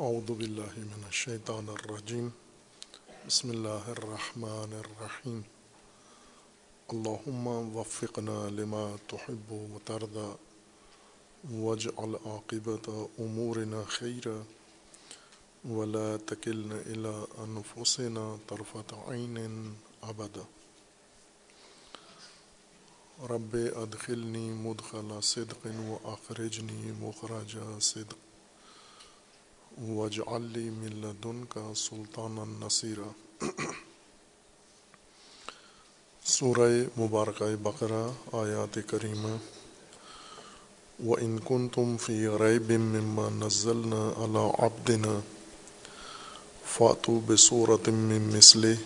اعوذ 0.00 0.30
باللہ 0.30 0.76
من 0.76 1.02
الشیطان 1.04 1.68
الرجیم 1.68 2.28
بسم 3.26 3.50
اللہ 3.50 3.88
الرحمن 3.88 4.72
الرحیم 4.74 5.40
اللہم 6.88 7.48
وفقنا 7.76 8.38
لما 8.48 8.84
تحب 9.08 9.52
و 9.52 9.78
ترضى 9.84 10.30
واجعل 11.52 12.14
عاقبت 12.24 12.88
امورنا 13.18 13.82
خیرا 13.88 14.38
ولا 15.68 16.16
تکلنا 16.26 16.80
الى 16.86 17.14
انفسنا 17.44 18.26
طرفت 18.48 18.94
عین 19.06 19.38
ابدا 20.02 20.48
رب 23.30 23.56
ادخلنی 23.76 24.48
مدخل 24.64 25.20
صدق 25.22 25.66
و 25.66 25.96
اخرجنی 26.08 26.92
مخرج 27.00 27.56
صدق. 27.82 28.31
وجعل 29.80 30.42
لی 30.42 30.70
من 30.70 30.88
لدنک 30.88 31.58
سلطانا 31.76 32.66
نصیرا 32.66 33.44
سورہ 36.24 37.00
مبارکہ 37.00 37.56
بقرہ، 37.62 38.10
آیات 38.32 38.78
کریمہ. 38.86 39.36
وَإِن 41.04 41.38
كُنتُم 41.44 41.96
فِي 41.96 42.26
غَيْبٍ 42.26 42.70
مِّمَّا 42.70 43.28
نَزَّلْنَا 43.28 44.12
عَلَىٰ 44.16 44.64
عَبْدِنَا 44.64 45.20
فَأْتُوا 46.64 47.20
بِسُورَةٍ 47.28 47.90
مِّن 47.90 48.36
مِّثْلِهِ 48.36 48.76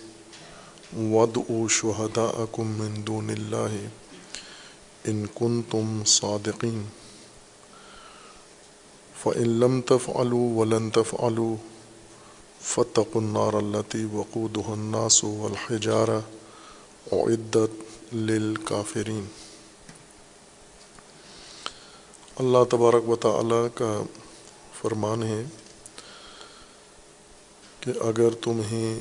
وَادْعُوا 0.96 1.68
شُهَدَاءَكُم 1.68 2.66
مِّن 2.66 3.04
دُونِ 3.04 3.30
اللَّهِ 3.30 3.88
إِن 5.08 5.26
كُنتُم 5.34 6.04
صَادِقِينَ. 6.04 7.05
فَإِن 9.22 9.60
لَّمْ 9.60 9.80
تَفْعَلُوا 9.80 10.60
وَلَن 10.60 10.90
تَفْعَلُوا 10.90 11.56
فَاتَّقُوا 12.60 13.22
النَّارَ 13.22 13.58
الَّتِي 13.58 14.04
وَقُودُهَا 14.04 14.74
النَّاسُ 14.74 15.24
وَالْحِجَارَةُ 15.24 16.20
أُعِدَّتْ 17.12 18.14
لِلْكَافِرِينَ۔ 18.14 19.24
اللہ 22.36 22.64
تبارک 22.70 23.08
و 23.08 23.16
تعالی 23.16 23.68
کا 23.74 24.02
فرمان 24.80 25.22
ہے 25.22 25.44
کہ 27.80 27.90
اگر 28.00 28.34
تمہیں 28.42 28.98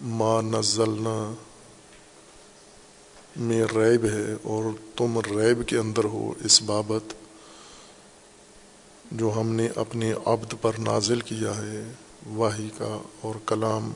ما 0.00 0.40
نزلنا 0.40 1.34
میں 3.36 3.64
ریب 3.64 4.04
ہے 4.04 4.32
اور 4.42 4.62
تم 4.96 5.18
ریب 5.18 5.68
کے 5.68 5.78
اندر 5.78 6.04
ہو 6.04 6.32
اس 6.44 6.62
بابت 6.62 7.14
جو 9.12 9.32
ہم 9.36 9.54
نے 9.54 9.68
اپنے 9.76 10.12
عبد 10.24 10.54
پر 10.60 10.72
نازل 10.78 11.20
کیا 11.20 11.56
ہے 11.56 11.92
واہی 12.26 12.70
کا 12.78 13.02
اور 13.20 13.34
کلام 13.46 13.92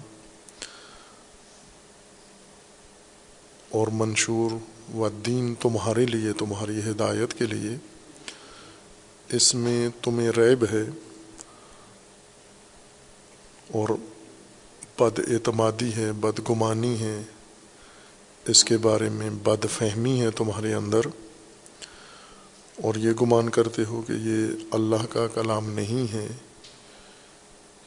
اور 3.71 3.89
منشور 3.93 4.51
و 4.95 5.09
دین 5.09 5.55
تمہارے 5.55 6.07
لیے، 6.07 6.33
تمہاری 6.33 6.79
ہدایت 6.91 7.35
کے 7.35 7.47
لیے۔ 7.47 7.77
اس 9.37 9.55
میں 9.55 9.89
تمہیں 10.03 10.29
ریب 10.29 10.65
ہے 10.73 10.83
اور 13.73 13.89
بد 14.99 15.19
اعتمادی 15.19 15.93
ہے، 15.97 16.13
بدگمانی 16.13 17.01
ہے۔ 17.01 17.23
اس 18.47 18.65
کے 18.65 18.77
بارے 18.77 19.09
میں 19.09 19.31
بد 19.31 19.67
فہمی 19.71 20.21
ہے 20.21 20.31
تمہارے 20.31 20.75
اندر۔ 20.75 21.01
اور 22.83 22.95
یہ 22.95 23.13
گمان 23.21 23.49
کرتے 23.49 23.85
ہو 23.85 24.03
کہ 24.03 24.13
یہ 24.13 24.47
اللہ 24.71 25.07
کا 25.11 25.27
کلام 25.27 25.71
نہیں 25.71 26.13
ہے، 26.13 26.27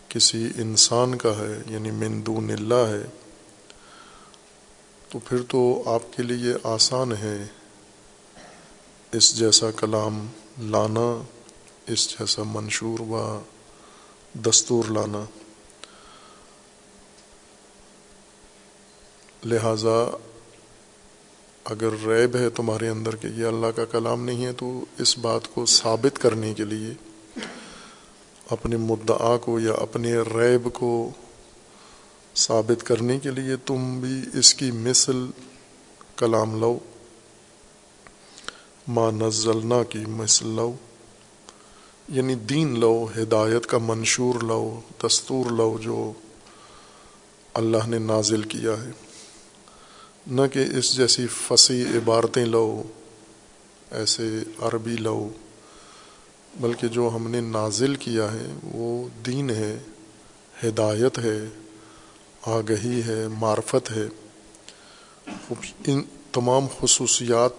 کسی 0.08 0.48
انسان 0.56 1.16
کا 1.18 1.38
ہے 1.38 1.62
یعنی 1.68 1.92
من 1.92 2.26
دون 2.26 2.50
اللہ 2.52 2.88
ہے، 2.90 3.04
تو 5.09 5.20
پھر 5.20 5.38
تو 5.48 5.84
آپ 5.86 6.02
کے 6.16 6.24
لیے 6.24 6.53
آسان 6.63 7.12
ہے 7.12 7.38
اس 9.12 9.36
جیسا 9.36 9.72
کلام 9.72 10.28
لانا، 10.59 11.22
اس 11.88 12.09
جیسا 12.09 12.44
منشور 12.46 13.00
و 13.00 13.40
دستور 14.34 14.84
لانا۔ 14.90 15.24
لہٰذا 19.46 19.97
اگر 21.69 22.07
ریب 22.07 22.35
ہے 22.35 22.50
تمہارے 22.50 22.90
اندر 22.90 23.16
کہ 23.16 23.28
یہ 23.28 23.46
اللہ 23.46 23.68
کا 23.68 23.85
کلام 23.85 24.24
نہیں 24.24 24.46
ہے 24.46 24.53
تو 24.53 24.85
اس 24.97 25.18
بات 25.18 25.53
کو 25.53 25.66
ثابت 25.66 26.19
کرنے 26.19 26.53
کے 26.53 26.63
لیے 26.63 26.94
اپنے 28.50 28.78
مدعا 28.78 29.38
کو 29.38 29.59
یا 29.59 29.74
اپنے 29.74 30.13
ریب 30.13 30.74
کو 30.74 31.09
ثابت 32.35 32.84
کرنے 32.84 33.19
کے 33.19 33.31
لیے 33.31 33.56
تم 33.56 34.02
بھی 34.02 34.40
اس 34.40 34.53
کی 34.53 34.72
مثل 34.72 35.28
کلام 36.16 36.59
لو۔ 36.59 36.80
ما 38.88 39.12
نزلنا 39.12 39.84
کی 39.84 40.00
مثل 40.07 40.47
لو۔ 40.47 40.74
یعنی 42.07 42.36
دین 42.36 42.80
لو، 42.80 43.07
ہدایت 43.18 43.66
کا 43.66 43.78
منشور 43.78 44.44
لو، 44.44 44.80
دستور 45.06 45.51
لو 45.51 45.78
جو 45.81 46.12
اللہ 47.53 47.88
نے 47.88 48.00
نازل 48.00 48.41
کیا 48.41 48.72
ہے۔ 48.72 49.09
نہ 50.29 50.41
کہ 50.53 50.66
اس 50.78 50.94
جیسی 50.95 51.28
فصیح 51.28 51.85
عبارتیں 51.85 52.45
لو، 52.45 52.84
ایسے 53.91 54.40
عربی 54.59 54.95
لو، 54.95 55.29
بلکہ 56.59 56.88
جو 56.88 57.09
ہم 57.16 57.31
نے 57.31 57.41
نازل 57.41 57.95
کیا 57.95 58.34
ہے، 58.34 58.53
وہ 58.63 59.07
دین 59.25 59.50
ہے، 59.50 59.78
ہدایت 60.63 61.19
ہے، 61.19 61.39
آگہی 62.45 63.01
ہے، 63.07 63.28
معرفت 63.28 63.91
ہے۔ 63.91 64.07
ان 65.88 66.01
تمام 66.31 66.66
خصوصیات 66.79 67.51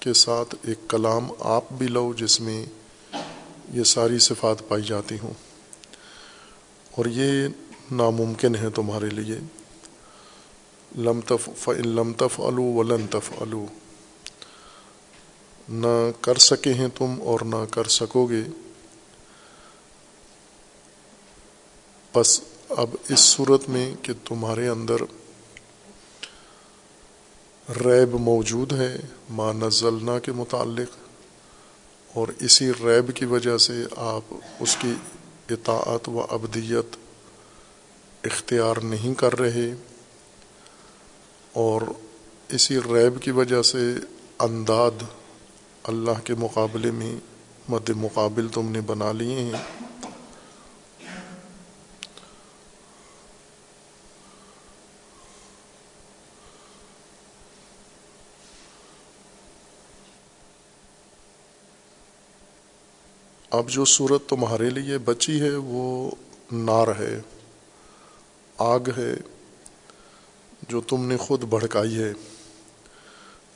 کے 0.00 0.12
ساتھ 0.12 0.54
ایک 0.62 0.78
کلام 0.88 1.28
آپ 1.38 1.64
بھی 1.72 1.86
لو، 1.86 2.12
جس 2.12 2.40
میں 2.40 2.66
یہ 3.72 3.84
ساری 3.84 4.18
صفات 4.18 4.68
پائی 4.68 4.82
جاتی 4.82 5.16
ہوں۔ 5.22 5.34
اور 6.90 7.06
یہ 7.06 7.48
ناممکن 7.90 8.54
ہے 8.54 8.70
تمہارے 8.70 9.06
لیے۔ 9.06 9.38
لم 10.98 11.20
تف 11.20 11.68
لم 11.68 12.12
تف 12.12 12.40
الو 12.40 12.62
ولن 12.62 13.06
تف 13.06 13.42
الو 13.42 13.66
نہ 15.68 16.10
کر 16.20 16.38
سکے 16.38 16.74
ہیں 16.74 16.88
تم 16.94 17.14
اور 17.22 17.40
نہ 17.40 17.64
کر 17.70 17.84
سکو 17.84 18.26
گے۔ 18.26 18.42
بس 22.14 22.40
اب 22.68 22.90
اس 23.08 23.20
صورت 23.20 23.68
میں 23.68 23.94
کہ 24.02 24.12
تمہارے 24.24 24.68
اندر 24.68 24.96
ریب 27.84 28.14
موجود 28.14 28.72
ہے، 28.72 28.96
ما 29.30 29.52
نزلنا 29.52 30.18
کے 30.18 30.32
متعلق، 30.32 30.96
اور 32.16 32.28
اسی 32.40 32.70
ریب 32.70 33.16
کی 33.16 33.24
وجہ 33.24 33.58
سے 33.58 33.84
آپ 33.96 34.34
اس 34.60 34.76
کی 34.76 34.94
اطاعت 35.50 36.08
و 36.08 36.20
ابدیت 36.20 36.96
اختیار 38.24 38.76
نہیں 38.76 39.14
کر 39.14 39.38
رہے۔ 39.38 39.74
اور 41.52 41.82
اسی 42.48 42.78
ریب 42.78 43.22
کی 43.22 43.30
وجہ 43.30 43.62
سے 43.62 43.94
انداد 44.38 45.02
اللہ 45.82 46.20
کے 46.24 46.34
مقابلے 46.34 46.90
میں 46.90 47.14
مد 47.68 47.90
مقابل 47.96 48.48
تم 48.48 48.70
نے 48.70 48.80
بنا 48.80 49.12
لیے 49.12 49.34
ہیں۔ 49.34 49.52
اب 63.50 63.68
جو 63.68 63.84
صورت 63.84 64.28
تمہارے 64.28 64.70
لیے 64.70 64.98
بچی 64.98 65.40
ہے 65.40 65.54
وہ 65.54 66.10
نار 66.52 66.88
ہے، 66.98 67.20
آگ 68.58 68.80
ہے۔ 68.96 69.39
جو 70.68 70.80
تم 70.80 71.06
نے 71.06 71.16
خود 71.16 71.44
بھڑکائی 71.44 71.98
ہے، 71.98 72.12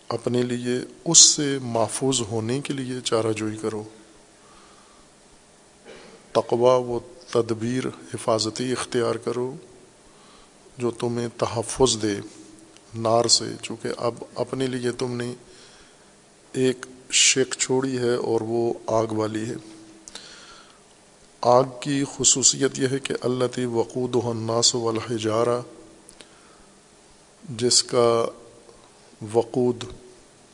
اپنے 0.09 0.43
لیے 0.43 0.75
اس 1.05 1.19
سے 1.19 1.59
محفوظ 1.63 2.21
ہونے 2.21 2.61
کے 2.61 2.73
لیے 2.73 3.01
چارہ 3.05 3.33
جوئی 3.33 3.57
کرو۔ 3.57 3.85
تقوا 6.33 6.77
و 6.77 6.99
تدبیر 7.31 7.87
حفاظتی 7.87 8.73
اختیار 8.73 9.15
کرو، 9.15 9.57
جو 10.79 10.91
تمہیں 10.91 11.29
تحفظ 11.39 12.03
دے 12.03 12.15
نار 12.95 13.25
سے، 13.25 13.45
چونکہ 13.63 13.89
اب 13.97 14.15
اپنے 14.35 14.67
لیے 14.67 14.93
تم 14.93 15.17
نے 15.17 15.35
ایک 16.53 16.87
شک 17.11 17.55
چھوڑی 17.59 17.99
ہے 17.99 18.15
اور 18.15 18.41
وہ 18.41 18.75
آگ 18.87 19.07
والی 19.07 19.45
ہے۔ 19.45 19.55
آگ 21.41 21.65
کی 21.81 22.05
خصوصیت 22.17 22.79
یہ 22.79 22.89
ہے 22.91 22.99
کہ 22.99 23.15
اللہ 23.21 23.45
تی 23.55 23.65
وقود 23.65 24.17
الناس 24.25 24.75
والحجارہ 24.75 25.61
جس 27.49 27.83
کا 27.83 28.27
وقود 29.33 29.85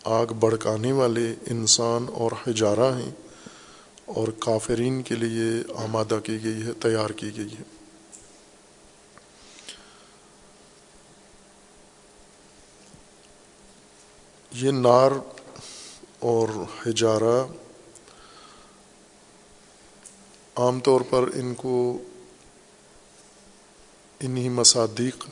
آگ 0.05 0.27
بڑھکانے 0.27 0.93
والے 0.93 1.35
انسان 1.51 2.07
اور 2.13 2.33
حجارہ 2.47 2.99
ہیں 2.99 3.11
اور 4.05 4.29
کافرین 4.39 5.03
کے 5.03 5.15
لیے 5.15 5.73
آمادہ 5.77 6.19
کی 6.25 6.45
گئی 6.45 6.63
ہے، 6.63 6.73
تیار 6.73 7.11
کی 7.11 7.37
گئی 7.37 7.55
ہے۔ 7.59 7.63
یہ 14.53 14.71
نار 14.71 15.11
اور 16.19 16.49
ہجارہ 16.87 17.45
عام 20.57 20.81
طور 20.81 21.01
پر 21.11 21.29
ان 21.35 21.55
کو 21.55 21.99
انہی 24.21 24.49
مصادیق 24.49 25.25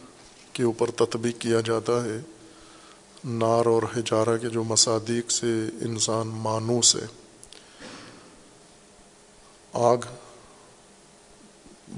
کے 0.59 0.65
اوپر 0.65 0.91
تطبیق 0.91 1.39
کیا 1.39 1.61
جاتا 1.61 2.05
ہے، 2.05 2.21
نار 3.25 3.67
اور 3.67 3.83
ہجارہ 3.97 4.37
کے 4.37 4.49
جو 4.49 4.65
مصادیق 4.65 5.31
سے 5.31 5.65
انسان 5.81 6.29
مانوس 6.29 6.97
ہے۔ 6.97 7.07
آگ، 9.73 9.97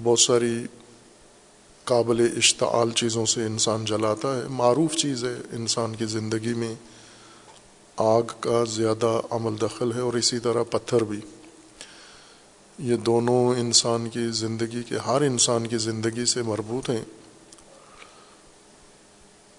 بہت 0.02 0.20
ساری 0.20 0.66
قابل 1.84 2.32
اشتعال 2.36 2.90
چیزوں 2.90 3.26
سے 3.26 3.44
انسان 3.44 3.84
جلاتا 3.84 4.36
ہے۔ 4.36 4.48
معروف 4.48 4.94
چیز 4.94 5.24
ہے 5.24 5.34
انسان 5.52 5.96
کی 5.96 6.04
زندگی 6.04 6.54
میں 6.54 6.74
آگ 7.96 8.22
کا 8.40 8.64
زیادہ 8.64 9.20
عمل 9.30 9.60
دخل 9.62 9.92
ہے 9.92 10.00
اور 10.00 10.12
اسی 10.12 10.38
طرح 10.38 10.62
پتھر 10.62 11.04
بھی۔ 11.04 11.20
یہ 12.78 12.96
دونوں 12.96 13.60
انسان 13.60 14.08
کی 14.08 14.28
زندگی 14.30 14.82
کے، 14.82 14.96
ہر 14.98 15.20
انسان 15.20 15.66
کی 15.66 15.78
زندگی 15.78 16.24
سے 16.24 16.42
مربوط 16.42 16.90
ہیں۔ 16.90 17.04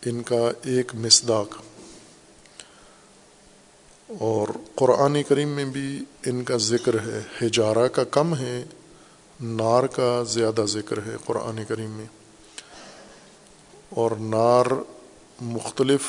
ان 0.05 0.21
کا 0.21 0.51
ایک 0.63 0.95
مصداق۔ 0.95 1.61
اور 4.19 4.47
قرآن 4.75 5.23
کریم 5.23 5.49
میں 5.49 5.65
بھی 5.65 5.99
ان 6.25 6.43
کا 6.43 6.57
ذکر 6.57 6.93
ہے 6.93 7.21
ہجارہ 7.41 7.87
کا 7.87 8.03
کم 8.03 8.35
ہے، 8.35 8.63
نار 9.41 9.87
کا 9.87 10.23
زیادہ 10.27 10.65
ذکر 10.65 10.97
ہے 10.97 11.15
قرآن 11.25 11.59
کریم 11.67 11.89
میں۔ 11.89 12.05
اور 13.89 14.11
نار 14.11 14.65
مختلف 15.41 16.01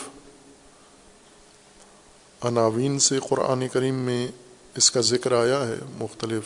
عناوین 2.42 2.98
سے 2.98 3.18
قرآن 3.28 3.68
کریم 3.68 3.94
میں 3.94 4.28
اس 4.76 4.90
کا 4.90 5.00
ذکر 5.00 5.32
آیا 5.32 5.68
ہے، 5.68 5.76
مختلف 5.94 6.42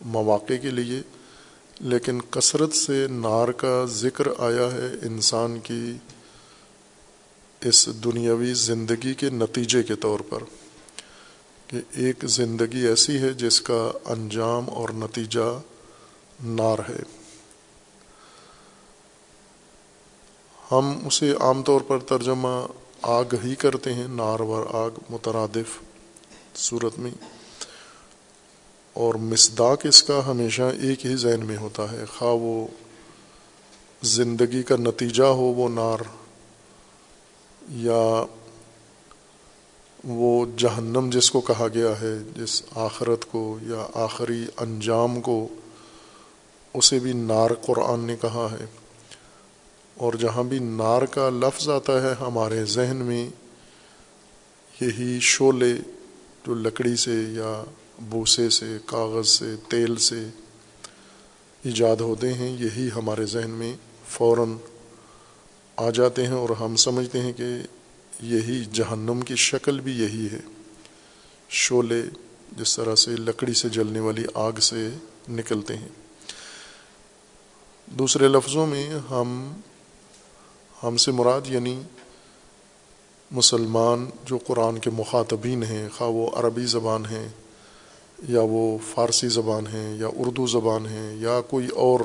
مواقع 0.00 0.54
کے 0.62 0.70
لیے۔ 0.70 1.02
لیکن 1.80 2.20
کثرت 2.30 2.72
سے 2.72 3.06
نار 3.10 3.48
کا 3.48 3.84
ذکر 3.84 4.24
آیا 4.38 4.72
ہے 4.72 5.06
انسان 5.06 5.58
کی 5.58 5.96
اس 7.68 7.88
دنیاوی 8.04 8.54
زندگی 8.54 9.14
کے 9.14 9.30
نتیجے 9.30 9.82
کے 9.82 9.96
طور 9.96 10.20
پر 10.20 10.42
کہ 11.66 11.80
ایک 11.90 12.24
زندگی 12.24 12.86
ایسی 12.86 13.18
ہے 13.18 13.32
جس 13.32 13.60
کا 13.60 13.92
انجام 14.04 14.70
اور 14.70 14.88
نتیجہ 14.88 15.60
نار 16.44 16.78
ہے۔ 16.88 17.02
ہم 20.72 20.98
اسے 21.06 21.32
عام 21.40 21.62
طور 21.62 21.80
پر 21.80 21.98
ترجمہ 21.98 22.66
آگ 23.02 23.24
ہی 23.44 23.54
کرتے 23.54 23.94
ہیں، 23.94 24.08
نار 24.08 24.40
و 24.40 24.64
آگ 24.72 24.90
مترادف 25.10 25.78
صورت 26.56 26.98
میں۔ 26.98 27.10
اور 28.92 29.14
مصداق 29.14 29.78
اس 29.84 30.02
کا 30.02 30.26
ہمیشہ 30.26 30.62
ایک 30.62 31.06
ہی 31.06 31.16
ذہن 31.16 31.46
میں 31.46 31.56
ہوتا 31.56 31.92
ہے، 31.92 32.04
خواہ 32.16 32.32
وہ 32.32 32.66
زندگی 34.02 34.62
کا 34.62 34.76
نتیجہ 34.76 35.22
ہو، 35.22 35.44
وہ 35.44 35.68
نار 35.68 36.25
یا 37.68 38.24
وہ 40.04 40.46
جہنم 40.56 41.10
جس 41.12 41.30
کو 41.30 41.40
کہا 41.40 41.66
گیا 41.74 42.00
ہے، 42.00 42.18
جس 42.36 42.62
آخرت 42.74 43.24
کو 43.24 43.58
یا 43.62 43.86
آخری 43.94 44.46
انجام 44.56 45.20
کو، 45.20 45.48
اسے 46.74 46.98
بھی 46.98 47.12
نار 47.12 47.50
قرآن 47.54 48.00
نے 48.00 48.16
کہا 48.20 48.48
ہے۔ 48.52 48.64
اور 49.94 50.14
جہاں 50.14 50.42
بھی 50.42 50.58
نار 50.58 51.02
کا 51.02 51.30
لفظ 51.30 51.68
آتا 51.68 52.02
ہے 52.02 52.14
ہمارے 52.20 52.64
ذہن 52.64 52.96
میں، 52.96 53.28
یہی 54.80 55.18
شعلے 55.20 55.74
جو 56.46 56.54
لکڑی 56.54 56.96
سے 56.96 57.14
یا 57.14 57.64
بوسے 57.98 58.50
سے، 58.50 58.76
کاغذ 58.86 59.28
سے، 59.28 59.54
تیل 59.68 59.96
سے 59.96 60.26
ایجاد 61.62 61.96
ہوتے 61.96 62.34
ہیں، 62.34 62.56
یہی 62.60 62.88
ہمارے 62.96 63.26
ذہن 63.26 63.50
میں 63.50 63.76
فوراً 64.08 64.56
آ 65.76 65.90
جاتے 65.90 66.26
ہیں 66.26 66.34
اور 66.34 66.50
ہم 66.50 66.76
سمجھتے 66.76 67.20
ہیں 67.20 67.32
کہ 67.32 67.44
یہی 68.22 68.64
جہنم 68.64 69.20
کی 69.20 69.36
شکل 69.36 69.80
بھی 69.80 69.92
یہی 69.92 70.28
ہے۔ 70.32 70.40
شعلے 71.48 72.02
جس 72.52 72.76
طرح 72.76 72.94
سے 72.94 73.10
لکڑی 73.10 73.54
سے 73.54 73.68
جلنے 73.68 74.00
والی 74.00 74.24
آگ 74.34 74.52
سے 74.52 74.88
نکلتے 75.28 75.76
ہیں۔ 75.76 75.88
دوسرے 77.86 78.28
لفظوں 78.28 78.66
میں 78.66 78.90
ہم 79.10 79.52
ہم 80.82 80.96
سے 80.96 81.12
مراد 81.12 81.40
یعنی 81.44 81.80
مسلمان 83.30 84.10
جو 84.24 84.38
قرآن 84.38 84.78
کے 84.78 84.90
مخاطبین 84.90 85.62
ہیں، 85.62 85.88
خواہ 85.96 86.10
وہ 86.10 86.30
عربی 86.30 86.66
زبان 86.66 87.06
ہیں 87.06 87.28
یا 88.28 88.40
وہ 88.42 88.78
فارسی 88.94 89.28
زبان 89.28 89.66
ہے 89.66 89.96
یا 90.00 90.08
اردو 90.16 90.46
زبان 90.46 90.86
ہے 90.86 91.14
یا 91.18 91.40
کوئی 91.40 91.68
اور 91.68 92.00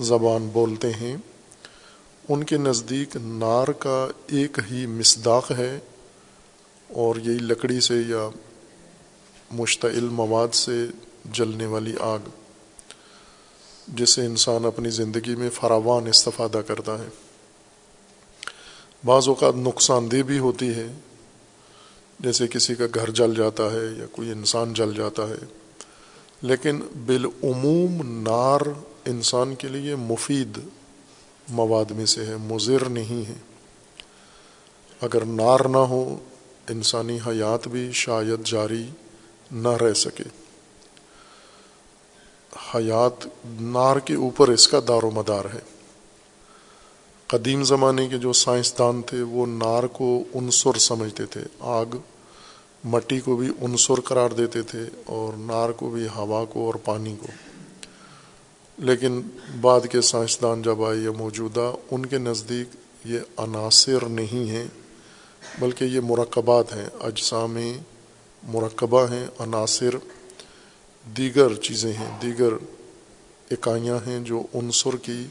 زبان 0.00 0.48
بولتے 0.52 0.92
ہیں۔ 0.92 1.16
ان 2.28 2.44
کے 2.44 2.56
نزدیک 2.56 3.16
نار 3.16 3.68
کا 3.68 4.08
ایک 4.26 4.58
ہی 4.70 4.86
مصداق 4.86 5.50
ہے 5.50 5.78
اور 6.88 7.16
یہی 7.16 7.38
لکڑی 7.38 7.80
سے 7.80 7.94
یا 8.08 8.28
مشتعل 9.50 10.08
مواد 10.08 10.54
سے 10.54 10.86
جلنے 11.32 11.66
والی 11.66 11.94
آگ، 12.00 12.18
جس 13.88 14.10
سے 14.10 14.26
انسان 14.26 14.64
اپنی 14.64 14.90
زندگی 14.90 15.34
میں 15.34 15.50
فراوان 15.50 16.06
استفادہ 16.06 16.60
کرتا 16.66 16.98
ہے۔ 16.98 17.08
بعض 19.04 19.28
اوقات 19.28 19.54
نقصان 19.56 20.10
دہ 20.10 20.22
بھی 20.22 20.38
ہوتی 20.38 20.68
ہے، 20.68 20.88
جیسے 22.20 22.48
کسی 22.48 22.74
کا 22.74 22.84
گھر 22.94 23.10
جل 23.10 23.34
جاتا 23.34 23.72
ہے 23.72 23.86
یا 23.98 24.06
کوئی 24.12 24.30
انسان 24.30 24.74
جل 24.74 24.94
جاتا 24.94 25.28
ہے۔ 25.28 25.44
لیکن 26.42 26.80
بالعموم 27.06 28.22
نار 28.22 28.60
انسان 29.04 29.54
کے 29.54 29.68
لیے 29.68 29.94
مفید 29.94 30.58
مواد 31.48 31.90
میں 31.90 32.06
سے 32.06 32.26
ہے، 32.26 32.36
مضر 32.36 32.88
نہیں 32.88 33.28
ہے۔ 33.28 33.34
اگر 35.00 35.24
نار 35.24 35.60
نہ 35.60 35.76
ہو، 35.76 36.18
انسانی 36.68 37.18
حیات 37.26 37.68
بھی 37.68 37.90
شاید 37.92 38.46
جاری 38.46 38.86
نہ 39.52 39.68
رہ 39.68 39.92
سکے۔ 39.92 40.24
حیات 42.74 43.28
نار 43.60 43.96
کے 43.96 44.14
اوپر 44.14 44.48
اس 44.48 44.68
کا 44.68 44.80
دار 44.88 45.02
و 45.02 45.10
مدار 45.10 45.44
ہے۔ 45.44 45.60
قدیم 47.26 47.64
زمانے 47.64 48.08
کے 48.08 48.18
جو 48.18 48.32
سائنسدان 48.32 49.02
تھے، 49.02 49.22
وہ 49.22 49.46
نار 49.46 49.84
کو 49.84 50.24
عنصر 50.34 50.78
سمجھتے 50.78 51.26
تھے۔ 51.26 51.40
آگ 51.60 51.86
مٹی 52.84 53.20
کو 53.20 53.36
بھی 53.36 53.48
عنصر 53.62 54.00
قرار 54.00 54.30
دیتے 54.30 54.62
تھے 54.62 54.82
اور 55.06 55.32
نار 55.36 55.70
کو 55.70 55.90
بھی 55.90 56.06
ہوا 56.16 56.44
کو 56.44 56.66
اور 56.66 56.74
پانی 56.74 57.16
کو۔ 57.20 57.26
لیکن 58.78 59.20
بعد 59.60 59.80
کے 59.90 60.00
سائنسدان 60.00 60.62
جب 60.62 60.84
آئے 60.84 60.98
یا 60.98 61.10
موجودہ، 61.10 61.72
ان 61.90 62.06
کے 62.06 62.18
نزدیک 62.18 62.68
یہ 63.04 63.18
عناصر 63.36 64.06
نہیں 64.06 64.50
ہیں، 64.50 64.66
بلکہ 65.58 65.84
یہ 65.84 66.00
مرکبات 66.00 66.72
ہیں، 66.72 66.86
اجسام 67.00 67.58
مرکبہ 68.42 69.06
ہیں، 69.10 69.26
عناصر، 69.38 69.96
دیگر 71.16 71.54
چیزیں 71.54 71.92
ہیں، 71.92 72.18
دیگر 72.22 72.52
اکائیاں 73.50 73.98
ہیں 74.06 74.20
جو 74.20 74.42
عنصر 74.54 74.96
کی 74.96 75.26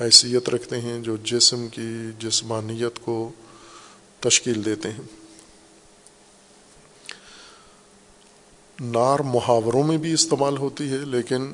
حیثیت 0.00 0.48
رکھتے 0.48 0.80
ہیں، 0.80 1.00
جو 1.00 1.16
جسم 1.16 1.68
کی 1.68 2.10
جسمانیت 2.18 2.98
کو 3.04 3.30
تشکیل 4.20 4.64
دیتے 4.64 4.90
ہیں۔ 4.90 5.04
نار 8.80 9.18
محاوروں 9.18 9.82
میں 9.82 9.96
بھی 9.96 10.12
استعمال 10.12 10.56
ہوتی 10.56 10.90
ہے، 10.90 10.96
لیکن 10.96 11.52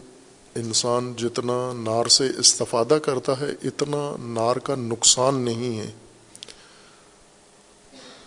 انسان 0.56 1.12
جتنا 1.16 1.73
نار 1.73 2.06
سے 2.06 2.28
استفادہ 2.38 2.99
کرتا 3.04 3.40
ہے، 3.40 3.50
اتنا 3.62 4.16
نار 4.21 4.56
کا 4.56 4.75
نقصان 4.75 5.35
نہیں 5.35 5.78
ہے۔ 5.78 5.90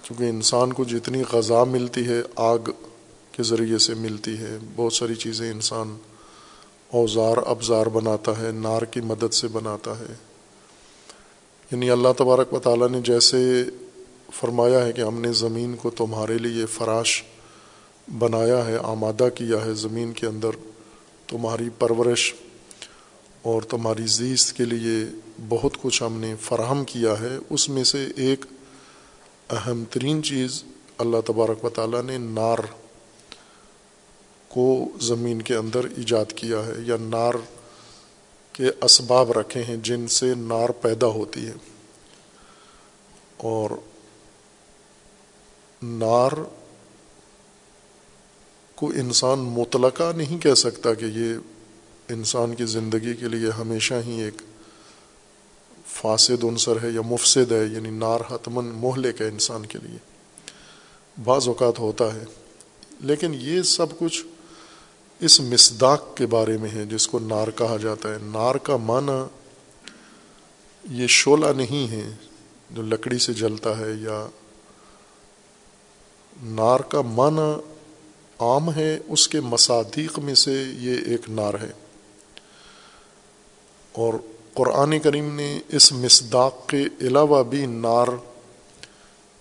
کیونکہ 0.01 0.24
انسان 0.24 0.74
کو 0.74 0.84
جتنی 0.84 1.24
غذا 1.32 1.63
ملتی 1.63 2.08
ہے، 2.08 2.22
آگ 2.36 2.58
کے 3.32 3.44
ذریعے 3.44 3.77
سے 3.77 3.94
ملتی 3.94 4.38
ہے۔ 4.38 4.58
بہت 4.75 4.94
ساری 4.94 5.15
چیزیں 5.15 5.51
انسان 5.51 5.98
اوزار، 6.91 7.36
ابزار 7.46 7.86
بناتا 7.86 8.32
ہے، 8.41 8.51
نار 8.51 8.82
کی 8.82 9.01
مدد 9.01 9.34
سے 9.34 9.48
بناتا 9.48 10.00
ہے۔ 10.00 10.13
یعنی 11.72 11.89
اللہ 11.89 12.08
تبارک 12.17 12.53
و 12.53 12.60
تعالیٰ 12.60 12.89
نے 12.89 13.01
جیسے 13.01 13.63
فرمایا 14.34 14.86
ہے 14.86 14.91
کہ 14.91 15.01
ہم 15.01 15.22
نے 15.22 15.34
زمین 15.34 15.75
کو 15.75 15.89
تمہارے 15.89 16.38
لیے 16.38 16.65
فراش 16.65 17.24
بنایا 18.17 18.65
ہے، 18.65 18.77
آمادہ 18.84 19.27
کیا 19.36 19.65
ہے، 19.65 19.74
زمین 19.74 20.13
کے 20.13 20.27
اندر 20.27 20.50
تمہاری 21.27 21.70
پرورش 21.79 22.34
اور 23.41 23.62
تمہاری 23.62 24.05
زیست 24.05 24.58
کے 24.58 24.65
لیے 24.65 25.05
بہت 25.50 25.77
کچھ 25.82 26.03
ہم 26.03 26.20
نے 26.20 26.36
فراہم 26.41 26.84
کیا 26.84 27.20
ہے، 27.20 27.38
اس 27.50 27.70
میں 27.70 27.84
سے 27.84 28.08
ایک 28.15 28.46
اہم 29.50 29.84
ترین 29.89 30.24
چیز 30.24 30.63
اللہ 30.98 31.17
تبارک 31.25 31.65
و 31.65 31.70
تعالیٰ 31.70 32.03
نے 32.03 32.17
نار 32.17 32.58
کو 34.48 34.88
زمین 35.01 35.41
کے 35.41 35.55
اندر 35.55 35.84
ایجاد 35.98 36.25
کیا 36.36 36.65
ہے 36.65 36.74
یا 36.77 36.98
نار 37.00 37.34
کے 38.53 38.63
اسباب 38.82 39.32
رکھے 39.32 39.63
ہیں 39.63 39.77
جن 39.77 40.08
سے 40.08 40.34
نار 40.36 40.70
پیدا 40.70 41.08
ہوتی 41.08 41.46
ہے۔ 41.46 41.53
اور 43.38 43.70
نار 45.84 46.32
کو 48.75 48.88
انسان 48.88 49.39
مطلقہ 49.39 50.12
نہیں 50.15 50.39
کہہ 50.39 50.53
سکتا 50.53 50.94
کہ 50.94 51.05
یہ 51.05 51.36
انسان 52.10 52.55
کی 52.55 52.65
زندگی 52.65 53.13
کے 53.13 53.27
لیے 53.27 53.50
ہمیشہ 53.50 53.94
ہی 54.05 54.24
ایک 54.24 54.41
فاسد 55.88 56.44
عنصر 56.44 56.84
ہے 56.84 56.89
یا 56.89 57.01
مفسد 57.01 57.51
ہے 57.51 57.65
یعنی 57.65 57.89
نار 57.89 58.20
حتمن 58.32 58.65
مہلک 58.65 59.22
ہے 59.22 59.27
انسان 59.27 59.65
کے 59.65 59.79
لیے۔ 59.84 59.98
بعض 61.24 61.48
اوقات 61.48 61.79
ہوتا 61.79 62.13
ہے۔ 62.13 62.24
لیکن 63.00 63.34
یہ 63.34 63.62
سب 63.62 64.00
کچھ 64.00 64.24
اس 65.20 65.41
مصداق 65.41 66.17
کے 66.17 66.25
بارے 66.25 66.58
میں 66.58 66.70
ہے، 66.70 66.86
جس 66.86 67.08
کو 67.08 67.20
نار 67.20 67.48
کہا 67.55 67.77
جاتا 67.77 68.10
ہے۔ 68.10 68.17
نار 68.22 68.55
کا 68.55 68.77
معنی 68.77 69.25
یہ 70.89 71.08
شعلہ 71.08 71.46
نہیں 71.58 71.91
ہے 71.91 72.15
جو 72.72 72.82
لکڑی 72.82 73.17
سے 73.17 73.34
جلتا 73.34 73.77
ہے 73.77 73.91
یا 73.91 74.27
نار 76.44 76.79
کا 76.79 77.01
معنی 77.01 77.75
عام 78.39 78.74
ہے، 78.74 78.98
اس 79.08 79.27
کے 79.27 79.42
مصادیق 79.42 80.20
میں 80.20 80.36
سے 80.36 80.63
یہ 80.77 80.96
ایک 81.06 81.30
نار 81.30 81.54
ہے۔ 81.54 81.72
اور 83.92 84.13
قرآن 84.54 85.00
کریم 85.00 85.36
نے 85.36 85.60
اس 85.70 85.92
مصداق 85.92 86.68
کے 86.68 86.84
علاوہ 87.01 87.44
بھی 87.44 87.65
نار 87.65 88.08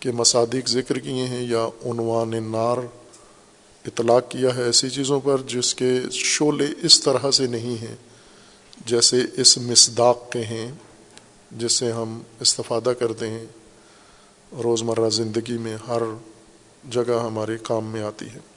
کے 0.01 0.13
مصادیق 0.13 0.69
ذکر 0.69 0.99
کیے 0.99 1.27
ہیں 1.27 1.49
یا 1.49 1.67
عنوان 1.67 2.53
نار 2.53 2.77
اطلاق 3.87 4.29
کیا 4.29 4.57
ہے 4.57 4.63
ایسی 4.63 4.91
چیزوں 4.91 5.21
پر 5.21 5.41
جس 5.47 5.75
کے 5.75 6.01
شعلے 6.13 6.67
اس 6.83 7.01
طرح 7.01 7.31
سے 7.31 7.47
نہیں 7.47 7.83
ہیں 7.83 7.97
جیسے 8.87 9.17
اس 9.37 9.59
مصداق 9.59 10.33
کے 10.33 10.45
ہیں، 10.45 10.73
جس 11.51 11.73
سے 11.73 11.93
ہم 11.93 12.23
استفادہ 12.41 12.93
کرتے 12.99 13.31
ہیں۔ 13.31 13.47
روزمرہ 14.53 15.11
زندگی 15.11 15.59
میں 15.59 15.77
ہر 15.89 16.03
جگہ 16.91 17.23
ہمارے 17.27 17.57
کام 17.63 17.85
میں 17.85 18.03
آتی 18.03 18.27
ہے۔ 18.27 18.54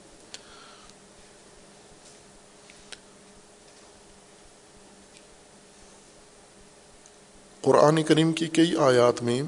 قرآن 7.61 8.03
کریم 8.03 8.33
کی 8.33 8.47
کئی 8.47 8.75
آیات 8.75 9.21
میں 9.21 9.43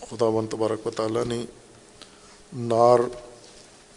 خدا 0.00 0.24
و 0.24 0.46
تبارک 0.46 0.86
و 0.86 0.90
تعالیٰ 0.90 1.24
نے 1.24 1.44
نار 2.52 2.98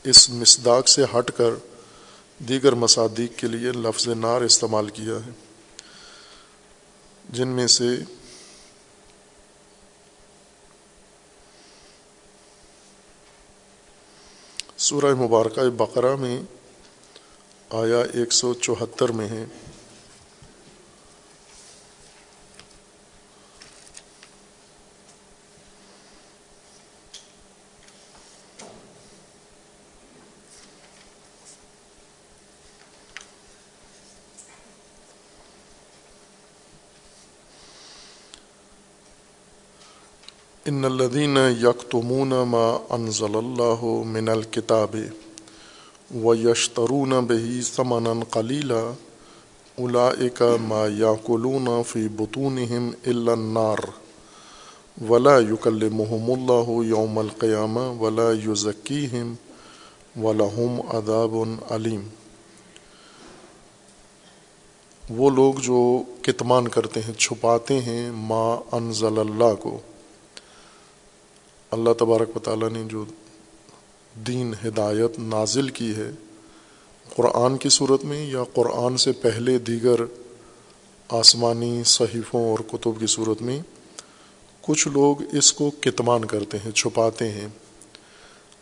اس 0.04 0.30
مصداق 0.30 0.88
سے 0.88 1.04
ہٹ 1.04 1.32
کر 1.38 1.50
دیگر 2.40 2.74
مصادیق 2.74 3.40
کے 3.40 3.48
لیے 3.48 3.72
لفظ 3.72 4.08
نار 4.08 4.42
استعمال 4.42 4.90
کیا 4.90 5.16
ہے۔ 5.26 5.32
جن 7.30 7.48
میں 7.48 7.68
سے 7.68 7.86
سورہ 14.78 15.16
مبارکہ 15.16 15.70
بقرہ 15.70 16.16
میں 16.16 16.42
آیا 17.70 18.02
ایک 18.14 18.34
سو 18.34 18.54
چوہتر 18.54 19.10
میں 19.10 19.28
ہے۔ 19.30 19.46
ان 40.66 40.86
الدین 40.86 41.38
یکتمون 41.62 42.30
ما 42.30 42.78
انزل 42.90 43.36
اللہ 43.36 43.84
من 44.06 44.30
الکتاب 44.30 44.96
و 46.24 46.36
یشترون 46.36 47.10
بہی 47.10 47.62
سمن 47.62 48.24
قلیلا 48.24 48.80
اولئک 49.78 50.42
ما 50.62 50.86
یاکلون 50.98 51.68
فی 51.88 52.08
بطونہم 52.08 52.90
الا 53.06 53.32
النار 53.32 53.78
ولا 55.10 55.38
یکلمہم 55.38 56.32
اللہ 56.32 56.88
یوم 56.88 57.20
القیامہ 57.20 57.88
ولا 58.00 58.32
یزکیہم 58.46 59.34
ولہم 60.24 60.82
عذاب 60.90 61.36
علیم۔ 61.70 62.02
وہ 65.10 65.30
لوگ 65.30 65.54
جو 65.54 66.04
کتمان 66.22 66.68
کرتے 66.68 67.00
ہیں، 67.00 67.14
چھپاتے 67.14 67.82
ہیں 67.82 68.12
ما 68.12 68.56
انزل 68.72 69.20
اللہ 69.20 69.56
کو۔ 69.60 69.80
اللہ 71.74 71.94
تبارک 71.94 72.36
و 72.36 72.40
تعالیٰ 72.40 72.70
نے 72.70 72.84
جو 72.84 73.06
دین 74.28 74.54
ہدایت 74.66 75.20
نازل 75.20 75.70
کی 75.70 75.96
ہے، 75.96 76.12
قرآن 77.16 77.58
کی 77.58 77.70
صورت 77.70 78.06
میں 78.06 78.26
یا 78.26 78.44
قرآن 78.54 78.98
سے 78.98 79.12
پہلے 79.12 79.58
دیگر 79.58 79.96
آسمانی 81.10 81.84
صحیفوں 81.86 82.50
اور 82.50 82.60
کتب 82.60 83.00
کی 83.00 83.08
صورت 83.08 83.42
میں، 83.42 83.60
کچھ 84.62 84.88
لوگ 84.88 85.36
اس 85.36 85.54
کو 85.54 85.72
کتمان 85.82 86.26
کرتے 86.26 86.58
ہیں، 86.58 86.72
چھپاتے 86.72 87.30
ہیں۔ 87.32 87.48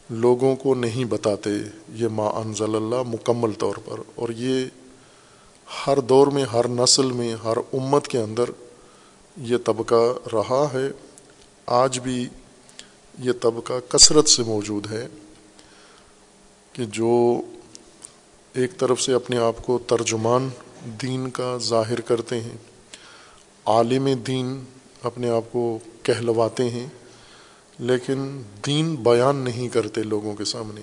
لوگوں 0.10 0.56
کو 0.56 0.76
نہیں 0.76 1.06
بتاتے 1.06 1.50
یہ 1.94 2.08
ما 2.08 2.28
انزل 2.28 2.76
اللہ 2.76 3.04
مکمل 3.08 3.52
طور 3.52 3.76
پر۔ 3.86 4.00
اور 4.16 4.30
یہ 4.30 4.66
ہر 5.88 6.00
دور 6.00 6.28
میں، 6.28 6.44
ہر 6.44 6.68
نسل 6.68 7.12
میں، 7.12 7.36
ہر 7.44 7.58
امت 7.74 8.08
کے 8.08 8.18
اندر 8.18 8.44
یہ 9.38 9.58
طبقہ 9.66 10.14
رہا 10.34 10.68
ہے۔ 10.74 10.92
آج 11.66 12.00
بھی 12.00 12.30
یہ 13.22 13.32
طبقہ 13.42 13.74
کثرت 13.90 14.30
سے 14.30 14.44
موجود 14.44 14.92
ہے 14.92 15.08
کہ 16.74 16.86
جو 16.86 17.42
ایک 18.54 18.78
طرف 18.78 19.02
سے 19.02 19.14
اپنے 19.14 19.38
آپ 19.38 19.66
کو 19.66 19.80
ترجمان 19.88 20.50
دین 21.02 21.30
کا 21.30 21.58
ظاہر 21.58 22.02
کرتے 22.02 22.42
ہیں، 22.42 22.58
عالم 23.66 24.08
دین 24.28 24.64
اپنے 25.04 25.30
آپ 25.30 25.44
کو 25.52 25.80
کہلواتے 26.04 26.70
ہیں، 26.70 26.88
لیکن 27.80 28.42
دین 28.66 28.96
بیان 28.96 29.36
نہیں 29.36 29.70
کرتے 29.70 30.04
لوگوں 30.04 30.36
کے 30.36 30.46
سامنے۔ 30.46 30.82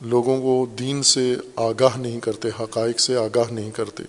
لوگوں 0.00 0.42
کو 0.42 0.66
دین 0.78 1.02
سے 1.02 1.34
آگاہ 1.56 1.96
نہیں 1.96 2.20
کرتے، 2.20 2.48
حقائق 2.60 3.00
سے 3.00 3.16
آگاہ 3.16 3.52
نہیں 3.52 3.70
کرتے۔ 3.70 4.02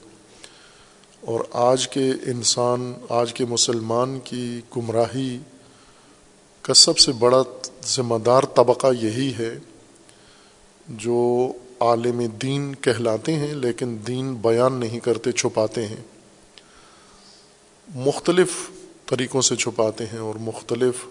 اور 1.26 1.40
آج 1.52 1.88
کے 1.88 2.12
انسان، 2.26 2.94
آج 3.10 3.34
کے 3.34 3.46
مسلمان 3.46 4.20
کی 4.24 4.62
گمراہی 4.78 5.40
کا 6.62 6.74
سب 6.74 6.98
سے 6.98 7.12
بڑا 7.12 7.44
ذمہ 7.86 8.18
دار 8.18 8.44
طبقہ 8.44 8.88
یہی 9.02 9.34
ہے 9.40 9.58
جو 10.88 11.52
عالم 11.80 12.22
دین 12.42 12.76
کہلاتے 12.76 13.34
ہیں 13.34 13.54
لیکن 13.54 13.98
دین 14.08 14.34
بیان 14.34 14.74
نہیں 14.74 15.00
کرتے، 15.00 15.32
چھپاتے 15.32 15.88
ہیں۔ 15.88 16.04
مختلف 17.96 18.52
طریقوں 19.06 19.42
سے 19.42 19.56
چھپاتے 19.56 20.06
ہیں 20.06 20.20
اور 20.20 20.36
مختلف 20.36 21.06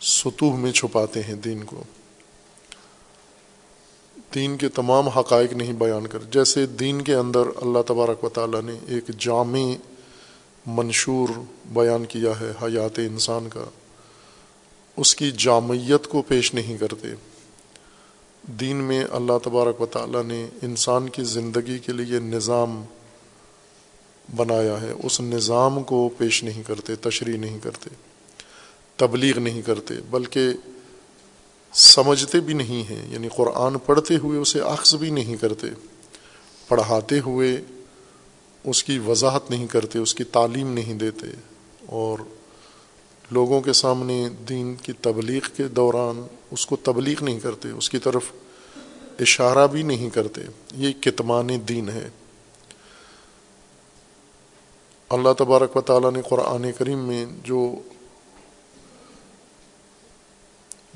سطوح 0.00 0.56
میں 0.56 0.72
چھپاتے 0.72 1.22
ہیں 1.22 1.34
دین 1.34 1.64
کو۔ 1.64 1.84
دین 4.34 4.56
کے 4.56 4.68
تمام 4.68 5.08
حقائق 5.08 5.52
نہیں 5.52 5.72
بیان 5.72 6.06
کر، 6.06 6.18
جیسے 6.30 6.66
دین 6.66 7.02
کے 7.02 7.14
اندر 7.14 7.42
اللہ 7.56 7.78
تبارک 7.86 8.24
و 8.24 8.28
تعالیٰ 8.28 8.62
نے 8.62 8.72
ایک 8.88 9.08
جامع 9.18 9.72
منشور 10.66 11.28
بیان 11.72 12.04
کیا 12.04 12.40
ہے 12.40 12.52
حیات 12.62 12.98
انسان 12.98 13.48
کا۔ 13.48 13.64
اس 14.96 15.14
کی 15.14 15.30
جامعیت 15.38 16.06
کو 16.06 16.22
پیش 16.22 16.54
نہیں 16.54 16.78
کرتے۔ 16.78 17.08
دین 18.46 18.76
میں 18.76 19.04
اللہ 19.10 19.32
تبارک 19.44 19.80
و 19.80 19.86
تعالیٰ 19.86 20.24
نے 20.24 20.46
انسان 20.62 21.08
کی 21.08 21.24
زندگی 21.24 21.78
کے 21.78 21.92
لیے 21.92 22.18
نظام 22.18 22.84
بنایا 24.36 24.80
ہے۔ 24.80 24.92
اس 25.02 25.20
نظام 25.20 25.82
کو 25.82 26.10
پیش 26.18 26.44
نہیں 26.44 26.62
کرتے، 26.62 26.96
تشریح 26.96 27.38
نہیں 27.38 27.58
کرتے، 27.62 27.90
تبلیغ 28.96 29.38
نہیں 29.38 29.62
کرتے، 29.62 29.94
بلکہ 30.10 30.48
سمجھتے 31.74 32.40
بھی 32.40 32.54
نہیں 32.54 32.90
ہیں 32.90 33.12
یعنی 33.12 33.28
قرآن 33.36 33.78
پڑھتے 33.78 34.16
ہوئے 34.16 34.38
اسے 34.38 34.60
عکس 34.60 34.94
بھی 34.94 35.10
نہیں 35.10 35.36
کرتے، 35.36 35.66
پڑھاتے 36.68 37.20
ہوئے 37.20 37.60
اس 38.64 38.84
کی 38.84 38.98
وضاحت 38.98 39.50
نہیں 39.50 39.66
کرتے، 39.66 39.98
اس 39.98 40.14
کی 40.14 40.24
تعلیم 40.24 40.72
نہیں 40.72 40.94
دیتے، 40.94 41.26
اور 41.86 42.18
لوگوں 43.30 43.60
کے 43.60 43.72
سامنے 43.72 44.28
دین 44.48 44.74
کی 44.74 44.92
تبلیغ 44.92 45.40
کے 45.56 45.68
دوران 45.68 46.26
اس 46.50 46.66
کو 46.66 46.76
تبلیغ 46.76 47.24
نہیں 47.24 47.40
کرتے، 47.40 47.68
اس 47.68 47.90
کی 47.90 47.98
طرف 47.98 48.22
اشارہ 49.20 49.66
بھی 49.66 49.82
نہیں 49.82 50.10
کرتے۔ 50.10 50.40
یہ 50.74 50.92
کتمان 50.92 51.48
دین 51.68 51.88
ہے۔ 51.88 52.08
اللہ 55.08 55.32
تبارک 55.38 55.76
و 55.76 55.80
تعالیٰ 55.80 56.12
نے 56.12 56.22
قرآن 56.28 56.72
کریم 56.78 56.98
میں 56.98 57.26
جو 57.44 57.74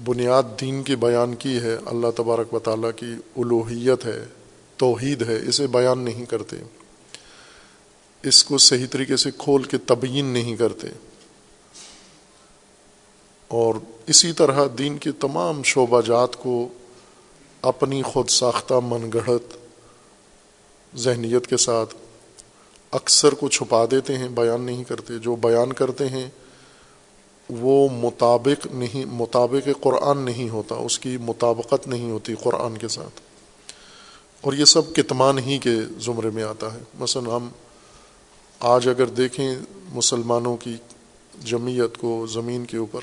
بنیاد 0.05 0.43
دین 0.61 0.83
کی 0.83 0.97
بیان 0.97 1.35
کی 1.35 1.61
ہے، 1.61 1.76
اللہ 1.87 2.07
تبارک 2.17 2.55
و 2.55 2.59
تعالیٰ 2.59 2.91
کی 2.97 3.07
الوحیت 3.37 4.07
ہے، 4.07 4.25
توحید 4.76 5.23
ہے، 5.23 5.41
اسے 5.49 5.67
بیان 5.67 5.99
نہیں 5.99 6.25
کرتے۔ 6.25 6.57
اس 8.23 8.45
کو 8.45 8.59
صحیح 8.59 8.87
طریقے 8.91 9.17
سے 9.17 9.31
کھول 9.38 9.62
کے 9.62 9.79
تبیین 9.79 10.25
نہیں 10.25 10.57
کرتے۔ 10.57 10.88
اور 13.49 13.75
اسی 14.07 14.33
طرح 14.33 14.67
دین 14.79 14.99
کے 14.99 15.12
تمام 15.12 15.62
شعبہ 15.62 16.00
جات 16.00 16.37
کو 16.37 16.69
اپنی 17.62 18.03
خود 18.03 18.29
ساختہ 18.29 18.75
من 18.85 19.11
گڑھت 19.15 19.57
ذہنیت 20.97 21.47
کے 21.47 21.57
ساتھ 21.57 21.95
اکثر 22.91 23.33
کو 23.33 23.49
چھپا 23.49 23.85
دیتے 23.91 24.19
ہیں، 24.19 24.29
بیان 24.29 24.61
نہیں 24.61 24.85
کرتے۔ 24.85 25.19
جو 25.19 25.37
بیان 25.37 25.73
کرتے 25.73 26.09
ہیں 26.09 26.31
وہ 27.50 27.88
مطابق 27.93 28.67
نہیں، 28.75 29.05
مطابق 29.05 29.69
قرآن 29.81 30.19
نہیں 30.19 30.49
ہوتا، 30.49 30.75
اس 30.75 30.99
کی 30.99 31.17
مطابقت 31.17 31.88
نہیں 31.88 32.11
ہوتی 32.11 32.35
قرآن 32.35 32.79
کے 32.79 32.88
ساتھ۔ 32.88 33.21
اور 34.41 34.53
یہ 34.53 34.65
سب 34.65 34.95
کتمان 34.95 35.38
ہی 35.38 35.59
کے 35.59 35.75
زمرے 36.00 36.31
میں 36.31 36.43
آتا 36.43 36.75
ہے۔ 36.75 36.79
مثلا 36.99 37.37
ہم 37.37 37.49
آج 38.61 38.88
اگر 38.88 39.07
دیکھیں 39.07 39.55
مسلمانوں 39.93 40.57
کی 40.57 40.76
جمعیت 41.45 41.99
کو 41.99 42.26
زمین 42.26 42.65
کے 42.65 42.76
اوپر، 42.76 43.00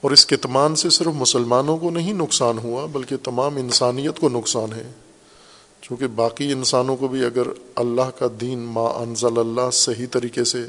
اور 0.00 0.10
اس 0.10 0.26
کتمان 0.26 0.76
سے 0.76 0.90
صرف 0.90 1.06
مسلمانوں 1.06 1.78
کو 1.78 1.90
نہیں 1.90 2.12
نقصان 2.12 2.58
ہوا، 2.58 2.86
بلکہ 2.86 3.16
تمام 3.22 3.56
انسانیت 3.56 4.20
کو 4.20 4.28
نقصان 4.28 4.72
ہے۔ 4.72 4.90
چونکہ 5.80 6.06
باقی 6.06 6.52
انسانوں 6.52 6.96
کو 6.96 7.08
بھی 7.08 7.24
اگر 7.24 7.42
اللہ 7.74 8.10
کا 8.18 8.26
دین 8.40 8.58
ما 8.58 8.84
انزل 8.84 9.38
اللہ 9.38 9.70
صحیح 9.72 10.06
طریقے 10.10 10.44
سے 10.44 10.64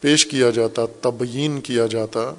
پیش 0.00 0.26
کیا 0.26 0.50
جاتا، 0.50 0.82
تبیین 1.00 1.60
کیا 1.60 1.86
جاتا، 1.86 2.34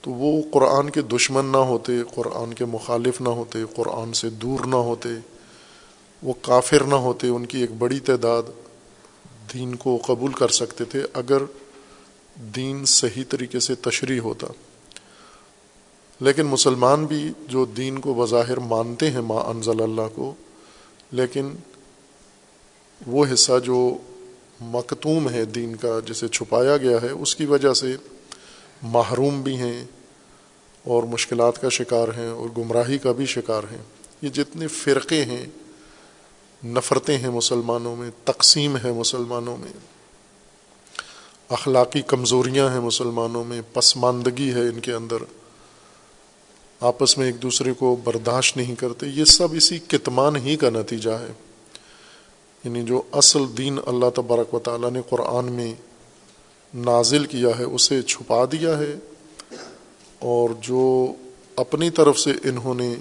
تو 0.00 0.10
وہ 0.10 0.42
قرآن 0.52 0.90
کے 0.90 1.02
دشمن 1.02 1.44
نہ 1.44 1.56
ہوتے، 1.56 1.92
قرآن 2.14 2.54
کے 2.54 2.64
مخالف 2.64 3.20
نہ 3.20 3.28
ہوتے، 3.28 3.58
قرآن 3.76 4.12
سے 4.12 4.30
دور 4.30 4.64
نہ 4.64 4.76
ہوتے، 4.76 5.08
وہ 6.22 6.32
کافر 6.42 6.84
نہ 6.84 6.94
ہوتے، 6.94 7.28
ان 7.28 7.46
کی 7.46 7.60
ایک 7.60 7.70
بڑی 7.78 8.00
تعداد 8.00 8.42
دین 9.54 9.74
کو 9.74 9.98
قبول 10.06 10.32
کر 10.32 10.48
سکتے 10.48 10.84
تھے 10.84 11.02
اگر 11.12 11.42
دین 12.36 12.84
صحیح 12.84 13.24
طریقے 13.28 13.60
سے 13.60 13.74
تشریح 13.74 14.20
ہوتا۔ 14.20 14.46
لیکن 16.20 16.46
مسلمان 16.46 17.06
بھی 17.06 17.32
جو 17.48 17.64
دین 17.64 17.98
کو 17.98 18.14
بظاہر 18.14 18.56
مانتے 18.56 19.10
ہیں 19.10 19.20
ماں 19.20 19.44
انزل 19.44 19.82
اللہ 19.82 20.08
کو، 20.14 20.34
لیکن 21.12 21.52
وہ 23.06 23.24
حصہ 23.32 23.52
جو 23.64 23.98
مکتوم 24.60 25.30
ہے 25.30 25.44
دین 25.44 25.76
کا 25.76 26.00
جسے 26.06 26.28
چھپایا 26.28 26.76
گیا 26.76 27.02
ہے، 27.02 27.10
اس 27.10 27.36
کی 27.36 27.44
وجہ 27.44 27.72
سے 27.72 27.96
محروم 28.82 29.42
بھی 29.42 29.56
ہیں 29.56 29.84
اور 30.84 31.02
مشکلات 31.02 31.60
کا 31.60 31.68
شکار 31.68 32.08
ہیں 32.16 32.28
اور 32.28 32.48
گمراہی 32.58 32.98
کا 32.98 33.12
بھی 33.12 33.26
شکار 33.26 33.62
ہیں۔ 33.72 33.82
یہ 34.22 34.28
جتنے 34.28 34.66
فرقے 34.68 35.24
ہیں، 35.24 35.46
نفرتیں 36.64 37.18
ہیں 37.18 37.28
مسلمانوں 37.28 37.96
میں، 37.96 38.10
تقسیم 38.24 38.76
ہے 38.76 38.92
مسلمانوں 38.92 39.56
میں، 39.56 39.72
اخلاقی 41.48 42.02
کمزوریاں 42.02 42.70
ہیں 42.70 42.80
مسلمانوں 42.80 43.44
میں، 43.44 43.62
پسماندگی 43.72 44.54
ہے 44.54 44.60
ان 44.60 44.80
کے 44.80 44.92
اندر۔ 44.92 45.16
آپس 46.80 47.18
میں 47.18 47.26
ایک 47.26 47.42
دوسرے 47.42 47.72
کو 47.72 47.96
برداشت 48.04 48.56
نہیں 48.56 48.74
کرتے، 48.74 49.06
یہ 49.06 49.24
سب 49.24 49.48
اسی 49.52 49.78
کتمان 49.78 50.36
ہی 50.36 50.56
کا 50.56 50.70
نتیجہ 50.70 51.10
ہے۔ 51.10 51.32
یعنی 52.64 52.82
جو 52.82 53.02
اصل 53.12 53.44
دین 53.58 53.78
اللہ 53.86 54.10
تبارک 54.14 54.54
و 54.54 54.58
تعالیٰ 54.58 54.90
نے 54.90 55.00
قرآن 55.08 55.52
میں 55.52 55.74
نازل 56.74 57.24
کیا 57.24 57.48
ہے، 57.58 57.64
اسے 57.64 58.02
چھپا 58.02 58.44
دیا 58.44 58.78
ہے 58.78 58.94
اور 60.18 60.50
جو 60.60 61.12
اپنی 61.56 61.90
طرف 61.90 62.18
سے 62.18 62.30
انہوں 62.30 62.74
نے 62.74 62.94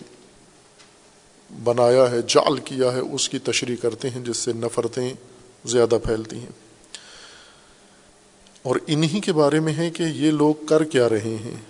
بنایا 1.63 2.11
ہے، 2.11 2.21
جعل 2.27 2.57
کیا 2.57 2.93
ہے، 2.93 2.99
اس 2.99 3.29
کی 3.29 3.39
تشریح 3.39 3.75
کرتے 3.81 4.09
ہیں 4.09 4.23
جس 4.23 4.37
سے 4.37 4.53
نفرتیں 4.53 5.13
زیادہ 5.65 5.97
پھیلتی 6.03 6.39
ہیں۔ 6.39 6.69
اور 8.63 8.75
انہی 8.87 9.19
کے 9.19 9.33
بارے 9.33 9.59
میں 9.59 9.73
ہے 9.73 9.89
کہ 9.89 10.03
یہ 10.03 10.31
لوگ 10.31 10.65
کر 10.65 10.83
کیا 10.83 11.09
رہے 11.09 11.37
ہیں۔ 11.45 11.61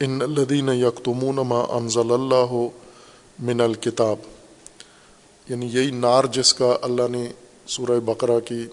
ان 0.00 0.22
الدین 0.22 0.68
یکتمون 0.68 1.36
ما 1.36 1.60
انزل 1.68 2.12
اللہ 2.12 2.68
من 3.38 3.60
الکتاب۔ 3.60 4.16
یعنی 5.48 5.66
یہی 5.66 5.90
نار 5.90 6.24
جس 6.24 6.54
کا 6.54 6.76
اللہ 6.82 7.08
نے 7.10 7.26
سورہ 7.66 8.00
بقرہ 8.00 8.40
کی 8.40 8.66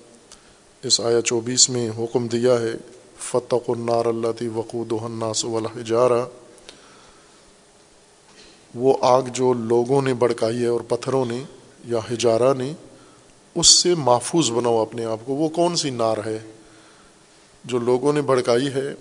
اس 0.83 1.01
آیا 1.01 1.21
چوبیس 1.21 1.69
میں 1.69 1.89
حکم 1.97 2.27
دیا 2.27 2.59
ہے 2.59 2.73
فتح 3.19 3.55
النار 3.67 4.05
اللہ 4.05 4.31
تی 4.39 4.47
وقود 4.47 4.93
الناس 5.01 5.45
والحجارہ 5.45 6.25
وہ 8.75 8.97
آگ 9.01 9.21
جو 9.21 9.53
لوگوں 9.53 10.01
نے 10.01 10.13
بڑکائی 10.13 10.61
ہے 10.61 10.67
اور 10.67 10.81
پتھروں 10.87 11.25
نے 11.25 11.43
یا 11.85 11.99
ہجارہ 12.11 12.53
نے، 12.53 12.73
اس 13.55 13.67
سے 13.67 13.95
محفوظ 13.95 14.51
بناؤ 14.51 14.81
اپنے 14.81 15.05
آپ 15.05 15.19
کو۔ 15.25 15.33
وہ 15.33 15.49
کون 15.49 15.75
سی 15.75 15.89
نار 15.89 16.17
ہے 16.25 16.39
جو 17.65 17.79
لوگوں 17.79 18.13
نے 18.13 18.21
بڑکائی 18.21 18.67
ہے 18.67 18.93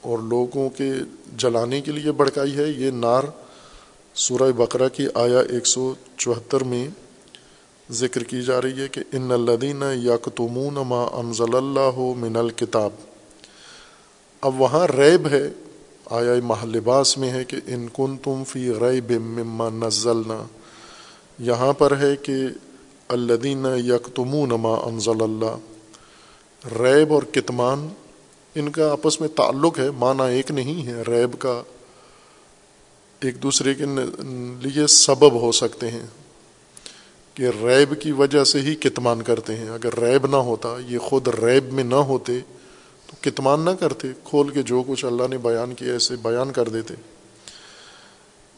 اور 0.00 0.18
لوگوں 0.18 0.68
کے 0.70 0.90
جلانے 1.36 1.80
کے 1.80 1.92
لیے 1.92 2.12
بڑکائی 2.12 2.56
ہے؟ 2.56 2.64
یہ 2.68 2.90
نار 2.90 3.24
سورہ 4.14 4.52
بقرہ 4.52 4.88
کی 4.88 5.06
آیا 5.14 5.40
ایک 5.40 5.66
سو 5.66 5.94
چوہتر 6.16 6.64
میں 6.64 6.86
ذکر 7.90 8.24
کی 8.24 8.42
جا 8.42 8.62
رہی 8.62 8.80
ہے 8.80 8.88
کہ 8.88 9.00
ان 9.12 9.32
الدین 9.32 9.82
یکتمون 10.04 10.74
ما 10.74 11.08
انزل 11.12 11.56
اللہ 11.56 11.98
من 11.98 12.36
الکتاب۔ 12.36 12.90
اب 14.40 14.60
وہاں 14.60 14.86
ریب 14.86 15.28
ہے، 15.28 15.48
آیا 16.06 16.32
ماہ 16.44 16.64
لباس 16.64 17.18
میں 17.18 17.30
ہے 17.30 17.44
کہ 17.44 17.56
ان 17.66 17.86
کن 17.92 18.16
تم 18.16 18.42
فی 18.48 18.70
ریب 18.70 19.10
مما 19.10 19.68
نزلنا۔ 19.68 20.44
یہاں 21.38 21.72
پر 21.72 21.98
ہے 21.98 22.16
کہ 22.16 22.32
الدین 23.08 23.66
یکتمون 23.84 24.48
ما 24.48 24.74
انزل 24.74 25.22
اللہ۔ 25.22 25.56
ریب 26.82 27.12
اور 27.12 27.22
کتمان، 27.22 27.88
ان 28.54 28.70
کا 28.70 28.92
آپس 28.92 29.20
میں 29.20 29.28
تعلق 29.28 29.78
ہے، 29.78 29.90
معنی 29.90 30.36
ایک 30.36 30.50
نہیں 30.50 30.86
ہے۔ 30.86 31.02
ریب 31.08 31.38
کا 31.38 31.62
ایک 33.20 33.42
دوسرے 33.42 33.74
کے 33.74 33.84
لیے 34.60 34.86
سبب 34.86 35.32
ہو 35.40 35.52
سکتے 35.52 35.90
ہیں۔ 35.90 36.06
کہ 37.34 37.42
ریب 37.42 38.00
کی 38.00 38.12
وجہ 38.12 38.44
سے 38.44 38.60
ہی 38.60 38.74
کتمان 38.74 39.22
کرتے 39.22 39.56
ہیں۔ 39.56 39.70
اگر 39.70 40.00
ریب 40.00 40.26
نہ 40.26 40.36
ہوتا، 40.36 40.76
یہ 40.88 40.98
خود 40.98 41.28
ریب 41.28 41.72
میں 41.72 41.84
نہ 41.84 41.94
ہوتے، 41.94 42.40
تو 43.06 43.16
کتمان 43.20 43.60
نہ 43.60 43.70
کرتے۔ 43.80 44.08
کھول 44.24 44.48
کے 44.48 44.62
جو 44.62 44.82
کچھ 44.86 45.04
اللہ 45.04 45.22
نے 45.30 45.38
بیان 45.38 45.74
کیا 45.74 45.92
ایسے 45.92 46.16
بیان 46.22 46.52
کر 46.52 46.68
دیتے۔ 46.68 46.94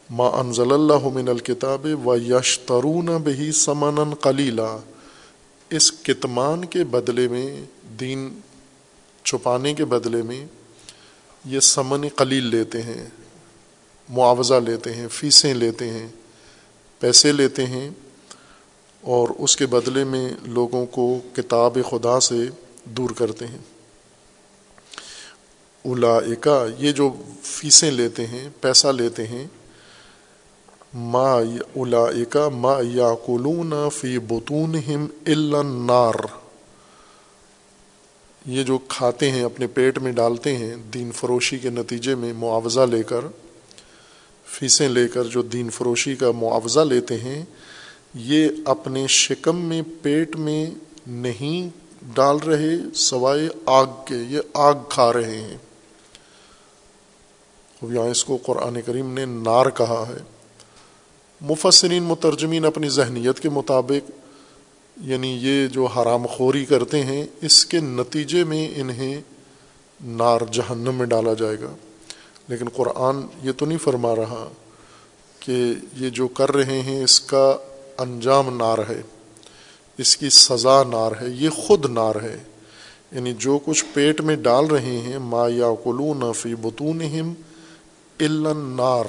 ما 0.09 0.27
انزل 0.27 0.71
اللہ 0.71 1.07
من 1.13 1.29
الکتاب 1.29 2.07
و 2.07 2.15
یشترون 2.15 3.05
بہی 3.05 3.51
سمن 3.51 4.15
کلیلہ 4.21 4.77
اس 5.69 5.91
کتمان 5.91 6.65
کے 6.65 6.83
بدلے 6.83 7.27
میں، 7.27 7.61
دین 7.99 8.39
چھپانے 9.23 9.73
کے 9.73 9.85
بدلے 9.85 10.21
میں، 10.21 10.45
یہ 11.45 11.59
سمن 11.59 12.07
قلیل 12.15 12.43
لیتے 12.43 12.81
ہیں، 12.81 13.07
معاوضہ 14.09 14.53
لیتے 14.53 14.93
ہیں، 14.93 15.07
فیسیں 15.07 15.53
لیتے 15.53 15.89
ہیں، 15.89 16.07
پیسے 16.99 17.31
لیتے 17.31 17.65
ہیں۔ 17.65 17.89
اور 19.07 19.29
اس 19.37 19.55
کے 19.55 19.65
بدلے 19.65 20.03
میں 20.03 20.29
لوگوں 20.49 20.85
کو 20.85 21.05
کتاب 21.33 21.77
خدا 21.89 22.19
سے 22.19 22.35
دور 22.97 23.09
کرتے 23.17 23.47
ہیں۔ 23.47 23.57
اولا 25.85 26.17
یہ 26.79 26.91
جو 26.91 27.09
فیسیں 27.43 27.91
لیتے 27.91 28.25
ہیں، 28.27 28.47
پیسہ 28.61 28.87
لیتے 28.87 29.27
ہیں، 29.27 29.45
ما 30.93 31.31
اولا 31.33 32.49
ما 32.53 32.75
یا 32.83 33.13
کلون 33.25 33.73
فی 33.93 34.17
بتون 34.27 34.75
نار 35.87 36.15
یہ 38.45 38.63
جو 38.63 38.77
کھاتے 38.87 39.31
ہیں، 39.31 39.43
اپنے 39.43 39.67
پیٹ 39.67 39.97
میں 39.99 40.11
ڈالتے 40.11 40.55
ہیں 40.57 40.75
دین 40.93 41.11
فروشی 41.11 41.57
کے 41.59 41.69
نتیجے 41.69 42.15
میں 42.15 42.33
معاوضہ 42.33 42.85
لے 42.89 43.03
کر، 43.03 43.25
فیسیں 44.47 44.87
لے 44.89 45.07
کر 45.07 45.23
جو 45.23 45.41
دین 45.53 45.69
فروشی 45.69 46.15
کا 46.15 46.31
معاوضہ 46.31 46.79
لیتے 46.79 47.17
ہیں 47.17 47.43
یہ 48.13 48.47
اپنے 48.65 49.07
شکم 49.07 49.61
میں، 49.61 49.81
پیٹ 50.01 50.35
میں 50.35 50.71
نہیں 51.07 51.69
ڈال 52.13 52.37
رہے، 52.37 52.75
سوائے 52.95 53.49
آگ 53.65 53.85
کے، 54.07 54.15
یہ 54.15 54.39
آگ 54.53 54.73
کھا 54.89 55.13
رہے 55.13 55.41
ہیں۔ 55.41 55.57
یہاں 57.81 58.05
اس 58.05 58.25
کو 58.25 58.37
قرآن 58.45 58.81
کریم 58.81 59.13
نے 59.13 59.25
نار 59.25 59.69
کہا 59.69 60.05
ہے۔ 60.09 60.23
مفسرین، 61.41 62.03
مترجمین 62.03 62.65
اپنی 62.65 62.89
ذہنیت 62.89 63.39
کے 63.39 63.49
مطابق 63.49 64.11
یعنی 65.01 65.37
یہ 65.41 65.67
جو 65.67 65.85
حرام 65.85 66.25
خوری 66.25 66.65
کرتے 66.65 67.03
ہیں، 67.03 67.25
اس 67.41 67.65
کے 67.65 67.79
نتیجے 67.79 68.43
میں 68.43 68.71
انہیں 68.75 69.21
نار 70.05 70.41
جہنم 70.51 70.95
میں 70.95 71.05
ڈالا 71.05 71.33
جائے 71.33 71.59
گا۔ 71.59 71.75
لیکن 72.47 72.69
قرآن 72.69 73.15
یہ 73.43 73.51
تو 73.51 73.65
نہیں 73.65 73.77
فرما 73.77 74.15
رہا 74.15 74.49
کہ 75.39 75.73
یہ 75.93 76.09
جو 76.09 76.27
کر 76.27 76.55
رہے 76.55 76.81
ہیں، 76.81 77.03
اس 77.03 77.21
کا 77.21 77.57
انجام 77.97 78.57
نار 78.57 78.77
ہے، 78.89 79.01
اس 79.97 80.17
کی 80.17 80.29
سزا 80.29 80.83
نار 80.83 81.11
ہے، 81.21 81.29
یہ 81.29 81.49
خود 81.49 81.85
نار 81.85 82.15
ہے۔ 82.15 82.37
یعنی 83.11 83.33
جو 83.33 83.59
کچھ 83.65 83.85
پیٹ 83.93 84.21
میں 84.21 84.35
ڈال 84.35 84.65
رہے 84.65 84.97
ہیں، 84.97 85.19
ما 85.19 85.47
یا 85.47 86.31
فی 86.31 86.55
بتون 86.55 87.01
نار 88.57 89.05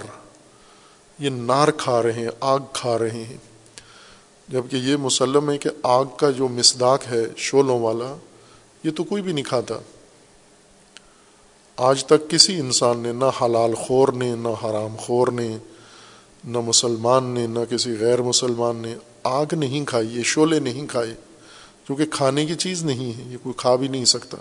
یہ 1.19 1.31
نار 1.31 1.69
کھا 1.77 2.03
رہے 2.03 2.13
ہیں، 2.13 2.29
آگ 2.41 2.59
کھا 2.73 2.99
رہے 2.99 3.25
ہیں۔ 3.25 3.37
جبکہ 4.49 4.77
یہ 4.77 4.97
مسلم 4.97 5.51
ہے 5.51 5.59
کہ 5.59 5.71
آگ 5.83 6.05
کا 6.17 6.31
جو 6.31 6.49
مسداق 6.49 7.01
ہے 7.11 7.25
شولوں 7.37 7.81
والا، 7.81 8.17
یہ 8.85 8.91
تو 8.91 9.05
کوئی 9.05 9.23
بھی 9.23 9.33
نہیں 9.33 9.45
کھاتا۔ 9.45 9.75
آج 11.77 12.05
تک 12.05 12.31
کسی 12.31 12.61
انسان 12.61 12.99
نے، 12.99 13.13
نہ 13.13 13.45
حلال 13.45 13.75
خور 13.75 14.09
نے، 14.09 14.35
نہ 14.35 14.49
حرام 14.49 14.97
خور 14.99 15.29
نے 15.29 15.59
نہ 16.45 16.59
مسلمان 16.59 17.25
نے، 17.25 17.47
نہ 17.47 17.59
کسی 17.71 17.97
غیر 18.01 18.23
مسلمان 18.23 18.77
نے 18.77 18.95
آگ 19.23 19.47
نہیں 19.53 19.85
کھائی، 19.85 20.17
یہ 20.17 20.23
شعلے 20.23 20.61
نہیں 20.61 20.87
کھائے، 20.87 21.15
کیونکہ 21.87 22.05
کھانے 22.07 22.47
کی 22.47 22.55
چیز 22.55 22.85
نہیں 22.85 23.19
ہے، 23.19 23.33
یہ 23.33 23.37
کوئی 23.43 23.53
کھا 23.57 23.75
بھی 23.75 23.89
نہیں 23.89 24.05
سکتا۔ 24.05 24.37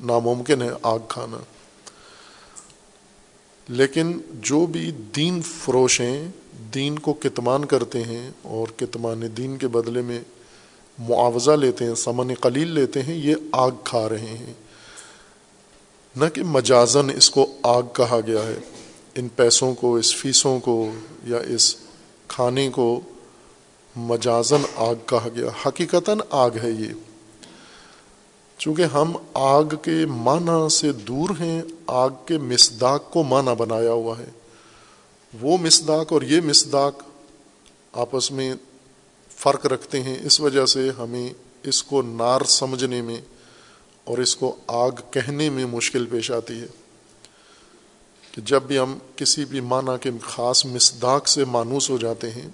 ناممکن 0.00 0.62
ہے 0.62 0.70
آگ 0.82 0.98
کھانا۔ 1.08 1.36
لیکن 3.68 4.18
جو 4.30 4.66
بھی 4.66 4.90
دین 4.90 5.40
فروش 5.42 6.00
ہیں، 6.00 6.28
دین 6.74 6.98
کو 6.98 7.12
کتمان 7.12 7.64
کرتے 7.64 8.02
ہیں 8.02 8.30
اور 8.42 8.78
کتمان 8.78 9.22
دین 9.36 9.56
کے 9.56 9.68
بدلے 9.68 10.02
میں 10.02 10.20
معاوضہ 10.98 11.50
لیتے 11.50 11.84
ہیں، 11.84 11.94
سمن 11.94 12.34
قلیل 12.40 12.68
لیتے 12.68 13.02
ہیں، 13.02 13.14
یہ 13.14 13.34
آگ 13.52 13.70
کھا 13.84 14.08
رہے 14.08 14.36
ہیں۔ 14.40 14.52
نہ 16.16 16.24
کہ 16.34 16.42
مجازن 16.42 17.10
اس 17.16 17.30
کو 17.30 17.46
آگ 17.62 17.82
کہا 17.92 18.20
گیا 18.26 18.42
ہے۔ 18.42 18.56
ان 19.14 19.28
پیسوں 19.28 19.74
کو، 19.74 19.96
اس 19.96 20.16
فیسوں 20.16 20.60
کو 20.60 20.90
یا 21.24 21.38
اس 21.38 21.76
کھانے 22.28 22.70
کو 22.70 23.00
مجازن 23.96 24.62
آگ 24.76 24.94
کہا 25.06 25.28
گیا۔ 25.34 25.68
حقیقتاً 25.68 26.18
آگ 26.30 26.50
ہے 26.62 26.70
یہ۔ 26.70 26.92
چونکہ 28.58 28.82
ہم 28.82 29.16
آگ 29.34 29.64
کے 29.82 30.06
معنی 30.06 30.68
سے 30.68 30.92
دور 30.92 31.30
ہیں، 31.40 31.62
آگ 31.86 32.10
کے 32.26 32.38
مسداق 32.38 33.10
کو 33.10 33.22
معنی 33.22 33.50
بنایا 33.58 33.92
ہوا 33.92 34.18
ہے۔ 34.18 34.26
وہ 35.40 35.58
مسداق 35.58 36.12
اور 36.12 36.22
یہ 36.22 36.40
مسداق 36.40 37.02
آپس 37.92 38.30
میں 38.30 38.54
فرق 39.36 39.66
رکھتے 39.66 40.02
ہیں۔ 40.02 40.16
اس 40.24 40.40
وجہ 40.40 40.66
سے 40.66 40.90
ہمیں 40.98 41.30
اس 41.62 41.82
کو 41.82 42.02
نار 42.02 42.40
سمجھنے 42.44 43.02
میں 43.02 43.20
اور 44.04 44.18
اس 44.18 44.36
کو 44.36 44.56
آگ 44.66 44.90
کہنے 45.10 45.50
میں 45.50 45.66
مشکل 45.66 46.06
پیش 46.06 46.30
آتی 46.30 46.60
ہے۔ 46.60 46.66
کہ 48.32 48.42
جب 48.42 48.62
بھی 48.62 48.78
ہم 48.78 48.98
کسی 49.16 49.44
بھی 49.44 49.60
معنی 49.60 49.90
کے 50.00 50.10
خاص 50.22 50.66
مسداق 50.66 51.28
سے 51.28 51.44
مانوس 51.44 51.90
ہو 51.90 51.98
جاتے 51.98 52.30
ہیں 52.30 52.48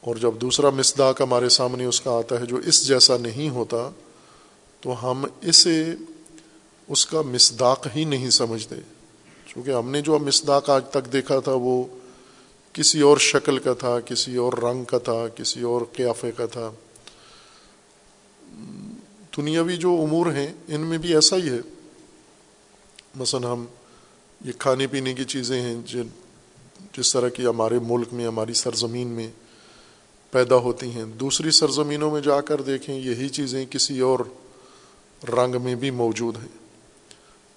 اور 0.00 0.16
جب 0.16 0.34
دوسرا 0.40 0.70
مسداق 0.70 1.20
ہمارے 1.20 1.48
سامنے 1.48 1.84
اس 1.84 2.00
کا 2.00 2.10
آتا 2.10 2.40
ہے 2.40 2.46
جو 2.46 2.56
اس 2.56 2.86
جیسا 2.86 3.16
نہیں 3.16 3.48
ہوتا، 3.48 3.90
تو 4.80 5.10
ہم 5.10 5.24
اسے 5.42 5.94
اس 6.88 7.06
کا 7.06 7.22
مسداق 7.22 7.86
ہی 7.96 8.04
نہیں 8.04 8.30
سمجھتے۔ 8.30 8.76
چونکہ 9.46 9.70
ہم 9.70 9.90
نے 9.90 10.02
جو 10.02 10.18
مسداق 10.18 10.70
آج 10.70 10.84
تک 10.90 11.12
دیکھا 11.12 11.40
تھا، 11.40 11.52
وہ 11.54 11.84
کسی 12.72 13.00
اور 13.00 13.16
شکل 13.16 13.58
کا 13.58 13.74
تھا، 13.74 14.00
کسی 14.00 14.36
اور 14.36 14.52
رنگ 14.52 14.84
کا 14.84 14.98
تھا، 14.98 15.28
کسی 15.28 15.62
اور 15.62 15.82
قیافے 15.92 16.32
کا 16.32 16.46
تھا۔ 16.46 16.70
دنیاوی 19.36 19.76
جو 19.76 19.92
امور 20.02 20.26
ہیں، 20.26 20.52
ان 20.68 20.80
میں 20.80 20.98
بھی 20.98 21.14
ایسا 21.14 21.36
ہی 21.36 21.48
ہے۔ 21.48 21.58
مثلا 23.14 23.52
ہم 23.52 23.64
یہ 24.44 24.52
کھانے 24.58 24.86
پینے 24.86 25.14
کی 25.14 25.24
چیزیں 25.24 25.60
ہیں 25.60 25.76
جن 25.86 26.06
جس 26.96 27.12
طرح 27.12 27.28
کی 27.28 27.46
ہمارے 27.46 27.78
ملک 27.82 28.08
میں، 28.12 28.26
ہماری 28.26 28.52
سرزمین 28.52 29.08
میں 29.08 29.30
پیدا 30.30 30.56
ہوتی 30.56 30.90
ہیں۔ 30.90 31.04
دوسری 31.04 31.50
سرزمینوں 31.50 32.10
میں 32.10 32.20
جا 32.20 32.40
کر 32.40 32.62
دیکھیں، 32.62 33.00
یہی 33.00 33.28
چیزیں 33.28 33.66
کسی 33.66 34.00
اور 34.00 34.20
رنگ 35.28 35.62
میں 35.62 35.74
بھی 35.74 35.90
موجود 35.90 36.36
ہیں۔ 36.36 36.66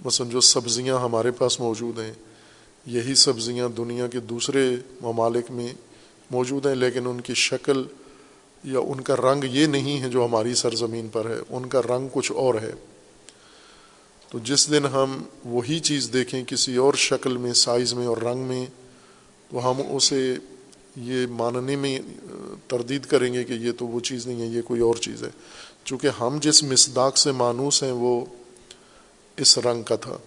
مثلا 0.05 0.27
جو 0.29 0.41
سبزیاں 0.41 0.97
ہمارے 0.97 1.31
پاس 1.31 1.59
موجود 1.59 1.99
ہیں، 1.99 2.13
یہی 2.85 3.15
سبزیاں 3.15 3.69
دنیا 3.69 4.07
کے 4.07 4.19
دوسرے 4.19 4.75
ممالک 5.01 5.51
میں 5.51 5.73
موجود 6.31 6.65
ہیں، 6.65 6.75
لیکن 6.75 7.07
ان 7.07 7.21
کی 7.21 7.33
شکل 7.33 7.83
یا 8.63 8.79
ان 8.79 9.01
کا 9.01 9.15
رنگ 9.15 9.43
یہ 9.43 9.65
نہیں 9.65 10.01
ہے 10.01 10.09
جو 10.09 10.25
ہماری 10.25 10.53
سرزمین 10.53 11.07
پر 11.07 11.29
ہے۔ 11.29 11.39
ان 11.49 11.65
کا 11.65 11.81
رنگ 11.81 12.07
کچھ 12.13 12.31
اور 12.31 12.55
ہے۔ 12.55 12.71
تو 14.29 14.39
جس 14.39 14.71
دن 14.71 14.85
ہم 14.85 15.23
وہی 15.45 15.79
چیز 15.79 16.09
دیکھیں 16.13 16.43
کسی 16.43 16.75
اور 16.75 16.93
شکل 16.93 17.37
میں، 17.37 17.53
سائز 17.53 17.93
میں 17.93 18.07
اور 18.07 18.17
رنگ 18.17 18.41
میں، 18.41 18.65
تو 19.51 19.71
ہم 19.71 19.81
اسے 19.95 20.35
یہ 20.95 21.27
ماننے 21.27 21.75
میں 21.75 21.99
تردید 22.67 23.05
کریں 23.05 23.33
گے 23.33 23.43
کہ 23.43 23.53
یہ 23.53 23.71
تو 23.71 23.87
وہ 23.87 23.99
چیز 23.99 24.27
نہیں 24.27 24.41
ہے، 24.41 24.45
یہ 24.45 24.61
کوئی 24.61 24.81
اور 24.81 24.95
چیز 24.95 25.23
ہے۔ 25.23 25.29
چونکہ 25.83 26.09
ہم 26.19 26.37
جس 26.41 26.63
مصداق 26.63 27.17
سے 27.17 27.31
مانوس 27.31 27.83
ہیں، 27.83 27.91
وہ 27.91 28.25
اس 29.37 29.57
رنگ 29.57 29.83
کا 29.83 29.95
تھا۔ 29.95 30.17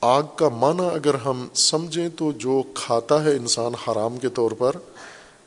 آگ 0.00 0.22
کا 0.36 0.48
معنی 0.48 0.88
اگر 0.94 1.14
ہم 1.14 1.48
سمجھیں 1.54 2.08
تو 2.08 2.32
جو 2.32 2.62
کھاتا 2.74 3.24
ہے 3.24 3.30
انسان 3.30 3.74
حرام 3.74 4.18
کے 4.18 4.28
طور 4.28 4.50
پر، 4.50 4.72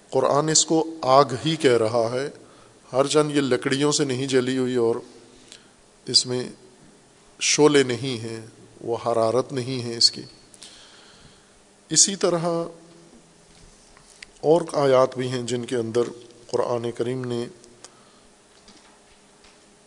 قرآن 0.10 0.50
اس 0.50 0.66
کو 0.66 0.88
آگ 1.02 1.26
ہی 1.46 1.56
کہہ 1.56 1.78
رہا 1.78 2.10
ہے۔ 2.14 2.30
ہر 2.94 3.08
جن 3.08 3.32
یہ 3.32 3.42
لکڑیوں 3.42 3.92
سے 3.92 4.04
نہیں 4.04 4.28
جلی 4.28 4.58
ہوئی 4.58 4.76
اور 4.76 4.96
اس 6.06 6.26
میں 6.26 6.50
شعلے 7.40 7.84
نہیں 7.84 8.18
ہیں، 8.18 8.46
وہ 8.82 8.98
حرارت 9.06 9.54
نہیں 9.54 9.84
ہے 9.84 9.98
اس 9.98 10.12
کی۔ 10.12 10.22
اسی 11.90 12.16
طرح 12.16 12.64
اور 14.42 14.62
آیات 14.74 15.18
بھی 15.18 15.28
ہیں 15.28 15.44
جن 15.44 15.66
کے 15.66 15.76
اندر 15.76 16.02
قرآن 16.48 16.92
کریم 16.92 17.26
نے 17.26 17.46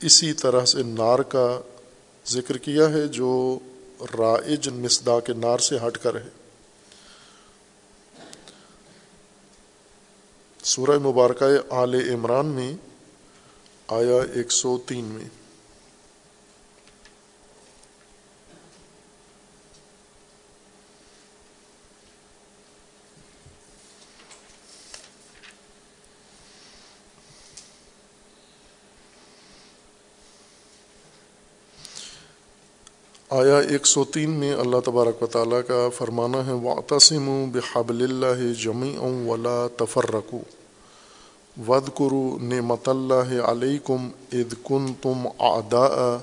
اسی 0.00 0.32
طرح 0.32 0.64
سے 0.64 0.82
نار 0.82 1.18
کا 1.18 1.60
ذکر 2.26 2.58
کیا 2.58 2.90
ہے 2.90 3.08
جو 3.08 3.58
رائج 4.00 4.68
مصدا 4.68 5.20
کے 5.20 5.32
نار 5.32 5.58
سے 5.58 5.76
ہٹ 5.86 5.98
کر 5.98 6.14
ہے۔ 6.14 6.28
سورہ 10.64 10.98
مبارکہ 10.98 11.44
آل 11.70 11.94
عمران 11.94 12.46
میں 12.46 12.74
آیا 13.88 14.22
ایک 14.34 14.52
سو 14.52 14.78
تین 14.78 15.04
میں۔ 15.04 15.43
آیا 33.34 33.58
ایک 33.58 33.86
سو 33.86 34.04
تین 34.04 34.30
میں 34.30 34.52
اللہ 34.54 34.80
تبارک 34.84 35.22
و 35.22 35.26
تعالیٰ 35.26 35.60
کا 35.66 35.88
فرمانا 35.96 36.46
ہے 36.46 36.52
واطسم 36.52 37.50
بحبل 37.52 38.02
اللہ 38.02 38.42
جمی 38.62 38.94
اُن 38.96 39.26
ولا 39.28 39.66
تفر 39.76 40.14
ود 41.66 41.88
کرو 41.98 42.38
نعمت 42.42 42.88
اللہ 42.88 43.32
علیہ 43.44 43.78
کم 43.86 44.08
اد 44.32 44.54
کن 44.64 44.86
تم 45.02 45.26
آدا 45.38 46.16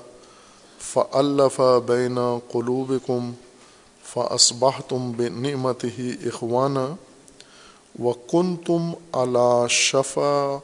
ف 0.78 0.98
الف 1.12 1.60
بین 1.86 2.18
قلوب 2.52 2.92
کم 3.06 3.30
ف 4.04 4.18
تم 4.88 5.12
بے 5.16 5.28
نعمت 5.28 5.84
ہی 5.98 6.12
اخوانہ 6.24 6.86
و 7.98 8.12
کن 8.12 8.56
تم 8.56 8.90
علا 9.12 9.66
شفا 9.66 10.58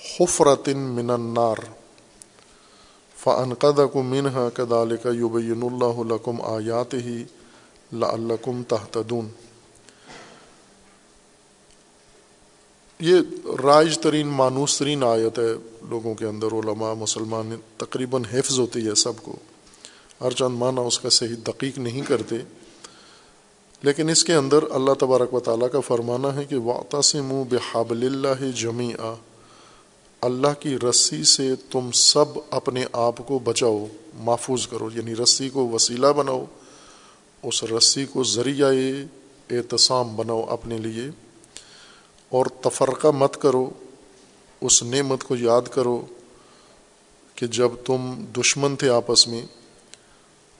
حفرتن 0.00 0.78
من 0.78 1.10
النار۔ 1.10 1.56
فن 3.36 3.54
قد 3.54 3.80
کو 3.92 4.02
منہا 4.02 4.48
کدال 4.54 4.96
کا 4.96 5.10
یوبین 5.10 5.62
اللہ 5.62 6.14
لکم 6.14 6.42
آیات 6.42 6.94
ہی 6.94 7.24
لعلکم 7.92 8.62
تحتدون 8.62 9.28
یہ 13.00 13.14
رائج 13.64 13.98
ترین 13.98 14.26
مانوس 14.26 14.78
ترین 14.78 15.04
آیت 15.04 15.38
ہے 15.38 15.52
لوگوں 15.88 16.14
کے 16.14 16.24
اندر، 16.24 16.46
علماء، 16.46 16.94
مسلمان، 16.94 17.56
تقریباً 17.76 18.22
حفظ 18.32 18.58
ہوتی 18.58 18.86
ہے 18.86 18.94
سب 18.94 19.12
کو۔ 19.22 19.36
ہر 20.20 20.30
چند 20.30 20.58
معنی 20.58 20.80
اس 20.86 20.98
کا 20.98 21.10
صحیح 21.10 21.36
دقیق 21.46 21.78
نہیں 21.78 22.00
کرتے، 22.00 22.36
لیکن 23.82 24.08
اس 24.08 24.24
کے 24.24 24.34
اندر 24.34 24.58
اللہ 24.70 24.92
تبارک 24.92 25.34
و 25.34 25.40
تعالیٰ 25.40 25.70
کا 25.72 25.80
فرمانا 25.80 26.34
ہے 26.34 26.44
کہ 26.44 26.56
واطا 26.56 27.02
سے 27.02 27.20
منہ 27.20 27.44
بحابل 27.50 28.06
اللہ 28.06 28.50
جمی 28.50 28.92
اللہ 30.22 30.54
کی 30.60 30.76
رسی 30.82 31.22
سے 31.24 31.54
تم 31.70 31.90
سب 31.94 32.38
اپنے 32.50 32.84
آپ 32.92 33.16
کو 33.26 33.38
بچاؤ، 33.38 33.84
محفوظ 34.14 34.66
کرو 34.66 34.88
یعنی 34.94 35.14
رسی 35.16 35.48
کو 35.48 35.66
وسیلہ 35.68 36.06
بناؤ، 36.06 36.44
اس 37.42 37.62
رسی 37.64 38.04
کو 38.04 38.24
ذریعہ 38.24 38.70
اعتصام 39.50 40.14
بناؤ 40.16 40.44
اپنے 40.48 40.78
لیے، 40.78 41.08
اور 42.32 42.46
تفرقہ 42.60 43.08
مت 43.08 43.36
کرو، 43.42 43.68
اس 44.62 44.82
نعمت 44.82 45.24
کو 45.24 45.36
یاد 45.36 45.68
کرو 45.72 46.00
کہ 47.36 47.46
جب 47.46 47.70
تم 47.84 48.24
دشمن 48.36 48.76
تھے 48.76 48.88
آپس 48.90 49.26
میں، 49.28 49.42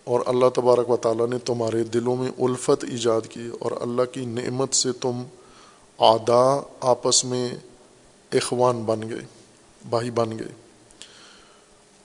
اور 0.07 0.21
اللہ 0.27 0.49
تبارک 0.55 0.91
و 0.91 0.97
تعالیٰ 0.97 1.27
نے 1.29 1.39
تمہارے 1.45 1.83
دلوں 1.85 2.17
میں 2.17 2.31
الفت 2.39 2.85
ایجاد 2.91 3.27
کی، 3.31 3.49
اور 3.61 3.73
اللہ 3.81 4.13
کی 4.13 4.25
نعمت 4.25 4.75
سے 4.75 4.93
تم 5.01 5.23
آدا 5.99 6.45
آپس 6.91 7.25
میں 7.25 7.49
اخوان 8.33 8.83
بن 8.83 9.09
گئے۔ 9.11 9.27
بھائی 9.91 10.11
بن 10.11 10.39
گئے۔ 10.39 10.53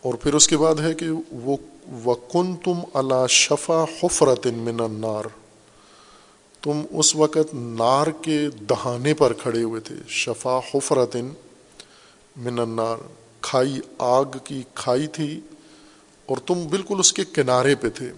اور 0.02 0.14
پھر 0.14 0.34
اس 0.34 0.48
کے 0.48 0.58
بعد 0.58 0.76
ہے 0.76 0.94
کہ 0.94 1.06
وہ 1.32 1.58
و 2.06 2.14
کن 2.14 2.56
تم 2.56 2.74
اللہ 2.94 3.28
شفا 3.30 3.86
حفرت 4.04 4.48
من 4.48 4.80
النار۔ 4.80 5.24
تم 6.62 6.82
اس 6.90 7.16
وقت 7.16 7.54
نار 7.54 8.08
کے 8.08 8.50
دہانے 8.50 9.14
پر 9.14 9.34
کھڑے 9.34 9.64
ہوئے 9.64 9.82
تھے۔ 9.82 9.96
شفا 10.08 10.60
حفرت 10.74 11.16
من 12.36 12.60
النار۔ 12.60 12.98
کھائی 13.42 13.80
آگ 13.98 14.26
کی 14.44 14.64
کھائی 14.76 15.08
تھی 15.08 15.42
اور 16.26 16.38
تم 16.38 16.68
بالکل 16.70 17.00
اس 17.00 17.14
کے 17.14 17.24
کنارے 17.34 17.76
پہ 17.76 17.90
تھے۔ 17.90 18.12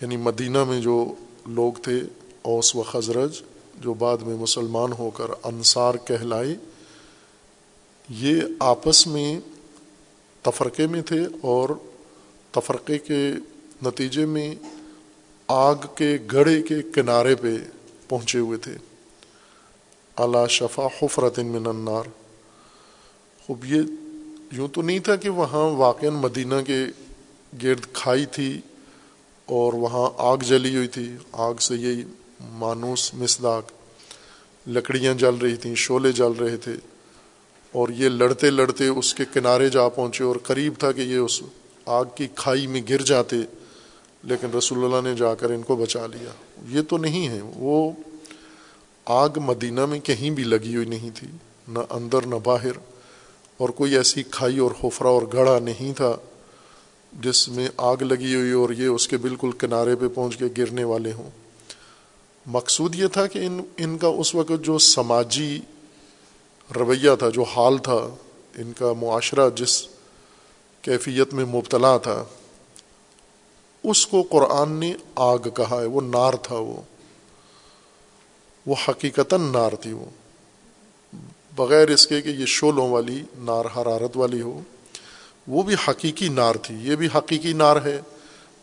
یعنی 0.00 0.16
مدینہ 0.16 0.64
میں 0.64 0.80
جو 0.80 1.14
لوگ 1.46 1.72
تھے، 1.72 2.00
اوس 2.42 2.76
و 2.76 2.82
خزرج، 2.82 3.42
جو 3.74 3.94
بعد 3.94 4.18
میں 4.18 4.36
مسلمان 4.36 4.92
ہو 4.92 5.10
کر 5.10 5.24
انصار 5.42 5.94
کہلائے 5.94 6.54
یہ 8.08 8.40
آپس 8.58 9.06
میں 9.06 9.40
تفرقے 10.42 10.86
میں 10.86 11.02
تھے 11.02 11.20
اور 11.40 11.68
تفرقے 12.50 12.98
کے 12.98 13.32
نتیجے 13.86 14.26
میں 14.26 14.54
آگ 15.48 15.74
کے 15.94 16.18
گڑھے 16.32 16.62
کے 16.62 16.74
کنارے 16.94 17.34
پہ 17.34 17.56
پہنچے 18.08 18.38
ہوئے 18.38 18.58
تھے۔ 18.58 18.74
اعلیٰ 20.16 20.48
شفا 20.48 20.86
حفرت 21.02 21.38
من 21.38 21.66
النار۔ 21.66 22.02
خوب 23.46 23.64
یہ 23.64 23.80
یوں 24.52 24.68
تو 24.68 24.82
نہیں 24.82 24.98
تھا 24.98 25.16
کہ 25.16 25.28
وہاں 25.28 25.70
واقع 25.70 26.06
مدینہ 26.06 26.54
کے 26.66 26.86
گرد 27.62 27.92
کھائی 27.92 28.26
تھی 28.26 28.60
اور 29.46 29.72
وہاں 29.72 30.10
آگ 30.16 30.36
جلی 30.36 30.76
ہوئی 30.76 30.88
تھی۔ 30.88 31.16
آگ 31.32 31.54
سے 31.54 31.74
یہی 31.74 32.04
مانوس، 32.40 33.14
مسداق، 33.14 33.64
لکڑیاں 34.68 35.14
جل 35.14 35.34
رہی 35.34 35.56
تھیں، 35.56 35.74
شعلے 35.74 36.12
جل 36.12 36.32
رہے 36.32 36.56
تھے۔ 36.56 36.72
اور 37.74 37.88
یہ 37.88 38.08
لڑتے 38.08 38.50
لڑتے 38.50 38.86
اس 38.86 39.14
کے 39.14 39.24
کنارے 39.32 39.68
جا 39.68 39.88
پہنچے 39.88 40.24
اور 40.24 40.36
قریب 40.36 40.72
تھا 40.78 40.92
کہ 40.92 41.00
یہ 41.00 41.16
اس 41.16 41.42
آگ 41.86 42.04
کی 42.14 42.28
کھائی 42.34 42.66
میں 42.66 42.80
گر 42.90 43.02
جاتے، 43.02 43.36
لیکن 44.22 44.46
رسول 44.58 44.84
اللہ 44.84 45.08
نے 45.08 45.14
جا 45.14 45.34
کر 45.34 45.50
ان 45.50 45.62
کو 45.62 45.76
بچا 45.76 46.06
لیا۔ 46.06 46.30
یہ 46.68 46.82
تو 46.82 46.96
نہیں 46.96 47.28
ہے، 47.28 47.40
وہ 47.42 47.92
آگ 49.04 49.28
مدینہ 49.36 49.86
میں 49.86 50.00
کہیں 50.00 50.30
بھی 50.30 50.44
لگی 50.44 50.74
ہوئی 50.76 50.86
نہیں 50.86 51.10
تھی، 51.14 51.28
نہ 51.68 51.78
اندر 51.90 52.26
نہ 52.26 52.34
باہر۔ 52.44 52.94
اور 53.56 53.68
کوئی 53.68 53.96
ایسی 53.96 54.22
کھائی 54.22 54.58
اور 54.58 54.70
حفرہ 54.84 55.08
اور 55.08 55.22
گڑھا 55.32 55.58
نہیں 55.58 55.92
تھا 55.92 56.16
جس 57.22 57.48
میں 57.48 57.68
آگ 57.76 57.96
لگی 58.00 58.34
ہوئی 58.34 58.52
اور 58.52 58.70
یہ 58.70 58.86
اس 58.86 59.08
کے 59.08 59.16
بالکل 59.16 59.50
کنارے 59.52 59.96
پہ 59.96 60.08
پہنچ 60.08 60.36
کے 60.36 60.44
گرنے 60.58 60.84
والے 60.84 61.12
ہوں۔ 61.12 61.30
مقصود 62.46 62.94
یہ 62.94 63.06
تھا 63.06 63.26
کہ 63.26 63.38
ان 63.38 63.60
ان 63.76 63.98
کا 63.98 64.08
اس 64.08 64.34
وقت 64.34 64.64
جو 64.64 64.78
سماجی 64.78 65.60
رویہ 66.76 67.10
تھا، 67.18 67.28
جو 67.28 67.42
حال 67.42 67.78
تھا، 67.78 68.14
ان 68.54 68.72
کا 68.72 68.92
معاشرہ 68.92 69.50
جس 69.50 69.86
کیفیت 70.82 71.34
میں 71.34 71.44
مبتلا 71.44 71.96
تھا، 71.96 72.24
اس 73.84 74.06
کو 74.06 74.22
قرآن 74.22 74.72
نے 74.72 74.94
آگ 75.14 75.38
کہا 75.38 75.80
ہے، 75.80 75.86
وہ 75.86 76.00
نار 76.00 76.32
تھا 76.42 76.54
وہ۔ 76.54 76.80
وہ 78.66 78.74
حقیقتاً 78.88 79.40
نار 79.52 79.72
تھی 79.72 79.92
وہ۔ 79.92 80.04
بغیر 81.56 81.88
اس 81.88 82.06
کے 82.06 82.22
کہ 82.22 82.28
یہ 82.28 82.46
شولوں 82.46 82.90
والی 82.90 83.22
نار، 83.38 83.64
حرارت 83.76 84.16
والی 84.16 84.40
ہو، 84.40 84.60
وہ 85.48 85.62
بھی 85.62 85.74
حقیقی 85.88 86.28
نار 86.28 86.54
تھی۔ 86.54 86.74
یہ 86.78 86.96
بھی 86.96 87.08
حقیقی 87.14 87.52
نار 87.52 87.76
ہے 87.84 88.00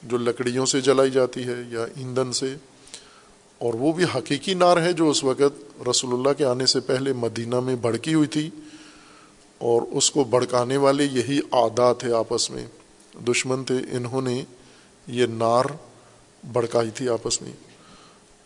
جو 0.03 0.17
لکڑیوں 0.17 0.65
سے 0.65 0.81
جلائی 0.81 1.11
جاتی 1.11 1.47
ہے 1.47 1.55
یا 1.67 1.83
ایندھن 1.83 2.33
سے۔ 2.33 2.55
اور 3.61 3.73
وہ 3.73 3.93
بھی 3.93 4.03
حقیقی 4.15 4.53
نار 4.53 4.77
ہے 4.77 4.93
جو 4.93 5.09
اس 5.09 5.23
وقت 5.23 5.87
رسول 5.89 6.13
اللہ 6.13 6.33
کے 6.37 6.45
آنے 6.45 6.65
سے 6.65 6.79
پہلے 6.79 7.13
مدینہ 7.13 7.59
میں 7.59 7.75
بھڑکی 7.75 8.13
ہوئی 8.13 8.27
تھی 8.27 8.49
اور 9.57 9.81
اس 9.91 10.11
کو 10.11 10.23
بھڑکانے 10.23 10.77
والے 10.77 11.03
یہی 11.11 11.39
عادات 11.51 11.99
تھے 11.99 12.13
آپس 12.13 12.51
میں۔ 12.51 12.65
دشمن 13.27 13.63
تھے، 13.63 13.75
انہوں 13.91 14.21
نے 14.21 14.43
یہ 15.07 15.25
نار 15.25 15.65
بھڑکائی 16.43 16.89
تھی 16.89 17.09
آپس 17.09 17.41
میں۔ 17.41 17.51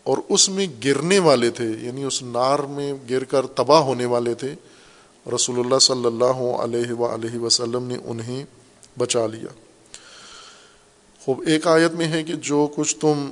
اور 0.03 0.17
اس 0.29 0.49
میں 0.49 0.67
گرنے 0.85 1.19
والے 1.19 1.49
تھے 1.49 1.69
یعنی 1.81 2.03
اس 2.03 2.23
نار 2.23 2.59
میں 2.59 2.93
گر 3.09 3.23
کر 3.23 3.47
تباہ 3.47 3.81
ہونے 3.81 4.05
والے 4.05 4.33
تھے۔ 4.33 4.55
رسول 5.35 5.59
اللہ 5.59 5.79
صلی 5.79 6.05
اللہ 6.05 6.53
علیہ 6.61 6.93
و 6.93 7.45
وسلم 7.45 7.83
نے 7.83 7.97
انہیں 8.05 8.45
بچا 8.97 9.27
لیا۔ 9.27 9.53
خوب، 11.21 11.43
ایک 11.47 11.67
آیت 11.67 11.91
میں 11.91 12.07
ہے 12.07 12.23
کہ 12.23 12.33
جو 12.33 12.67
کچھ 12.75 12.97
تم 12.97 13.31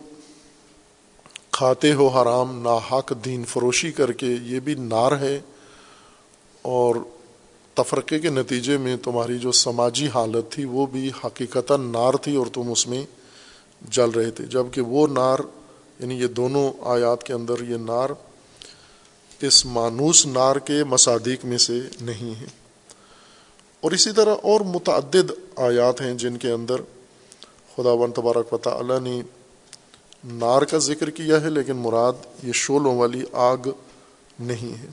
کھاتے 1.53 1.93
ہو 1.93 2.07
حرام، 2.07 2.61
ناحق 2.61 3.13
دین 3.25 3.45
فروشی 3.45 3.91
کر 3.91 4.11
کے 4.11 4.27
یہ 4.27 4.59
بھی 4.59 4.75
نار 4.75 5.11
ہے 5.19 5.39
اور 6.61 6.95
تفرقے 7.73 8.19
کے 8.19 8.29
نتیجے 8.29 8.77
میں 8.77 8.97
تمہاری 8.97 9.37
جو 9.37 9.51
سماجی 9.51 10.07
حالت 10.07 10.51
تھی 10.51 10.65
وہ 10.65 10.85
بھی 10.85 11.11
حقیقتاً 11.25 11.91
نار 11.91 12.13
تھی 12.13 12.35
اور 12.35 12.47
تم 12.53 12.71
اس 12.71 12.87
میں 12.87 13.05
جل 13.91 14.09
رہے 14.09 14.31
تھے۔ 14.31 14.45
جبکہ 14.45 14.81
وہ 14.81 15.07
نار 15.07 15.37
یعنی 15.99 16.19
یہ 16.19 16.27
دونوں 16.27 16.73
آیات 16.81 17.23
کے 17.23 17.33
اندر 17.33 17.61
یہ 17.69 17.77
نار 17.77 18.09
اس 19.41 19.65
مانوس 19.65 20.25
نار 20.25 20.55
کے 20.55 20.83
مصادیق 20.83 21.45
میں 21.45 21.57
سے 21.57 21.79
نہیں 22.01 22.41
ہے۔ 22.41 22.47
اور 23.81 23.91
اسی 23.91 24.11
طرح 24.11 24.35
اور 24.43 24.61
متعدد 24.61 25.31
آیات 25.55 26.01
ہیں 26.01 26.13
جن 26.13 26.37
کے 26.37 26.51
اندر 26.51 26.75
خدا 27.75 27.91
ون 27.91 28.11
تبارک 28.11 28.49
پتہ 28.49 28.69
اللہ 28.69 28.99
نے 29.01 29.21
نار 30.23 30.61
کا 30.61 30.77
ذکر 30.77 31.09
کیا 31.09 31.41
ہے، 31.41 31.49
لیکن 31.49 31.75
مراد 31.75 32.13
یہ 32.43 32.51
شولوں 32.51 32.97
والی 32.97 33.23
آگ 33.33 33.57
نہیں 34.39 34.81
ہے۔ 34.81 34.87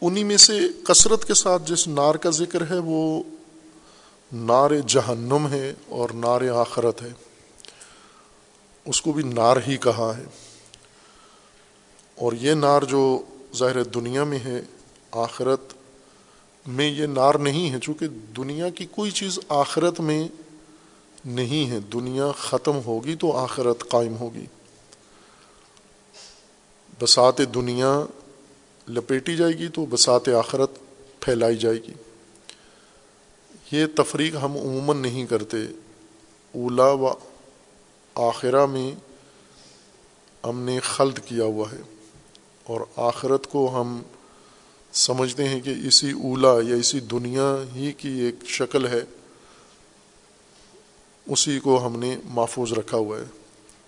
انہی 0.00 0.24
میں 0.24 0.36
سے 0.36 0.60
کثرت 0.84 1.24
کے 1.24 1.34
ساتھ 1.34 1.62
جس 1.66 1.88
نار 1.88 2.14
کا 2.14 2.30
ذکر 2.30 2.60
ہے، 2.70 2.78
وہ 2.84 3.22
نار 4.32 4.70
جہنم 4.86 5.48
ہے 5.50 5.74
اور 5.88 6.10
نار 6.10 6.40
آخرت 6.50 7.02
ہے۔ 7.02 7.12
اس 8.84 9.02
کو 9.02 9.12
بھی 9.12 9.22
نار 9.22 9.56
ہی 9.66 9.76
کہا 9.76 10.12
ہے۔ 10.16 10.24
اور 12.22 12.32
یہ 12.32 12.54
نار 12.54 12.82
جو 12.82 13.24
ظاہر 13.56 13.84
دنیا 13.84 14.24
میں 14.24 14.38
ہے، 14.38 14.62
آخرت 15.10 15.60
میں 16.66 16.90
یہ 16.90 17.06
نار 17.06 17.34
نہیں 17.34 17.70
ہے، 17.70 17.78
چونکہ 17.82 18.08
دنیا 18.08 18.68
کی 18.68 18.86
کوئی 18.90 19.10
چیز 19.10 19.38
آخرت 19.48 20.00
میں 20.00 20.28
نہیں 21.24 21.70
ہے۔ 21.70 21.80
دنیا 21.80 22.32
ختم 22.36 22.80
ہوگی 22.86 23.16
تو 23.16 23.36
آخرت 23.36 23.88
قائم 23.88 24.16
ہوگی۔ 24.16 24.46
بسات 27.02 27.38
دنیا 27.54 28.00
لپیٹی 28.88 29.36
جائے 29.36 29.52
گی 29.52 29.68
تو 29.68 29.86
بسات 29.86 30.28
آخرت 30.28 30.70
پھیلائی 31.20 31.56
جائے 31.56 31.76
گی۔ 31.76 31.92
یہ 33.72 33.86
تفریق 33.96 34.34
ہم 34.34 34.56
عموماً 34.56 34.96
نہیں 34.96 35.26
کرتے۔ 35.26 35.56
اولا 36.54 36.92
و 36.92 37.12
آخرہ 38.14 38.66
میں 38.66 38.92
ہم 40.46 40.60
نے 40.60 40.80
خلط 40.80 41.20
کیا 41.24 41.44
ہوا 41.44 41.72
ہے۔ 41.72 41.91
اور 42.64 42.80
آخرت 42.96 43.46
کو 43.46 43.80
ہم 43.80 44.02
سمجھتے 44.92 45.48
ہیں 45.48 45.60
کہ 45.60 45.74
اسی 45.84 46.10
اولا 46.10 46.54
یا 46.68 46.74
اسی 46.74 47.00
دنیا 47.00 47.56
ہی 47.74 47.92
کی 47.92 48.08
ایک 48.08 48.34
شکل 48.46 48.86
ہے، 48.86 49.00
اسی 51.26 51.58
کو 51.58 51.86
ہم 51.86 51.98
نے 51.98 52.16
محفوظ 52.24 52.72
رکھا 52.72 52.96
ہوا 52.96 53.18
ہے۔ 53.18 53.24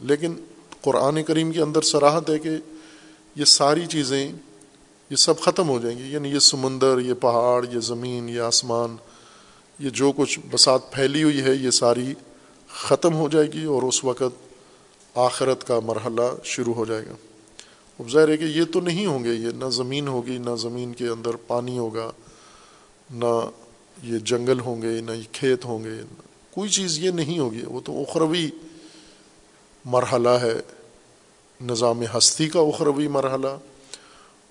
لیکن 0.00 0.34
قرآن 0.80 1.22
کریم 1.22 1.52
کے 1.52 1.60
اندر 1.60 1.82
سراحت 1.82 2.30
ہے 2.30 2.38
کہ 2.38 2.50
یہ 3.36 3.44
ساری 3.44 3.86
چیزیں، 3.86 4.32
یہ 5.10 5.16
سب 5.16 5.40
ختم 5.40 5.68
ہو 5.68 5.78
جائیں 5.78 5.98
گی۔ 5.98 6.12
یعنی 6.12 6.28
یہ 6.28 6.38
سمندر، 6.38 6.98
یہ 6.98 7.14
پہاڑ، 7.14 7.66
یہ 7.74 7.80
زمین، 7.80 8.28
یہ 8.28 8.40
آسمان، 8.40 8.96
یہ 9.78 9.90
جو 9.90 10.12
کچھ 10.16 10.40
بسات 10.50 10.92
پھیلی 10.92 11.22
ہوئی 11.22 11.42
ہے، 11.42 11.54
یہ 11.54 11.70
ساری 11.70 12.14
ختم 12.68 13.14
ہو 13.14 13.28
جائے 13.28 13.46
گی 13.46 13.64
اور 13.64 13.82
اس 13.82 14.04
وقت 14.04 14.54
آخرت 15.14 15.66
کا 15.66 15.80
مرحلہ 15.80 16.44
شروع 16.44 16.74
ہو 16.74 16.84
جائے 16.84 17.06
گا۔ 17.06 17.14
اب 17.98 18.10
ظاہر 18.10 18.28
ہے 18.28 18.36
کہ 18.36 18.44
یہ 18.44 18.64
تو 18.64 18.80
نہیں 18.80 19.06
ہوں 19.06 19.24
گے، 19.24 19.34
یہ 19.34 19.48
نہ 19.48 19.68
زمین 19.68 20.08
ہوگی، 20.08 20.38
نہ 20.38 20.56
زمین 20.56 20.92
کے 20.92 21.08
اندر 21.08 21.36
پانی 21.36 21.78
ہوگا، 21.78 22.12
نہ 23.14 23.50
یہ 24.02 24.18
جنگل 24.18 24.60
ہوں 24.60 24.82
گے، 24.82 25.00
نہ 25.00 25.10
یہ 25.10 25.32
کھیت 25.32 25.64
ہوں 25.64 25.84
گے 25.84 26.02
کوئی 26.50 26.70
چیز 26.70 26.98
یہ 26.98 27.10
نہیں 27.10 27.38
ہوگی۔ 27.38 27.62
وہ 27.66 27.80
تو 27.84 28.00
اخروی 28.00 28.50
مرحلہ 29.84 30.28
ہے، 30.28 30.54
نظام 31.60 32.02
ہستی 32.16 32.48
کا 32.48 32.60
اخروی 32.60 33.08
مرحلہ 33.08 33.58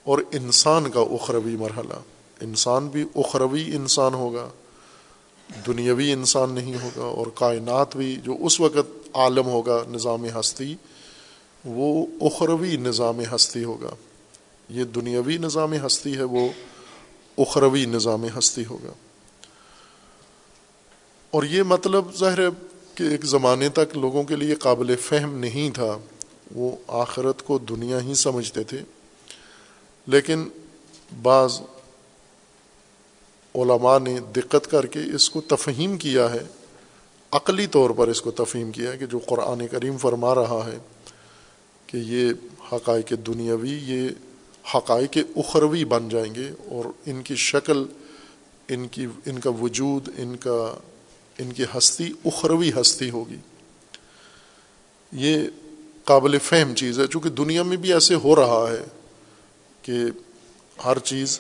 اور 0.04 0.20
انسان 0.32 0.90
کا 0.92 1.00
اخروی 1.00 1.56
مرحلہ۔ 1.56 2.00
انسان 2.42 2.88
بھی 2.88 3.06
اخروی 3.16 3.76
انسان 3.76 4.14
ہوگا، 4.14 4.50
دنیاوی 5.68 6.12
انسان 6.12 6.52
نہیں 6.52 6.76
ہوگا 6.76 7.04
اور 7.04 7.28
کائنات 7.36 7.96
بھی 7.96 8.16
جو 8.24 8.36
اس 8.40 8.60
وقت 8.60 9.10
عالم 9.14 9.46
ہوگا، 9.46 9.84
نظام 9.92 10.26
ہستی 10.40 10.76
وہ 11.66 12.06
اخروی 12.22 12.78
نظام 12.78 13.22
ہستی 13.36 13.64
ہوگا۔ 13.64 13.96
یہ 14.70 14.84
دنیاوی 14.84 15.38
نظام 15.38 15.86
ہستی 15.86 16.16
ہے، 16.16 16.24
وہ 16.24 16.50
اخروی 17.38 17.86
نظام 17.86 18.26
ہستی 18.38 18.66
ہوگا۔ 18.66 18.94
اور 21.32 21.44
یہ 21.44 21.64
مطلب 21.64 22.16
ظاہر 22.16 22.40
ہے 22.40 22.48
کہ 22.96 23.04
ایک 23.04 23.26
زمانے 23.26 23.70
تک 23.70 23.98
لوگوں 23.98 24.24
کے 24.24 24.36
لیے 24.36 24.56
قابل 24.56 24.96
فہم 24.96 25.38
نہیں 25.38 25.76
تھا، 25.76 25.98
وہ 26.56 26.76
آخرت 26.88 27.44
کو 27.44 27.58
دنیا 27.58 28.02
ہی 28.02 28.14
سمجھتے 28.14 28.64
تھے۔ 28.64 28.82
لیکن 30.08 30.48
بعض 31.22 31.62
علماء 33.56 34.00
نے 34.00 34.20
دقت 34.36 34.72
کر 34.72 34.86
کے 34.86 35.00
اس 35.16 35.30
کو 35.30 35.42
تفہیم 35.42 35.98
کیا 35.98 36.34
ہے، 36.34 36.44
عقلی 37.32 37.68
طور 37.68 37.90
پر 37.90 38.08
اس 38.08 38.22
کو 38.22 38.32
تفہیم 38.32 38.72
کیا 38.72 38.92
ہے 38.92 38.98
کہ 38.98 39.06
جو 39.06 39.20
قرآن 39.20 39.68
کریم 39.68 39.98
فرما 39.98 40.36
رہا 40.36 40.70
ہے۔ 40.74 40.78
کہ 41.94 41.98
یہ 41.98 42.32
حقائق 42.72 43.14
دنیاوی، 43.28 43.80
یہ 43.84 44.10
حقائق 44.76 45.18
اخروی 45.36 45.86
بن 45.86 46.10
جائیں 46.10 46.36
گے 46.36 46.52
اور 46.66 46.86
ان 47.06 47.22
کی 47.22 47.36
شکل، 47.36 47.86
ان 48.68 48.88
کی، 48.88 49.06
ان 49.26 49.40
کا 49.40 49.50
وجود، 49.50 50.10
ان 50.18 50.36
کا، 50.36 50.78
ان 51.38 51.54
کی 51.54 51.64
ہستی 51.78 52.14
اخروی 52.26 52.72
ہستی 52.82 53.10
ہوگی۔ 53.10 53.36
یہ 55.12 55.48
قابل 56.04 56.40
فہم 56.40 56.76
چیز 56.76 57.00
ہے، 57.00 57.08
چونکہ 57.08 57.30
دنیا 57.30 57.64
میں 57.64 57.78
بھی 57.78 57.94
ایسے 57.94 58.16
ہو 58.16 58.36
رہا 58.36 58.66
ہے 58.72 58.86
کہ 59.82 59.94
ہر 60.86 61.00
چیز 61.00 61.40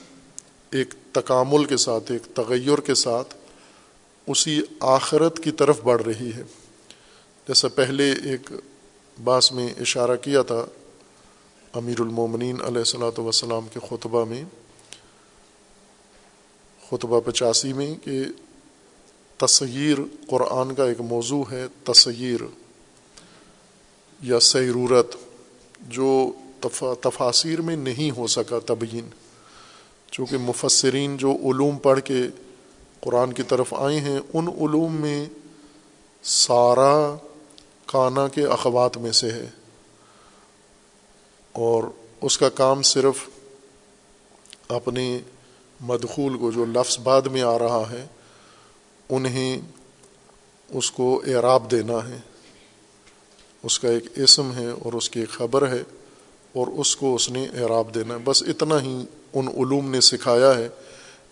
ایک 0.72 0.94
تکامل 1.12 1.66
کے 1.66 1.78
ساتھ، 1.78 2.12
ایک 2.12 2.36
تغیر 2.36 2.80
کے 2.80 2.96
ساتھ 2.96 3.36
اسی 4.28 4.62
آخرت 4.80 5.44
کی 5.44 5.52
طرف 5.52 5.82
بڑھ 5.82 6.02
رہی 6.02 6.32
ہے۔ 6.36 6.44
جیسا 7.48 7.68
پہلے 7.68 8.14
ایک 8.24 8.52
باس 9.18 9.52
میں 9.52 9.74
اشارہ 9.80 10.16
کیا 10.16 10.42
تھا 10.42 10.66
امیر 11.74 12.02
المومنین 12.02 12.62
علیہ 12.62 12.78
السلاۃ 12.78 13.20
وسلام 13.20 13.68
کے 13.74 13.80
خطبہ 13.90 14.26
میں، 14.26 14.44
خطبہ 16.90 17.20
پچاسی 17.20 17.74
میں 17.74 17.96
کہ 17.96 18.24
تصغیر 19.38 19.98
قرآن 20.30 20.74
کا 20.76 20.86
ایک 20.86 21.02
موضوع 21.02 21.44
ہے 21.52 21.66
تصغیر 21.84 22.44
یا 24.22 24.40
سیرورت، 24.40 25.16
جو 25.90 26.32
تفاصیر 27.02 27.62
میں 27.62 27.76
نہیں 27.76 28.12
ہو 28.12 28.28
سکا 28.28 28.60
تبیین۔ 28.60 29.10
چونکہ 30.12 30.38
مفسرین 30.38 31.18
جو 31.18 31.32
علوم 31.32 31.78
پڑھ 31.78 32.02
کے 32.02 32.22
قرآن 33.00 33.34
کی 33.34 33.44
طرف 33.44 33.74
آئے 33.74 34.00
ہیں، 34.00 34.20
ان 34.34 34.48
علوم 34.48 34.96
میں 34.96 35.26
سارا 36.24 37.18
کانا 37.94 38.28
کے 38.28 38.46
اخوات 38.46 38.98
میں 38.98 39.12
سے 39.12 39.32
ہے۔ 39.32 39.50
اور 41.52 41.84
اس 42.22 42.38
کا 42.38 42.50
کام 42.50 42.82
صرف 42.82 43.30
اپنے 44.68 45.20
مدخول 45.82 46.38
کو 46.38 46.52
جو 46.52 46.66
لفظ 46.66 47.00
بعد 47.00 47.22
میں 47.22 47.42
آ 47.42 47.60
رہا 47.60 47.84
ہے، 47.92 48.08
انہیں 49.10 49.62
اس 50.70 50.92
کو 50.92 51.24
اعراب 51.28 51.72
دینا 51.72 52.10
ہے۔ 52.10 52.18
اس 53.64 53.80
کا 53.80 53.90
ایک 53.90 54.04
اسم 54.16 54.52
ہے 54.54 54.68
اور 54.68 54.94
اس 54.94 55.10
کی 55.10 55.20
ایک 55.20 55.30
خبر 55.30 55.68
ہے 55.68 55.84
اور 56.54 56.68
اس 56.68 56.96
کو 56.96 57.16
اس 57.16 57.32
نے 57.32 57.46
اعراب 57.46 57.96
دینا 57.96 58.14
ہے۔ 58.14 58.20
بس 58.20 58.44
اتنا 58.44 58.82
ہی 58.82 59.06
ان 59.34 59.48
علوم 59.48 59.92
نے 59.92 60.02
سکھایا 60.02 60.56
ہے 60.56 60.70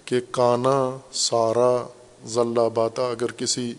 کہ 0.06 0.20
کانا، 0.32 0.98
سارا 1.14 1.88
ذلہ 2.26 2.70
باتا 2.74 3.04
اگر 3.04 3.32
کسی 3.32 3.74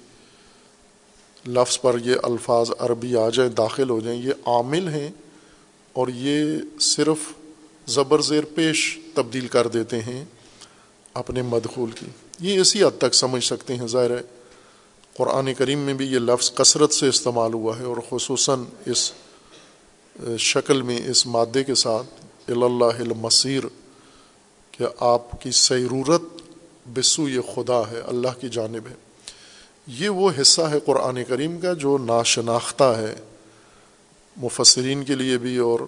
لفظ 1.47 1.81
پر 1.81 1.97
یہ 2.05 2.17
الفاظ 2.23 2.71
عربی 2.79 3.17
آ 3.17 3.29
جائیں، 3.31 3.51
داخل 3.51 3.91
ہو 3.91 4.01
جائیں، 4.01 4.23
یہ 4.23 4.33
عامل 4.47 4.89
ہیں 4.89 5.11
اور 5.93 6.09
یہ 6.09 6.45
صرف 6.81 7.19
زبر 7.87 8.21
زیر 8.21 8.45
پیش 8.55 8.99
تبدیل 9.15 9.47
کر 9.47 9.69
دیتے 9.69 10.01
ہیں 10.01 10.25
اپنے 11.15 11.43
مدخول 11.43 11.91
کی۔ 11.91 12.07
یہ 12.41 12.61
اسی 12.61 12.85
حد 12.85 12.99
تک 12.99 13.15
سمجھ 13.15 13.45
سکتے 13.45 13.77
ہیں، 13.77 13.87
ظاہر 13.87 14.11
ہے 14.11 14.23
قرآن 15.17 15.55
کریم 15.55 15.79
میں 15.79 15.95
بھی 15.95 16.07
یہ 16.07 16.19
لفظ 16.19 16.55
کثرت 16.55 16.93
سے 16.93 17.09
استعمال 17.09 17.55
ہوا 17.55 17.79
ہے 17.79 17.85
اور 17.85 17.97
خصوصاً 18.11 18.65
اس 18.87 19.13
شکل 20.39 20.83
میں، 20.83 20.99
اس 21.07 21.27
مادے 21.27 21.65
کے 21.65 21.75
ساتھ 21.75 22.51
اللہ 22.51 22.99
المصیر 22.99 23.65
کہ 24.71 24.85
آپ 25.01 25.43
کی 25.43 25.51
سیرورت 25.51 26.23
بسو 26.95 27.29
یہ 27.29 27.41
خدا 27.55 27.81
ہے، 27.91 28.01
اللہ 28.01 28.41
کی 28.41 28.49
جانب 28.49 28.87
ہے۔ 28.91 28.95
یہ 29.87 30.09
وہ 30.09 30.31
حصہ 30.40 30.62
ہے 30.62 30.81
قرآن 30.81 31.25
کریم 31.29 31.61
کا 31.61 31.73
جو 31.73 31.99
ناشناختہ 31.99 32.85
ہے۔ 32.85 33.14
مفسرین 34.37 35.05
کے 35.05 35.14
لیے 35.14 35.38
بھی 35.38 35.57
اور 35.57 35.81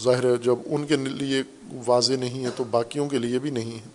ظاہر 0.00 0.24
ہے 0.24 0.36
جب 0.36 0.56
ان 0.66 0.86
کے 0.86 0.96
لیے 0.96 1.42
واضح 1.86 2.12
نہیں 2.12 2.44
ہے 2.44 2.50
تو 2.56 2.64
باقیوں 2.64 3.08
کے 3.08 3.18
لیے 3.18 3.38
بھی 3.38 3.50
نہیں 3.50 3.72
ہے۔ 3.72 3.88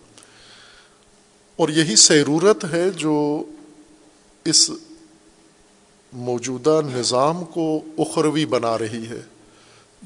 اور 1.56 1.68
یہی 1.68 1.96
سیرورت 1.96 2.64
ہے 2.72 2.90
جو 2.90 3.44
اس 4.44 4.70
موجودہ 6.12 6.80
نظام 6.94 7.44
کو 7.44 7.80
اخروی 7.98 8.46
بنا 8.46 8.78
رہی 8.78 9.06
ہے۔ 9.08 9.20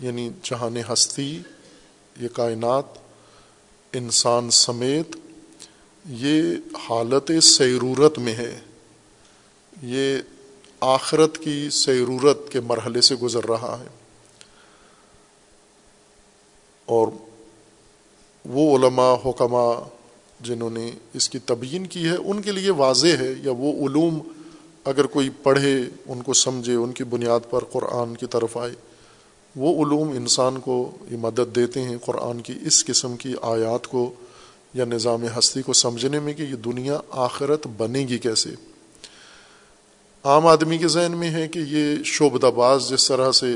یعنی 0.02 0.30
جہان 0.42 0.76
ہستی، 0.92 1.38
یہ 2.20 2.28
کائنات، 2.28 2.84
انسان 3.92 4.50
سمیت 4.50 5.16
یہ 6.08 6.42
حالت 6.90 7.30
سیرورت 7.42 8.18
میں 8.18 8.34
ہے۔ 8.34 8.60
یہ 9.84 10.18
آخرت 10.80 11.38
کی 11.38 11.68
سیرورت 11.72 12.52
کے 12.52 12.60
مرحلے 12.60 13.00
سے 13.00 13.14
گزر 13.14 13.44
رہا 13.44 13.78
ہے۔ 13.80 13.88
اور 16.84 17.08
وہ 18.44 18.78
علماء 18.78 19.14
حکمہ 19.24 19.88
جنہوں 20.40 20.70
نے 20.70 20.90
اس 21.14 21.28
کی 21.28 21.38
تبیین 21.38 21.86
کی 21.86 22.04
ہے، 22.08 22.16
ان 22.16 22.42
کے 22.42 22.52
لیے 22.52 22.70
واضح 22.70 23.06
ہے 23.06 23.34
یا 23.42 23.52
وہ 23.58 23.88
علوم 23.88 24.18
اگر 24.84 25.06
کوئی 25.06 25.30
پڑھے، 25.42 25.82
ان 26.06 26.22
کو 26.22 26.32
سمجھے، 26.32 26.74
ان 26.74 26.92
کی 26.92 27.04
بنیاد 27.04 27.40
پر 27.50 27.64
قرآن 27.64 28.16
کی 28.16 28.26
طرف 28.26 28.56
آئے، 28.56 28.72
وہ 29.56 29.86
علوم 29.86 30.08
انسان 30.08 30.58
کو 30.60 30.90
یہ 31.10 31.16
مدد 31.16 31.56
دیتے 31.56 31.82
ہیں 31.82 31.96
قرآن 32.04 32.40
کی 32.40 32.52
اس 32.66 32.84
قسم 32.84 33.16
کی 33.16 33.34
آیات 33.42 33.86
کو 33.86 34.12
یا 34.74 34.84
نظام 34.84 35.24
ہستی 35.38 35.62
کو 35.62 35.72
سمجھنے 35.72 36.20
میں 36.20 36.32
کہ 36.32 36.42
یہ 36.42 36.56
دنیا 36.56 37.00
آخرت 37.10 37.66
بنے 37.66 37.98
گی 37.98 38.18
کیسے۔ 38.18 38.50
عام 40.24 40.46
آدمی 40.46 40.78
کے 40.78 40.88
ذہن 40.88 41.12
میں 41.12 41.30
ہے 41.30 41.48
کہ 41.48 41.58
یہ 41.58 42.02
شعبدہ 42.04 42.46
باز 42.46 42.88
جس 42.88 43.08
طرح 43.08 43.32
سے 43.32 43.46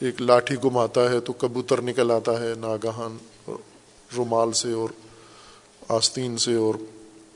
ایک 0.00 0.20
لاٹھی 0.22 0.56
گماتا 0.64 1.10
ہے 1.10 1.20
تو 1.20 1.32
کبوتر 1.32 1.82
نکل 1.82 2.10
آتا 2.10 2.40
ہے 2.40 2.52
ناگہان 2.58 3.16
رومال 4.16 4.52
سے 4.52 4.72
اور 4.72 4.88
آستین 5.88 6.36
سے 6.36 6.54
اور 6.54 6.74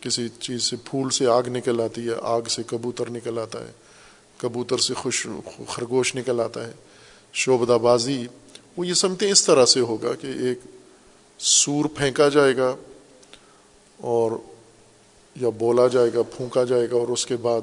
کسی 0.01 0.29
چیز 0.40 0.62
سے 0.62 0.77
پھول 0.85 1.11
سے 1.11 1.27
آگ 1.27 1.42
نکل 1.46 1.81
آتی 1.81 2.07
ہے، 2.07 2.14
آگ 2.22 2.42
سے 2.42 2.62
کبوتر 2.66 3.11
نکل 3.11 3.38
آتا 3.38 3.61
ہے، 3.61 3.72
کبوتر 4.37 4.79
سے 4.79 4.94
خوش، 4.94 5.27
خرگوش 5.68 6.14
نکل 6.16 6.40
آتا 6.40 6.66
ہے۔ 6.66 6.72
شعبدہ 7.33 7.79
بازی، 7.83 8.27
وہ 8.77 8.87
یہ 8.87 8.94
سمجھتے 8.94 9.31
اس 9.31 9.44
طرح 9.44 9.66
سے 9.66 9.81
ہوگا 9.81 10.14
کہ 10.20 10.27
ایک 10.27 10.59
سور 11.38 11.85
پھینکا 11.85 12.29
جائے 12.29 12.57
گا 12.57 12.77
اور 13.96 14.33
یا 15.37 15.48
بولا 15.48 15.88
جائے 15.88 16.11
گا، 16.14 16.22
پھونکا 16.22 16.64
جائے 16.64 16.90
گا 16.90 16.96
اور 16.96 17.09
اس 17.09 17.27
کے 17.27 17.37
بعد 17.37 17.61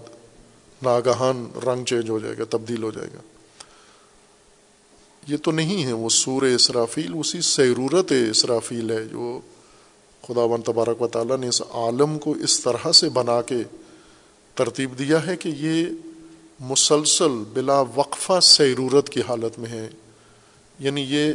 ناگہان 0.84 1.50
رنگ 1.66 1.86
چینج 1.86 2.10
ہو 2.10 2.20
جائے 2.20 2.38
گا، 2.38 2.44
تبدیل 2.50 2.84
ہو 2.84 2.92
جائے 2.92 3.08
گا۔ 3.14 3.20
یہ 5.28 5.38
تو 5.38 5.52
نہیں 5.52 5.84
ہے، 5.84 5.94
وہ 5.94 6.10
سور 6.10 6.42
اسرافیل، 6.42 7.12
اسی 7.16 7.42
سیرورت 7.42 8.14
اسرافیل 8.32 8.92
ہے 8.92 9.06
جو 9.06 9.40
خدا 10.28 10.42
و 10.42 10.58
تبارک 10.58 11.02
و 11.02 11.08
تعالیٰ 11.08 11.38
نے 11.38 11.48
اس 11.48 11.62
عالم 11.62 12.20
کو 12.20 12.32
اس 12.32 12.60
طرح 12.60 12.92
سے 12.92 13.10
بنا 13.10 13.42
کے 13.42 13.58
ترتیب 14.56 15.00
دیا 15.00 15.28
ہے 15.28 15.38
کہ 15.38 15.50
یہ 15.50 15.86
مسلسل 16.60 17.44
بلا 17.54 17.84
وقفہ 17.96 18.40
سیرورت 18.40 19.10
کی 19.10 19.22
حالت 19.22 19.60
میں 19.60 19.70
ہے۔ 19.70 19.90
یعنی 20.80 21.06
یہ 21.10 21.34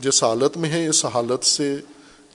جس 0.00 0.24
حالت 0.24 0.56
میں 0.56 0.70
ہے، 0.70 0.88
اس 0.88 1.04
حالت 1.04 1.44
سے 1.44 1.76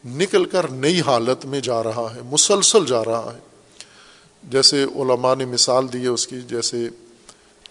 نکل 0.05 0.45
کر 0.45 0.67
نئی 0.67 1.01
حالت 1.01 1.45
میں 1.45 1.59
جا 1.59 1.83
رہا 1.83 2.15
ہے، 2.15 2.21
مسلسل 2.21 2.85
جا 2.85 3.05
رہا 3.05 3.33
ہے۔ 3.35 3.50
جیسے 4.43 4.84
علماء 4.84 5.36
نے 5.36 5.45
مثال 5.45 5.93
دی 5.93 6.01
ہے 6.01 6.08
اس 6.08 6.27
کی، 6.27 6.41
جیسے 6.41 6.88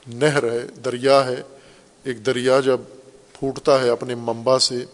نہر 0.07 0.53
ہے، 0.53 0.67
دریا 0.85 1.25
ہے، 1.27 1.43
ایک 2.05 2.27
دریا 2.27 2.61
جب 2.61 2.81
پھوٹتا 3.33 3.81
ہے 3.81 3.89
اپنے 3.89 4.15
ممبا 4.15 4.59
سے، 4.59 4.85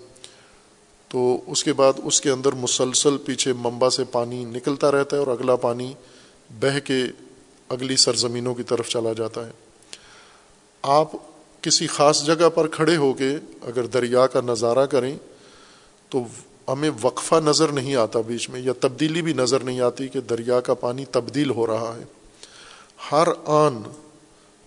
تو 1.08 1.40
اس 1.46 1.64
کے 1.64 1.72
بعد 1.72 1.92
اس 2.04 2.20
کے 2.20 2.30
اندر 2.30 2.52
مسلسل 2.52 3.16
پیچھے 3.18 3.52
ممبا 3.52 3.90
سے 3.90 4.04
پانی 4.04 4.44
نکلتا 4.44 4.90
رہتا 4.90 5.16
ہے 5.16 5.22
اور 5.22 5.26
اگلا 5.26 5.56
پانی 5.56 5.94
بہہ 6.60 6.78
کے 6.84 7.04
اگلی 7.68 7.96
سرزمینوں 7.96 8.54
کی 8.54 8.62
طرف 8.62 8.88
چلا 8.88 9.12
جاتا 9.12 9.46
ہے۔ 9.46 9.50
آپ 10.82 11.12
کسی 11.60 11.86
خاص 11.86 12.24
جگہ 12.26 12.48
پر 12.48 12.68
کھڑے 12.68 12.96
ہو 12.96 13.12
کے 13.12 13.36
اگر 13.62 13.86
دریا 13.86 14.26
کا 14.26 14.40
نظارہ 14.40 14.86
کریں، 14.86 15.16
تو 16.08 16.24
ہمیں 16.68 16.90
وقفہ 17.02 17.34
نظر 17.34 17.68
نہیں 17.68 17.94
آتا 17.94 18.20
بیچ 18.26 18.50
میں، 18.50 18.60
یا 18.60 18.72
تبدیلی 18.80 19.22
بھی 19.22 19.32
نظر 19.32 19.60
نہیں 19.60 19.80
آتی 19.80 20.08
کہ 20.08 20.20
دریا 20.20 20.60
کا 20.60 20.74
پانی 20.74 21.04
تبدیل 21.04 21.50
ہو 21.50 21.66
رہا 21.66 21.96
ہے۔ 21.98 22.04
ہر 23.12 23.28
آن 23.44 23.82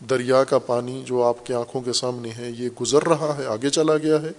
دریا 0.09 0.43
کا 0.43 0.59
پانی 0.59 1.03
جو 1.05 1.23
آپ 1.23 1.45
کی 1.45 1.53
آنکھوں 1.53 1.81
کے 1.81 1.93
سامنے 1.93 2.29
ہے، 2.37 2.51
یہ 2.57 2.69
گزر 2.81 3.03
رہا 3.03 3.35
ہے، 3.37 3.45
آگے 3.45 3.69
چلا 3.69 3.97
گیا 3.97 4.21
ہے۔ 4.21 4.29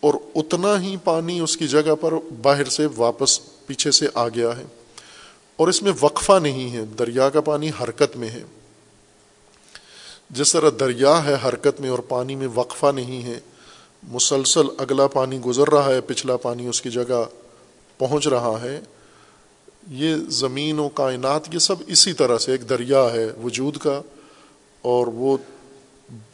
اور 0.00 0.14
اتنا 0.34 0.82
ہی 0.82 0.96
پانی 1.04 1.40
اس 1.40 1.56
کی 1.56 1.68
جگہ 1.68 1.94
پر 2.00 2.14
باہر 2.42 2.64
سے 2.64 2.86
واپس 2.96 3.40
پیچھے 3.66 3.90
سے 3.90 4.06
آ 4.14 4.28
گیا 4.28 4.56
ہے۔ 4.56 4.64
اور 5.56 5.68
اس 5.68 5.82
میں 5.82 5.92
وقفہ 6.00 6.38
نہیں 6.42 6.72
ہے، 6.72 6.84
دریا 6.84 7.30
کا 7.30 7.40
پانی 7.40 7.70
حرکت 7.82 8.16
میں 8.16 8.28
ہے۔ 8.28 8.42
جس 10.30 10.52
طرح 10.52 10.70
دریا 10.80 11.24
ہے 11.24 11.36
حرکت 11.44 11.80
میں 11.80 11.88
اور 11.88 11.98
پانی 11.98 12.34
میں 12.34 12.48
وقفہ 12.54 12.86
نہیں 12.94 13.22
ہے 13.22 13.40
مسلسل 14.08 14.66
اگلا 14.78 15.06
پانی 15.06 15.40
گزر 15.40 15.68
رہا 15.68 15.84
ہے، 15.84 16.00
پچھلا 16.00 16.36
پانی 16.36 16.66
اس 16.66 16.82
کی 16.82 16.90
جگہ 16.90 17.24
پہنچ 17.98 18.28
رہا 18.28 18.58
ہے۔ 18.62 18.80
یہ 19.90 20.14
زمین 20.28 20.78
و 20.78 20.88
کائنات، 20.88 21.54
یہ 21.54 21.58
سب 21.58 21.76
اسی 21.86 22.12
طرح 22.12 22.38
سے 22.38 22.52
ایک 22.52 22.68
دریا 22.68 23.02
ہے 23.12 23.26
وجود 23.44 23.76
کا، 23.76 24.02
اور 24.82 25.06
وہ 25.06 25.36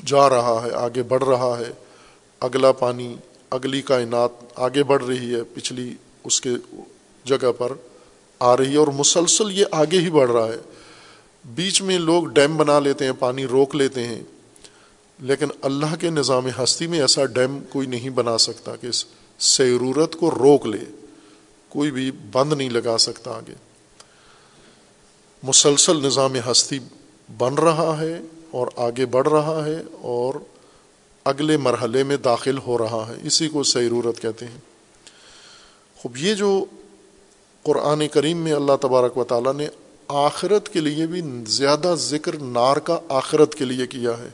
جا 0.06 0.28
رہا 0.28 0.60
ہے، 0.64 0.70
آگے 0.70 1.02
بڑھ 1.02 1.24
رہا 1.24 1.58
ہے۔ 1.58 1.72
اگلا 2.40 2.72
پانی، 2.72 3.16
اگلی 3.50 3.82
کائنات 3.82 4.30
آگے 4.56 4.82
بڑھ 4.82 5.04
رہی 5.04 5.34
ہے، 5.34 5.42
پچھلی 5.54 5.94
اس 6.24 6.40
کے 6.40 6.50
جگہ 7.24 7.52
پر 7.58 7.72
آ 8.38 8.56
رہی 8.56 8.72
ہے، 8.72 8.76
اور 8.76 8.88
مسلسل 8.88 9.50
یہ 9.58 9.64
آگے 9.70 9.98
ہی 9.98 10.10
بڑھ 10.10 10.30
رہا 10.30 10.48
ہے۔ 10.48 10.58
بیچ 11.44 11.82
میں 11.82 11.98
لوگ 11.98 12.24
ڈیم 12.24 12.56
بنا 12.56 12.78
لیتے 12.78 13.04
ہیں، 13.04 13.12
پانی 13.18 13.46
روک 13.46 13.76
لیتے 13.76 14.06
ہیں۔ 14.06 14.22
لیکن 15.20 15.46
اللہ 15.62 15.96
کے 16.00 16.10
نظام 16.10 16.48
ہستی 16.62 16.86
میں 16.86 17.00
ایسا 17.00 17.24
ڈیم 17.24 17.58
کوئی 17.70 17.86
نہیں 17.86 18.10
بنا 18.10 18.38
سکتا 18.38 18.76
کہ 18.76 18.88
سیرورت 19.38 20.14
کو 20.14 20.30
روک 20.30 20.66
لے، 20.66 20.78
کوئی 21.68 21.90
بھی 21.90 22.10
بند 22.32 22.52
نہیں 22.52 22.70
لگا 22.70 22.98
سکتا 22.98 23.30
آگے۔ 23.30 23.54
مسلسل 25.42 26.06
نظام 26.06 26.34
ہستی 26.50 26.78
بن 27.38 27.54
رہا 27.54 28.00
ہے 28.00 28.20
اور 28.50 28.66
آگے 28.76 29.06
بڑھ 29.06 29.28
رہا 29.28 29.64
ہے 29.66 29.76
اور 30.00 30.34
اگلے 31.24 31.56
مرحلے 31.56 32.02
میں 32.02 32.16
داخل 32.16 32.58
ہو 32.58 32.78
رہا 32.78 33.04
ہے۔ 33.08 33.26
اسی 33.26 33.48
کو 33.48 33.62
سیرورت 33.62 34.22
کہتے 34.22 34.46
ہیں۔ 34.46 34.58
خوب، 35.96 36.16
یہ 36.16 36.34
جو 36.34 36.64
قرآن 37.62 38.08
کریم 38.08 38.36
میں 38.36 38.52
اللہ 38.52 38.72
تبارک 38.80 39.18
و 39.18 39.24
تعالیٰ 39.24 39.54
نے 39.54 39.68
آخرت 40.08 40.68
کے 40.68 40.80
لیے 40.80 41.06
بھی 41.06 41.22
زیادہ 41.46 41.94
ذکر 41.98 42.38
نار 42.38 42.76
کا 42.76 43.00
آخرت 43.08 43.54
کے 43.54 43.64
لیے 43.64 43.86
کیا 43.86 44.10
ہے۔ 44.10 44.28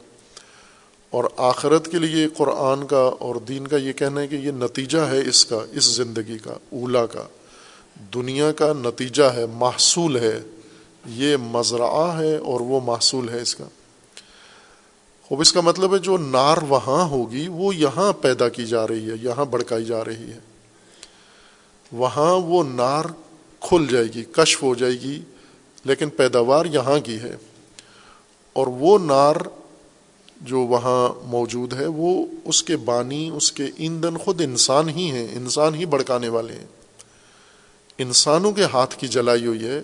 اور 1.17 1.25
آخرت 1.37 1.89
کے 1.91 1.99
لیے 1.99 2.29
قرآن 2.37 2.87
کا 2.87 3.11
اور 3.19 3.35
دین 3.35 3.67
کا 3.67 3.77
یہ 3.77 3.93
کہنا 3.93 4.21
ہے 4.21 4.27
کہ 4.27 4.35
یہ 4.35 4.51
نتیجہ 4.51 4.99
ہے 4.99 5.29
اس 5.29 5.47
کا، 5.47 5.59
اس 5.73 5.85
زندگی 5.85 6.39
کا، 6.39 6.53
اولا 6.53 7.07
کا۔ 7.07 7.25
دنیا 8.15 8.53
کا 8.53 8.73
نتیجہ 8.73 9.23
ہے، 9.23 9.47
محصول 9.47 10.17
ہے۔ 10.17 10.41
یہ 11.07 11.37
مزرعہ 11.37 12.19
ہے 12.19 12.37
اور 12.37 12.61
وہ 12.61 12.81
محصول 12.85 13.29
ہے 13.29 13.41
اس 13.41 13.57
کا۔ 13.57 13.65
خوب، 15.23 15.41
اس 15.41 15.53
کا 15.53 15.61
مطلب 15.61 15.95
ہے 15.95 15.99
جو 15.99 16.17
نار 16.17 16.57
وہاں 16.69 17.09
ہوگی، 17.09 17.49
وہ 17.49 17.75
یہاں 17.75 18.13
پیدا 18.13 18.49
کی 18.49 18.67
جا 18.67 18.87
رہی 18.87 19.11
ہے، 19.11 19.15
یہاں 19.23 19.45
بڑکائی 19.45 19.85
جا 19.85 20.05
رہی 20.05 20.31
ہے۔ 20.31 20.39
وہاں 21.93 22.35
وہ 22.35 22.65
نار 22.65 23.05
کھل 23.61 23.87
جائے 23.91 24.07
گی، 24.15 24.25
کشف 24.33 24.63
ہو 24.63 24.75
جائے 24.75 24.93
گی، 24.93 25.21
لیکن 25.85 26.09
پیداوار 26.09 26.67
یہاں 26.67 26.99
کی 26.99 27.17
ہے۔ 27.17 27.37
اور 28.53 28.67
وہ 28.67 28.99
نار 28.99 29.37
جو 30.41 30.61
وہاں 30.61 31.27
موجود 31.27 31.73
ہے، 31.73 31.87
وہ 31.87 32.27
اس 32.45 32.63
کے 32.63 32.77
بانی، 32.77 33.31
اس 33.35 33.53
کے 33.53 33.65
ایندھن 33.77 34.17
خود 34.17 34.41
انسان 34.41 34.89
ہی 34.89 35.11
ہیں، 35.11 35.29
انسان 35.33 35.75
ہی 35.75 35.87
بڑکانے 35.87 36.29
والے 36.29 36.53
ہیں۔ 36.53 36.67
انسانوں 37.99 38.53
کے 38.53 38.65
ہاتھ 38.65 38.97
کی 38.97 39.09
جلائی 39.09 39.47
ہوئی 39.47 39.65
ہے۔ 39.65 39.83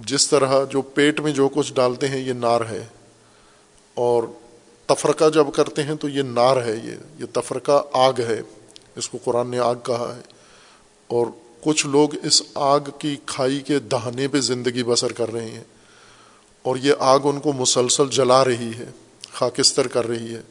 جس 0.00 0.28
طرح 0.28 0.64
جو 0.70 0.82
پیٹ 0.82 1.20
میں 1.20 1.32
جو 1.32 1.48
کچھ 1.48 1.72
ڈالتے 1.72 2.08
ہیں، 2.08 2.18
یہ 2.18 2.32
نار 2.32 2.60
ہے۔ 2.70 2.86
اور 3.94 4.22
تفرقہ 4.86 5.30
جب 5.30 5.46
کرتے 5.54 5.82
ہیں 5.82 5.94
تو 5.94 6.08
یہ 6.08 6.22
نار 6.22 6.56
ہے، 6.56 6.80
یہ 6.84 6.94
یہ 7.18 7.24
تفرقہ 7.32 7.82
آگ 7.92 8.12
ہے۔ 8.18 8.40
اس 8.96 9.08
کو 9.08 9.18
قرآن 9.24 9.50
نے 9.50 9.58
آگ 9.58 9.74
کہا 9.84 10.14
ہے۔ 10.16 10.20
اور 11.06 11.26
کچھ 11.60 11.86
لوگ 11.86 12.08
اس 12.22 12.42
آگ 12.54 12.80
کی 12.98 13.16
کھائی 13.26 13.60
کے 13.60 13.78
دہانے 13.78 14.28
پہ 14.28 14.40
زندگی 14.40 14.82
بسر 14.82 15.12
کر 15.12 15.32
رہے 15.32 15.50
ہیں۔ 15.50 15.64
اور 16.62 16.76
یہ 16.76 16.92
آگ 16.98 17.18
ان 17.24 17.40
کو 17.40 17.52
مسلسل 17.52 18.08
جلا 18.10 18.44
رہی 18.44 18.70
ہے۔ 18.78 19.05
خاکستر 19.36 19.86
کر 19.86 20.06
رہی 20.06 20.34
ہے۔ 20.34 20.42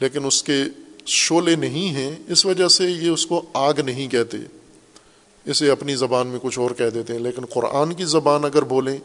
لیکن 0.00 0.24
اس 0.24 0.42
کے 0.42 0.64
شعلے 1.06 1.56
نہیں 1.56 1.88
ہیں، 1.88 2.16
اس 2.28 2.46
وجہ 2.46 2.68
سے 2.68 2.84
یہ 2.84 3.10
اس 3.10 3.26
کو 3.26 3.42
آگ 3.52 3.74
نہیں 3.74 4.08
کہتے۔ 4.08 4.36
اسے 5.44 5.70
اپنی 5.70 5.94
زبان 5.94 6.26
میں 6.26 6.38
کچھ 6.42 6.58
اور 6.58 6.70
کہہ 6.70 6.90
دیتے 6.94 7.12
ہیں۔ 7.12 7.20
لیکن 7.20 7.44
قرآن 7.44 7.92
کی 7.92 8.04
زبان 8.04 8.44
اگر 8.44 8.62
بولیں 8.62 8.98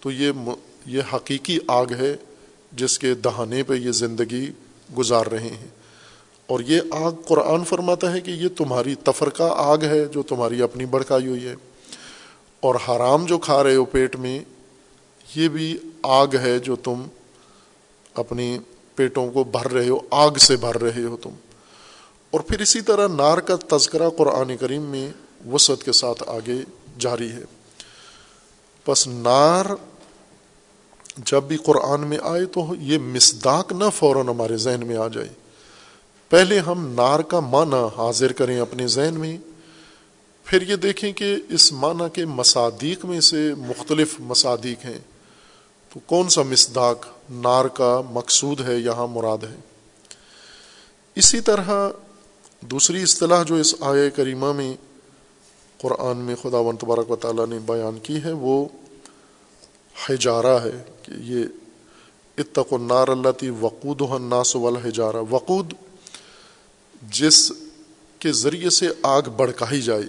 تو 0.00 0.10
یہ 0.10 0.32
یہ 0.86 1.00
حقیقی 1.12 1.58
آگ 1.66 1.86
ہے 1.98 2.16
جس 2.72 2.98
کے 2.98 3.14
دہانے 3.14 3.62
پہ 3.62 3.74
یہ 3.74 3.90
زندگی 3.90 4.50
گزار 4.98 5.26
رہے 5.26 5.48
ہیں۔ 5.48 5.68
اور 6.46 6.60
یہ 6.60 6.80
آگ 6.90 7.12
قرآن 7.12 7.64
فرماتا 7.64 8.12
ہے 8.12 8.20
کہ 8.20 8.30
یہ 8.30 8.48
تمہاری 8.48 8.94
تفرقہ 8.94 9.54
آگ 9.56 9.78
ہے 9.82 10.04
جو 10.04 10.22
تمہاری 10.22 10.62
اپنی 10.62 10.84
بڑکائی 10.84 11.26
ہوئی 11.26 11.44
ہے۔ 11.44 11.54
اور 12.60 12.74
حرام 12.74 13.26
جو 13.26 13.38
کھا 13.38 13.64
رہے 13.64 13.74
ہو 13.74 13.84
پیٹ 13.84 14.16
میں، 14.16 14.40
یہ 15.34 15.48
بھی 15.48 15.78
آگ 16.02 16.26
ہے 16.40 16.58
جو 16.58 16.76
تم 16.76 17.02
اپنی 18.14 18.58
پیٹوں 18.94 19.32
کو 19.32 19.44
بھر 19.44 19.70
رہے 19.70 19.88
ہو، 19.88 19.98
آگ 20.10 20.30
سے 20.30 20.56
بھر 20.56 20.82
رہے 20.82 21.02
ہو 21.02 21.16
تم۔ 21.16 21.30
اور 22.30 22.40
پھر 22.40 22.60
اسی 22.60 22.80
طرح 22.80 23.08
نار 23.08 23.38
کا 23.38 23.76
تذکرہ 23.76 24.10
قرآن 24.10 24.56
کریم 24.56 24.82
میں 24.82 25.10
وسعت 25.52 25.84
کے 25.84 25.92
ساتھ 25.92 26.22
آگے 26.26 26.56
جاری 26.98 27.32
ہے۔ 27.32 27.42
بس 28.88 29.06
نار 29.06 29.66
جب 31.16 31.42
بھی 31.42 31.56
قرآن 31.56 32.00
میں 32.00 32.18
آئے 32.22 32.44
تو 32.44 32.66
یہ 32.78 32.98
مسداق 32.98 33.72
نہ 33.72 33.84
فوراً 33.94 34.28
ہمارے 34.28 34.56
ذہن 34.56 34.86
میں 34.86 34.96
آ 34.96 35.08
جائے۔ 35.08 35.28
پہلے 36.28 36.58
ہم 36.58 36.94
نار 36.94 37.20
کا 37.20 37.40
معنی 37.40 37.86
حاضر 37.96 38.32
کریں 38.32 38.60
اپنے 38.60 38.86
ذہن 38.86 39.14
میں، 39.14 39.38
پھر 40.44 40.62
یہ 40.62 40.76
دیکھیں 40.76 41.12
کہ 41.12 41.36
اس 41.48 41.72
معنی 41.72 42.04
کے 42.12 42.24
مصادیق 42.24 43.04
میں 43.04 43.20
سے 43.20 43.54
مختلف 43.54 44.14
مصادیق 44.20 44.84
ہیں۔ 44.84 44.98
تو 45.94 46.00
کون 46.06 46.28
سا 46.28 46.42
مسداق 46.42 47.06
نار 47.30 47.64
کا 47.64 48.00
مقصود 48.10 48.60
ہے، 48.60 48.76
یہاں 48.76 49.06
مراد 49.06 49.44
ہے۔ 49.44 49.56
اسی 51.14 51.40
طرح 51.40 51.88
دوسری 52.60 53.02
اصطلاح 53.02 53.42
جو 53.42 53.54
اس 53.54 53.74
آئے 53.80 54.10
کریمہ 54.10 54.52
میں 54.52 54.74
قرآن 55.78 56.16
میں 56.16 56.34
خدا 56.42 56.58
و 56.58 56.72
تبارک 56.72 57.10
و 57.10 57.16
تعالیٰ 57.16 57.46
نے 57.46 57.58
بیان 57.58 57.98
کی 57.98 58.24
ہے، 58.24 58.32
وہ 58.32 58.64
ہجارہ 60.10 60.58
ہے 60.64 60.82
کہ 61.02 61.12
یہ 61.18 61.44
اتق 62.38 62.72
النار 62.72 63.08
اللہ 63.08 63.30
تی 63.30 63.50
وقود 63.50 64.02
الناس 64.02 64.56
والحجارہ۔ 64.56 65.22
وقود 65.30 65.72
جس 67.10 67.52
کے 68.18 68.32
ذریعے 68.32 68.70
سے 68.70 68.88
آگ 69.02 69.22
بڑھکائی 69.22 69.82
جائے، 69.82 70.02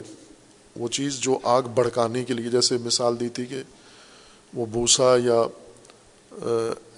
وہ 0.75 0.87
چیز 0.87 1.15
جو 1.15 1.39
آگ 1.43 1.61
بڑھکانے 1.61 2.23
کے 2.23 2.33
لیے، 2.33 2.49
جیسے 2.49 2.77
مثال 2.77 3.19
دی 3.19 3.29
تھی 3.29 3.45
کہ 3.45 3.61
وہ 4.53 4.65
بھوسا 4.65 5.15
یا 5.23 5.43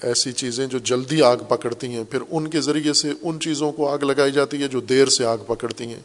ایسی 0.02 0.32
چیزیں 0.32 0.68
جو 0.68 0.78
جلدی 0.78 1.22
آگ 1.22 1.38
پکڑتی 1.38 1.88
ہیں، 1.88 2.04
پھر 2.04 2.20
ان 2.30 2.48
کے 2.48 2.62
ذریعے 2.62 2.94
سے 2.94 3.12
ان 3.22 3.40
چیزوں 3.40 3.72
کو 3.72 3.90
آگ 3.90 4.00
لگائی 4.00 4.32
جاتی 4.32 4.62
ہے 4.62 4.68
جو 4.68 4.80
دیر 4.80 5.06
سے 5.06 5.26
آگ 5.26 5.38
پکڑتی 5.48 5.84
ہیں۔ 5.84 6.00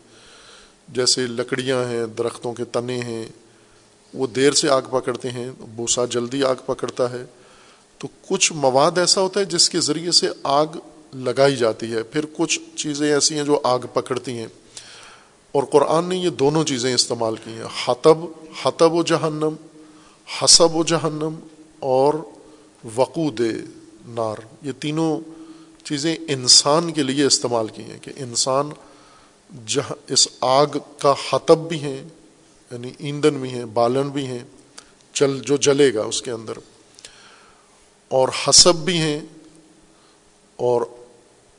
جیسے 0.88 1.26
لکڑیاں 1.26 1.84
ہیں، 1.84 2.06
درختوں 2.06 2.52
کے 2.52 2.64
تنے 2.64 2.98
ہیں، 3.00 3.24
وہ 4.14 4.26
دیر 4.26 4.52
سے 4.52 4.68
آگ 4.68 4.82
پکڑتے 4.90 5.30
ہیں، 5.30 5.50
بوسا 5.58 6.04
جلدی 6.04 6.44
آگ 6.44 6.54
پکڑتا 6.66 7.10
ہے۔ 7.10 7.24
تو 7.98 8.08
کچھ 8.28 8.52
مواد 8.52 8.98
ایسا 8.98 9.20
ہوتا 9.20 9.40
ہے 9.40 9.44
جس 9.44 9.70
کے 9.70 9.80
ذریعے 9.80 10.10
سے 10.10 10.28
آگ 10.42 10.66
لگائی 11.14 11.56
جاتی 11.56 11.92
ہے۔ 11.92 12.02
پھر 12.02 12.24
کچھ 12.32 12.60
چیزیں 12.76 13.12
ایسی 13.12 13.36
ہیں 13.36 13.44
جو 13.44 13.60
آگ 13.64 13.78
پکڑتی 13.92 14.38
ہیں۔ 14.38 14.46
اور 15.52 15.62
قرآن 15.62 16.04
نے 16.04 16.16
یہ 16.16 16.30
دونوں 16.30 16.64
چیزیں 16.64 16.94
استعمال 16.94 17.34
کی 17.36 17.50
ہیں۔ 17.50 17.64
حتب 17.86 18.18
حتب 18.62 18.92
و 18.92 19.02
جہنم، 19.02 19.54
حسب 20.42 20.76
و 20.76 20.84
جہنم 20.84 21.34
اور 21.78 22.14
وقود 22.96 23.40
نار۔ 24.06 24.36
یہ 24.62 24.72
تینوں 24.72 25.20
چیزیں 25.84 26.16
انسان 26.28 26.92
کے 26.92 27.02
لیے 27.02 27.24
استعمال 27.24 27.68
کی 27.68 27.82
ہیں 27.82 27.98
کہ 28.02 28.12
انسان 28.16 28.70
جہاں 29.66 30.12
اس 30.12 30.28
آگ 30.40 30.66
کا 30.98 31.14
حتب 31.30 31.68
بھی 31.68 31.80
ہیں 31.80 32.02
یعنی 32.70 32.92
ایندھن 32.98 33.34
بھی 33.34 33.50
ہیں، 33.50 33.64
بالن 33.64 34.08
بھی 34.08 34.26
ہیں، 34.26 34.38
چل، 35.12 35.40
جو 35.40 35.56
جلے 35.56 35.94
گا 35.94 36.02
اس 36.02 36.22
کے 36.22 36.30
اندر۔ 36.30 36.52
اور 38.08 38.28
حسب 38.48 38.76
بھی 38.76 38.98
ہیں۔ 38.98 39.20
اور 40.56 40.82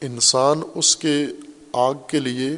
انسان 0.02 0.62
اس 0.76 0.98
کے 0.98 1.26
آگ 1.74 1.94
کے 2.08 2.20
لیے، 2.20 2.50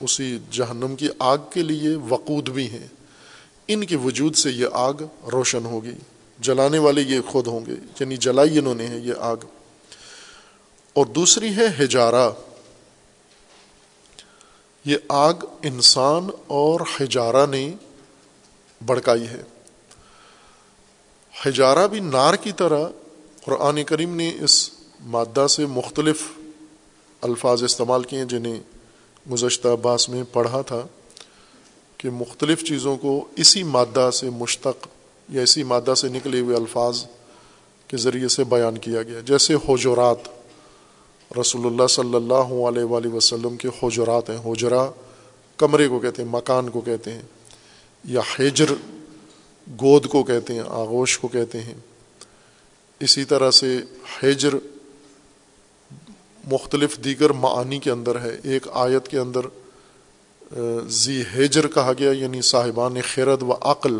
اسی 0.00 0.38
جہنم 0.50 0.96
کی 0.96 1.08
آگ 1.18 1.38
کے 1.52 1.62
لیے 1.62 1.96
وقود 2.08 2.48
بھی 2.48 2.70
ہیں۔ 2.70 2.86
ان 3.68 3.86
کے 3.86 3.96
وجود 3.96 4.36
سے 4.36 4.50
یہ 4.50 4.66
آگ 4.72 4.94
روشن 5.32 5.64
ہوگی۔ 5.64 5.94
جلانے 6.42 6.78
والے 6.78 7.00
یہ 7.00 7.20
خود 7.20 7.46
ہوں 7.46 7.66
گے 7.66 7.72
یعنی 8.00 8.16
جلائی 8.16 8.58
انہوں 8.58 8.74
نے 8.74 8.88
ہے 8.88 8.98
یہ 8.98 9.12
آگ۔ 9.18 9.36
اور 10.92 11.06
دوسری 11.06 11.56
ہے 11.56 11.84
ہجارہ 11.84 12.30
یہ 14.84 14.96
آگ 15.08 15.34
انسان 15.62 16.28
اور 16.46 16.80
ہجارہ 17.00 17.46
نے 17.46 17.72
بڑکائی 18.86 19.28
ہے۔ 19.28 19.42
ہجارہ 21.46 21.86
بھی 21.86 22.00
نار 22.00 22.34
کی 22.34 22.52
طرح 22.52 22.88
قرآن 23.44 23.84
کریم 23.84 24.16
نے 24.16 24.32
اس 24.40 24.70
مادہ 25.00 25.46
سے 25.46 25.66
مختلف 25.66 26.22
الفاظ 27.20 27.62
استعمال 27.62 28.04
کیے 28.04 28.24
جنہیں 28.24 28.60
گزشتہ 29.32 29.68
عباس 29.68 30.08
میں 30.08 30.24
پڑھا 30.32 30.62
تھا 30.62 30.86
کہ 31.96 32.10
مختلف 32.10 32.64
چیزوں 32.64 32.96
کو 32.96 33.28
اسی 33.36 33.62
مادہ 33.62 34.10
سے 34.12 34.30
مشتق 34.30 34.88
یا 35.28 35.42
اسی 35.42 35.62
مادہ 35.62 35.94
سے 35.96 36.08
نکلے 36.08 36.40
ہوئے 36.40 36.56
الفاظ 36.56 37.04
کے 37.88 37.96
ذریعے 37.96 38.28
سے 38.28 38.44
بیان 38.44 38.78
کیا 38.78 39.02
گیا۔ 39.02 39.20
جیسے 39.20 39.54
حجرات، 39.54 40.16
رسول 41.40 41.66
اللہ 41.66 41.86
صلی 41.86 42.14
اللہ 42.14 42.64
علیہ 42.64 42.84
وآلہ 42.84 43.08
وسلم 43.08 43.56
کے 43.56 43.68
حجرات 43.82 44.30
ہیں۔ 44.30 44.52
حجرا 44.52 44.90
کمرے 45.56 45.88
کو 45.88 45.98
کہتے 45.98 46.22
ہیں، 46.22 46.30
مکان 46.30 46.70
کو 46.70 46.80
کہتے 46.80 47.12
ہیں۔ 47.12 47.22
یا 48.04 48.20
حجر، 48.38 48.72
گود 49.80 50.06
کو 50.06 50.22
کہتے 50.22 50.54
ہیں، 50.54 50.62
آغوش 50.68 51.18
کو 51.18 51.28
کہتے 51.28 51.60
ہیں۔ 51.60 51.74
اسی 53.00 53.24
طرح 53.24 53.50
سے 53.50 53.80
حجر 54.22 54.54
مختلف 56.52 56.98
دیگر 57.04 57.30
معانی 57.30 57.78
کے 57.78 57.90
اندر 57.90 58.20
ہے۔ 58.20 58.36
ایک 58.42 58.66
آیت 58.72 59.08
کے 59.08 59.18
اندر 59.18 59.40
زی 60.88 61.22
ہیجر 61.34 61.66
کہا 61.66 61.92
گیا 61.98 62.10
یعنی 62.10 62.42
صاحبان 62.42 62.94
خیرت 63.00 63.42
و 63.42 63.52
عقل۔ 63.60 63.98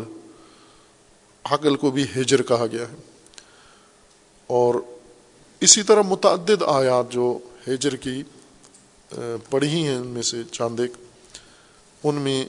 عقل 1.43 1.75
کو 1.75 1.91
بھی 1.91 2.03
ہجر 2.03 2.41
کہا 2.41 2.65
گیا 2.71 2.81
ہے۔ 2.81 2.95
اور 4.47 4.75
اسی 5.59 5.83
طرح 5.83 6.01
متعدد 6.01 6.63
آیات 6.67 7.11
جو 7.11 7.37
ہجر 7.67 7.95
کی 7.95 8.23
پڑھی 9.49 9.67
ہیں، 9.67 9.95
ان 9.95 10.07
میں 10.07 10.21
سے 10.21 10.41
چاندیک 10.51 10.91
ان 12.03 12.15
میں 12.15 12.45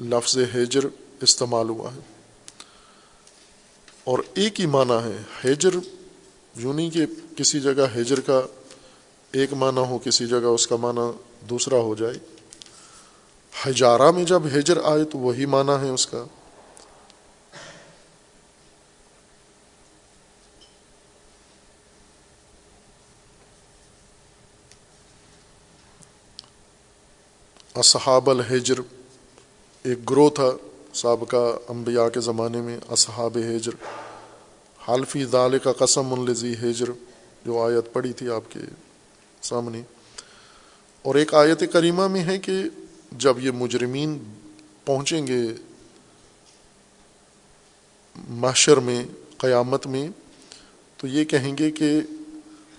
لفظ 0.00 0.38
ہجر 0.38 0.80
استعمال 1.20 1.68
ہوا 1.68 1.94
ہے۔ 1.94 1.98
اور 4.04 4.18
ایک 4.34 4.60
ہی 4.60 4.66
معنی 4.66 4.98
ہے، 5.04 5.22
ہجر 5.44 5.70
یوں 6.56 6.74
نہیں 6.74 6.90
کہ 6.90 7.06
کسی 7.36 7.60
جگہ 7.60 7.98
ہجر 8.00 8.20
کا 8.20 8.42
ایک 9.32 9.52
معنی 9.52 9.80
ہو، 9.80 9.98
کسی 10.04 10.26
جگہ 10.26 10.46
اس 10.46 10.66
کا 10.66 10.76
معنی 10.76 11.10
دوسرا 11.46 11.76
ہو 11.76 11.94
جائے۔ 11.94 12.14
ہجارہ 13.66 14.10
میں 14.10 14.24
جب 14.24 14.46
ہجر 14.46 14.78
آئے 14.84 15.04
تو 15.04 15.18
وہی 15.18 15.46
معنی 15.46 15.84
ہے 15.84 15.90
اس 15.90 16.06
کا۔ 16.06 16.24
اصحاب 27.74 28.30
الحجر، 28.30 28.74
ایک 29.82 30.10
گروہ 30.10 30.30
تھا 30.30 30.50
سابقہ 30.94 31.58
انبیاء 31.68 32.08
کے 32.08 32.20
زمانے 32.20 32.60
میں، 32.60 32.78
اصحاب 32.90 33.36
ہجر 33.36 33.70
حالفی 34.88 35.24
دال 35.24 35.58
کا 35.58 35.72
قسم 35.72 36.12
الزی 36.12 36.52
ہجر 36.52 36.84
جو 37.44 37.62
آیت 37.62 37.92
پڑی 37.92 38.12
تھی 38.12 38.28
آپ 38.28 38.42
کے 38.48 38.60
سامنے۔ 39.42 39.82
اور 41.02 41.14
ایک 41.14 41.34
آیت 41.34 41.62
کریمہ 41.72 42.06
میں 42.08 42.24
ہے 42.24 42.38
کہ 42.38 42.52
جب 43.12 43.38
یہ 43.38 43.50
مجرمین 43.50 44.18
پہنچیں 44.84 45.26
گے 45.26 45.42
محشر 48.28 48.76
میں، 48.76 49.04
قیامت 49.38 49.86
میں، 49.86 50.08
تو 50.96 51.06
یہ 51.06 51.24
کہیں 51.24 51.58
گے 51.58 51.70
کہ 51.70 52.00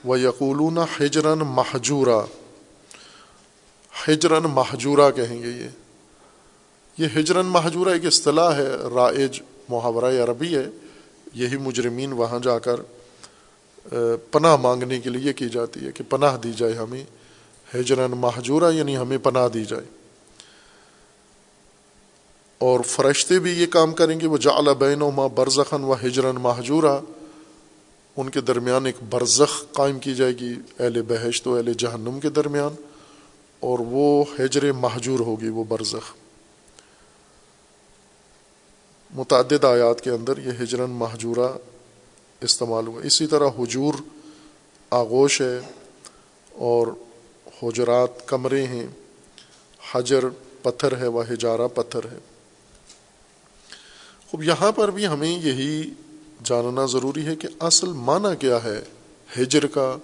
وہ 0.04 0.20
یقولون 0.20 0.78
ہجرن 0.78 1.40
محجورہ 1.40 2.26
ہجرن 4.08 4.44
محجورہ 4.44 5.12
کہیں 5.12 5.44
گے 5.44 5.48
یہ۔ 5.48 5.68
یہ 6.98 7.20
ہجرن 7.20 7.46
محجورہ 7.46 7.90
ایک 7.90 8.06
اصطلاح 8.06 8.56
ہے، 8.56 8.68
رائج 8.96 9.42
محاورہ 9.70 10.24
عربی 10.24 10.56
ہے۔ 10.56 10.70
یہی 11.34 11.58
مجرمین 11.58 12.14
وہاں 12.14 12.40
جا 12.40 12.60
کر 12.60 12.76
پناہ 14.32 14.56
مانگنے 14.56 15.00
کے 15.00 15.10
لیے 15.10 15.34
کی 15.34 15.50
جاتی 15.50 15.86
ہے 15.86 15.92
کہ 15.92 16.04
پناہ 16.10 16.38
دی 16.38 16.52
جائے 16.58 16.74
ہمیں۔ 16.74 17.04
ہجرن 17.76 18.12
محجورہ 18.12 18.72
یعنی 18.74 18.98
ہمیں 18.98 19.18
پناہ 19.18 19.48
دی 19.48 19.66
جائے۔ 19.66 19.84
اور 22.60 22.80
فرشتے 22.80 23.40
بھی 23.40 23.52
یہ 23.52 23.66
کام 23.66 23.94
کریں 23.94 24.20
گے، 24.20 24.28
وہ 24.28 24.38
جعل 24.38 24.74
بین 24.80 25.02
و 25.02 25.12
ماں 25.12 25.30
برزخن 25.30 25.84
و 25.84 25.94
ہجرن 25.94 26.36
محجورہ 26.36 27.00
ان 28.18 28.30
کے 28.30 28.42
درمیان 28.42 28.86
ایک 28.86 28.96
برزخ 29.10 29.72
قائم 29.72 30.00
کی 30.00 30.16
جائے 30.16 30.34
گی، 30.34 30.54
اہل 30.80 31.02
بحشت 31.02 31.48
و 31.48 31.56
اہل 31.56 31.74
جہنم 31.74 32.20
کے 32.20 32.30
درمیان۔ 32.30 32.72
اور 33.66 33.80
وہ 33.80 34.26
ہجر 34.40 34.72
محجور 34.72 35.20
ہوگی، 35.20 35.50
وہ 35.50 35.64
برزخ۔ 35.64 36.14
متعدد 39.14 39.64
آیات 39.64 40.02
کے 40.02 40.10
اندر 40.10 40.38
یہ 40.38 40.52
ہجرن 40.64 40.92
محجورہ 40.92 41.58
استعمال 42.42 42.88
ہوا۔ 42.88 43.02
اسی 43.02 43.28
طرح 43.28 43.48
حجور 43.60 43.94
آغوش 44.90 45.42
ہے 45.42 45.60
اور 46.52 46.88
حجرات 47.64 48.28
کمرے 48.28 48.68
ہیں۔ 48.68 48.88
حجر 49.92 50.24
پتھر 50.62 50.98
ہے، 50.98 51.08
وہ 51.08 51.24
ہجارہ 51.30 51.68
پتھر 51.68 52.04
ہے۔ 52.12 52.18
خوب، 54.32 54.44
یہاں 54.44 54.72
پر 54.72 54.92
بھی 54.92 55.08
ہمیں 55.08 55.40
یہی 55.40 55.94
جاننا 56.44 56.86
ضروری 56.86 57.26
ہے 57.26 57.36
کہ 57.36 57.48
اصل 57.60 57.88
معنی 57.88 58.36
کیا 58.36 58.64
ہے 58.64 58.82
ہجر 59.38 59.68
کا۔ 59.68 59.98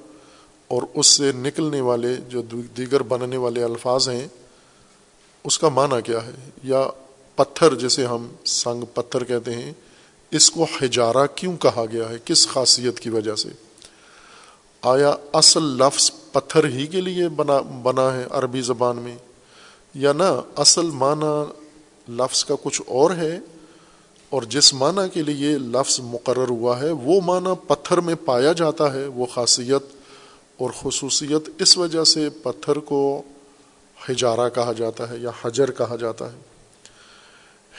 اور 0.72 0.82
اس 0.94 1.08
سے 1.08 1.32
نکلنے 1.32 1.82
والے 1.82 2.16
جو 2.30 2.42
دیگر 2.78 3.04
بننے 3.04 3.38
والے 3.38 3.64
الفاظ 3.64 4.10
ہیں، 4.10 4.28
اس 5.44 5.60
کا 5.60 5.70
معنی 5.70 6.02
کیا 6.02 6.26
ہے؟ 6.26 6.32
یا 6.64 6.88
پتھر 7.36 7.76
جسے 7.76 8.06
ہم 8.06 8.28
سنگ 8.46 8.84
پتھر 8.94 9.24
کہتے 9.24 9.54
ہیں، 9.54 9.74
اس 10.32 10.52
کو 10.52 10.66
ہجارہ 10.82 11.28
کیوں 11.36 11.58
کہا 11.58 11.86
گیا 11.92 12.10
ہے؟ 12.10 12.16
کس 12.26 12.48
خاصیت 12.48 13.00
کی 13.00 13.10
وجہ 13.10 13.36
سے؟ 13.36 13.50
آیا 14.82 15.16
اصل 15.34 15.64
لفظ 15.64 16.12
پتھر 16.32 16.66
ہی 16.66 16.88
کے 16.88 17.02
لیے 17.02 17.30
بنا 17.30 17.60
بنا 17.60 18.14
ہے 18.14 18.26
عربی 18.30 18.62
زبان 18.62 18.98
میں؟ 18.98 19.16
یا 19.94 20.14
نہ 20.14 20.42
اصل 20.56 20.90
معنی 20.90 21.54
لفظ 22.10 22.46
کا 22.46 22.56
کچھ 22.64 22.82
اور 22.88 23.12
ہے؟ 23.12 23.40
اور 24.30 24.42
جس 24.42 24.74
معنی 24.74 25.10
کے 25.10 25.24
لیے 25.24 25.58
لفظ 25.58 26.00
مقرر 26.00 26.50
ہوا 26.50 26.82
ہے، 26.82 26.92
وہ 26.92 27.22
معنی 27.22 27.54
پتھر 27.68 27.98
میں 27.98 28.16
پایا 28.26 28.52
جاتا 28.52 28.94
ہے، 28.94 29.06
وہ 29.06 29.26
خاصیت 29.26 30.01
اور 30.62 30.72
خصوصیت 30.82 31.50
اس 31.62 31.78
وجہ 31.78 32.04
سے 32.04 32.30
پتھر 32.30 32.76
کو 32.76 33.24
ہجارہ 34.10 34.50
کہا 34.50 34.74
جاتا 34.74 35.10
ہے 35.10 35.18
یا 35.18 35.32
حجر 35.42 35.72
کہا 35.72 35.96
جاتا 35.96 36.34
ہے۔ 36.34 36.38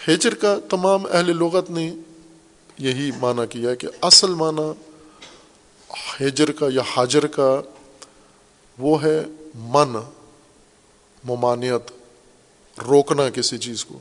ہجر 0.09 0.35
کا 0.35 0.57
تمام 0.71 1.07
اہل 1.07 1.37
لغت 1.37 1.71
نے 1.71 1.95
یہی 2.79 3.11
معنی 3.21 3.43
کیا 3.51 3.71
ہے 3.71 3.77
کہ 3.77 3.89
اصل 4.01 4.35
معنی 4.35 4.71
ہجر 6.21 6.53
کا 6.53 6.67
یا 6.73 6.83
حاجر 6.97 7.27
کا 7.27 7.61
وہ 8.79 9.03
ہے 9.03 9.23
من، 9.55 9.97
ممانعت، 11.25 11.91
روکنا 12.79 13.31
کسی 13.31 13.59
چیز 13.59 13.85
کو، 13.85 13.99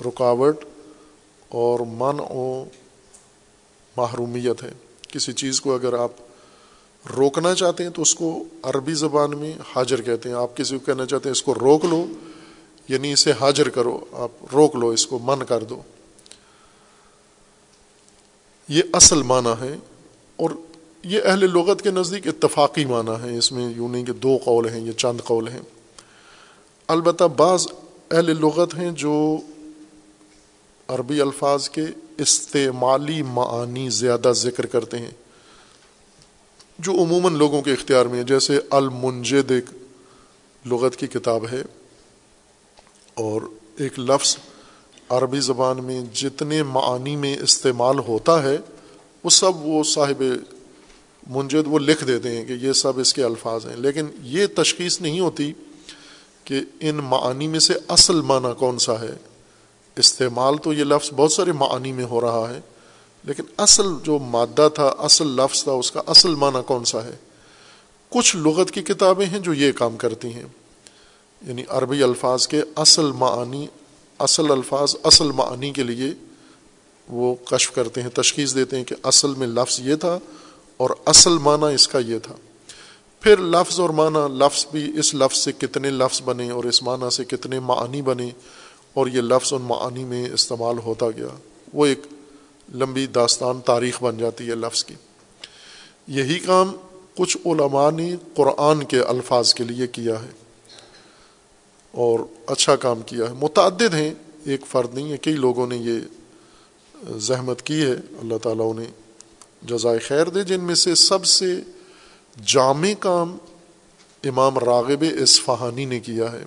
رکاوٹ 0.00 0.64
اور 1.48 1.80
من 1.80 2.20
و 2.20 2.64
محرومیت 3.96 4.62
ہے۔ 4.62 4.72
کسی 5.08 5.32
چیز 5.32 5.60
کو 5.60 5.74
اگر 5.74 5.98
آپ 5.98 6.10
روکنا 7.16 7.54
چاہتے 7.54 7.84
ہیں 7.84 7.90
تو 7.90 8.02
اس 8.02 8.14
کو 8.14 8.44
عربی 8.62 8.94
زبان 8.94 9.38
میں 9.38 9.52
حاجر 9.76 10.00
کہتے 10.02 10.28
ہیں۔ 10.28 10.36
آپ 10.36 10.56
کسی 10.56 10.78
کو 10.78 10.84
کہنا 10.84 11.06
چاہتے 11.06 11.28
ہیں 11.28 11.32
اس 11.32 11.42
کو 11.42 11.54
روک 11.54 11.84
لو 11.84 12.06
یعنی 12.88 13.12
اسے 13.12 13.32
حاجر 13.40 13.68
کرو، 13.68 14.04
آپ 14.12 14.30
روک 14.52 14.76
لو، 14.76 14.88
اس 14.88 15.06
کو 15.06 15.18
من 15.22 15.44
کر 15.44 15.64
دو۔ 15.64 15.82
یہ 18.68 18.82
اصل 18.92 19.22
معنی 19.22 19.52
ہے 19.60 19.76
اور 20.36 20.50
یہ 21.04 21.20
اہل 21.24 21.38
لغت 21.38 21.82
کے 21.82 21.90
نزدیک 21.90 22.26
اتفاقی 22.26 22.84
معنی 22.84 23.10
ہے۔ 23.22 23.38
اس 23.38 23.52
میں 23.52 23.74
یوں 23.76 23.88
نہیں 23.88 24.04
کہ 24.04 24.12
دو 24.12 24.38
قول 24.44 24.68
ہیں، 24.68 24.80
یہ 24.80 24.92
چند 24.92 25.20
قول 25.24 25.48
ہیں۔ 25.48 25.60
البتہ 26.88 27.24
بعض 27.24 27.66
اہل 28.10 28.40
لغت 28.40 28.74
ہیں 28.74 28.90
جو 28.90 29.36
عربی 30.88 31.20
الفاظ 31.20 31.68
کے 31.68 31.84
استعمالی 32.18 33.22
معانی 33.22 33.88
زیادہ 33.88 34.32
ذکر 34.36 34.66
کرتے 34.66 34.98
ہیں۔ 34.98 35.10
جو 36.78 36.92
عموماً 36.92 37.34
لوگوں 37.34 37.62
کے 37.62 37.72
اختیار 37.72 38.06
میں 38.06 38.18
ہے، 38.18 38.24
جیسے 38.24 38.60
المنجد 38.70 39.50
ایک 39.50 39.64
لغت 40.64 40.96
کی 40.96 41.06
کتاب 41.06 41.46
ہے، 41.52 41.62
اور 43.14 43.42
ایک 43.76 43.98
لفظ 43.98 44.36
عربی 45.08 45.40
زبان 45.40 45.84
میں 45.84 46.00
جتنے 46.12 46.62
معانی 46.62 47.16
میں 47.16 47.36
استعمال 47.42 47.98
ہوتا 47.98 48.42
ہے، 48.42 48.56
وہ 49.24 49.30
سب 49.30 49.56
وہ 49.56 49.82
صاحب 49.84 50.22
منجد 51.26 51.66
وہ 51.66 51.78
لکھ 51.78 52.04
دیتے 52.04 52.36
ہیں 52.36 52.44
کہ 52.44 52.52
یہ 52.52 52.72
سب 52.72 52.98
اس 52.98 53.14
کے 53.14 53.22
الفاظ 53.22 53.66
ہیں۔ 53.66 53.76
لیکن 53.76 54.06
یہ 54.22 54.46
تشخیص 54.54 55.00
نہیں 55.00 55.20
ہوتی 55.20 55.52
کہ 56.44 56.60
ان 56.80 56.94
معانی 56.94 57.46
میں 57.46 57.58
سے 57.58 57.74
اصل 57.88 58.20
معنی 58.20 58.48
کون 58.58 58.78
سا 58.78 59.00
ہے۔ 59.00 59.14
استعمال 59.96 60.56
تو 60.56 60.72
یہ 60.72 60.84
لفظ 60.84 61.10
بہت 61.16 61.32
سارے 61.32 61.52
معانی 61.52 61.92
میں 61.92 62.04
ہو 62.04 62.20
رہا 62.20 62.50
ہے 62.50 62.60
لیکن 63.26 63.42
اصل 63.56 63.86
جو 64.02 64.18
مادہ 64.18 64.68
تھا، 64.74 64.94
اصل 64.98 65.26
لفظ 65.26 65.64
تھا، 65.64 65.72
اس 65.72 65.92
کا 65.92 66.02
اصل 66.06 66.34
معنی 66.34 66.58
کون 66.66 66.84
سا 66.84 67.04
ہے؟ 67.04 67.16
کچھ 68.10 68.36
لغت 68.36 68.70
کی 68.70 68.82
کتابیں 68.82 69.26
ہیں 69.26 69.38
جو 69.38 69.54
یہ 69.54 69.72
کام 69.72 69.96
کرتی 69.96 70.34
ہیں۔ 70.34 70.44
یعنی 71.46 71.64
عربی 71.68 72.02
الفاظ 72.02 72.46
کے 72.46 72.62
اصل 72.76 73.12
معانی 73.12 73.66
اصل 74.18 74.50
الفاظ، 74.50 74.96
اصل 75.04 75.26
معنی 75.26 75.70
کے 75.70 75.82
لیے 75.82 76.10
وہ 77.08 77.34
کشف 77.34 77.72
کرتے 77.72 78.02
ہیں، 78.02 78.08
تشخیص 78.08 78.54
دیتے 78.54 78.76
ہیں 78.76 78.84
کہ 78.84 78.94
اصل 79.02 79.34
میں 79.34 79.46
لفظ 79.46 79.80
یہ 79.80 79.94
تھا 79.94 80.18
اور 80.76 80.90
اصل 81.04 81.38
معنی 81.38 81.74
اس 81.74 81.88
کا 81.88 81.98
یہ 81.98 82.18
تھا۔ 82.18 82.34
پھر 83.20 83.36
لفظ 83.36 83.80
اور 83.80 83.90
معنی، 83.90 84.34
لفظ 84.38 84.66
بھی 84.70 84.98
اس 84.98 85.14
لفظ 85.14 85.38
سے 85.38 85.52
کتنے 85.52 85.90
لفظ 85.90 86.22
بنے 86.22 86.50
اور 86.50 86.64
اس 86.64 86.82
معنی 86.82 87.10
سے 87.10 87.24
کتنے 87.24 87.60
معنی 87.60 88.02
بنے 88.02 88.30
اور 88.94 89.06
یہ 89.06 89.20
لفظ 89.20 89.52
اور 89.52 89.60
معنی 89.60 90.04
میں 90.04 90.30
استعمال 90.30 90.78
ہوتا 90.78 91.06
گیا۔ 91.10 91.36
وہ 91.72 91.86
ایک 91.86 92.00
لمبی 92.74 93.06
داستان 93.06 93.60
تاریخ 93.60 94.02
بن 94.02 94.18
جاتی 94.18 94.50
ہے 94.50 94.54
لفظ 94.54 94.84
کی۔ 94.84 94.94
یہی 96.06 96.38
کام 96.38 96.76
کچھ 97.16 97.38
علماء 97.44 97.90
نے 97.90 98.16
قرآن 98.34 98.82
کے 98.84 99.00
الفاظ 99.00 99.54
کے 99.54 99.64
لیے 99.64 99.86
کیا 99.86 100.22
ہے 100.22 100.30
اور 101.92 102.20
اچھا 102.46 102.76
کام 102.76 103.02
کیا 103.02 103.24
ہے۔ 103.24 103.32
متعدد 103.32 103.94
ہیں، 103.94 104.14
ایک 104.44 104.60
فرد 104.66 104.94
نہیں 104.94 105.12
ہے، 105.12 105.16
کئی 105.16 105.34
لوگوں 105.34 105.66
نے 105.66 105.76
یہ 105.76 105.98
زحمت 107.18 107.62
کی 107.62 107.82
ہے۔ 107.82 107.92
اللہ 107.92 108.38
تعالیٰ 108.42 108.70
انہیں 108.70 108.92
جزائے 109.62 109.98
خیر 109.98 110.24
دے، 110.24 110.42
جن 110.42 110.64
میں 110.64 110.74
سے 110.74 110.94
سب 110.94 111.24
سے 111.24 111.60
جامع 112.46 112.92
کام 113.00 113.36
امام 114.24 114.58
راغب 114.58 115.04
اصفہانی 115.22 115.84
نے 115.84 116.00
کیا 116.00 116.32
ہے۔ 116.32 116.44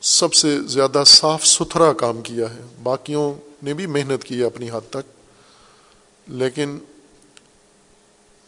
سب 0.00 0.34
سے 0.34 0.60
زیادہ 0.60 1.02
صاف 1.06 1.46
ستھرا 1.46 1.92
کام 1.92 2.20
کیا 2.20 2.54
ہے۔ 2.54 2.60
باقیوں 2.82 3.49
نے 3.62 3.74
بھی 3.74 3.86
محنت 3.86 4.24
کی 4.24 4.40
ہے 4.40 4.44
اپنی 4.44 4.70
حد 4.70 4.90
تک۔ 4.90 5.20
لیکن 6.26 6.78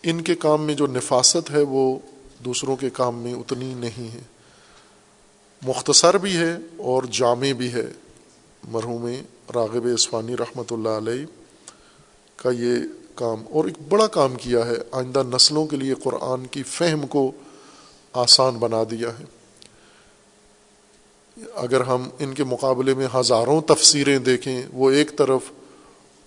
ان 0.02 0.20
کے 0.20 0.34
کام 0.34 0.62
میں 0.62 0.74
جو 0.74 0.86
نفاست 0.86 1.50
ہے 1.50 1.62
وہ 1.62 1.98
دوسروں 2.44 2.76
کے 2.76 2.90
کام 2.90 3.18
میں 3.18 3.34
اتنی 3.34 3.74
نہیں 3.74 4.14
ہے۔ 4.14 4.22
مختصر 5.62 6.18
بھی 6.18 6.36
ہے 6.36 6.56
اور 6.76 7.02
جامع 7.02 7.52
بھی 7.52 7.72
ہے۔ 7.72 7.86
مرحوم 8.68 9.08
راغب 9.54 9.86
اسفانی 9.94 10.36
رحمۃ 10.36 10.64
اللہ 10.70 10.88
علیہ 10.88 11.26
کا 12.36 12.50
یہ 12.50 12.76
کام 13.14 13.44
اور 13.50 13.64
ایک 13.64 13.88
بڑا 13.88 14.06
کام 14.06 14.34
کیا 14.34 14.66
ہے۔ 14.66 14.76
آئندہ 14.92 15.22
نسلوں 15.34 15.66
کے 15.66 15.76
لیے 15.76 15.94
قرآن 15.94 16.46
کی 16.46 16.62
فہم 16.62 17.06
کو 17.06 17.32
آسان 18.12 18.54
بنا 18.54 18.82
دیا 18.90 19.08
ہے۔ 19.18 19.41
اگر 21.56 21.80
ہم 21.80 22.08
ان 22.18 22.34
کے 22.34 22.44
مقابلے 22.44 22.94
میں 22.94 23.06
ہزاروں 23.14 23.60
تفسیریں 23.66 24.18
دیکھیں، 24.18 24.62
وہ 24.72 24.90
ایک 24.90 25.16
طرف 25.18 25.50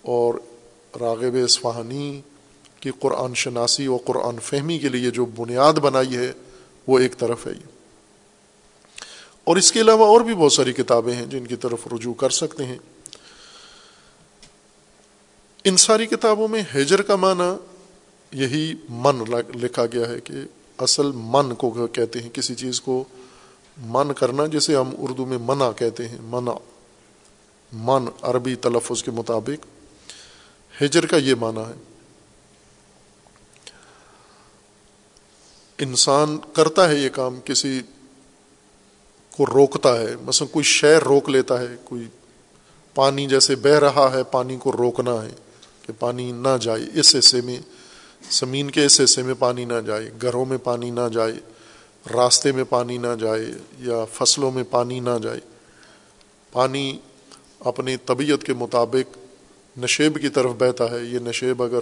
اور 0.04 0.34
راغب 1.00 1.36
اصفہانی 1.44 2.20
کی 2.80 2.90
قرآن 3.00 3.34
شناسی 3.34 3.86
و 3.86 3.96
قرآن 3.96 4.36
فہمی 4.42 4.78
کے 4.78 4.88
لیے 4.88 5.10
جو 5.10 5.24
بنیاد 5.36 5.78
بنائی 5.80 6.16
ہے، 6.16 6.32
وہ 6.88 6.98
ایک 6.98 7.16
طرف 7.18 7.46
ہے 7.46 7.52
اور 9.44 9.56
اس 9.56 9.72
کے 9.72 9.80
علاوہ 9.80 10.06
اور 10.06 10.20
بھی 10.20 10.34
بہت 10.34 10.52
ساری 10.52 10.72
کتابیں 10.72 11.14
ہیں 11.14 11.26
جن 11.26 11.46
کی 11.46 11.56
طرف 11.56 11.86
رجوع 11.92 12.14
کر 12.14 12.30
سکتے 12.30 12.64
ہیں۔ 12.64 12.78
ان 15.64 15.76
ساری 15.76 16.06
کتابوں 16.06 16.48
میں 16.48 16.62
ہیجر 16.74 17.02
کا 17.02 17.16
معنی 17.16 17.50
یہی 18.32 18.74
من 18.88 19.22
لکھا 19.54 19.86
گیا 19.86 20.08
ہے 20.08 20.20
کہ 20.20 20.34
اصل 20.78 21.10
من 21.14 21.54
کو 21.54 21.70
کہتے 21.86 22.20
ہیں، 22.20 22.30
کسی 22.32 22.54
چیز 22.54 22.80
کو 22.80 23.04
من 23.76 24.12
کرنا 24.12 24.46
جسے 24.46 24.76
ہم 24.76 24.90
اردو 24.98 25.26
میں 25.26 25.38
منع 25.38 25.70
کہتے 25.72 26.08
ہیں، 26.08 26.18
منع، 26.20 26.52
من 27.72 28.08
عربی 28.22 28.54
تلفظ 28.54 29.02
کے 29.02 29.10
مطابق، 29.10 29.66
ہجر 30.82 31.06
کا 31.06 31.16
یہ 31.16 31.34
معنی 31.34 31.60
ہے۔ 31.60 31.74
انسان 35.78 36.38
کرتا 36.52 36.88
ہے 36.88 36.94
یہ 36.94 37.08
کام، 37.08 37.40
کسی 37.44 37.80
کو 39.30 39.46
روکتا 39.46 40.00
ہے، 40.00 40.16
مثلا 40.22 40.48
کوئی 40.52 40.62
شہر 40.62 41.04
روک 41.04 41.28
لیتا 41.28 41.60
ہے، 41.60 41.76
کوئی 41.84 42.08
پانی 42.94 43.26
جیسے 43.26 43.56
بہ 43.56 43.78
رہا 43.78 44.10
ہے، 44.12 44.22
پانی 44.24 44.56
کو 44.56 44.72
روکنا 44.72 45.22
ہے 45.22 45.30
کہ 45.82 45.92
پانی 45.98 46.32
نہ 46.32 46.56
جائے، 46.60 46.82
اس 46.94 47.16
حصے 47.18 47.40
میں، 47.40 47.58
زمین 48.30 48.70
کے 48.70 48.84
اس 48.84 49.00
حصے 49.04 49.22
میں 49.22 49.34
پانی 49.38 49.64
نہ 49.64 49.80
جائے، 49.86 50.10
گھروں 50.22 50.44
میں 50.44 50.58
پانی 50.58 50.90
نہ 50.90 51.08
جائے۔ 51.12 51.32
راستے 52.14 52.52
میں 52.52 52.64
پانی 52.68 52.98
نہ 52.98 53.06
جائے 53.20 53.46
یا 53.78 54.04
فصلوں 54.12 54.50
میں 54.50 54.64
پانی 54.70 55.00
نہ 55.00 55.10
جائے۔ 55.22 55.40
پانی 56.52 56.98
اپنی 57.60 57.96
طبیعت 57.96 58.44
کے 58.44 58.54
مطابق 58.54 59.18
نشیب 59.78 60.20
کی 60.20 60.28
طرف 60.28 60.50
بہتا 60.58 60.90
ہے۔ 60.90 61.04
یہ 61.04 61.18
نشیب 61.18 61.62
اگر 61.62 61.78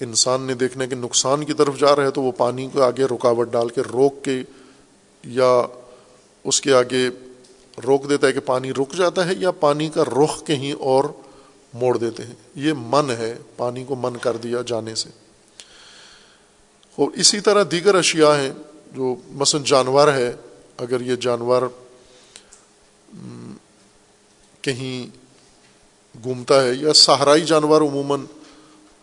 انسان 0.00 0.42
نے 0.42 0.54
دیکھنے 0.54 0.86
کے 0.86 0.94
نقصان 0.94 1.44
کی 1.44 1.52
طرف 1.52 1.78
جا 1.78 1.96
رہا 1.96 2.02
ہے 2.02 2.10
تو 2.10 2.22
وہ 2.22 2.32
پانی 2.32 2.68
کو 2.72 2.82
آگے 2.82 3.04
رکاوٹ 3.04 3.52
ڈال 3.52 3.68
کے 3.68 3.80
روک 3.80 4.24
کے 4.24 4.42
یا 5.24 5.62
اس 6.44 6.60
کے 6.60 6.72
آگے 6.72 7.08
روک 7.86 8.08
دیتا 8.08 8.26
ہے 8.26 8.32
کہ 8.32 8.40
پانی 8.40 8.72
رک 8.72 8.94
جاتا 8.96 9.26
ہے 9.26 9.32
یا 9.38 9.50
پانی 9.50 9.88
کا 9.88 10.04
رخ 10.04 10.44
کہیں 10.46 10.72
اور 10.72 11.04
موڑ 11.74 11.98
دیتے 11.98 12.22
ہیں۔ 12.22 12.34
یہ 12.54 12.72
من 12.78 13.10
ہے، 13.10 13.34
پانی 13.56 13.84
کو 13.84 13.94
من 13.94 14.16
کر 14.16 14.36
دیا 14.36 14.58
جانے 14.66 14.94
سے۔ 14.94 15.08
اور 16.96 17.10
اسی 17.10 17.40
طرح 17.40 17.64
دیگر 17.70 17.94
اشیاء 17.94 18.34
ہیں۔ 18.34 18.52
جو 18.92 19.14
مثلا 19.28 19.60
جانور 19.66 20.08
ہے، 20.08 20.34
اگر 20.76 21.00
یہ 21.00 21.16
جانور 21.16 21.62
کہیں 24.60 25.06
گھومتا 26.22 26.62
ہے 26.64 26.74
یا 26.74 26.92
صحرائی 26.92 27.40
جانور 27.40 27.80
عموماً، 27.80 28.20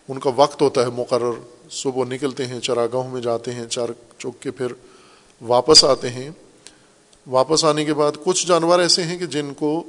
ان 0.08 0.18
کا 0.18 0.30
وقت 0.36 0.62
ہوتا 0.62 0.82
ہے 0.82 0.90
مقرر، 0.90 1.32
صبح 1.70 2.04
نکلتے 2.04 2.46
ہیں، 2.46 2.60
چراگاہوں 2.60 3.10
میں 3.10 3.20
جاتے 3.20 3.52
ہیں، 3.52 3.66
چار 3.66 3.88
چوک 4.18 4.42
کے 4.42 4.50
پھر 4.50 4.66
واپس 5.40 5.84
آتے 5.84 6.10
ہیں۔ 6.10 6.30
واپس 7.26 7.64
آنے 7.64 7.84
کے 7.84 7.94
بعد 7.94 8.12
کچھ 8.24 8.46
جانور 8.46 8.78
ایسے 8.78 9.02
ہیں 9.02 9.18
کہ 9.18 9.26
جن 9.26 9.54
کو 9.54 9.84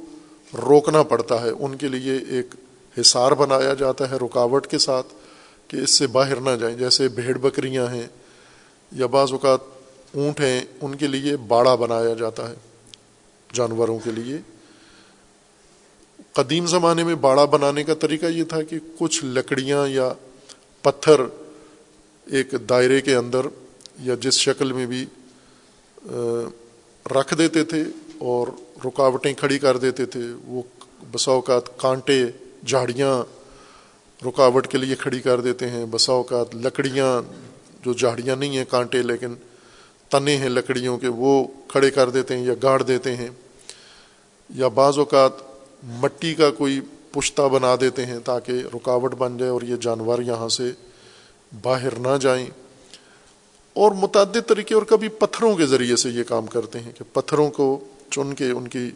روکنا 0.52 1.02
پڑتا 1.02 1.42
ہے، 1.42 1.50
ان 1.50 1.76
کے 1.76 1.88
لیے 1.88 2.18
ایک 2.28 2.54
حصار 3.00 3.32
بنایا 3.32 3.74
جاتا 3.74 4.10
ہے 4.10 4.16
رکاوٹ 4.16 4.66
کے 4.66 4.78
ساتھ 4.78 5.06
کہ 5.68 5.76
اس 5.76 5.90
سے 5.90 6.06
باہر 6.06 6.36
نہ 6.36 6.50
جائیں۔ 6.50 6.76
جیسے 6.76 7.08
بھیڑ 7.08 7.38
بکریاں 7.38 7.86
ہیں 7.86 8.06
یا 8.92 9.06
بعض 9.06 9.32
اوقات 9.32 9.60
اونٹ 10.14 10.40
ہیں، 10.40 10.60
ان 10.80 10.94
کے 10.94 11.06
لیے 11.06 11.36
باڑا 11.36 11.74
بنایا 11.74 12.14
جاتا 12.14 12.48
ہے، 12.50 12.54
جانوروں 13.52 13.98
کے 13.98 14.10
لیے۔ 14.10 14.38
قدیم 16.32 16.66
زمانے 16.66 17.04
میں 17.04 17.14
باڑا 17.14 17.44
بنانے 17.44 17.84
کا 17.84 17.94
طریقہ 17.94 18.26
یہ 18.26 18.44
تھا 18.44 18.62
کہ 18.62 18.78
کچھ 18.98 19.24
لکڑیاں 19.24 19.88
یا 19.88 20.12
پتھر 20.82 21.20
ایک 22.26 22.54
دائرے 22.68 23.00
کے 23.00 23.14
اندر 23.14 23.46
یا 24.00 24.14
جس 24.20 24.34
شکل 24.34 24.72
میں 24.72 24.86
بھی 24.86 25.04
رکھ 27.06 27.34
دیتے 27.38 27.64
تھے 27.64 27.82
اور 28.18 28.48
رکاوٹیں 28.84 29.32
کھڑی 29.34 29.58
کر 29.58 29.76
دیتے 29.76 30.06
تھے۔ 30.06 30.20
وہ 30.44 30.62
بسا 31.12 31.32
اوقات 31.32 31.78
کانٹے، 31.78 32.24
جھاڑیاں 32.66 33.12
رکاوٹ 34.24 34.66
کے 34.66 34.78
لیے 34.78 34.96
کھڑی 34.96 35.20
کر 35.20 35.40
دیتے 35.40 35.70
ہیں۔ 35.70 35.84
بسا 35.90 36.12
اوقات 36.12 36.54
لکڑیاں، 36.54 37.22
جو 37.84 37.92
جھاڑیاں 37.92 38.36
نہیں 38.36 38.56
ہیں 38.56 38.64
کانٹے، 38.68 39.02
لیکن 39.02 39.34
تنے 40.08 40.36
ہیں 40.36 40.48
لکڑیوں 40.48 40.98
کے، 40.98 41.08
وہ 41.08 41.44
کھڑے 41.68 41.90
کر 41.90 42.10
دیتے 42.10 42.36
ہیں 42.36 42.44
یا 42.44 42.52
گاڑ 42.62 42.82
دیتے 42.82 43.16
ہیں 43.16 43.28
یا 44.50 44.68
بعض 44.68 44.98
اوقات 44.98 45.32
مٹی 45.84 46.34
کا 46.34 46.50
کوئی 46.50 46.80
پشتہ 47.10 47.42
بنا 47.42 47.74
دیتے 47.80 48.06
ہیں 48.06 48.18
تاکہ 48.24 48.52
رکاوٹ 48.74 49.14
بن 49.14 49.38
جائے 49.38 49.50
اور 49.50 49.62
یہ 49.62 49.76
جانور 49.76 50.18
یہاں 50.18 50.48
سے 50.48 50.72
باہر 51.62 51.98
نہ 51.98 52.16
جائیں۔ 52.20 52.46
اور 53.72 53.92
متعدد 53.92 54.46
طریقے 54.46 54.74
اور 54.74 54.82
کبھی 54.82 55.08
پتھروں 55.08 55.56
کے 55.56 55.66
ذریعے 55.66 55.96
سے 55.96 56.08
یہ 56.08 56.22
کام 56.22 56.46
کرتے 56.46 56.80
ہیں 56.80 56.92
کہ 56.98 57.04
پتھروں 57.12 57.50
کو 57.50 57.84
چن 58.10 58.34
کے، 58.34 58.50
ان 58.50 58.68
کی 58.68 58.90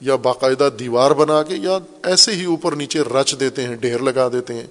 یا 0.00 0.16
باقاعدہ 0.16 0.68
دیوار 0.78 1.10
بنا 1.10 1.42
کے 1.42 1.54
یا 1.56 1.78
ایسے 2.02 2.32
ہی 2.32 2.44
اوپر 2.44 2.72
نیچے 2.72 3.00
رچ 3.00 3.40
دیتے 3.40 3.64
ہیں، 3.64 3.76
ڈھیر 3.76 3.98
لگا 3.98 4.28
دیتے 4.32 4.54
ہیں۔ 4.54 4.66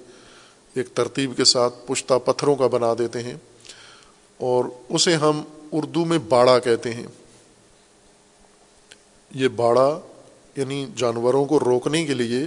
ایک 0.74 0.88
ترتیب 0.94 1.36
کے 1.36 1.44
ساتھ 1.44 1.74
پشتہ 1.86 2.14
پتھروں 2.24 2.56
کا 2.56 2.66
بنا 2.66 2.94
دیتے 2.98 3.22
ہیں 3.22 3.34
اور 4.36 4.64
اسے 4.88 5.14
ہم 5.14 5.42
اردو 5.72 6.04
میں 6.04 6.18
باڑا 6.18 6.58
کہتے 6.58 6.94
ہیں۔ 6.94 7.06
یہ 9.30 9.48
باڑا 9.48 10.00
یعنی 10.56 10.86
جانوروں 10.96 11.44
کو 11.44 11.60
روکنے 11.60 12.06
کے 12.06 12.14
لیے 12.14 12.44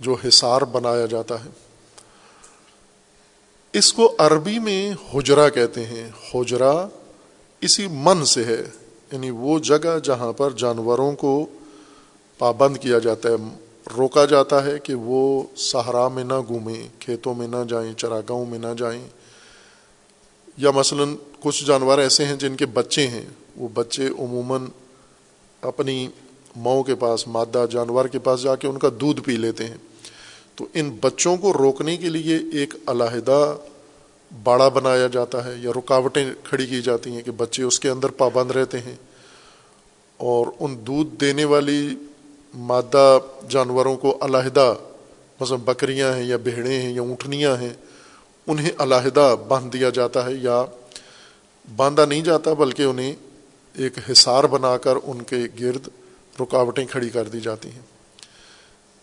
جو 0.00 0.16
حصار 0.28 0.62
بنایا 0.62 1.06
جاتا 1.06 1.44
ہے۔ 1.44 1.50
اس 3.72 3.92
کو 3.92 4.14
عربی 4.18 4.58
میں 4.58 4.94
حجرا 5.14 5.48
کہتے 5.48 5.84
ہیں۔ 5.84 6.10
حجرا 6.34 6.88
اسی 7.60 7.86
من 7.90 8.24
سے 8.24 8.44
ہے۔ 8.44 8.62
یعنی 9.12 9.30
وہ 9.30 9.58
جگہ 9.58 9.98
جہاں 10.02 10.32
پر 10.32 10.50
جانوروں 10.50 11.12
کو 11.12 11.46
پابند 12.38 12.76
کیا 12.76 12.98
جاتا 12.98 13.28
ہے۔ 13.28 13.34
روکا 13.96 14.24
جاتا 14.24 14.64
ہے 14.64 14.78
کہ 14.78 14.94
وہ 14.94 15.42
صحرا 15.56 16.08
میں 16.08 16.24
نہ 16.24 16.34
گھومیں، 16.48 16.88
کھیتوں 16.98 17.34
میں 17.34 17.48
نہ 17.48 17.56
جائیں، 17.68 17.92
چراگاہوں 17.92 18.46
میں 18.46 18.58
نہ 18.58 18.74
جائیں۔ 18.78 19.08
یا 20.56 20.70
مثلا 20.70 21.04
کچھ 21.40 21.64
جانور 21.64 21.98
ایسے 21.98 22.24
ہیں 22.24 22.36
جن 22.36 22.56
کے 22.56 22.66
بچے 22.66 23.06
ہیں۔ 23.06 23.24
وہ 23.56 23.68
بچے 23.74 24.06
عموماً 24.06 24.66
اپنی 25.62 26.08
مئو 26.56 26.82
کے 26.82 26.94
پاس، 26.94 27.28
مادہ 27.28 27.66
جانور 27.70 28.04
کے 28.04 28.18
پاس 28.18 28.42
جا 28.42 28.56
کے 28.56 28.68
ان 28.68 28.78
کا 28.78 28.88
دودھ 29.00 29.20
پی 29.20 29.36
لیتے 29.36 29.64
ہیں۔ 29.64 29.76
تو 30.54 30.66
ان 30.74 30.96
بچوں 31.00 31.36
کو 31.36 31.52
روکنے 31.52 31.96
کے 31.96 32.08
لیے 32.08 32.38
ایک 32.52 32.74
علیحدہ 32.86 33.56
باڑا 34.42 34.68
بنایا 34.68 35.06
جاتا 35.06 35.44
ہے 35.44 35.54
یا 35.58 35.70
رکاوٹیں 35.76 36.32
کھڑی 36.44 36.66
کی 36.66 36.82
جاتی 36.82 37.10
ہیں 37.10 37.22
کہ 37.22 37.30
بچے 37.30 37.62
اس 37.62 37.80
کے 37.80 37.88
اندر 37.88 38.08
پابند 38.08 38.50
رہتے 38.50 38.78
ہیں۔ 38.78 38.96
اور 40.16 40.46
ان 40.60 40.76
دودھ 40.86 41.20
دینے 41.20 41.44
والی 41.44 41.94
مادہ 42.54 43.18
جانوروں 43.48 43.96
کو 43.96 44.18
علیحدہ، 44.20 44.74
مثلا 45.40 45.56
بکریاں 45.64 46.12
ہیں 46.12 46.24
یا 46.24 46.36
بھیڑیں 46.36 46.82
ہیں 46.82 46.92
یا 46.92 47.00
اونٹنیاں 47.00 47.56
ہیں، 47.56 47.74
انہیں 48.46 48.70
علیحدہ 48.78 49.36
باندھ 49.48 49.76
دیا 49.76 49.90
جاتا 49.90 50.26
ہے 50.26 50.34
یا 50.34 50.64
باندھا 51.76 52.04
نہیں 52.04 52.20
جاتا 52.20 52.52
بلکہ 52.52 52.82
انہیں 52.82 53.14
ایک 53.74 53.92
حصار 54.10 54.44
بنا 54.44 54.76
کر 54.76 54.94
ان 55.02 55.22
کے 55.22 55.36
گرد 55.60 55.88
رکاوٹیں 56.40 56.86
کھڑی 56.86 57.10
کر 57.10 57.28
دی 57.28 57.40
جاتی 57.40 57.70
ہیں۔ 57.70 57.80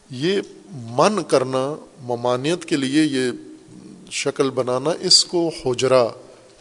یہ 0.10 0.42
من 0.76 1.24
کرنا، 1.24 1.76
ممانعت 2.02 2.66
کے 2.66 2.76
لیے 2.76 3.04
یہ 3.04 3.32
شکل 4.12 4.50
بنانا 4.50 4.90
اس 5.00 5.26
کو 5.26 5.52
حجرا 5.66 6.08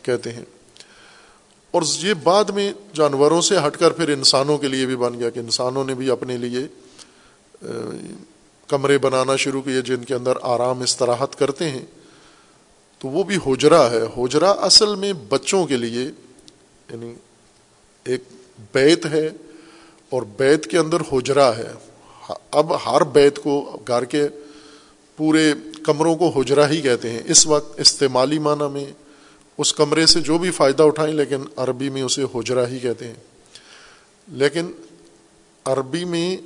کہتے 0.03 0.33
ہیں۔ 0.33 0.45
اور 1.71 1.83
یہ 2.03 2.15
بعد 2.15 2.45
میں 2.45 2.73
جانوروں 2.93 3.41
سے 3.41 3.55
ہٹ 3.67 3.77
کر 3.77 3.91
پھر 3.91 4.09
انسانوں 4.09 4.59
کے 4.59 4.69
لیے 4.69 4.87
بھی 4.87 4.97
بن 4.97 5.19
گیا 5.19 5.31
کہ 5.31 5.39
انسانوں 5.39 5.85
نے 5.85 5.95
بھی 5.95 6.11
اپنے 6.11 6.37
لیے 6.37 6.67
کمرے 8.67 8.99
بنانا 8.99 9.37
شروع 9.37 9.63
کیے 9.63 9.83
جن 9.83 10.05
کے 10.05 10.15
اندر 10.15 10.33
آرام 10.43 10.81
استراحت 10.81 11.39
کرتے 11.39 11.71
ہیں۔ 11.71 11.85
تو 13.05 13.09
وہ 13.09 13.23
بھی 13.23 13.39
حجرا 13.47 13.91
ہے۔ 13.91 14.01
حجرا 14.17 14.51
اصل 14.51 14.95
میں 14.95 15.13
بچوں 15.13 15.67
کے 15.67 15.77
لیے 15.77 16.05
یعنی 16.91 17.15
ایک 18.05 18.21
بیت 18.75 19.07
ہے 19.07 19.31
اور 20.11 20.23
بیت 20.23 20.67
کے 20.67 20.79
اندر 20.79 20.97
حجرا 21.13 21.57
ہے۔ 21.57 21.73
اب 22.51 22.77
ہر 22.87 23.05
بیت 23.05 23.39
کو 23.39 23.83
گھر 23.87 24.05
کے 24.05 24.29
پورے 25.17 25.53
کمروں 25.87 26.17
کو 26.17 26.29
حجرا 26.29 26.69
ہی 26.69 26.81
کہتے 26.81 27.11
ہیں۔ 27.11 27.21
اس 27.25 27.47
وقت 27.47 27.81
استعمالی 27.81 28.39
معنی 28.39 28.73
میں 28.73 28.85
اس 29.59 29.75
کمرے 29.75 30.07
سے 30.07 30.21
جو 30.21 30.39
بھی 30.39 30.51
فائدہ 30.51 30.83
اٹھائیں، 30.83 31.15
لیکن 31.15 31.43
عربی 31.57 31.91
میں 31.91 32.03
اسے 32.03 32.25
حجرا 32.35 32.69
ہی 32.69 32.79
کہتے 32.79 33.07
ہیں۔ 33.07 33.15
لیکن 34.29 34.67
عربی 35.65 36.05
میں 36.05 36.37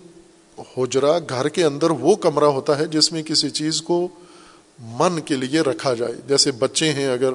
حجرا 0.76 1.18
گھر 1.18 1.48
کے 1.48 1.64
اندر 1.64 1.90
وہ 1.90 2.14
کمرہ 2.14 2.44
ہوتا 2.44 2.78
ہے 2.78 2.86
جس 2.86 3.12
میں 3.12 3.22
کسی 3.22 3.50
چیز 3.50 3.82
کو 3.82 4.08
من 4.78 5.20
کے 5.20 5.36
لیے 5.36 5.60
رکھا 5.60 5.94
جائے۔ 5.94 6.14
جیسے 6.28 6.52
بچے 6.52 6.92
ہیں، 6.92 7.08
اگر 7.08 7.32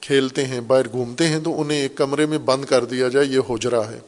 کھیلتے 0.00 0.44
ہیں، 0.44 0.60
باہر 0.60 0.88
گھومتے 0.88 1.28
ہیں، 1.28 1.38
تو 1.40 1.60
انہیں 1.60 1.78
ایک 1.78 1.96
کمرے 1.96 2.26
میں 2.26 2.38
بند 2.38 2.64
کر 2.64 2.84
دیا 2.84 3.08
جائے، 3.08 3.26
یہ 3.26 3.38
حجرا 3.50 3.90
ہے۔ 3.90 3.98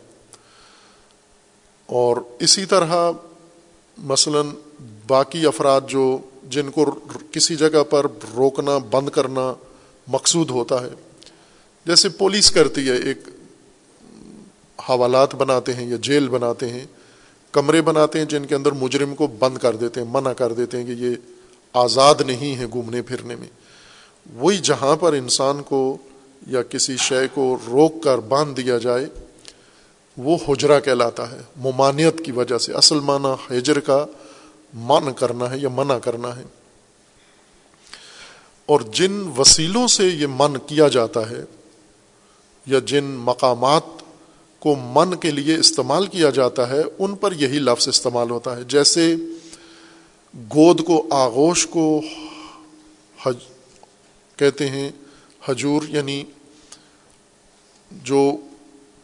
اور 1.86 2.16
اسی 2.38 2.64
طرح 2.64 3.10
مثلا 3.98 4.38
باقی 5.06 5.46
افراد 5.46 5.80
جو، 5.88 6.18
جن 6.50 6.70
کو 6.70 7.00
کسی 7.30 7.56
جگہ 7.56 7.84
پر 7.90 8.06
روکنا، 8.36 8.78
بند 8.78 9.08
کرنا 9.08 9.54
مقصود 10.08 10.50
ہوتا 10.50 10.82
ہے۔ 10.82 10.88
جیسے 11.86 12.08
پولیس 12.08 12.50
کرتی 12.50 12.88
ہے، 12.88 12.96
ایک 12.96 13.18
حوالات 14.88 15.34
بناتے 15.34 15.74
ہیں 15.74 15.86
یا 15.86 15.96
جیل 16.00 16.28
بناتے 16.28 16.68
ہیں، 16.68 16.84
کمرے 17.52 17.82
بناتے 17.82 18.18
ہیں، 18.18 18.26
جن 18.26 18.46
کے 18.46 18.54
اندر 18.54 18.72
مجرم 18.72 19.14
کو 19.14 19.26
بند 19.26 19.58
کر 19.58 19.76
دیتے 19.76 20.00
ہیں، 20.00 20.08
منع 20.10 20.32
کر 20.32 20.52
دیتے 20.52 20.78
ہیں 20.78 20.84
کہ 20.84 20.92
یہ 20.92 21.14
آزاد 21.72 22.14
نہیں 22.26 22.56
ہے 22.56 22.66
گھومنے 22.66 23.02
پھرنے 23.02 23.36
میں۔ 23.36 23.48
وہی 24.34 24.56
جہاں 24.56 24.96
پر 24.96 25.12
انسان 25.12 25.62
کو 25.62 25.96
یا 26.46 26.62
کسی 26.62 26.96
شے 26.96 27.28
کو 27.34 27.58
روک 27.66 28.02
کر 28.02 28.18
باندھ 28.18 28.60
دیا 28.60 28.78
جائے، 28.78 29.06
وہ 30.16 30.38
حجرا 30.48 30.80
کہلاتا 30.80 31.32
ہے۔ 31.32 31.40
ممانعت 31.56 32.20
کی 32.24 32.32
وجہ 32.32 32.58
سے، 32.58 32.72
اصل 32.72 33.00
معنی 33.00 33.58
حجر 33.58 33.80
کا 33.80 34.06
من 34.74 35.12
کرنا 35.12 35.50
ہے 35.50 35.58
یا 35.58 35.68
منع 35.68 35.98
کرنا 35.98 36.36
ہے۔ 36.36 36.42
اور 38.66 38.80
جن 38.80 39.30
وسیلوں 39.38 39.86
سے 39.86 40.04
یہ 40.04 40.26
من 40.30 40.56
کیا 40.66 40.88
جاتا 40.88 41.30
ہے 41.30 41.44
یا 42.66 42.78
جن 42.78 43.04
مقامات 43.04 43.82
کو 44.58 44.74
من 44.76 45.16
کے 45.16 45.30
لیے 45.30 45.56
استعمال 45.56 46.06
کیا 46.06 46.30
جاتا 46.30 46.68
ہے، 46.68 46.82
ان 46.98 47.14
پر 47.14 47.32
یہی 47.32 47.58
لفظ 47.58 47.88
استعمال 47.88 48.30
ہوتا 48.30 48.56
ہے۔ 48.56 48.64
جیسے 48.64 49.14
گود 50.34 50.84
کو، 50.84 51.06
آغوش 51.10 51.66
کو 51.66 52.00
حج 53.22 53.36
کہتے 54.36 54.68
ہیں، 54.68 54.90
حجور 55.48 55.82
یعنی 55.88 56.24
جو 57.90 58.36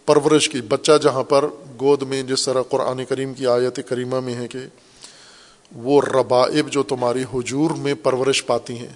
پرورش 0.06 0.48
کی، 0.48 0.60
بچہ 0.60 0.92
جہاں 1.02 1.22
پر 1.22 1.44
گود 1.80 2.02
میں 2.02 2.22
جس 2.22 2.44
طرح 2.44 2.62
قرآن 2.62 3.04
کریم 3.04 3.34
کی 3.34 3.46
آیت 3.46 3.80
کریمہ 3.88 4.20
میں 4.20 4.34
ہے 4.34 4.48
کہ 4.48 4.58
وہ 5.72 6.02
ربائب 6.02 6.70
جو 6.70 6.82
تمہاری 6.82 7.24
حجور 7.34 7.70
میں 7.70 7.94
پرورش 7.94 8.46
پاتی 8.46 8.78
ہیں۔ 8.78 8.92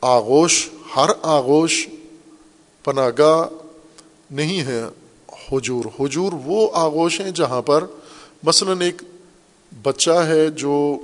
آغوش، 0.00 0.68
ہر 0.96 1.10
آغوش 1.22 1.88
پناہ 2.84 3.10
گاہ 3.18 3.64
نہیں 4.30 4.60
ہے 4.60 4.84
حجور۔ 5.52 5.84
حجور 6.00 6.32
وہ 6.44 6.68
آغوش 6.74 7.20
ہیں 7.20 7.30
جہاں 7.30 7.62
پر 7.62 7.84
مثلا 8.42 8.84
ایک 8.84 9.02
بچہ 9.82 10.10
ہے 10.10 10.50
جو 10.50 10.98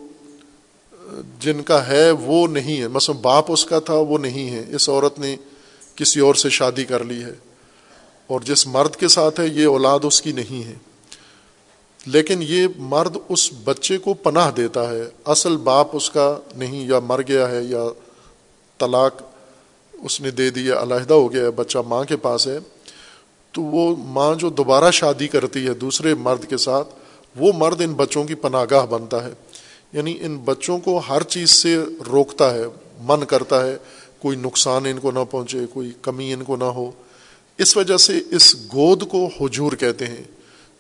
جن 1.41 1.63
کا 1.63 1.89
ہے 1.89 2.11
وہ 2.11 2.47
نہیں 2.47 2.81
ہے۔ 2.81 2.89
مثلا 2.89 3.17
باپ 3.23 3.45
اس 3.49 3.65
کا 3.65 3.79
تھا، 3.79 3.95
وہ 3.95 4.19
نہیں 4.19 4.51
ہے۔ 4.51 4.65
اس 4.69 4.89
عورت 4.89 5.19
نے 5.19 5.37
کسی 5.95 6.21
اور 6.21 6.35
سے 6.35 6.51
شادی 6.51 6.85
کر 6.85 7.05
لی 7.05 7.23
ہے۔ 7.23 7.33
اور 8.27 8.41
جس 8.41 8.67
مرد 8.67 8.97
کے 8.97 9.09
ساتھ 9.09 9.41
ہے، 9.41 9.47
یہ 9.47 9.67
اولاد 9.67 9.99
اس 10.03 10.23
کی 10.23 10.33
نہیں 10.33 10.67
ہے۔ 10.69 10.75
لیکن 12.07 12.43
یہ 12.43 12.67
مرد 12.77 13.17
اس 13.29 13.51
بچے 13.65 13.99
کو 13.99 14.15
پناہ 14.15 14.51
دیتا 14.51 14.91
ہے۔ 14.91 15.03
اصل 15.25 15.57
باپ 15.57 15.87
اس 15.93 16.11
کا 16.11 16.39
نہیں، 16.57 16.89
یا 16.89 16.99
مر 16.99 17.21
گیا 17.29 17.51
ہے، 17.51 17.63
یا 17.63 17.85
طلاق 18.79 19.23
اس 19.93 20.21
نے 20.21 20.31
دے 20.31 20.51
دیا 20.51 20.83
علیحدہ 20.83 21.15
ہو 21.15 21.33
گیا 21.33 21.45
ہے، 21.45 21.51
بچہ 21.51 21.79
ماں 21.87 22.05
کے 22.05 22.17
پاس 22.17 22.47
ہے۔ 22.47 22.59
تو 23.53 23.63
وہ 23.63 23.97
ماں 23.99 24.35
جو 24.35 24.51
دوبارہ 24.51 24.91
شادی 24.91 25.29
کرتی 25.29 25.67
ہے 25.67 25.75
دوسرے 25.75 26.15
مرد 26.15 26.45
کے 26.45 26.57
ساتھ، 26.57 26.89
وہ 27.37 27.53
مرد 27.57 27.81
ان 27.81 27.93
بچوں 27.93 28.25
کی 28.25 28.35
پناہ 28.35 28.65
گاہ 28.71 28.87
بنتا 28.87 29.25
ہے۔ 29.25 29.33
یعنی 29.95 30.17
ان 30.21 30.37
بچوں 30.37 30.79
کو 30.79 30.99
ہر 30.99 31.23
چیز 31.23 31.51
سے 31.51 31.77
روکتا 32.07 32.55
ہے، 32.55 32.65
من 33.01 33.25
کرتا 33.25 33.67
ہے۔ 33.67 33.77
کوئی 34.19 34.37
نقصان 34.37 34.87
ان 34.87 34.99
کو 34.99 35.11
نہ 35.11 35.19
پہنچے، 35.31 35.59
کوئی 35.73 35.93
کمی 36.03 36.33
ان 36.33 36.43
کو 36.43 36.57
نہ 36.57 36.71
ہو۔ 36.77 36.91
اس 37.59 37.77
وجہ 37.77 37.97
سے 37.97 38.21
اس 38.31 38.55
گود 38.55 39.09
کو 39.09 39.29
حجور 39.41 39.73
کہتے 39.73 40.07
ہیں، 40.07 40.23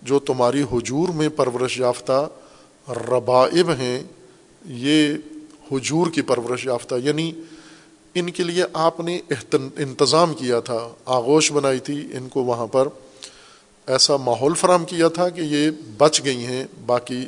جو 0.02 0.18
تمہاری 0.18 0.62
حجور 0.72 1.08
میں 1.08 1.28
پرورش 1.28 1.78
یافتہ 1.80 2.28
ربائب 3.08 3.70
ہیں۔ 3.70 4.02
یہ 4.64 5.14
حجور 5.72 6.06
کی 6.06 6.22
پرورش 6.22 6.66
یافتہ 6.66 6.94
یعنی 7.04 7.32
ان 8.14 8.30
کے 8.30 8.42
لیے 8.42 8.64
آپ 8.72 9.00
نے 9.00 9.20
انتظام 9.76 10.34
کیا 10.34 10.60
تھا، 10.60 10.88
آغوش 11.04 11.52
بنائی 11.52 11.78
تھی 11.78 12.08
ان 12.12 12.28
کو 12.28 12.44
وہاں 12.44 12.66
پر۔ 12.66 12.88
ایسا 13.86 14.16
ماحول 14.16 14.54
فراہم 14.54 14.84
کیا 14.84 15.08
تھا 15.08 15.28
کہ 15.28 15.40
یہ 15.40 15.70
بچ 15.98 16.20
گئی 16.24 16.46
ہیں، 16.46 16.64
باقی 16.86 17.24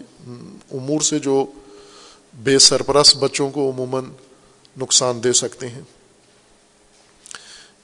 امور 0.73 1.01
سے 1.01 1.19
جو 1.19 1.45
بے 2.37 2.59
سرپرست 2.59 3.17
بچوں 3.17 3.51
کو 3.51 3.71
عموماً 3.71 4.05
نقصان 4.79 5.25
دے 5.25 5.33
سکتے 5.33 5.69
ہیں۔ 5.69 5.81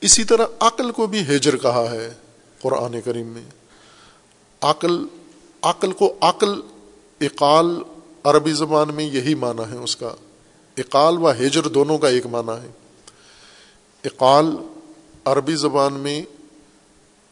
اسی 0.00 0.24
طرح 0.24 0.46
عقل 0.61 0.90
کو 0.90 1.07
بھی 1.07 1.20
ہیجر 1.28 1.57
کہا 1.57 1.90
ہے 1.90 2.12
قرآن 2.62 3.00
کریم 3.00 3.26
میں۔ 3.26 3.42
عقل 4.61 5.07
عقل 5.62 5.92
کو 5.92 6.14
عقل، 6.20 6.61
اقال 7.20 7.82
عربی 8.24 8.53
زبان 8.53 8.94
میں 8.94 9.05
یہی 9.05 9.34
معنی 9.34 9.72
ہے 9.72 9.76
اس 9.76 9.96
کا۔ 9.96 10.14
اقال 10.76 11.18
و 11.18 11.30
ہیجر 11.30 11.62
دونوں 11.62 11.98
کا 11.98 12.09
ایک 12.09 12.26
معنی 12.26 12.66
ہے۔ 12.66 12.70
اقال 14.05 14.57
عربی 15.24 15.57
زبان 15.57 15.92
میں 15.92 16.22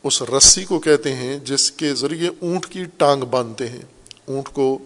اس 0.02 0.22
رسی 0.22 0.64
کو 0.64 0.78
کہتے 0.78 1.14
ہیں 1.14 1.38
جس 1.38 1.72
کے 1.72 1.94
ذریعے 1.94 2.28
اونٹ 2.28 2.66
کی 2.66 2.84
ٹانگ 2.84 3.22
باندھتے 3.22 3.68
ہیں۔ 3.68 3.82
اونٹ 4.24 4.48
کو 4.48 4.78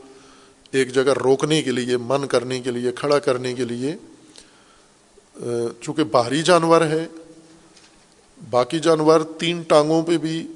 ایک 0.75 0.93
جگہ 0.95 1.12
روکنے 1.14 1.62
کے 1.62 1.70
لیے، 1.70 1.97
من 1.97 2.27
کرنے 2.27 2.61
کے 2.61 2.70
لیے، 2.70 2.93
کھڑا 2.93 3.18
کرنے 3.18 3.55
کے 3.55 3.64
لیے 3.64 3.95
چونکہ 5.81 6.05
باہری 6.05 6.43
جانور 6.43 6.81
ہے، 6.81 7.07
باقی 8.51 8.79
جانور 8.79 9.20
تین 9.39 9.62
ٹانگوں 9.62 10.03
پہ 10.03 10.18
بھی 10.18 10.47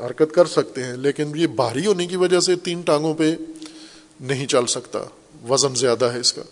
حرکت 0.00 0.34
کر 0.34 0.46
سکتے 0.46 0.84
ہیں، 0.84 0.96
لیکن 0.96 1.32
یہ 1.34 1.46
باہری 1.46 1.86
ہونے 1.86 2.06
کی 2.06 2.16
وجہ 2.16 2.40
سے 2.40 2.56
تین 2.56 2.80
ٹانگوں 2.80 3.14
پہ 3.14 3.34
نہیں 4.20 4.46
چل 4.46 4.66
سکتا، 4.66 4.98
وزن 5.48 5.74
زیادہ 5.74 6.04
ہے 6.04 6.20
اس 6.20 6.32
کا۔ 6.32 6.42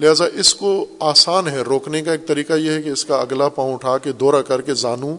لہذا 0.00 0.24
اس 0.34 0.54
کو 0.54 0.86
آسان 1.00 1.48
ہے، 1.48 1.60
روکنے 1.62 2.02
کا 2.02 2.12
ایک 2.12 2.26
طریقہ 2.26 2.52
یہ 2.52 2.70
ہے 2.70 2.82
کہ 2.82 2.88
اس 2.88 3.04
کا 3.04 3.16
اگلا 3.16 3.48
پاؤں 3.48 3.74
اٹھا 3.74 3.96
کے 3.98 4.12
دورہ 4.12 4.42
کر 4.42 4.60
کے 4.60 4.74
زانو 4.74 5.16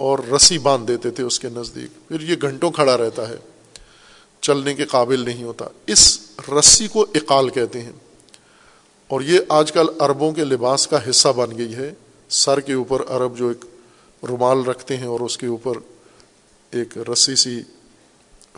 اور 0.00 0.18
رسی 0.32 0.58
باندھ 0.58 0.86
دیتے 0.88 1.10
تھے 1.10 1.24
اس 1.24 1.38
کے 1.40 1.48
نزدیک۔ 1.48 2.08
پھر 2.08 2.20
یہ 2.20 2.36
گھنٹوں 2.42 2.70
کھڑا 2.70 2.96
رہتا 2.96 3.28
ہے۔ 3.28 3.36
چلنے 4.40 4.74
کے 4.74 4.84
قابل 4.84 5.20
نہیں 5.20 5.44
ہوتا۔ 5.44 5.64
اس 5.86 6.20
رسی 6.58 6.88
کو 6.88 7.06
اقال 7.14 7.50
کہتے 7.50 7.82
ہیں۔ 7.82 7.92
اور 9.08 9.20
یہ 9.20 9.40
آج 9.48 9.72
کل 9.72 9.86
عربوں 9.98 10.32
کے 10.32 10.44
لباس 10.44 10.86
کا 10.86 11.10
حصہ 11.10 11.28
بن 11.28 11.58
گئی 11.58 11.74
ہے۔ 11.74 11.94
سر 12.28 12.60
کے 12.60 12.72
اوپر 12.72 13.02
عرب 13.08 13.38
جو 13.38 13.48
ایک 13.48 13.64
رومال 14.28 14.64
رکھتے 14.64 14.96
ہیں 14.96 15.06
اور 15.06 15.20
اس 15.20 15.38
کے 15.38 15.46
اوپر 15.46 15.72
ایک 16.70 16.98
رسی 17.12 17.34
سی 17.34 17.62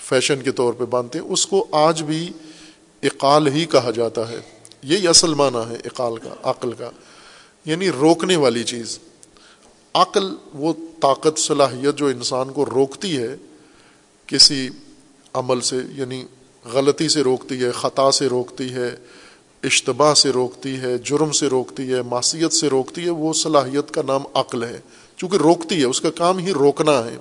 فیشن 0.01 0.43
کے 0.43 0.53
طور 0.53 0.73
پہ 0.73 0.85
باندھتے 0.85 1.19
ہیں، 1.19 1.27
اس 1.27 1.47
کو 1.47 1.67
آج 1.73 2.03
بھی 2.03 2.31
اقال 3.03 3.49
ہی 3.49 3.65
کہا 3.65 3.91
جاتا 3.91 4.29
ہے۔ 4.29 4.41
یہی 4.83 5.09
اصل 5.09 5.35
معنی 5.35 5.71
ہے 5.71 5.77
اقال 5.85 6.17
کا، 6.17 6.35
عقل 6.43 6.73
کا۔ 6.73 6.91
یعنی 7.65 7.91
روکنے 7.91 8.37
والی 8.37 8.65
چیز۔ 8.65 8.99
عقل 9.95 10.35
وہ 10.55 10.73
طاقت، 11.03 11.39
صلاحیت 11.39 11.97
جو 11.97 12.07
انسان 12.07 12.53
کو 12.53 12.67
روکتی 12.67 13.19
ہے، 13.19 13.37
کسی 14.27 14.69
عمل 15.35 15.61
سے 15.61 15.77
یعنی 15.95 16.25
غلطی 16.65 17.09
سے 17.09 17.21
روکتی 17.21 17.65
ہے، 17.65 17.71
خطا 17.71 18.11
سے 18.11 18.27
روکتی 18.27 18.73
ہے، 18.73 18.97
اشتباہ 19.63 20.15
سے 20.15 20.31
روکتی 20.31 20.77
ہے، 20.77 20.99
جرم 20.99 21.31
سے 21.31 21.47
روکتی 21.47 21.93
ہے، 21.93 22.03
معصیت 22.03 22.53
سے 22.53 22.69
روکتی 22.69 23.05
ہے، 23.05 23.11
وہ 23.11 23.33
صلاحیت 23.33 23.91
کا 23.91 24.03
نام 24.07 24.23
عقل 24.35 24.65
ہے۔ 24.65 24.81
چونکہ 25.17 25.37
روکتی 25.37 25.81
ہے، 25.81 25.85
اس 25.85 26.01
کا 26.01 26.11
کام 26.11 26.39
ہی 26.39 26.53
روکنا 26.53 27.05
ہے۔ 27.05 27.17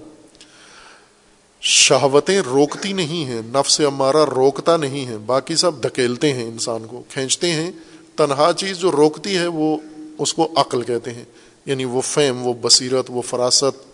شہوتیں 1.62 2.42
روکتی 2.42 2.94
نہیں 2.94 3.26
ہیں، 3.26 3.42
نفس 3.46 3.80
ہمارا 3.80 4.26
روکتا 4.26 4.78
نہیں 4.78 5.06
ہے 5.06 5.18
باقی 5.18 5.56
سب 5.56 5.84
دھکیلتے 5.84 6.34
ہیں 6.34 6.44
انسان 6.44 6.88
کو، 6.88 7.04
کھینچتے 7.10 7.52
ہیں۔ 7.52 7.72
تنہا 8.16 8.52
چیز 8.58 8.78
جو 8.78 8.92
روکتی 8.92 9.38
ہے، 9.38 9.48
وہ 9.48 9.78
اس 10.18 10.34
کو 10.34 10.50
عقل 10.56 10.82
کہتے 10.82 11.14
ہیں۔ 11.14 11.24
یعنی 11.66 11.86
وہ 11.86 12.02
فہم، 12.02 12.48
وہ 12.48 12.54
بصیرت، 12.62 13.06
وہ 13.10 13.22
فراست، 13.22 13.86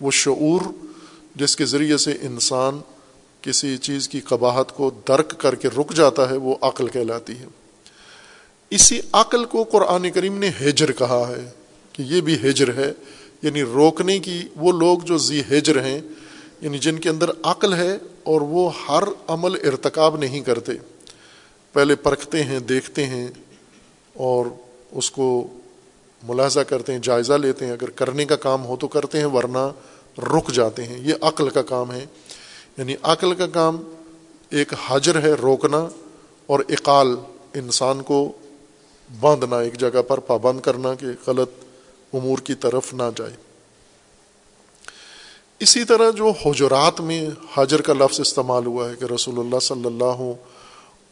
وہ 0.00 0.10
شعور، 0.10 0.60
جس 1.36 1.56
کے 1.56 1.64
ذریعے 1.64 1.96
سے 1.96 2.12
انسان 2.22 2.80
کسی 3.42 3.76
چیز 3.76 4.08
کی 4.08 4.20
قباہت 4.20 4.72
کو 4.72 4.90
درک 5.08 5.40
کر 5.40 5.54
کے 5.54 5.68
رک 5.68 5.94
جاتا 5.94 6.30
ہے، 6.30 6.36
وہ 6.36 6.54
عقل 6.60 6.88
کہلاتی 6.88 7.38
ہے۔ 7.38 7.46
اسی 8.70 9.00
عقل 9.12 9.44
کو 9.44 9.64
قرآن 9.64 10.10
کریم 10.10 10.38
نے 10.38 10.50
ہجر 10.60 10.92
کہا 10.92 11.32
ہے 11.36 11.50
کہ 11.92 12.02
یہ 12.02 12.20
بھی 12.20 12.34
ہجر 12.34 12.74
ہے 12.74 12.92
یعنی 13.42 13.62
روکنے 13.62 14.18
کی 14.18 14.42
وہ 14.56 14.72
لوگ 14.72 14.98
جو 14.98 15.18
زی 15.18 15.40
ہجر 15.40 15.84
ہیں 15.84 16.00
یعنی 16.60 16.78
جن 16.78 16.98
کے 16.98 17.08
اندر 17.08 17.30
عقل 17.42 17.74
ہے 17.74 17.98
اور 18.22 18.40
وہ 18.40 18.70
ہر 18.88 19.02
عمل 19.28 19.68
ارتکاب 19.68 20.16
نہیں 20.16 20.40
کرتے۔ 20.40 20.72
پہلے 21.72 21.94
پرکھتے 21.94 22.42
ہیں، 22.42 22.60
دیکھتے 22.60 23.06
ہیں 23.06 23.28
اور 24.14 24.46
اس 24.90 25.10
کو 25.10 25.46
ملاحظہ 26.22 26.60
کرتے 26.60 26.92
ہیں، 26.92 26.98
جائزہ 26.98 27.32
لیتے 27.32 27.64
ہیں۔ 27.64 27.72
اگر 27.72 27.90
کرنے 27.90 28.24
کا 28.24 28.36
کام 28.36 28.64
ہو 28.64 28.76
تو 28.76 28.88
کرتے 28.88 29.18
ہیں، 29.18 29.26
ورنہ 29.26 29.70
رک 30.18 30.52
جاتے 30.52 30.84
ہیں۔ 30.84 30.98
یہ 30.98 31.14
عقل 31.20 31.48
کا 31.48 31.62
کام 31.62 31.92
ہے۔ 31.92 32.06
یعنی 32.78 32.94
عقل 33.02 33.34
کا 33.34 33.46
کام 33.46 33.82
ایک 34.52 34.72
حجر 34.86 35.20
ہے 35.22 35.32
روکنا 35.32 35.86
اور 36.48 36.60
اقال 36.68 37.14
انسان 37.54 38.02
کو 38.02 38.20
باندھنا، 39.10 39.58
ایک 39.58 39.78
جگہ 39.80 40.02
پر 40.08 40.18
پابند 40.26 40.60
کرنا 40.60 40.94
کہ 40.94 41.06
غلط 41.26 41.50
امور 42.12 42.38
کی 42.38 42.54
طرف 42.54 42.92
نہ 42.94 43.08
جائے۔ 43.16 43.36
اسی 45.60 45.84
طرح 45.84 46.10
جو 46.10 46.30
حجرات 46.44 47.00
میں 47.00 47.20
حجر 47.54 47.80
کا 47.80 47.92
لفظ 47.92 48.20
استعمال 48.20 48.66
ہوا 48.66 48.88
ہے 48.90 48.94
کہ 49.00 49.12
رسول 49.12 49.38
اللہ 49.38 49.58
صلی 49.62 49.86
اللہ 49.86 50.22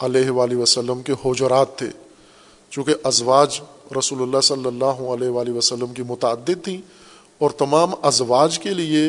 علیہ 0.00 0.30
وآلہ 0.30 0.56
وسلم 0.56 1.02
کے 1.02 1.12
حجرات 1.24 1.76
تھے، 1.78 1.90
چونکہ 2.72 2.94
ازواج 3.02 3.60
رسول 3.98 4.22
اللہ 4.22 4.40
صلی 4.42 4.66
اللہ 4.66 5.02
علیہ 5.12 5.28
وآلہ 5.28 5.52
وسلم 5.52 5.92
کی 5.94 6.02
متعدد 6.02 6.64
تھیں 6.64 6.80
اور 7.38 7.50
تمام 7.58 7.94
ازواج 8.02 8.58
کے 8.58 8.74
لیے 8.74 9.08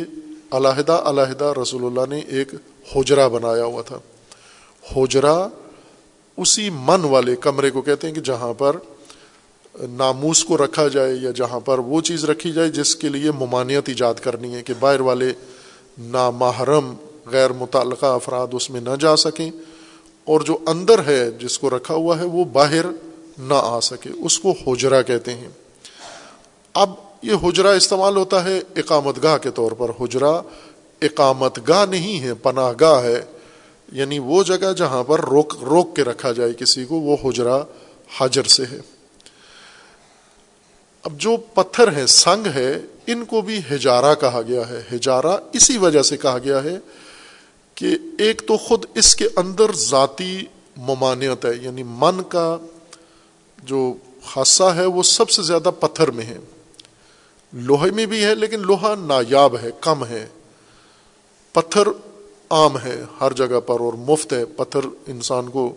علیحدہ 0.52 0.92
علیحدہ 0.92 1.54
رسول 1.62 1.86
اللہ 1.86 2.06
نے 2.10 2.20
ایک 2.20 2.56
حجرا 2.96 3.28
بنایا 3.28 3.66
ہوا 3.66 3.82
تھا۔ 3.82 4.00
حجرا 4.96 5.48
اسی 6.38 6.70
من 6.70 7.06
والے 7.06 7.36
کمرے 7.36 7.72
کو 7.72 7.82
کہتے 7.82 8.08
ہیں 8.08 8.14
کہ 8.14 8.22
جہاں 8.22 8.54
پر 8.54 8.76
ناموس 9.90 10.46
کو 10.46 10.58
رکھا 10.58 10.88
جائے 10.88 11.16
یا 11.16 11.32
جہاں 11.32 11.60
پر 11.60 11.80
وہ 11.80 12.02
چیز 12.02 12.26
رکھی 12.26 12.52
جائے 12.52 12.70
جس 12.70 12.96
کے 12.96 13.10
لیے 13.10 13.32
ممانعت 13.32 13.90
ایجاد 13.90 14.14
کرنی 14.14 14.56
ہے 14.56 14.64
کہ 14.64 14.74
باہر 14.80 15.02
والے 15.02 15.34
نامحرم 16.00 16.94
غیر 17.26 17.54
متعلقہ 17.54 18.06
افراد 18.06 18.48
اس 18.52 18.70
میں 18.70 18.82
نہ 18.82 18.90
جا 19.00 19.16
سکیں 19.16 19.52
اور 20.26 20.42
جو 20.42 20.58
اندر 20.68 21.06
ہے 21.06 21.32
جس 21.32 21.60
کو 21.60 21.70
رکھا 21.70 21.94
ہوا 21.94 22.20
ہے 22.20 22.24
وہ 22.24 22.44
باہر 22.44 22.86
نہ 23.38 23.54
آ 23.58 23.80
سکے۔ 23.80 24.10
اس 24.18 24.40
کو 24.40 24.56
حجرا 24.68 25.02
کہتے 25.02 25.34
ہیں۔ 25.34 25.50
اب 26.74 26.90
یہ 27.22 27.34
حجرا 27.44 27.72
استعمال 27.72 28.18
ہوتا 28.18 28.44
ہے 28.44 28.62
اقامت 28.76 29.24
گاہ 29.24 29.38
کے 29.38 29.52
طور 29.52 29.72
پر۔ 29.72 29.90
حجرا 30.00 30.42
اقامت 31.02 31.60
گاہ 31.68 31.86
نہیں 31.86 32.20
ہے، 32.20 32.34
پناہ 32.34 32.72
گاہ 32.82 33.04
ہے۔ 33.04 33.22
یعنی 33.92 34.20
وہ 34.20 34.44
جگہ 34.44 34.74
جہاں 34.78 35.04
پر 35.04 35.20
روک 35.20 35.64
روک 35.64 35.96
کے 35.96 36.04
رکھا 36.04 36.32
جائے 36.32 36.54
کسی 36.54 36.86
کو، 36.86 36.96
وہ 36.96 37.18
حجرا 37.26 37.64
حجر 38.18 38.44
سے 38.44 38.64
ہے۔ 38.72 38.80
اب 41.04 41.20
جو 41.20 41.38
پتھر 41.38 41.96
ہے 41.96 42.08
سنگ 42.08 42.48
ہے، 42.48 42.80
ان 43.08 43.26
کو 43.26 43.42
بھی 43.42 43.60
ہجارہ 43.72 44.16
کہا 44.16 44.42
گیا 44.48 44.70
ہے۔ 44.70 44.82
ہجارہ 44.96 45.38
اسی 45.54 45.78
وجہ 45.78 46.02
سے 46.02 46.18
کہا 46.18 46.38
گیا 46.44 46.64
ہے 46.64 46.80
کہ 47.76 47.98
ایک 48.18 48.42
تو 48.48 48.58
خود 48.58 48.86
اس 48.96 49.16
کے 49.16 49.28
اندر 49.36 49.72
ذاتی 49.74 50.44
ممانعت 50.78 51.46
ہے 51.46 51.52
یعنی 51.62 51.84
من 51.86 52.24
کا 52.24 52.58
جو 53.64 53.94
خاصہ 54.24 54.64
ہے، 54.64 54.86
وہ 54.86 55.04
سب 55.04 55.30
سے 55.30 55.42
زیادہ 55.42 55.70
پتھر 55.80 56.12
میں 56.12 56.26
ہے۔ 56.26 56.38
لوہے 57.54 57.92
میں 57.92 58.06
بھی 58.06 58.24
ہے 58.24 58.36
لیکن 58.36 58.60
لوہا 58.60 58.96
نایاب 58.96 59.56
ہے، 59.64 59.70
کم 59.82 60.06
ہے۔ 60.06 60.28
پتھر 61.54 61.88
عام 62.50 62.78
ہے 62.78 63.04
ہر 63.22 63.34
جگہ 63.34 63.60
پر 63.60 63.80
اور 63.80 63.94
مفت 63.94 64.34
ہے۔ 64.34 64.46
پتھر 64.46 64.80
انسان 65.08 65.50
کو 65.50 65.76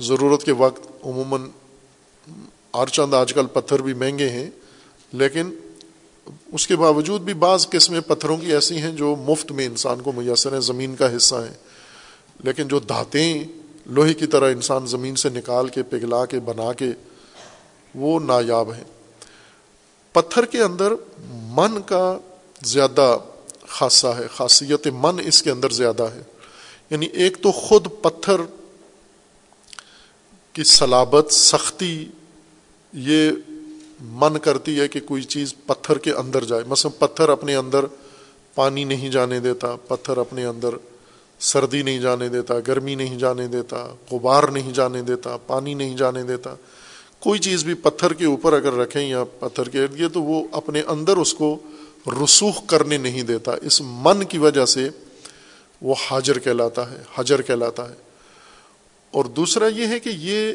ضرورت 0.00 0.42
کے 0.42 0.52
وقت 0.52 0.86
عموماً 1.04 1.48
اور 2.70 2.86
چند 2.86 3.14
آج 3.14 3.34
کل 3.34 3.46
پتھر 3.46 3.82
بھی 3.82 3.94
مہنگے 3.94 4.28
ہیں، 4.28 4.50
لیکن 5.12 5.54
اس 6.52 6.66
کے 6.66 6.76
باوجود 6.76 7.20
بھی 7.20 7.34
بعض 7.34 7.68
قسمیں 7.68 8.00
پتھروں 8.00 8.36
کی 8.36 8.52
ایسی 8.52 8.78
ہیں 8.78 8.92
جو 8.92 9.16
مفت 9.16 9.52
میں 9.52 9.66
انسان 9.66 10.00
کو 10.00 10.12
میسر 10.12 10.52
ہیں 10.52 10.60
زمین 10.60 10.96
کا 10.96 11.16
حصہ 11.16 11.34
ہیں۔ 11.34 11.54
لیکن 12.44 12.68
جو 12.68 12.78
دھاتیں 12.78 13.44
لوہے 13.86 14.14
کی 14.14 14.26
طرح 14.26 14.50
انسان 14.50 14.86
زمین 14.86 15.16
سے 15.16 15.28
نکال 15.28 15.68
کے، 15.68 15.82
پگھلا 15.82 16.26
کے، 16.26 16.40
بنا 16.40 16.72
کے 16.72 16.86
وہ 17.94 18.20
نایاب 18.20 18.72
ہیں۔ 18.72 18.93
پتھر 20.14 20.44
کے 20.44 20.62
اندر 20.62 20.92
من 21.30 21.82
کا 21.82 22.18
زیادہ 22.64 23.18
خاصہ 23.68 24.06
ہے، 24.06 24.26
خاصیت 24.36 24.86
من 24.86 25.16
اس 25.24 25.42
کے 25.42 25.50
اندر 25.50 25.70
زیادہ 25.70 26.02
ہے۔ 26.02 26.22
یعنی 26.90 27.06
ایک 27.06 27.42
تو 27.42 27.52
خود 27.52 27.86
پتھر 28.02 28.40
کی 30.52 30.64
سلابت 30.64 31.32
سختی، 31.32 32.08
یہ 32.92 33.30
من 34.00 34.38
کرتی 34.38 34.80
ہے 34.80 34.88
کہ 34.88 35.00
کوئی 35.00 35.22
چیز 35.22 35.54
پتھر 35.66 35.98
کے 35.98 36.12
اندر 36.12 36.44
جائے۔ 36.44 36.62
مثلا 36.66 37.06
پتھر 37.06 37.28
اپنے 37.28 37.56
اندر 37.56 37.84
پانی 38.54 38.84
نہیں 38.84 39.10
جانے 39.10 39.40
دیتا، 39.40 39.76
پتھر 39.88 40.16
اپنے 40.16 40.44
اندر 40.44 40.68
سردی 41.38 41.82
نہیں 41.82 41.98
جانے 41.98 42.28
دیتا، 42.28 42.54
گرمی 42.66 42.94
نہیں 42.94 43.18
جانے 43.18 43.46
دیتا، 43.46 43.94
غبار 44.10 44.48
نہیں 44.48 44.72
جانے 44.72 45.02
دیتا، 45.02 45.36
پانی 45.36 45.74
نہیں 45.74 45.96
جانے 45.96 46.22
دیتا۔ 46.22 46.54
کوئی 47.24 47.40
چیز 47.40 47.64
بھی 47.64 47.74
پتھر 47.74 48.12
کے 48.12 48.24
اوپر 48.24 48.52
اگر 48.52 48.72
رکھیں 48.72 49.08
یا 49.08 49.24
پتھر 49.24 49.68
کے 49.68 49.82
ارد 49.82 50.00
گرد، 50.00 50.12
تو 50.12 50.22
وہ 50.22 50.46
اپنے 50.52 50.82
اندر 50.86 51.16
اس 51.16 51.34
کو 51.34 51.58
رسوخ 52.06 52.66
کرنے 52.66 52.96
نہیں 52.96 53.22
دیتا۔ 53.22 53.52
اس 53.62 53.82
من 53.84 54.24
کی 54.24 54.38
وجہ 54.38 54.64
سے 54.64 54.88
وہ 55.82 55.94
حاجر 56.10 56.38
کہلاتا 56.38 56.90
ہے، 56.90 56.96
حجر 57.14 57.42
کہلاتا 57.42 57.88
ہے۔ 57.88 57.94
اور 59.10 59.24
دوسرا 59.24 59.66
یہ 59.66 59.86
ہے 59.86 60.00
کہ 60.00 60.10
یہ 60.14 60.54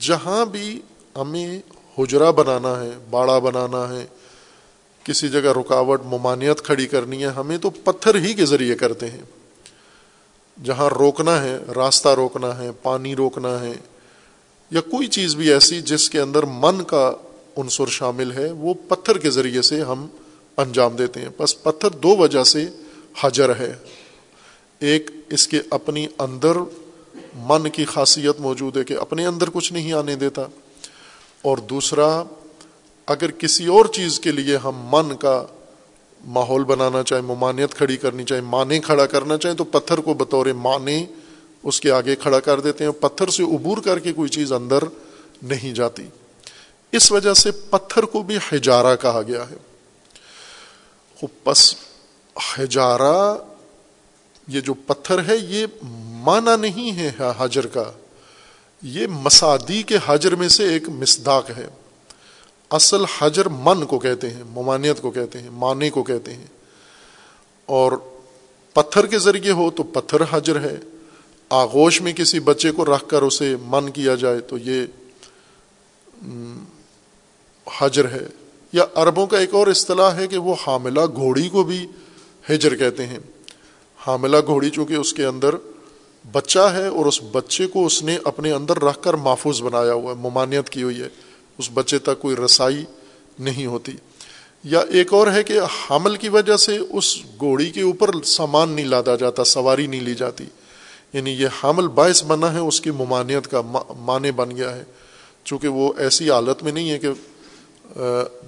جہاں 0.00 0.46
بھی 0.46 0.80
ہمیں 1.16 1.60
حجرا 1.98 2.30
بنانا 2.30 2.80
ہے، 2.80 2.90
باڑا 3.10 3.38
بنانا 3.38 3.88
ہے، 3.88 4.06
کسی 5.04 5.28
جگہ 5.28 5.52
رکاوٹ، 5.60 6.02
ممانعت 6.04 6.62
کھڑی 6.62 6.86
کرنی 6.86 7.22
ہے، 7.22 7.28
ہمیں 7.28 7.58
تو 7.58 7.70
پتھر 7.70 8.14
ہی 8.14 8.34
کے 8.34 8.46
ذریعے 8.46 8.74
کرتے 8.74 9.10
ہیں۔ 9.10 9.22
جہاں 10.64 10.88
روکنا 10.98 11.42
ہے، 11.42 11.58
راستہ 11.76 12.08
روکنا 12.08 12.58
ہے، 12.58 12.70
پانی 12.82 13.16
روکنا 13.16 13.60
ہے 13.60 13.72
یا 14.70 14.80
کوئی 14.80 15.06
چیز 15.06 15.34
بھی 15.36 15.52
ایسی 15.52 15.80
جس 15.80 16.10
کے 16.10 16.20
اندر 16.20 16.42
من 16.42 16.84
کا 16.84 17.12
عنصر 17.56 17.86
شامل 17.86 18.32
ہے، 18.32 18.52
وہ 18.52 18.74
پتھر 18.88 19.18
کے 19.18 19.30
ذریعے 19.30 19.62
سے 19.62 19.80
ہم 19.82 20.06
انجام 20.56 20.96
دیتے 20.96 21.20
ہیں۔ 21.20 21.28
بس 21.38 21.62
پتھر 21.62 21.90
دو 21.90 22.16
وجہ 22.16 22.44
سے 22.44 22.68
حجر 23.20 23.56
ہے۔ 23.56 23.72
ایک، 24.78 25.10
اس 25.30 25.48
کے 25.48 25.60
اپنی 25.70 26.06
اندر 26.18 26.56
من 27.34 27.70
کی 27.70 27.84
خاصیت 27.84 28.40
موجود 28.40 28.76
ہے 28.76 28.84
کہ 28.84 28.96
اپنے 28.98 29.26
اندر 29.26 29.50
کچھ 29.52 29.72
نہیں 29.72 29.92
آنے 29.92 30.14
دیتا۔ 30.14 30.42
اور 31.42 31.58
دوسرا، 31.58 32.22
اگر 33.06 33.30
کسی 33.30 33.66
اور 33.66 33.84
چیز 33.84 34.20
کے 34.20 34.32
لیے 34.32 34.56
ہم 34.56 34.86
من 34.90 35.16
کا 35.16 35.46
ماحول 36.26 36.64
بنانا 36.64 37.02
چاہیں، 37.02 37.22
ممانعت 37.22 37.74
کھڑی 37.74 37.96
کرنی 37.96 38.24
چاہیں 38.24 38.42
مانے 38.42 38.78
کھڑا 38.78 39.06
کرنا 39.06 39.38
چاہیں، 39.38 39.56
تو 39.56 39.64
پتھر 39.64 39.98
کو 39.98 40.14
بطور 40.14 40.46
مانے 40.46 41.06
اس 41.62 41.80
کے 41.80 41.90
آگے 41.90 42.16
کھڑا 42.16 42.40
کر 42.40 42.60
دیتے 42.60 42.84
ہیں، 42.84 42.90
پتھر 42.90 43.28
سے 43.28 43.42
عبور 43.42 43.78
کر 43.78 43.98
کے 43.98 44.12
کوئی 44.12 44.28
چیز 44.28 44.52
اندر 44.52 44.78
نہیں 45.42 45.74
جاتی۔ 45.74 46.06
اس 46.92 47.12
وجہ 47.12 47.34
سے 47.34 47.50
پتھر 47.50 48.02
کو 48.02 48.22
بھی 48.22 48.36
ہجارہ 48.36 48.96
کہا 48.96 49.22
گیا 49.22 49.50
ہے۔ 49.50 49.56
پس 51.44 51.74
ہجارہ 52.58 53.36
یہ 54.48 54.60
جو 54.60 54.74
پتھر 54.74 55.28
ہے، 55.28 55.36
یہ 55.36 55.66
مانا 56.10 56.56
نہیں 56.56 56.98
ہے 56.98 57.10
حجر 57.38 57.66
کا۔ 57.66 57.92
یہ 58.82 59.06
مسادی 59.06 59.82
کے 59.82 59.98
حجر 60.06 60.34
میں 60.34 60.48
سے 60.48 60.68
ایک 60.68 60.88
مسداق 60.88 61.50
ہے۔ 61.56 61.66
اصل 62.70 63.04
حجر 63.18 63.48
من 63.48 63.86
کو 63.86 63.98
کہتے 63.98 64.30
ہیں، 64.30 64.42
ممانعت 64.48 65.02
کو 65.02 65.10
کہتے 65.10 65.38
ہیں 65.38 65.50
مانے 65.50 65.90
کو 65.90 66.02
کہتے 66.02 66.34
ہیں۔ 66.34 66.46
اور 67.66 67.92
پتھر 68.74 69.06
کے 69.06 69.18
ذریعے 69.18 69.52
ہو 69.52 69.70
تو 69.70 69.82
پتھر 69.82 70.18
حجر 70.30 70.60
ہے۔ 70.60 70.76
آغوش 71.48 72.00
میں 72.00 72.12
کسی 72.12 72.40
بچے 72.40 72.70
کو 72.70 72.84
رکھ 72.84 73.08
کر 73.08 73.22
اسے 73.22 73.56
من 73.60 73.90
کیا 73.90 74.14
جائے 74.14 74.40
تو 74.40 74.58
یہ 74.58 74.86
حجر 77.80 78.08
ہے۔ 78.08 78.26
یا 78.72 78.84
عربوں 78.94 79.26
کا 79.26 79.38
ایک 79.38 79.54
اور 79.54 79.66
اصطلاح 79.66 80.14
ہے 80.16 80.26
کہ 80.26 80.38
وہ 80.38 80.54
حاملہ 80.66 81.00
گھوڑی 81.14 81.48
کو 81.48 81.62
بھی 81.62 81.86
ہجر 82.50 82.76
کہتے 82.76 83.06
ہیں۔ 83.06 83.18
حاملہ 84.06 84.36
گھوڑی 84.46 84.70
چونکہ 84.70 84.94
اس 84.94 85.12
کے 85.12 85.24
اندر 85.24 85.54
بچہ 86.32 86.58
ہے 86.58 86.86
اور 86.86 87.06
اس 87.06 87.20
بچے 87.32 87.66
کو 87.66 87.86
اس 87.86 88.02
نے 88.02 88.18
اپنے 88.24 88.52
اندر 88.52 88.78
رکھ 88.78 89.02
کر 89.02 89.14
محفوظ 89.14 89.62
بنایا 89.62 89.92
ہوا 89.92 90.12
ہے، 90.12 90.16
ممانعت 90.16 90.70
کی 90.70 90.82
ہوئی 90.82 91.00
ہے۔ 91.00 91.08
اس 91.58 91.70
بچے 91.74 91.98
تک 91.98 92.20
کوئی 92.20 92.36
رسائی 92.36 92.84
نہیں 93.38 93.66
ہوتی۔ 93.66 93.92
یا 94.64 94.80
ایک 94.80 95.12
اور 95.12 95.26
ہے 95.26 95.42
کہ 95.42 95.60
حمل 95.90 96.16
کی 96.16 96.28
وجہ 96.28 96.56
سے 96.56 96.78
اس 96.90 97.16
گھوڑی 97.18 97.70
کے 97.70 97.82
اوپر 97.82 98.22
سامان 98.24 98.68
نہیں 98.68 98.86
لادا 98.86 99.16
جاتا، 99.16 99.44
سواری 99.44 99.86
نہیں 99.86 100.00
لی 100.00 100.14
جاتی۔ 100.14 100.44
یعنی 101.12 101.30
یہ 101.30 101.48
حامل 101.62 101.88
باعث 101.88 102.24
بنا 102.24 102.52
ہے 102.54 102.58
اس 102.58 102.80
کی 102.80 102.90
ممانعت 102.90 103.50
کا 103.50 103.60
معنی 103.98 104.30
بن 104.30 104.56
گیا 104.56 104.76
ہے۔ 104.76 104.84
چونکہ 105.44 105.68
وہ 105.68 105.92
ایسی 105.98 106.30
حالت 106.30 106.62
میں 106.62 106.72
نہیں 106.72 106.90
ہے 106.90 106.98
کہ 106.98 107.08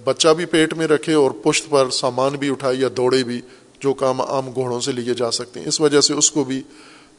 بچہ 0.04 0.28
بھی 0.28 0.44
پیٹ 0.46 0.74
میں 0.74 0.86
رکھے 0.86 1.14
اور 1.14 1.30
پشت 1.30 1.70
پر 1.70 1.90
سامان 1.90 2.36
بھی 2.36 2.50
اٹھائے 2.50 2.76
یا 2.76 2.88
دوڑے 2.96 3.24
بھی، 3.24 3.40
جو 3.80 3.92
کام 3.92 4.20
عام 4.20 4.50
گھوڑوں 4.54 4.80
سے 4.80 4.92
لیے 4.92 5.14
جا 5.14 5.30
سکتے 5.30 5.60
ہیں۔ 5.60 5.68
اس 5.68 5.80
وجہ 5.80 6.00
سے 6.00 6.14
اس 6.14 6.30
کو 6.30 6.44
بھی 6.44 6.62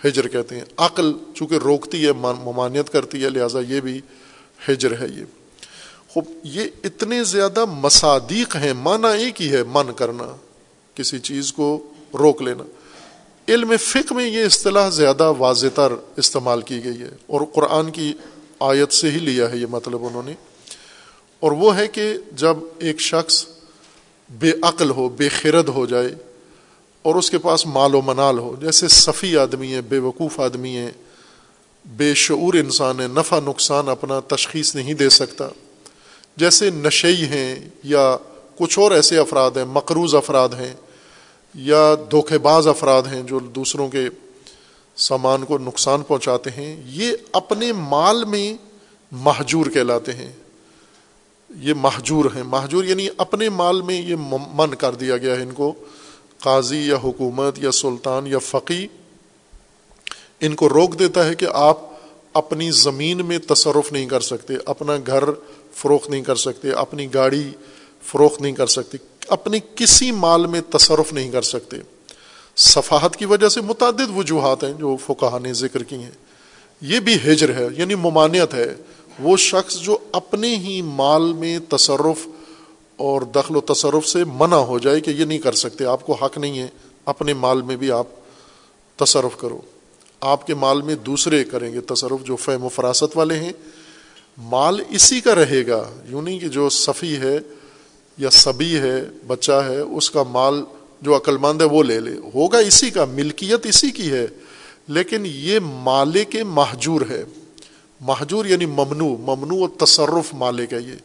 ہجر 0.06 0.28
کہتے 0.28 0.56
ہیں۔ 0.56 0.66
عقل 0.78 1.14
چونکہ 1.36 1.56
روکتی 1.56 2.06
ہے 2.06 2.12
ممانعت 2.14 2.94
کرتی 2.94 3.24
ہے، 3.24 3.30
لہٰذا 3.30 3.60
یہ 3.68 3.80
بھی 3.80 4.02
ہجر 4.70 4.92
ہے 5.02 5.08
یہ۔ 5.18 5.24
خوب، 6.10 6.26
یہ 6.44 6.64
اتنے 6.84 7.24
زیادہ 7.24 7.66
مصادیق 7.66 8.56
ہیں 8.56 8.74
مانا 8.74 9.10
ایک 9.10 9.42
ہی 9.42 9.52
ہے، 9.52 9.64
من 9.64 9.94
کرنا، 9.94 10.36
کسی 10.96 11.20
چیز 11.20 11.54
کو 11.54 11.90
روک 12.14 12.42
لینا۔ 12.42 12.64
علم 13.52 13.78
فکر 13.78 14.16
میں 14.16 14.28
یہ 14.30 14.46
اصطلاح 14.46 14.90
زیادہ 14.90 15.34
واضح 15.38 15.68
تر 15.76 15.94
استعمال 16.18 16.62
کی 16.62 16.84
گئی 16.84 17.02
ہے 17.02 17.10
اور 17.28 17.42
قرآن 17.54 17.92
کی 17.92 18.14
آیت 18.60 18.94
سے 18.94 19.12
ہی 19.12 19.20
لیا 19.20 19.52
ہے 19.52 19.58
یہ 19.58 19.66
مطلب 19.66 20.06
انہوں 20.06 20.24
نے۔ 20.24 20.34
اور 21.40 21.52
وہ 21.52 21.76
ہے 21.78 21.88
کہ 21.88 22.14
جب 22.32 22.58
ایک 22.80 23.00
شخص 23.00 23.46
بے 24.30 24.52
عقل 24.62 24.90
ہو، 24.90 25.10
بے 25.10 25.30
خرد 25.30 25.68
ہو 25.68 25.86
جائے 25.86 26.16
اور 27.02 27.16
اس 27.16 27.30
کے 27.30 27.38
پاس 27.38 27.66
مال 27.66 27.96
و 27.96 28.02
منال 28.02 28.40
ہو، 28.40 28.56
جیسے 28.62 28.88
صفی 28.88 29.38
آدمی 29.38 29.74
ہے 29.74 29.82
بے 29.82 30.00
وقوف 30.00 30.40
آدمی 30.40 30.78
ہے 30.78 30.92
بے 31.86 32.14
شعور 32.14 32.54
انسان 32.54 33.00
ہے 33.00 33.08
نفع 33.08 33.40
نقصان 33.40 33.90
اپنا 33.90 34.20
تشخیص 34.20 34.76
نہیں 34.76 34.94
دے 34.94 35.10
سکتا، 35.10 35.48
جیسے 36.38 36.70
نشئی 36.70 37.26
ہیں 37.26 37.70
یا 37.84 38.18
کچھ 38.58 38.80
اور 38.80 38.92
ایسے 38.92 39.18
افراد 39.18 39.52
ہیں، 39.58 39.66
مقروض 39.66 40.16
افراد 40.16 40.50
ہیں 40.50 40.74
یا 41.54 41.96
دھوکے 42.12 42.38
باز 42.38 42.68
افراد 42.68 43.04
ہیں 43.04 43.24
جو 43.24 43.40
دوسروں 43.40 43.90
کے 43.90 44.10
سامان 44.96 45.46
کو 45.46 45.58
نقصان 45.58 46.02
پہنچاتے 46.02 46.50
ہیں، 46.50 46.84
یہ 46.86 47.12
اپنے 47.32 47.74
مال 47.74 48.26
میں 48.26 48.54
محجور 49.12 49.66
کہلاتے 49.66 50.14
ہیں۔ 50.14 50.32
یہ 51.50 51.74
محجور 51.74 52.26
ہیں۔ 52.36 52.44
محجور 52.44 52.84
یعنی 52.84 53.08
اپنے 53.18 53.50
مال 53.50 53.82
میں 53.82 54.02
یہ 54.02 54.16
من 54.54 54.76
کر 54.76 54.96
دیا 54.96 55.18
گیا 55.18 55.36
ہے 55.36 55.42
ان 55.42 55.52
کو۔ 55.52 55.74
قاضی 56.40 56.88
یا 56.88 56.96
حکومت 57.04 57.60
یا 57.60 57.72
سلطان 57.72 58.28
یا 58.28 58.38
فقی 58.40 58.88
ان 60.40 60.56
کو 60.56 60.70
روک 60.70 61.00
دیتا 61.00 61.28
ہے 61.28 61.36
کہ 61.36 61.48
آپ 61.54 61.80
اپنی 62.34 62.72
زمین 62.72 63.26
میں 63.26 63.40
تصرف 63.40 63.92
نہیں 63.92 64.10
کر 64.10 64.20
سکتے، 64.20 64.54
اپنا 64.66 64.94
گھر 65.08 65.24
فروخت 65.74 66.10
نہیں 66.10 66.22
کر 66.22 66.36
سکتے، 66.36 66.72
اپنی 66.72 67.14
گاڑی 67.14 67.52
فروخت 68.04 68.42
نہیں 68.42 68.54
کر 68.54 68.68
سکتے۔ 68.68 68.98
اپنے 69.32 69.60
کسی 69.76 70.12
مال 70.12 70.46
میں 70.46 70.62
تصرف 70.70 71.14
نہیں 71.14 71.32
کر 71.32 71.42
سکتے۔ 71.42 71.78
صفحت 72.56 73.16
کی 73.16 73.26
وجہ 73.26 73.50
سے 73.50 73.62
متعدد 73.62 74.18
وجوہات 74.18 74.64
ہیں 74.64 74.74
جو 74.74 74.96
فقہ 75.06 75.40
نے 75.40 75.54
ذکر 75.54 75.84
کی 75.84 75.96
ہیں۔ 75.96 76.12
یہ 76.82 77.00
بھی 77.00 77.16
ہجر 77.16 77.54
ہے 77.54 77.68
یعنی 77.78 77.96
ممانعت 77.96 78.54
ہے۔ 78.54 78.76
وہ 79.20 79.38
شخص 79.38 79.76
جو 79.78 79.98
اپنے 80.12 80.56
ہی 80.56 80.82
مال 80.82 81.34
میں 81.34 81.60
تصرف 81.70 82.28
اور 82.96 83.22
دخل 83.22 83.56
و 83.56 83.62
تصرف 83.62 84.08
سے 84.08 84.24
منع 84.24 84.56
ہو 84.56 84.80
جائے 84.80 85.00
کہ 85.00 85.12
یہ 85.12 85.26
نہیں 85.26 85.40
کر 85.40 85.54
سکتے، 85.54 85.86
آپ 85.86 86.06
کو 86.06 86.14
حق 86.14 86.38
نہیں 86.38 86.60
ہے۔ 86.60 86.68
اپنے 87.06 87.34
مال 87.34 87.62
میں 87.62 87.76
بھی 87.76 87.92
آپ 87.92 88.08
تصرف 88.96 89.38
کرو۔ 89.38 89.62
آپ 90.22 90.48
کے 90.48 90.56
مال 90.56 90.82
میں 90.82 90.96
دوسرے 90.96 91.44
کریں 91.44 91.74
گے 91.74 91.82
تصرف 91.82 92.26
جو 92.26 92.36
فہم 92.36 92.64
و 92.64 92.70
فراست 92.70 93.18
والے 93.18 93.36
ہیں۔ 93.36 93.52
مال 94.38 94.82
اسی 94.90 95.22
کا 95.22 95.36
رہے 95.36 95.68
گا، 95.68 95.90
یوں 96.06 96.22
نہیں 96.22 96.40
کہ 96.40 96.48
جو 96.48 96.70
صفی 96.70 97.16
ہے 97.16 97.40
یا 98.22 98.30
سبھی 98.30 98.78
ہے، 98.78 99.04
بچہ 99.28 99.52
ہے، 99.52 99.80
اس 99.80 100.12
کا 100.12 100.24
مال 100.24 100.64
جو 101.02 101.16
عقل 101.16 101.38
مند 101.38 101.62
ہے، 101.62 101.66
وہ 101.66 101.84
لے 101.84 102.00
لے۔ 102.00 102.12
ہوگا 102.36 102.58
اسی 102.58 102.90
کا، 102.90 103.06
ملکیت 103.06 103.66
اسی 103.66 103.92
کی 103.92 104.12
ہے۔ 104.12 104.28
لیکن 104.88 105.24
یہ 105.26 105.60
مالے 105.60 106.26
کے 106.26 106.44
محجور 106.44 107.02
ہے۔ 107.10 107.24
محجور 108.02 108.46
یعنی 108.46 108.66
ممنوع 108.66 109.18
ممنوع 109.18 109.58
و 109.58 109.68
تصرف 109.68 110.34
مالک 110.34 110.74
ہے 110.74 110.80
یہ۔ 110.80 110.96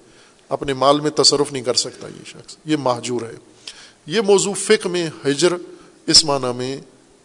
اپنے 0.48 0.74
مال 0.74 1.00
میں 1.00 1.10
تصرف 1.10 1.52
نہیں 1.52 1.62
کر 1.62 1.74
سکتا 1.74 2.08
یہ 2.08 2.22
شخص۔ 2.26 2.56
یہ 2.64 2.76
محجور 2.76 3.20
ہے۔ 3.20 3.34
یہ 4.06 4.20
موضوع 4.20 4.52
فقہ 4.52 4.88
میں 4.88 5.10
حجر 5.24 5.52
اس 6.06 6.24
معنی 6.24 6.56
میں 6.56 6.76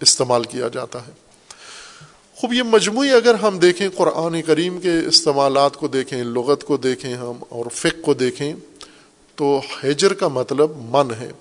استعمال 0.02 0.44
کیا 0.44 0.68
جاتا 0.68 1.00
ہے۔ 1.08 1.12
خوب، 2.36 2.54
یہ 2.54 2.64
مجموعی 2.64 3.10
اگر 3.10 3.34
ہم 3.34 3.60
دیکھیں 3.60 3.90
قرآن 3.96 4.42
کریم 4.42 4.80
کے 4.80 5.00
استعمالات 5.08 5.76
کو 5.76 5.88
دیکھیں، 5.88 6.24
لغت 6.24 6.64
کو 6.64 6.78
دیکھیں 6.78 7.14
ہم 7.14 7.34
اور 7.50 7.66
فقہ 7.74 8.02
کو 8.02 8.14
دیکھیں 8.14 8.54
تو 9.42 9.62
حجر 9.84 10.14
کا 10.14 10.28
مطلب 10.28 10.70
من 10.76 11.14
ہے۔ 11.14 11.32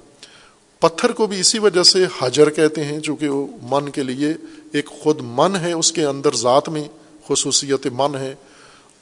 پتھر 0.81 1.13
کو 1.13 1.27
بھی 1.27 1.41
اسی 1.41 1.59
وجہ 1.59 1.83
سے 1.83 2.07
حجر 2.19 2.51
کہتے 2.51 2.85
ہیں، 2.85 3.01
چونکہ 3.01 3.29
وہ 3.29 3.47
من 3.63 3.89
کے 3.89 4.03
لیے 4.03 4.35
ایک 4.73 4.87
خود 4.87 5.21
من 5.23 5.57
ہے، 5.57 5.73
اس 5.73 5.93
کے 5.93 6.05
اندر 6.05 6.35
ذات 6.35 6.69
میں 6.69 6.85
خصوصیت 7.29 7.87
من 7.93 8.17
ہے۔ 8.17 8.35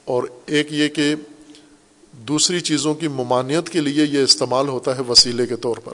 اور 0.05 0.23
ایک 0.47 0.73
یہ 0.73 0.89
کہ 0.89 1.15
دوسری 2.13 2.61
چیزوں 2.61 2.95
کی 2.95 3.09
ممانعت 3.09 3.69
کے 3.71 3.81
لیے 3.81 4.05
یہ 4.05 4.23
استعمال 4.23 4.69
ہوتا 4.69 4.97
ہے 4.97 5.03
وسیلے 5.03 5.47
کے 5.47 5.57
طور 5.57 5.77
پر۔ 5.77 5.93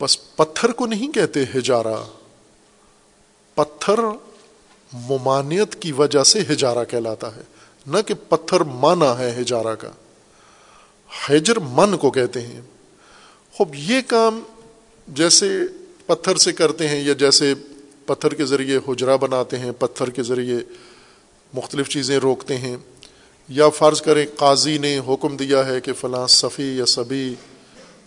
بس 0.00 0.36
پتھر 0.36 0.72
کو 0.72 0.86
نہیں 0.86 1.12
کہتے 1.12 1.44
ہجارہ۔ 1.56 2.04
پتھر 3.54 4.00
ممانعت 4.92 5.82
کی 5.82 5.92
وجہ 5.92 6.22
سے 6.22 6.40
ہجارہ 6.40 6.84
کہلاتا 6.84 7.36
ہے۔ 7.36 7.42
نہ 7.86 7.96
کہ 8.06 8.14
پتھر 8.28 8.60
مانا 8.60 9.18
ہے 9.18 9.36
ہجارہ 9.40 9.74
کا۔ 9.74 9.90
ہجر 11.30 11.58
من 11.58 11.96
کو 11.96 12.10
کہتے 12.10 12.40
ہیں۔ 12.40 12.60
خوب، 13.52 13.74
یہ 13.74 14.00
کام 14.06 14.40
جیسے 15.08 15.60
پتھر 16.06 16.36
سے 16.36 16.52
کرتے 16.52 16.88
ہیں 16.88 17.04
یا 17.04 17.12
جیسے 17.12 17.54
پتھر 18.06 18.34
کے 18.34 18.44
ذریعے 18.44 18.78
حجرہ 18.88 19.16
بناتے 19.16 19.58
ہیں، 19.58 19.72
پتھر 19.78 20.10
کے 20.10 20.22
ذریعے 20.22 20.56
مختلف 21.54 21.88
چیزیں 21.88 22.18
روکتے 22.18 22.56
ہیں۔ 22.56 22.76
یا 23.48 23.68
فرض 23.68 24.02
کریں 24.02 24.26
قاضی 24.36 24.78
نے 24.78 25.00
حکم 25.08 25.36
دیا 25.36 25.66
ہے 25.66 25.80
کہ 25.80 25.92
فلاں 25.92 26.26
صفی 26.26 26.76
یا 26.76 26.86
سبھی 26.86 27.34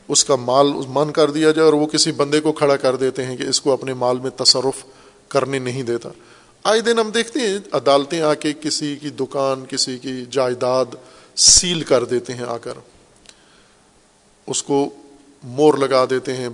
اس 0.08 0.26
کا 0.26 0.36
مال 0.36 0.74
من 0.88 1.12
کر 1.12 1.32
دیا 1.32 1.52
جائے 1.52 1.66
اور 1.66 1.74
وہ 1.74 1.86
کسی 1.86 2.12
بندے 2.12 2.40
کو 2.40 2.52
کھڑا 2.52 2.76
کر 2.76 2.96
دیتے 2.96 3.26
ہیں 3.26 3.38
کہ 3.38 3.44
اس 3.44 3.62
کو 3.62 3.74
اپنے 3.74 3.94
مال 3.94 4.20
میں 4.20 4.30
تصرف 4.30 4.86
کرنے 5.28 5.60
نہیں 5.60 5.84
دیتا۔ 5.84 6.10
آئے 6.64 6.82
دن 6.82 7.00
ہم 7.00 7.10
دیکھتے 7.10 7.40
ہیں، 7.40 7.58
عدالتیں 7.72 8.22
آ 8.22 8.34
کے 8.34 8.54
کسی 8.62 8.96
کی 8.96 9.10
دکان، 9.10 9.66
کسی 9.66 9.98
کی 9.98 10.26
جائیداد 10.32 10.86
سیل 11.36 11.82
کر 11.82 12.04
دیتے 12.04 12.34
ہیں 12.34 12.46
آ 12.48 12.58
کر۔ 12.58 12.74
اس 14.48 14.64
کو 14.64 14.90
مور 15.44 15.74
لگا 15.74 16.06
دیتے 16.10 16.34
ہیں، 16.34 16.50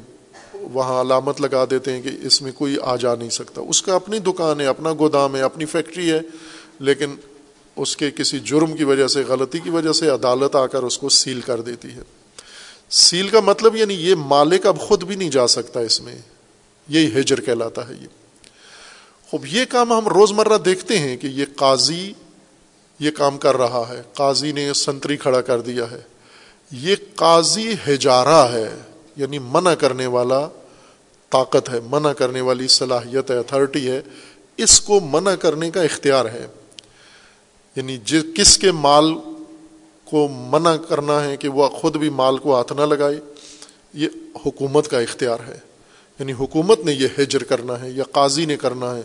وہاں 0.54 1.02
علامت 1.02 1.42
لگا 1.42 1.66
دیتے 1.70 1.94
ہیں 1.94 2.02
کہ 2.02 2.10
اس 2.22 2.42
میں 2.42 2.52
کوئی 2.52 2.78
آ 2.82 2.96
جا 2.96 3.16
نہیں 3.16 3.30
سکتا۔ 3.30 3.62
اس 3.62 3.82
کا 3.82 3.96
اپنی 3.96 4.20
دکان 4.20 4.62
ہے، 4.62 4.66
اپنا 4.66 4.94
گودام 4.94 5.36
ہے، 5.36 5.42
اپنی 5.42 5.66
فیکٹری 5.66 6.12
ہے، 6.12 6.20
لیکن 6.80 7.16
اس 7.76 7.98
کے 7.98 8.12
کسی 8.12 8.40
جرم 8.40 8.74
کی 8.74 8.84
وجہ 8.84 9.08
سے، 9.08 9.24
غلطی 9.28 9.60
کی 9.60 9.70
وجہ 9.70 9.92
سے 9.92 10.10
عدالت 10.10 10.56
آ 10.56 10.66
کر 10.66 10.84
اس 10.84 10.98
کو 10.98 11.10
سیل 11.10 11.42
کر 11.42 11.62
دیتی 11.62 11.88
ہے۔ 11.88 12.02
سیل 12.90 13.30
کا 13.30 13.40
مطلب 13.40 13.76
یعنی 13.76 13.94
یہ 13.94 14.16
مالک 14.16 14.66
اب 14.66 14.80
خود 14.80 15.04
بھی 15.04 15.16
نہیں 15.16 15.30
جا 15.30 15.48
سکتا 15.48 15.80
اس 15.80 16.02
میں۔ 16.02 16.16
یہی 16.88 17.20
ہجر 17.20 17.42
کہلاتا 17.42 17.88
ہے 17.88 17.94
یہ۔ 18.02 18.08
خوب، 19.30 19.46
یہ 19.46 19.66
کام 19.70 19.94
ہم 19.94 20.08
روزمرہ 20.08 20.58
دیکھتے 20.58 21.00
ہیں 21.00 21.18
کہ 21.18 21.28
یہ 21.28 21.46
قاضی 21.56 22.14
یہ 23.00 23.12
کام 23.12 23.38
کر 23.38 23.58
رہا 23.58 23.86
ہے۔ 23.90 24.02
قاضی 24.14 24.52
نے 24.52 24.74
سنتری 24.74 25.18
کھڑا 25.18 25.42
کر 25.42 25.62
دیا 25.62 25.92
ہے۔ 25.92 26.16
یہ 26.72 26.95
قاضی 27.15 27.74
ہجارہ 27.88 28.51
ہے 28.51 28.76
یعنی 29.15 29.39
منع 29.39 29.74
کرنے 29.74 30.07
والا 30.07 30.47
طاقت 31.30 31.70
ہے، 31.70 31.80
منع 31.89 32.13
کرنے 32.13 32.41
والی 32.41 32.68
صلاحیت 32.68 33.32
ہے 33.32 33.38
اتھارٹی 33.38 33.91
ہے، 33.91 34.01
اس 34.57 34.82
کو 34.82 34.99
منع 34.99 35.36
کرنے 35.36 35.72
کا 35.72 35.82
اختیار 35.82 36.26
ہے۔ 36.26 36.47
یعنی 37.76 37.97
جس، 38.05 38.24
کس 38.36 38.57
کے 38.57 38.72
مال 38.72 39.13
کو 40.05 40.28
منع 40.28 40.76
کرنا 40.76 41.24
ہے 41.24 41.38
کہ 41.38 41.49
وہ 41.49 41.70
خود 41.70 41.95
بھی 41.95 42.09
مال 42.09 42.38
کو 42.38 42.55
ہاتھ 42.55 42.74
نہ 42.74 42.82
لگائے، 42.82 43.20
یہ 43.93 44.07
حکومت 44.45 44.88
کا 44.88 44.99
اختیار 44.99 45.39
ہے۔ 45.47 45.59
یعنی 46.20 46.34
حکومت 46.34 46.80
نے 46.80 46.91
یہ 46.91 47.07
ہجر 47.20 47.43
کرنا 47.43 47.82
ہے، 47.82 47.89
یا 47.89 48.03
قاضی 48.03 48.45
نے 48.45 48.57
کرنا 48.57 48.95
ہے، 48.95 49.01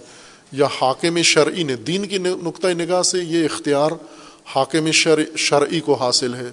یا 0.52 0.66
حاکم 0.80 1.22
شرعی 1.22 1.62
نے، 1.62 1.76
دین 1.76 2.06
کی 2.06 2.18
نقطۂ 2.18 2.68
نگاہ 2.68 3.02
سے 3.02 3.18
یہ 3.18 3.44
اختیار 3.44 3.90
حاکم 4.44 4.90
شرعی 5.36 5.80
کو 5.80 5.94
حاصل 5.94 6.34
ہے۔ 6.34 6.50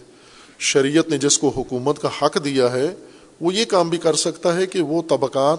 شریعت 0.60 1.10
نے 1.10 1.18
جس 1.18 1.38
کو 1.38 1.50
حکومت 1.50 2.02
کا 2.02 2.10
حق 2.22 2.38
دیا 2.46 2.72
ہے، 2.72 2.96
وہ 3.42 3.54
یہ 3.54 3.66
کام 3.66 3.90
بھی 3.90 3.98
کر 3.98 4.14
سکتا 4.14 4.56
ہے 4.56 4.66
کہ 4.66 4.82
وہ 4.82 5.02
طبقات 5.10 5.58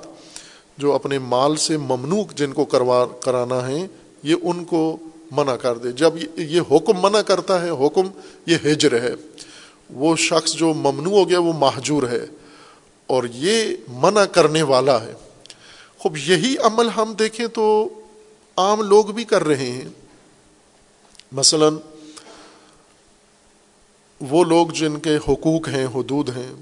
جو 0.79 0.93
اپنے 0.93 1.19
مال 1.19 1.57
سے 1.57 1.77
ممنوع 1.77 2.25
جن 2.37 2.53
کو 2.53 2.65
کروا، 2.65 3.07
کرانا 3.21 3.67
ہے، 3.67 3.87
یہ 4.23 4.35
ان 4.43 4.65
کو 4.65 4.97
منع 5.31 5.57
کر 5.57 5.79
دے۔ 5.79 5.93
جب 5.93 6.13
یہ 6.37 6.61
حکم 6.61 6.93
منع 7.03 7.21
کرتا 7.21 7.63
ہے، 7.63 7.71
حکم 7.71 8.09
یہ 8.47 8.57
ہجر 8.65 9.03
ہے۔ 9.03 9.15
وہ 9.91 10.17
شخص 10.17 10.53
جو 10.53 10.75
ممنوع 10.75 11.13
ہو 11.13 11.29
گیا، 11.29 11.39
وہ 11.39 11.53
محجور 11.53 12.03
ہے۔ 12.03 12.27
اور 13.07 13.25
یہ 13.35 13.77
منع 13.89 14.25
کرنے 14.25 14.63
والا 14.63 15.05
ہے۔ 15.05 15.13
خوب، 15.99 16.17
یہی 16.17 16.57
عمل 16.59 16.89
ہم 16.97 17.15
دیکھیں 17.19 17.47
تو 17.47 17.89
عام 18.57 18.83
لوگ 18.83 19.05
بھی 19.05 19.25
کر 19.25 19.45
رہے 19.45 19.71
ہیں۔ 19.71 19.89
مثلا 21.33 21.69
وہ 24.21 24.45
لوگ 24.45 24.67
جن 24.67 24.99
کے 24.99 25.17
حقوق 25.17 25.69
ہیں، 25.69 25.87
حدود 25.87 26.29
ہیں، 26.29 26.55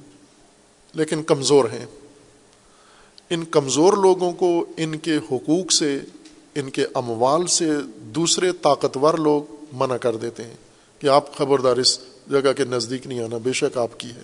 لیکن 0.94 1.22
کمزور 1.22 1.64
ہیں۔ 1.64 1.86
ان 3.30 3.44
کمزور 3.44 3.92
لوگوں 3.92 4.32
کو 4.32 4.66
ان 4.76 4.98
کے 4.98 5.16
حقوق 5.16 5.72
سے، 5.72 5.98
ان 6.54 6.70
کے 6.70 6.86
اموال 6.94 7.46
سے 7.46 7.70
دوسرے 7.96 8.52
طاقتور 8.52 9.14
لوگ 9.14 9.54
منع 9.72 9.96
کر 9.96 10.16
دیتے 10.16 10.44
ہیں 10.44 10.54
کہ 10.98 11.06
آپ 11.06 11.36
خبردار 11.36 11.76
اس 11.76 11.98
جگہ 12.30 12.52
کے 12.56 12.64
نزدیک 12.64 13.06
نہیں 13.06 13.20
آنا، 13.20 13.36
بے 13.36 13.52
شک 13.52 13.78
آپ 13.78 14.00
کی 14.00 14.08
ہے۔ 14.08 14.22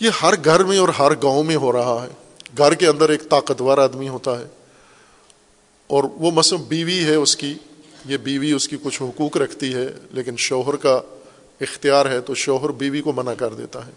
یہ 0.00 0.10
ہر 0.22 0.34
گھر 0.44 0.64
میں 0.64 0.78
اور 0.78 0.88
ہر 0.88 1.12
گاؤں 1.22 1.44
میں 1.44 1.56
ہو 1.56 1.72
رہا 1.72 2.06
ہے۔ 2.08 2.14
گھر 2.58 2.74
کے 2.74 2.86
اندر 2.86 3.08
ایک 3.08 3.30
طاقتور 3.30 3.78
آدمی 3.78 4.08
ہوتا 4.08 4.40
ہے۔ 4.40 4.46
اور 5.86 6.04
وہ 6.04 6.30
مثلا 6.30 6.58
بیوی 6.68 7.04
ہے 7.04 7.14
اس 7.14 7.36
کی، 7.36 7.54
یہ 8.06 8.16
بیوی 8.16 8.52
اس 8.52 8.68
کی 8.68 8.76
کچھ 8.82 9.02
حقوق 9.02 9.36
رکھتی 9.36 9.74
ہے، 9.74 9.88
لیکن 10.10 10.36
شوہر 10.36 10.76
کا 10.76 11.00
اختیار 11.60 12.06
ہے 12.06 12.20
تو 12.20 12.34
شوہر 12.34 12.68
بیوی 12.68 13.00
کو 13.00 13.12
منع 13.12 13.34
کر 13.34 13.54
دیتا 13.54 13.86
ہے۔ 13.86 13.92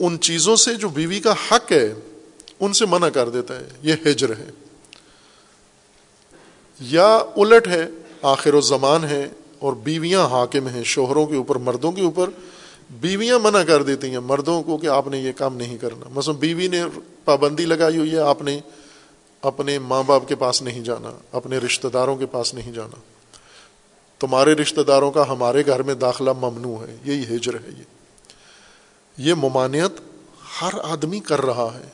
ان 0.00 0.20
چیزوں 0.20 0.56
سے 0.56 0.74
جو 0.74 0.88
بیوی 0.88 1.20
کا 1.20 1.32
حق 1.32 1.72
ہے، 1.72 1.94
ان 2.60 2.72
سے 2.72 2.86
منع 2.86 3.08
کر 3.08 3.28
دیتا 3.28 3.60
ہے۔ 3.60 3.68
یہ 3.82 3.94
ہجر 4.06 4.30
ہے۔ 4.30 4.50
یا 6.80 7.18
الٹ 7.36 7.68
ہے، 7.68 7.86
آخر 8.22 8.54
و 8.54 8.60
زمان 8.60 9.04
ہے 9.04 9.28
اور 9.58 9.72
بیویاں 9.72 10.26
حاکم 10.26 10.68
ہیں، 10.68 10.84
شوہروں 10.84 11.26
کے 11.26 11.36
اوپر، 11.36 11.56
مردوں 11.56 11.92
کے 11.92 12.02
اوپر۔ 12.02 12.30
بیویاں 12.90 13.38
منع 13.38 13.62
کر 13.62 13.82
دیتی 13.82 14.10
ہیں 14.10 14.18
مردوں 14.18 14.62
کو 14.62 14.76
کہ 14.76 14.86
آپ 14.86 15.08
نے 15.08 15.18
یہ 15.18 15.32
کام 15.32 15.56
نہیں 15.56 15.78
کرنا۔ 15.78 16.06
مثلا 16.10 16.34
بیوی 16.34 16.68
نے 16.68 16.82
پابندی 17.24 17.64
لگائی 17.64 17.96
ہوئی 17.98 18.12
ہے، 18.12 18.18
آپ 18.18 18.42
نے 18.42 18.60
اپنے 19.42 19.78
ماں 19.78 20.02
باپ 20.02 20.28
کے 20.28 20.34
پاس 20.34 20.62
نہیں 20.62 20.80
جانا، 20.80 21.10
اپنے 21.32 21.58
رشتہ 21.58 21.88
داروں 21.88 22.16
کے 22.16 22.26
پاس 22.26 22.54
نہیں 22.54 22.72
جانا۔ 22.72 23.15
تمہارے 24.18 24.52
رشتہ 24.52 24.80
داروں 24.80 25.10
کا 25.10 25.28
ہمارے 25.28 25.66
گھر 25.66 25.82
میں 25.82 25.94
داخلہ 25.94 26.30
ممنوع 26.40 26.86
ہے، 26.86 26.96
یہی 27.04 27.36
ہجر 27.36 27.54
ہے 27.54 27.70
یہ۔ 27.78 27.82
یہ 29.18 29.34
ممانعت 29.34 29.90
ہر 30.62 30.70
آدمی 30.82 31.20
کر 31.20 31.44
رہا 31.44 31.80
ہے، 31.80 31.88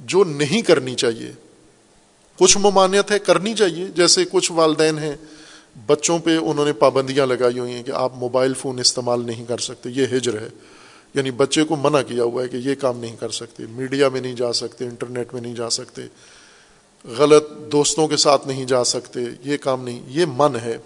جو 0.00 0.24
نہیں 0.24 0.62
کرنی 0.62 0.94
چاہیے۔ 0.94 1.32
کچھ 2.38 2.58
ممانعت 2.58 3.10
ہے، 3.10 3.18
کرنی 3.18 3.54
چاہیے۔ 3.54 3.84
جیسے 3.84 4.24
کچھ 4.32 4.52
والدین 4.52 4.98
ہیں، 4.98 5.16
بچوں 5.86 6.18
پہ 6.18 6.36
انہوں 6.36 6.64
نے 6.64 6.72
پابندیاں 6.72 7.26
لگائی 7.26 7.58
ہوئی 7.58 7.72
ہیں 7.72 7.82
کہ 7.82 7.90
آپ 7.90 8.12
موبائل 8.16 8.54
فون 8.54 8.78
استعمال 8.78 9.26
نہیں 9.26 9.44
کر 9.44 9.58
سکتے، 9.58 9.90
یہ 9.90 10.06
ہجر 10.16 10.40
ہے۔ 10.40 10.48
یعنی 11.14 11.30
بچے 11.30 11.64
کو 11.64 11.76
منع 11.76 12.02
کیا 12.02 12.24
ہوا 12.24 12.42
ہے 12.42 12.48
کہ 12.48 12.56
یہ 12.56 12.74
کام 12.74 13.00
نہیں 13.00 13.16
کر 13.16 13.30
سکتے، 13.30 13.62
میڈیا 13.70 14.08
میں 14.08 14.20
نہیں 14.20 14.34
جا 14.34 14.52
سکتے، 14.52 14.84
انٹرنیٹ 14.84 15.34
میں 15.34 15.42
نہیں 15.42 15.54
جا 15.54 15.70
سکتے، 15.70 16.02
غلط 17.04 17.50
دوستوں 17.72 18.08
کے 18.08 18.16
ساتھ 18.16 18.48
نہیں 18.48 18.64
جا 18.64 18.84
سکتے، 18.84 19.20
یہ 19.44 19.56
کام 19.56 19.84
نہیں، 19.84 20.00
یہ 20.06 20.24
من 20.28 20.56
ہے۔ 20.56 20.78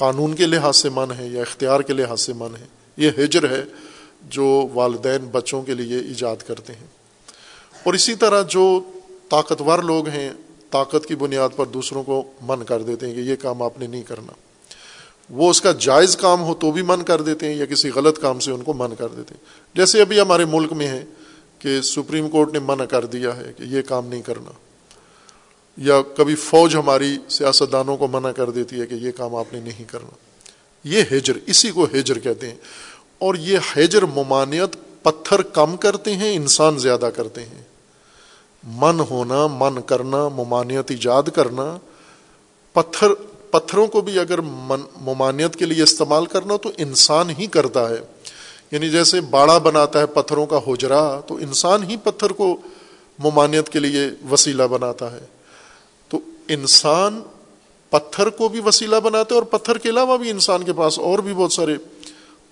قانون 0.00 0.34
کے 0.34 0.46
لحاظ 0.46 0.76
سے 0.76 0.88
من 0.88 1.12
ہے 1.18 1.26
یا 1.26 1.40
اختیار 1.40 1.80
کے 1.80 1.92
لحاظ 1.92 2.20
سے 2.20 2.32
من 2.32 2.56
ہے، 2.60 2.66
یہ 2.96 3.10
ہجر 3.18 3.50
ہے 3.50 3.64
جو 4.28 4.68
والدین 4.74 5.28
بچوں 5.32 5.62
کے 5.62 5.74
لیے 5.74 5.98
ایجاد 5.98 6.36
کرتے 6.46 6.72
ہیں۔ 6.72 6.86
اور 7.84 7.94
اسی 7.94 8.14
طرح 8.14 8.42
جو 8.42 8.80
طاقتور 9.28 9.78
لوگ 9.78 10.08
ہیں، 10.08 10.30
طاقت 10.70 11.06
کی 11.06 11.14
بنیاد 11.14 11.48
پر 11.56 11.66
دوسروں 11.66 12.02
کو 12.02 12.22
من 12.42 12.64
کر 12.64 12.82
دیتے 12.82 13.06
ہیں 13.06 13.14
کہ 13.14 13.20
یہ 13.20 13.36
کام 13.36 13.62
آپ 13.62 13.80
نے 13.80 13.86
نہیں 13.86 14.02
کرنا۔ 14.02 14.32
وہ 15.30 15.50
اس 15.50 15.60
کا 15.60 15.72
جائز 15.72 16.16
کام 16.16 16.42
ہو 16.42 16.54
تو 16.54 16.70
بھی 16.70 16.82
من 16.82 17.02
کر 17.02 17.22
دیتے 17.22 17.46
ہیں 17.46 17.54
یا 17.54 17.66
کسی 17.66 17.90
غلط 17.90 18.20
کام 18.20 18.38
سے 18.38 18.50
ان 18.50 18.62
کو 18.62 18.72
من 18.72 18.94
کر 18.98 19.08
دیتے 19.08 19.34
ہیں۔ 19.34 19.44
جیسے 19.74 20.00
ابھی 20.00 20.20
ہمارے 20.20 20.44
ملک 20.44 20.72
میں 20.72 20.86
ہے 20.86 21.04
کہ 21.58 21.80
سپریم 21.80 22.28
کورٹ 22.28 22.52
نے 22.52 22.58
منع 22.58 22.84
کر 22.84 23.06
دیا 23.06 23.36
ہے 23.36 23.52
کہ 23.56 23.62
یہ 23.62 23.82
کام 23.82 24.06
نہیں 24.06 24.22
کرنا۔ 24.22 24.50
یا 25.80 26.02
کبھی 26.16 26.34
فوج 26.34 26.76
ہماری 26.76 27.18
سیاستدانوں 27.28 27.96
کو 27.96 28.06
منع 28.06 28.30
کر 28.30 28.50
دیتی 28.50 28.80
ہے 28.80 28.86
کہ 28.86 28.94
یہ 28.94 29.10
کام 29.10 29.34
آپ 29.34 29.52
نے 29.52 29.60
نہیں 29.60 29.84
کرنا۔ 29.84 30.14
یہ 30.84 31.02
ہجر، 31.12 31.32
اسی 31.46 31.70
کو 31.70 31.84
ہجر 31.84 32.18
کہتے 32.18 32.48
ہیں۔ 32.48 32.56
اور 33.18 33.34
یہ 33.34 33.58
ہجر 33.76 34.02
ممانعت 34.02 34.76
پتھر 35.02 35.42
کم 35.42 35.76
کرتے 35.76 36.16
ہیں، 36.16 36.34
انسان 36.34 36.78
زیادہ 36.78 37.10
کرتے 37.16 37.40
ہیں۔ 37.42 37.62
من 38.64 39.00
ہونا، 39.00 39.46
من 39.46 39.82
کرنا، 39.82 40.28
ممانعت 40.28 40.90
ایجاد 40.90 41.22
کرنا، 41.34 41.78
پتھر، 42.72 43.08
پتھروں 43.50 43.86
کو 43.86 44.00
بھی 44.00 44.18
اگر 44.18 44.40
من، 44.40 44.80
ممانعت 45.00 45.56
کے 45.56 45.64
لیے 45.64 45.82
استعمال 45.82 46.26
کرنا 46.26 46.56
تو 46.56 46.72
انسان 46.76 47.30
ہی 47.30 47.46
کرتا 47.46 47.90
ہے۔ 47.90 48.00
یعنی 48.70 48.90
جیسے 48.90 49.20
باڑا 49.20 49.58
بناتا 49.58 50.00
ہے 50.00 50.06
پتھروں 50.06 50.46
کا 50.46 50.60
ہوجرا 50.66 51.20
تو 51.20 51.36
انسان 51.36 51.82
ہی 51.82 51.96
پتھر 51.96 52.30
کو 52.30 52.56
ممانعت 53.18 53.68
کے 53.68 53.78
لیے 53.78 54.10
وسیلہ 54.30 54.62
بناتا 54.62 55.12
ہے۔ 55.12 55.39
انسان 56.52 57.22
پتھر 57.90 58.30
کو 58.30 58.48
بھی 58.48 58.60
وسیلہ 58.60 58.96
بناتا 58.96 59.34
ہے 59.34 59.40
اور 59.40 59.46
پتھر 59.46 59.78
کے 59.78 59.88
علاوہ 59.88 60.16
بھی 60.16 60.30
انسان 60.30 60.62
کے 60.62 60.72
پاس 60.72 60.98
اور 60.98 61.18
بھی 61.18 61.34
بہت 61.34 61.52
سارے 61.52 61.76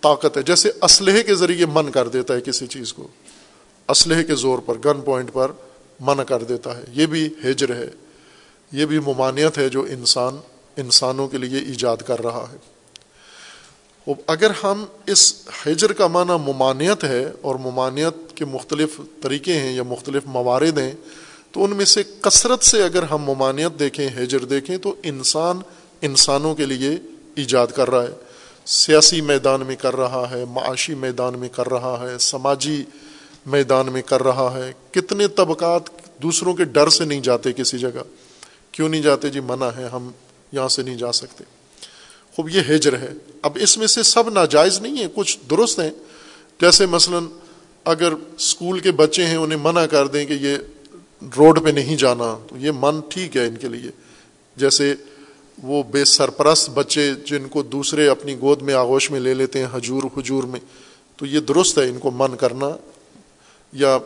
طاقت 0.01 0.37
ہے۔ 0.37 0.43
جیسے 0.43 0.71
اسلحے 0.83 1.23
کے 1.23 1.35
ذریعے 1.35 1.67
من 1.67 1.91
کر 1.91 2.09
دیتا 2.09 2.35
ہے 2.35 2.41
کسی 2.41 2.67
چیز 2.67 2.93
کو۔ 2.93 3.09
اسلحے 3.89 4.25
کے 4.25 4.35
زور 4.35 4.59
پر 4.59 4.75
گن 4.85 5.01
پوائنٹ 5.01 5.33
پر 5.33 5.53
منع 6.01 6.23
کر 6.23 6.43
دیتا 6.43 6.77
ہے۔ 6.77 6.85
یہ 6.93 7.07
بھی 7.07 7.27
ہجر 7.27 7.75
ہے۔ 7.75 7.91
یہ 8.73 8.87
بھی 8.87 8.99
ممانعت 8.99 9.59
ہے 9.59 9.69
جو 9.69 9.83
انسان، 9.83 10.37
انسانوں 10.77 11.29
کے 11.29 11.39
لیے 11.39 11.59
ایجاد 11.59 11.97
کر 11.97 12.23
رہا 12.23 12.47
ہے۔ 12.53 12.57
اگر 14.27 14.51
ہم 14.63 14.85
اس 15.07 15.35
ہجر 15.67 15.93
کا 15.93 16.07
معنی 16.07 16.53
ممانعت 16.53 17.05
ہے 17.05 17.31
اور 17.41 17.55
ممانعت 17.55 18.37
کے 18.37 18.45
مختلف 18.45 19.01
طریقے 19.23 19.53
ہیں 19.53 19.73
یا 19.77 19.83
مختلف 19.83 20.23
موارد 20.27 20.79
ہیں 20.79 20.93
تو 21.51 21.65
ان 21.65 21.77
میں 21.77 21.85
سے 21.85 22.03
کثرت 22.21 22.65
سے 22.65 22.83
اگر 22.83 23.03
ہم 23.03 23.23
ممانعت 23.23 23.79
دیکھیں، 23.79 24.09
ہجر 24.09 24.45
دیکھیں، 24.45 24.79
تو 24.79 24.95
انسان 25.03 25.61
انسانوں 26.03 26.55
کے 26.55 26.67
لیے 26.67 26.91
ایجاد 27.35 27.67
کر 27.67 27.91
رہا 27.91 28.03
ہے۔ 28.03 28.13
سیاسی 28.65 29.21
میدان 29.21 29.61
میں 29.67 29.77
کر 29.77 29.97
رہا 29.97 30.29
ہے، 30.31 30.45
معاشی 30.45 30.95
میدان 30.95 31.39
میں 31.39 31.49
کر 31.49 31.69
رہا 31.69 32.07
ہے، 32.11 32.19
سماجی 32.19 32.85
میدان 33.47 33.93
میں 33.93 34.03
کر 34.03 34.23
رہا 34.23 34.59
ہے۔ 34.59 34.73
کتنے 34.91 35.29
طبقات 35.29 35.83
دوسروں 36.23 36.55
کے 36.55 36.65
ڈر 36.65 36.89
سے 36.89 37.05
نہیں 37.05 37.21
جاتے 37.21 37.53
کسی 37.53 37.79
جگہ۔ 37.79 38.03
کیوں 38.73 38.89
نہیں 38.89 39.03
جاتے؟ 39.03 39.29
جی 39.29 39.41
منع 39.41 39.69
ہے، 39.77 39.89
ہم 39.93 40.11
یہاں 40.53 40.69
سے 40.69 40.83
نہیں 40.83 40.97
جا 40.97 41.13
سکتے۔ 41.13 41.45
خوب، 42.37 42.49
یہ 42.49 42.61
ہجر 42.61 42.99
ہے۔ 42.99 43.13
اب 43.43 43.59
اس 43.61 43.79
میں 43.79 43.87
سے 43.87 44.03
سب 44.03 44.31
ناجائز 44.31 44.81
نہیں 44.81 45.03
ہے 45.03 45.09
کچھ 45.15 45.39
درست 45.51 45.81
ہیں۔ 45.81 45.91
جیسے 46.61 46.87
مثلا 46.87 47.19
اگر 47.85 48.13
اسکول 48.13 48.79
کے 48.79 48.93
بچے 48.93 49.27
ہیں، 49.27 49.37
انہیں 49.37 49.59
منع 49.63 49.87
کر 49.87 50.07
دیں 50.07 50.27
کہ 50.27 50.33
یہ 50.33 50.57
روڈ 51.37 51.65
پہ 51.65 51.69
نہیں 51.69 51.97
جانا، 51.97 52.39
تو 52.47 52.57
یہ 52.57 52.71
من 52.75 53.01
ٹھیک 53.09 53.37
ہے 53.37 53.47
ان 53.47 53.57
کے 53.57 53.69
لیے۔ 53.69 53.91
جیسے 54.57 54.95
وہ 55.63 55.83
بے 55.83 56.05
سرپرست 56.05 56.71
بچے 56.71 57.15
جن 57.25 57.49
کو 57.49 57.63
دوسرے 57.63 58.09
اپنی 58.09 58.37
گود 58.41 58.63
میں 58.63 58.75
آغوش 58.75 59.11
میں 59.11 59.21
لے 59.21 59.35
لیتے 59.35 59.59
ہیں 59.59 59.67
حجور 59.73 60.03
حجور 60.17 60.45
میں، 60.45 60.61
تو 61.17 61.27
یہ 61.27 61.41
درست 61.41 61.79
ہے 61.79 61.89
ان 61.89 61.99
کو 61.99 62.11
من 62.11 62.37
کرنا 62.37 62.69
یا 63.73 63.99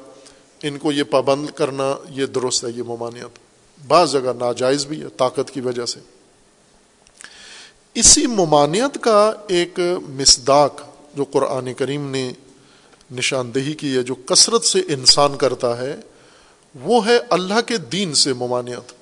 ان 0.62 0.78
کو 0.78 0.92
یہ 0.92 1.02
پابند 1.02 1.50
کرنا، 1.50 1.94
یہ 2.10 2.26
درست 2.26 2.64
ہے، 2.64 2.70
یہ 2.76 2.82
ممانعت۔ 2.82 3.38
بعض 3.86 4.12
جگہ 4.12 4.32
ناجائز 4.38 4.86
بھی 4.86 5.02
ہے 5.02 5.08
طاقت 5.08 5.50
کی 5.50 5.60
وجہ 5.60 5.86
سے۔ 5.86 6.00
اسی 7.94 8.26
ممانعت 8.26 8.98
کا 9.00 9.32
ایک 9.48 9.80
مسداق 10.08 10.80
جو 11.14 11.24
قرآن 11.24 11.74
کریم 11.74 12.10
نے 12.10 12.32
نشاندہی 13.10 13.72
کی 13.72 13.96
ہے، 13.96 14.02
جو 14.02 14.14
کثرت 14.14 14.64
سے 14.64 14.80
انسان 14.88 15.36
کرتا 15.36 15.78
ہے 15.78 15.96
وہ 16.74 17.06
ہے 17.06 17.18
اللہ 17.30 17.60
کے 17.66 17.76
دین 17.76 18.14
سے 18.14 18.32
ممانعت، 18.32 18.92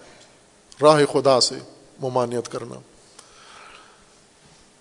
راہ 0.83 1.05
خدا 1.13 1.41
سے 1.41 1.55
ممانعت 2.01 2.53
کرنا۔ 2.53 2.75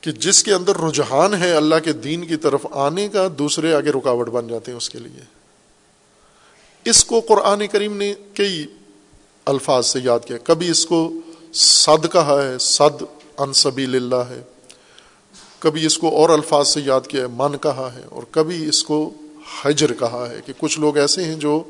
کہ 0.02 0.12
جس 0.12 0.44
کے 0.44 0.54
اندر 0.54 0.78
رجحان 0.78 1.34
ہے 1.34 1.54
اللہ 1.54 1.76
کے 1.84 1.94
دین 1.94 2.28
کی 2.28 2.36
طرف 2.36 2.66
آنے 2.72 3.08
کا، 3.08 3.28
دوسرے 3.40 3.74
آگے 3.74 3.90
رکاوٹ 3.90 4.30
بن 4.30 4.48
جاتے 4.48 4.72
ہیں 4.72 4.78
اس 4.78 4.90
کے 4.90 5.00
لیے۔ 5.00 5.22
اس 6.86 7.06
کو 7.06 7.20
قرآن 7.20 7.68
کریم 7.68 7.98
نے 7.98 8.14
کئی 8.34 8.66
الفاظ 9.46 9.86
سے 9.86 10.00
یاد 10.04 10.20
کیا۔ 10.28 10.38
کبھی 10.44 10.70
اس 10.70 10.86
کو 10.86 11.12
صد 11.54 12.12
کہا 12.12 12.42
ہے، 12.44 12.58
صد 12.58 13.04
انصبیل 13.38 13.96
اللہ 13.96 14.30
ہے۔ 14.30 14.42
کبھی 15.60 15.86
اس 15.86 15.98
کو 15.98 16.10
اور 16.10 16.30
الفاظ 16.30 16.68
سے 16.68 16.82
یاد 16.86 17.02
کیا 17.08 17.22
ہے، 17.22 17.28
من 17.28 17.58
کہا 17.58 17.92
ہے۔ 17.96 18.04
اور 18.10 18.24
کبھی 18.32 18.70
اس 18.70 18.84
کو 18.84 19.14
حجر 19.62 19.94
کہا 19.94 20.28
ہے 20.30 20.42
کہ 20.46 20.54
کچھ 20.58 20.80
لوگ 20.80 20.98
ایسے 20.98 21.24
ہیں 21.24 21.36
جو 21.36 21.64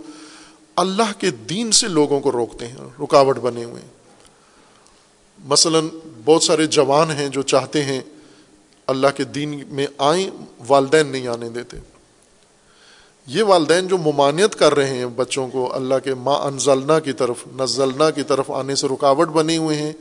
اللہ 0.80 1.20
کے 1.20 1.32
دین 1.32 1.72
سے 1.72 1.88
لوگوں 1.88 2.20
کو 2.20 2.32
روکتے 2.32 2.68
ہیں، 2.68 2.76
رکاوٹ 3.04 3.38
بنے 3.38 3.64
ہوئے 3.64 3.82
ہیں۔ 3.82 3.90
مثلا 5.46 5.80
بہت 6.26 6.44
سارے 6.44 6.68
جوان 6.68 7.12
ہیں 7.12 7.30
جو 7.30 7.42
چاہتے 7.42 7.84
ہیں 7.84 8.02
اللہ 8.88 9.08
کے 9.18 9.24
دین 9.24 9.64
میں 9.68 9.88
آئیں، 9.98 10.30
والدین 10.68 11.08
نہیں 11.08 11.28
آنے 11.28 11.50
دیتے۔ 11.50 11.78
یہ 13.28 13.44
والدین 13.44 13.88
جو 13.88 13.98
ممانعت 13.98 14.56
کر 14.56 14.76
رہے 14.76 14.88
ہیں 14.88 15.06
بچوں 15.06 15.50
کو 15.50 15.76
اللہ 15.76 15.96
کے 16.04 16.14
ماں 16.14 16.36
انزلنا 16.36 17.00
کی 17.00 17.14
طرف، 17.14 17.36
نزلنا 17.56 18.10
کی 18.10 18.24
طرف 18.24 18.52
آنے 18.52 18.76
سے 18.76 18.88
رکاوٹ 18.88 19.28
بنے 19.28 19.58
ہوئے 19.58 19.78
ہیں، 19.78 19.94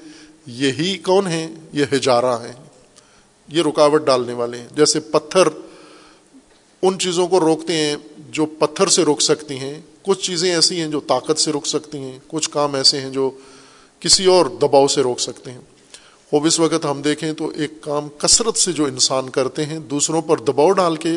یہی 0.46 0.98
کون 0.98 1.26
ہیں؟ 1.26 1.54
یہ 1.72 1.84
ہجارہ 1.92 2.36
ہیں۔ 2.44 2.64
یہ 3.48 3.62
رکاوٹ 3.62 4.02
ڈالنے 4.02 4.32
والے 4.32 4.58
ہیں۔ 4.58 4.68
جیسے 4.76 5.00
پتھر 5.00 5.48
ان 6.82 6.98
چیزوں 6.98 7.28
کو 7.28 7.40
روکتے 7.40 7.72
ہیں 7.72 7.96
جو 8.30 8.46
پتھر 8.46 8.86
سے 8.86 9.02
روک 9.02 9.20
سکتی 9.20 9.58
ہیں۔ 9.58 9.80
کچھ 10.02 10.20
چیزیں 10.20 10.54
ایسی 10.54 10.80
ہیں 10.80 10.88
جو 10.88 11.00
طاقت 11.00 11.38
سے 11.38 11.52
روک 11.52 11.66
سکتی 11.66 11.98
ہیں۔ 11.98 12.18
کچھ 12.28 12.50
کام 12.50 12.74
ایسے 12.74 13.00
ہیں 13.00 13.10
جو 13.10 13.30
کسی 14.00 14.24
اور 14.24 14.46
دباؤ 14.46 14.86
سے 14.86 15.00
روک 15.00 15.20
سکتے 15.20 15.50
ہیں۔ 15.50 15.60
خوب 16.30 16.44
اس 16.44 16.60
وقت 16.60 16.84
ہم 16.84 17.02
دیکھیں 17.02 17.32
تو 17.32 17.48
ایک 17.48 17.80
کام 17.80 18.08
کثرت 18.18 18.56
سے 18.56 18.72
جو 18.72 18.84
انسان 18.84 19.28
کرتے 19.28 19.66
ہیں، 19.66 19.78
دوسروں 19.78 20.22
پر 20.22 20.36
دباؤ 20.36 20.70
ڈال 20.70 20.96
کے 20.96 21.16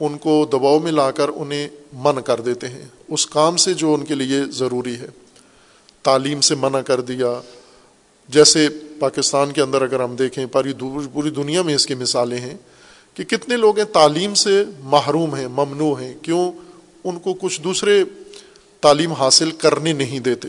ان 0.00 0.18
کو 0.18 0.48
دباؤ 0.52 0.78
میں 0.78 0.92
لا 0.92 1.10
کر 1.10 1.28
انہیں 1.28 1.68
من 1.92 2.22
کر 2.22 2.40
دیتے 2.40 2.68
ہیں۔ 2.68 2.84
اس 3.08 3.26
کام 3.26 3.56
سے 3.56 3.74
جو 3.74 3.94
ان 3.94 4.04
کے 4.04 4.14
لیے 4.14 4.40
ضروری 4.44 4.94
ہے۔ 4.94 5.08
تعلیم 6.02 6.40
سے 6.40 6.54
منع 6.54 6.80
کر 6.80 7.00
دیا۔ 7.00 7.40
جیسے 8.28 8.68
پاکستان 8.98 9.52
کے 9.52 9.60
اندر 9.60 9.82
اگر 9.82 10.00
ہم 10.00 10.16
دیکھیں، 10.16 10.46
پاری 10.46 10.72
پوری 11.12 11.30
دنیا 11.30 11.62
میں 11.62 11.74
اس 11.74 11.86
کی 11.86 11.94
مثالیں 11.94 12.38
ہیں۔ 12.38 12.56
کہ 13.18 13.24
کتنے 13.24 13.56
لوگ 13.56 13.76
ہیں 13.76 13.84
تعلیم 13.84 14.34
سے 14.34 14.64
محروم 14.80 15.34
ہیں، 15.34 15.48
ممنوع 15.48 16.00
ہیں، 16.00 16.14
کیوں؟ 16.22 16.52
ان 17.04 17.18
کو 17.18 17.34
کچھ 17.34 17.60
دوسرے 17.60 18.04
تعلیم 18.80 19.12
حاصل 19.12 19.50
کرنے 19.50 19.92
نہیں 19.92 20.20
دیتے۔ 20.20 20.48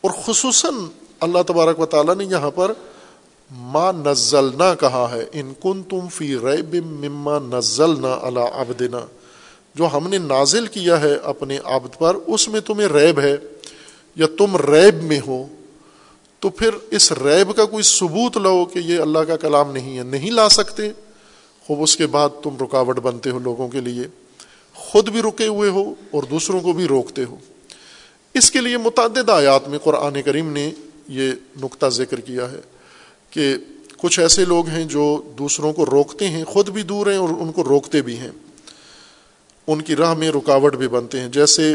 اور 0.00 0.10
خصوصاً 0.24 0.74
اللہ 1.20 1.38
تبارک 1.46 1.80
و 1.80 1.86
تعالیٰ 1.86 2.16
نے 2.16 2.24
یہاں 2.24 2.50
پر 2.50 2.72
ما 3.50 3.92
نزلنا 3.92 4.74
کہا 4.74 5.08
ہے، 5.12 5.24
ان 5.32 5.52
کن 5.62 5.82
تم 5.82 6.08
فی 6.14 6.36
ریب 6.36 6.74
مما 6.74 7.38
نزلنا 7.38 8.18
اللہ 8.22 8.40
ابدنا 8.40 9.00
جو 9.74 9.88
ہم 9.92 10.08
نے 10.08 10.18
نازل 10.18 10.66
کیا 10.66 11.00
ہے 11.00 11.14
اپنے 11.14 11.58
عبد 11.64 11.98
پر، 11.98 12.16
اس 12.26 12.48
میں 12.48 12.60
تمہیں 12.60 12.88
ریب 12.88 13.20
ہے۔ 13.20 13.36
یا 14.16 14.26
تم 14.38 14.56
ریب 14.56 15.02
میں 15.02 15.20
ہو، 15.26 15.46
تو 16.40 16.48
پھر 16.48 16.70
اس 16.90 17.12
ریب 17.12 17.56
کا 17.56 17.64
کوئی 17.64 17.82
ثبوت 17.82 18.36
لو 18.36 18.64
کہ 18.64 18.78
یہ 18.78 19.00
اللہ 19.00 19.18
کا 19.18 19.36
کلام 19.36 19.72
نہیں 19.72 19.98
ہے، 19.98 20.02
نہیں 20.02 20.30
لا 20.30 20.48
سکتے۔ 20.48 20.90
خوب 21.66 21.82
اس 21.82 21.96
کے 21.96 22.06
بعد 22.06 22.28
تم 22.42 22.56
رکاوٹ 22.60 22.98
بنتے 22.98 23.30
ہو 23.30 23.38
لوگوں 23.38 23.68
کے 23.68 23.80
لیے، 23.80 24.02
خود 24.74 25.08
بھی 25.08 25.22
رکے 25.22 25.46
ہوئے 25.46 25.70
ہو 25.70 25.94
اور 26.10 26.22
دوسروں 26.22 26.60
کو 26.60 26.72
بھی 26.72 26.84
روکتے 26.84 27.24
ہو۔ 27.24 27.36
اس 28.34 28.50
کے 28.50 28.60
لیے 28.60 28.76
متعدد 28.76 29.28
آیات 29.28 29.68
میں 29.68 29.78
قرآن 29.78 30.22
کریم 30.22 30.52
نے 30.52 30.70
یہ 31.08 31.32
نقطہ 31.62 31.86
ذکر 31.86 32.20
کیا 32.20 32.50
ہے 32.50 32.60
کہ 33.30 33.56
کچھ 33.96 34.20
ایسے 34.20 34.44
لوگ 34.44 34.66
ہیں 34.66 34.84
جو 34.84 35.32
دوسروں 35.38 35.72
کو 35.72 35.86
روکتے 35.86 36.28
ہیں، 36.28 36.44
خود 36.44 36.68
بھی 36.68 36.82
دور 36.82 37.06
ہیں 37.06 37.16
اور 37.16 37.28
ان 37.28 37.52
کو 37.52 37.64
روکتے 37.64 38.02
بھی 38.02 38.18
ہیں۔ 38.18 38.30
ان 39.66 39.82
کی 39.82 39.96
راہ 39.96 40.14
میں 40.14 40.30
رکاوٹ 40.30 40.76
بھی 40.76 40.88
بنتے 40.88 41.20
ہیں۔ 41.20 41.28
جیسے 41.28 41.74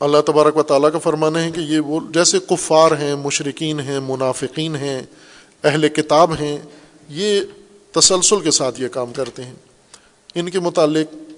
اللہ 0.00 0.18
تبارک 0.26 0.56
و 0.56 0.62
تعالیٰ 0.62 0.92
کا 0.92 0.98
فرمانا 0.98 1.44
ہے 1.44 1.50
کہ 1.50 1.60
یہ 1.60 1.80
وہ، 1.80 2.00
جیسے 2.10 2.38
کفار 2.38 2.90
ہیں 2.90 3.14
مشرقین 3.14 3.80
ہیں، 3.80 4.00
منافقین 4.00 4.76
ہیں 4.76 5.02
اہل 5.64 5.88
کتاب 5.88 6.34
ہیں 6.40 6.58
یہ 7.08 7.40
تسلسل 7.92 8.40
کے 8.40 8.50
ساتھ 8.50 8.80
یہ 8.80 8.88
کام 8.88 9.12
کرتے 9.12 9.44
ہیں۔ 9.44 9.54
ان 10.34 10.50
کے 10.50 10.60
متعلق 10.60 11.29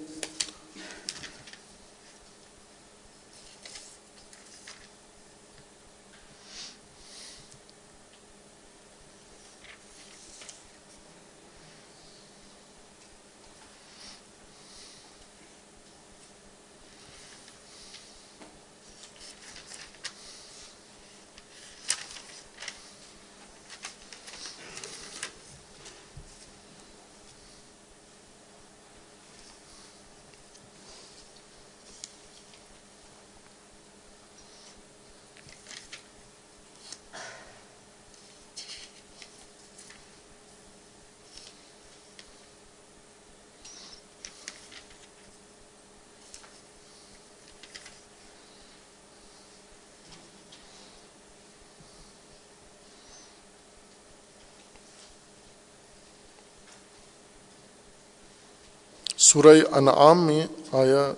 سورہ 59.33 59.61
انعام 59.71 60.25
میں 60.25 60.47
آیا 60.71 61.13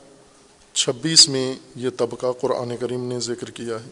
چھبیس 0.73 1.29
میں 1.29 1.55
یہ 1.75 1.89
طبقہ 1.97 2.31
قرآن 2.41 2.77
کریم 2.77 3.07
نے 3.07 3.19
ذکر 3.19 3.49
کیا 3.49 3.75
ہے۔ 3.75 3.89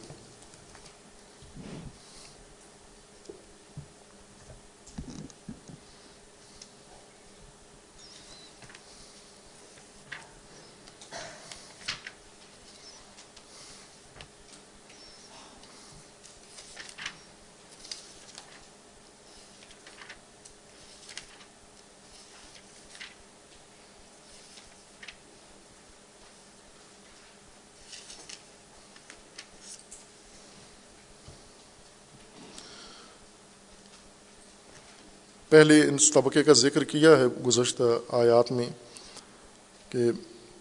پہلے 35.53 35.79
ان 35.81 35.97
طبقے 36.13 36.43
کا 36.43 36.53
ذکر 36.57 36.83
کیا 36.91 37.17
ہے 37.17 37.25
گزشتہ 37.45 37.83
آیات 38.17 38.51
میں 38.51 38.65
کہ 39.91 40.11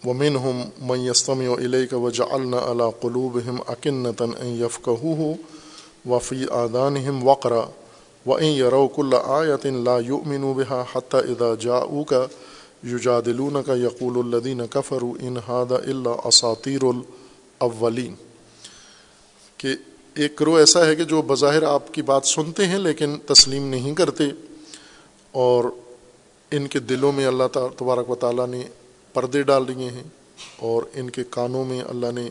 ومن 0.03 0.35
ہم 0.37 0.61
میستم 0.87 1.39
و 1.43 1.55
علیہ 1.57 1.85
کا 1.91 1.97
وجہ 1.99 2.23
اللہ 2.31 2.89
قلوب 3.01 3.37
ہم 3.47 3.57
اکنتاً 3.67 4.33
یفقہ 4.55 4.95
ہو 5.03 5.33
وفی 6.05 6.43
آدان 6.53 6.97
ہم 7.05 7.23
وقرا 7.27 7.63
و 8.25 8.35
این 8.35 8.53
یروک 8.53 8.99
اللہ 8.99 9.31
آیت 9.31 9.65
لا 9.81 9.97
یؤمن 10.01 10.45
بها 10.53 10.85
حتى 10.89 11.23
اذا 11.27 11.49
جاءوك 11.57 12.13
يجادلونك 12.85 13.69
يقول 13.79 14.21
الذين 14.25 14.65
كفروا 14.67 15.15
ان 15.21 15.37
هذا 15.39 15.83
الا 15.87 16.15
اساطير 16.25 16.87
الاولين 16.87 18.15
کہ 19.59 19.75
ایک 20.15 20.35
کرو 20.37 20.55
ایسا 20.55 20.85
ہے 20.85 20.95
کہ 20.95 21.03
جو 21.05 21.21
بظاہر 21.27 21.63
آپ 21.65 21.93
کی 21.93 22.01
بات 22.07 22.25
سنتے 22.27 22.65
ہیں 22.67 22.79
لیکن 22.79 23.17
تسلیم 23.27 23.69
نہیں 23.69 23.95
کرتے 23.95 24.31
اور 25.33 25.63
ان 26.51 26.67
کے 26.67 26.79
دلوں 26.79 27.11
میں 27.11 27.25
اللہ 27.25 27.43
تبارک 27.53 28.09
و 28.09 28.15
تعالیٰ 28.15 28.47
نے 28.47 28.61
پردے 29.13 29.43
ڈال 29.43 29.67
دیے 29.67 29.89
ہیں 29.89 30.03
اور 30.57 30.83
ان 30.93 31.09
کے 31.09 31.23
کانوں 31.29 31.65
میں 31.65 31.81
اللہ 31.81 32.11
نے 32.15 32.29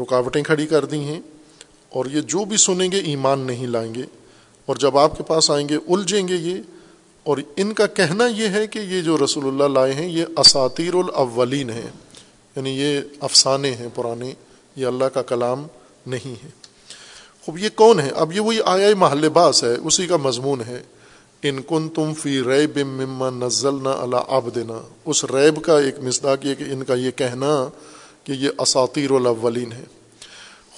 رکاوٹیں 0.00 0.42
کھڑی 0.42 0.66
کر 0.66 0.84
دی 0.84 1.00
ہیں 1.00 1.20
اور 1.88 2.06
یہ 2.06 2.20
جو 2.20 2.44
بھی 2.44 2.56
سنیں 2.56 2.92
گے 2.92 2.98
ایمان 2.98 3.38
نہیں 3.40 3.66
لائیں 3.66 3.94
گے 3.94 4.02
اور 4.66 4.76
جب 4.76 4.98
آپ 4.98 5.16
کے 5.16 5.22
پاس 5.22 5.50
آئیں 5.50 5.68
گے 5.68 5.76
الجھیں 5.76 6.28
گے 6.28 6.34
یہ 6.34 6.54
اور 7.22 7.38
ان 7.56 7.72
کا 7.72 7.86
کہنا 7.86 8.26
یہ 8.26 8.48
ہے 8.48 8.66
کہ 8.66 8.78
یہ 8.78 9.02
جو 9.02 9.18
رسول 9.24 9.46
اللہ 9.46 9.78
لائے 9.78 9.92
ہیں 9.92 10.08
یہ 10.08 10.24
اساتیر 10.36 10.94
الاولین 10.94 11.70
ہیں 11.70 11.90
یعنی 12.56 12.70
یہ 12.70 13.00
افسانے 13.20 13.74
ہیں 13.74 13.88
پرانے 13.94 14.32
یہ 14.76 14.86
اللہ 14.86 15.04
کا 15.04 15.22
کلام 15.22 15.66
نہیں 16.06 16.44
ہے۔ 16.44 16.48
خوب 17.44 17.58
یہ 17.58 17.68
کون 17.74 18.00
ہے؟ 18.00 18.10
اب 18.10 18.32
یہ 18.32 18.40
وہی 18.40 18.58
آیا 18.64 18.88
محل 18.96 19.28
باس 19.28 19.64
ہے، 19.64 19.74
اسی 19.84 20.06
کا 20.06 20.16
مضمون 20.16 20.60
ہے۔ 20.66 20.82
ان 21.42 21.62
کن 21.62 21.88
تم 21.88 22.12
فی 22.14 22.40
ریب 22.40 22.76
مما 22.78 23.30
نزل 23.30 23.74
نہ 23.82 23.88
اللہ 23.88 24.16
آب 24.28 24.54
دینا 24.54 24.80
اس 25.04 25.24
ریب 25.24 25.62
کا 25.62 25.78
ایک 25.78 25.98
مزداق 25.98 26.44
یہ 26.46 26.54
کہ 26.54 26.64
ان 26.64 26.82
کا 26.82 26.94
یہ 26.94 27.10
کہنا 27.10 27.68
کہ 28.24 28.32
یہ 28.32 28.50
اساتیر 28.58 29.10
الاولین 29.10 29.72
ہے 29.72 29.84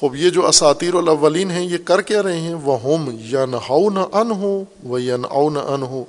خوب 0.01 0.15
یہ 0.17 0.31
جو 0.31 0.47
اساتیر 0.47 0.95
الاولین 0.95 1.51
ہیں، 1.51 1.65
یہ 1.65 1.79
کر 1.85 2.01
کیا 2.01 2.23
رہے 2.23 2.41
ہیں؟ 2.41 2.55
وہ 2.55 2.79
ہوم 2.81 3.11
یا 3.21 3.45
نہ 3.47 3.57
نہ 3.93 4.01
ان 4.13 4.31
ہو 4.31 4.65
و 4.89 4.99
یا 4.99 5.17
نہ 5.17 5.27
نہ 5.27 5.59
ان 5.59 5.83
ہو 5.83 6.05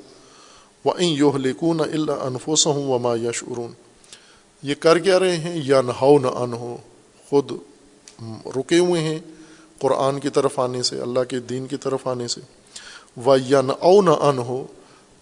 و 0.86 0.92
این 0.92 1.10
یوہ 1.10 1.38
لکھوں 1.38 1.74
نہ 1.74 1.82
اللہ 1.82 2.12
انفوس 2.12 2.68
ہوں 2.68 2.92
و 2.92 3.00
ما 3.00 3.16
یشعرون 3.16 3.72
یہ 4.64 4.76
کر 4.80 5.00
کیا 5.00 5.20
رہے 5.20 5.38
ہیں؟ 5.38 5.62
یا 5.64 5.82
نہ 5.82 6.04
نہ 6.22 6.28
ان 6.28 6.54
ہو 6.54 6.78
خود 7.30 7.52
رکے 8.56 8.80
ہوئے 8.80 9.02
ہیں 9.02 9.20
قرآن 9.80 10.20
کی 10.20 10.30
طرف 10.30 10.60
آنے 10.60 10.84
سے، 10.84 11.00
اللہ 11.00 11.24
کے 11.30 11.40
دین 11.40 11.68
کی 11.68 11.78
طرف 11.78 12.08
آنے 12.08 12.28
سے۔ 12.28 12.42
و 13.26 13.38
ین 13.38 13.72
او 13.80 14.02
نہ 14.02 14.10
ان 14.10 14.38
ہو 14.38 14.68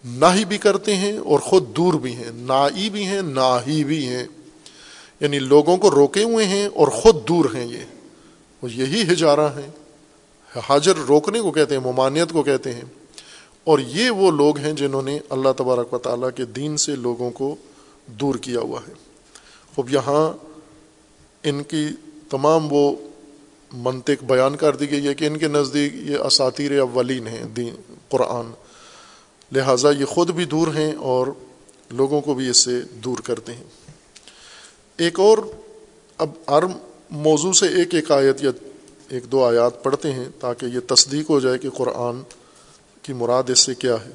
نہ 0.06 0.26
ہی 0.36 0.46
بھی 0.46 0.58
کرتے 0.58 0.96
ہیں 0.96 1.18
اور 1.18 1.40
خود 1.40 1.78
دور 1.78 1.94
بھی 1.94 2.16
ہیں 2.16 2.32
نہ 2.34 2.68
ہی 2.76 2.90
بھی 2.90 3.06
ہیں 3.06 3.22
نہ 3.22 3.60
ہی 3.68 3.84
بھی 3.84 4.08
ہیں۔ 4.08 4.28
یعنی 5.20 5.40
لوگوں 5.40 5.78
کو 5.78 5.92
روکے 5.92 6.24
ہوئے 6.24 6.46
ہیں 6.46 6.66
اور 6.66 6.88
خود 6.88 7.28
دور 7.28 7.46
ہیں 7.56 7.66
یہ۔ 7.66 7.86
وہ 8.62 8.72
یہی 8.72 9.02
ہجارہ 9.02 9.50
ہیں۔ 9.56 9.72
حاجر 10.70 10.96
روکنے 10.96 11.40
کو 11.40 11.52
کہتے 11.52 11.76
ہیں، 11.76 11.82
ممانعت 11.86 12.34
کو 12.34 12.44
کہتے 12.44 12.74
ہیں۔ 12.74 12.82
اور 13.64 13.80
یہ 13.80 14.10
وہ 14.10 14.32
لوگ 14.32 14.58
ہیں 14.58 14.74
جنہوں 14.74 15.02
نے 15.02 15.20
اللہ 15.30 15.50
تبارک 15.58 15.94
و 15.94 15.98
تعالیٰ 15.98 16.30
کے 16.36 16.46
دین 16.46 16.78
سے 16.78 16.96
لوگوں 16.96 17.32
کو 17.32 17.56
دور 18.08 18.36
کیا 18.36 18.60
ہوا 18.60 18.80
ہے۔ 18.88 18.94
اب 19.78 19.90
یہاں 19.90 20.34
ان 21.44 21.64
کی 21.64 21.88
تمام 22.30 22.68
وہ 22.72 22.96
منطق 23.74 24.24
بیان 24.24 24.56
کر 24.56 24.76
دی 24.76 24.92
گئی 24.92 25.08
ہے 25.08 25.14
کہ 25.14 25.26
ان 25.26 25.38
کے 25.38 25.48
نزدیک 25.48 25.96
یہ 25.96 26.18
اساتیر 26.18 26.80
اولین 26.80 27.28
ہیں 27.28 27.44
دین، 27.44 27.76
قرآن۔ 28.10 28.52
لہٰذا 29.52 29.90
یہ 29.90 30.06
خود 30.06 30.30
بھی 30.30 30.46
دور 30.46 30.68
ہیں 30.68 30.96
اور 30.96 31.28
لوگوں 31.90 32.22
کو 32.22 32.34
بھی 32.34 32.50
اس 32.50 32.58
سے 32.58 32.82
دور 32.82 33.18
کرتے 33.18 33.54
ہیں۔ 33.54 33.64
ایک 34.98 35.20
اور، 35.20 35.38
اب 36.18 36.30
ہر 36.50 36.64
موضوع 37.12 37.54
سے 37.54 37.68
ایک 37.68 37.94
ایک 37.94 38.12
آیت 38.12 38.44
یا 38.44 38.52
ایک 39.10 39.32
دو 39.32 39.46
آیات 39.46 39.84
پڑھتے 39.84 40.12
ہیں 40.12 40.26
تاکہ 40.40 40.66
یہ 40.66 40.80
تصدیق 40.88 41.30
ہو 41.30 41.40
جائے 41.40 41.58
کہ 41.58 41.70
قرآن 41.70 42.22
کی 43.02 43.14
مراد 43.14 43.50
اس 43.50 43.60
سے 43.60 43.76
کیا 43.76 43.96
ہے۔ 44.06 44.12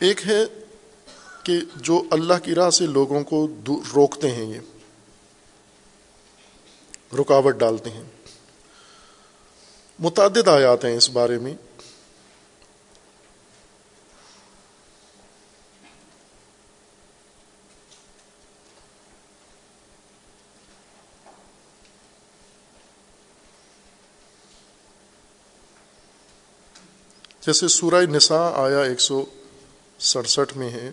ایک 0.00 0.26
ہے 0.26 0.44
کہ 1.44 1.60
جو 1.76 2.02
اللہ 2.10 2.34
کی 2.42 2.54
راہ 2.54 2.70
سے 2.70 2.86
لوگوں 2.86 3.24
کو 3.24 3.48
روکتے 3.96 4.30
ہیں 4.30 4.44
یہ، 4.44 4.60
رکاوٹ 7.20 7.54
ڈالتے 7.54 7.90
ہیں۔ 7.90 8.02
متعدد 9.98 10.48
آیات 10.48 10.84
ہیں 10.84 10.96
اس 10.96 11.10
بارے 11.10 11.38
میں۔ 11.38 11.54
جیسے 27.46 27.68
سورہ 27.68 28.06
نساء 28.10 28.50
آیا 28.54 28.80
ایک 28.80 29.00
سو 29.00 29.24
سڑسٹھ 29.98 30.56
میں 30.56 30.70
ہے۔ 30.70 30.90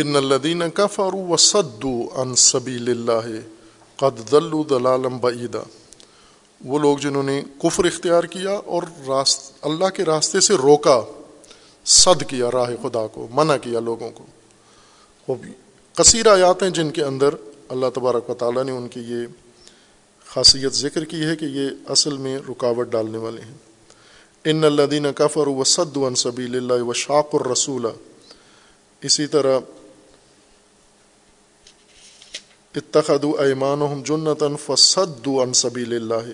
ان 0.00 0.16
الدین 0.16 0.62
کفر 0.74 1.14
و 1.14 1.36
صدو 1.36 2.08
ان 2.14 2.34
سبیل 2.34 2.90
اللہ 2.90 3.40
قد 3.96 4.32
دلو 4.32 4.62
دلالم 4.62 5.18
بعیدہ 5.18 5.62
وہ 6.64 6.78
لوگ 6.78 6.98
جنہوں 6.98 7.22
نے 7.22 7.42
کفر 7.62 7.84
اختیار 7.84 8.24
کیا 8.24 8.50
اور 8.50 8.82
راست، 9.08 9.52
اللہ 9.62 9.88
کے 9.88 10.04
راستے 10.04 10.40
سے 10.40 10.54
روکا، 10.54 11.00
صد 11.84 12.22
کیا 12.28 12.50
راہ 12.52 12.70
خدا 12.82 13.06
کو، 13.06 13.28
منع 13.30 13.56
کیا 13.56 13.80
لوگوں 13.80 14.10
کو۔ 14.10 14.26
وہ 15.28 15.34
کثیر 15.94 16.26
آیات 16.26 16.62
ہیں 16.62 16.70
جن 16.70 16.90
کے 16.90 17.04
اندر 17.04 17.34
اللہ 17.68 17.86
تبارک 17.94 18.30
و 18.30 18.34
تعالیٰ 18.34 18.64
نے 18.64 18.72
ان 18.72 18.88
کی 18.88 19.00
یہ 19.00 19.26
خاصیت 20.26 20.72
ذکر 20.72 21.04
کی 21.04 21.24
ہے 21.24 21.36
کہ 21.36 21.44
یہ 21.44 21.68
اصل 21.88 22.16
میں 22.16 22.38
رکاوٹ 22.48 22.88
ڈالنے 22.88 23.18
والے 23.18 23.40
ہیں۔ 23.40 23.54
ان 24.44 24.64
الدین 24.64 25.06
کفر 25.14 25.48
و 25.48 25.64
صد 25.64 25.96
ان 25.96 26.14
سبیل 26.14 26.56
اللہ 26.56 26.82
و 26.82 26.92
شاق 26.92 27.34
الرسول۔ 27.34 27.86
اسی 29.02 29.26
طرح 29.26 29.58
اتخذ 32.76 33.24
ایمان 33.40 34.02
جنتاً 34.02 34.56
فصد 34.56 35.28
عن 35.28 35.52
سبیل 35.52 35.92
اللہ 35.92 36.30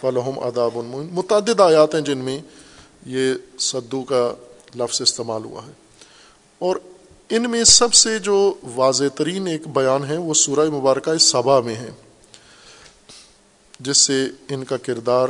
فلحم 0.00 0.38
اداب 0.38 0.76
متعدد 1.12 1.60
آیات 1.60 1.94
ہیں 1.94 2.02
جن 2.02 2.18
میں 2.18 2.40
یہ 3.06 3.34
صدو 3.58 4.02
کا 4.02 4.34
لفظ 4.76 5.02
استعمال 5.02 5.44
ہوا 5.44 5.66
ہے۔ 5.66 5.72
اور 6.58 6.76
ان 7.28 7.50
میں 7.50 7.64
سب 7.64 7.94
سے 7.94 8.18
جو 8.18 8.54
واضح 8.74 9.04
ترین 9.14 9.46
ایک 9.46 9.68
بیان 9.68 10.04
ہے 10.04 10.16
وہ 10.16 10.34
سورہ 10.34 10.70
مبارکہ 10.70 11.18
صبا 11.18 11.60
میں 11.60 11.74
ہے، 11.74 11.90
جس 13.80 13.98
سے 13.98 14.26
ان 14.48 14.64
کا 14.64 14.76
کردار 14.76 15.28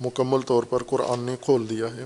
مکمل 0.00 0.40
طور 0.40 0.62
پر 0.62 0.82
قرآن 0.82 1.20
نے 1.20 1.36
کھول 1.40 1.70
دیا 1.70 1.86
ہے۔ 1.96 2.04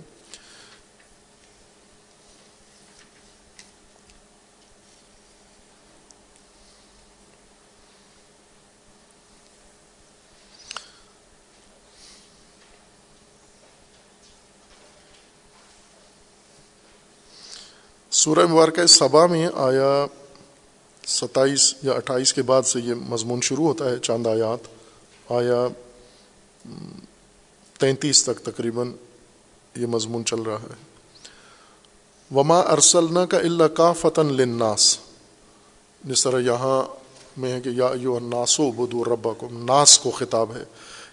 سورہ 18.25 18.47
مبارکہ 18.47 18.87
صبا 18.87 19.27
میں 19.27 19.49
آیا 19.55 20.07
ستائیس 21.07 21.75
یا 21.83 21.93
اٹھائیس 21.93 22.35
کے 22.35 22.43
بعد 22.43 22.63
سے 22.63 22.81
یہ 22.81 22.95
مضمون 22.95 23.41
شروع 23.41 23.67
ہوتا 23.67 23.91
ہے، 23.91 23.99
چاند 23.99 24.27
آیات، 24.27 24.59
آیا 25.31 25.67
تینتیس 27.79 28.25
تک 28.25 28.45
تقریباً 28.45 28.93
یہ 29.77 29.87
مضمون 29.87 30.25
چل 30.25 30.43
رہا 30.43 30.59
ہے۔ 30.63 30.75
وما 32.35 32.61
ارسلنا 32.61 33.27
کا 33.27 33.39
اللہ 33.39 33.65
کا 33.65 33.93
فتن 33.93 34.33
لناس 34.33 34.99
جس 36.05 36.23
طرح 36.23 36.41
یہاں 36.41 36.83
میں 37.37 37.53
ہے 37.53 37.61
کہ 37.61 37.69
یا 37.69 37.91
یو 38.01 38.19
ناسو 38.19 38.71
بدو 38.71 39.05
ربا 39.05 39.33
کو 39.33 39.49
ناس 39.53 39.99
کو 39.99 40.11
خطاب 40.11 40.57
ہے 40.57 40.65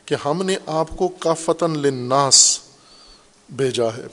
کہ 0.06 0.16
ہم 0.26 0.46
نے 0.46 0.56
آپ 0.66 0.90
کو 0.98 1.08
کا 1.08 1.34
فتن 1.34 1.78
لناس 1.78 2.60
بھیجا 3.50 3.88
ہے، 3.98 4.08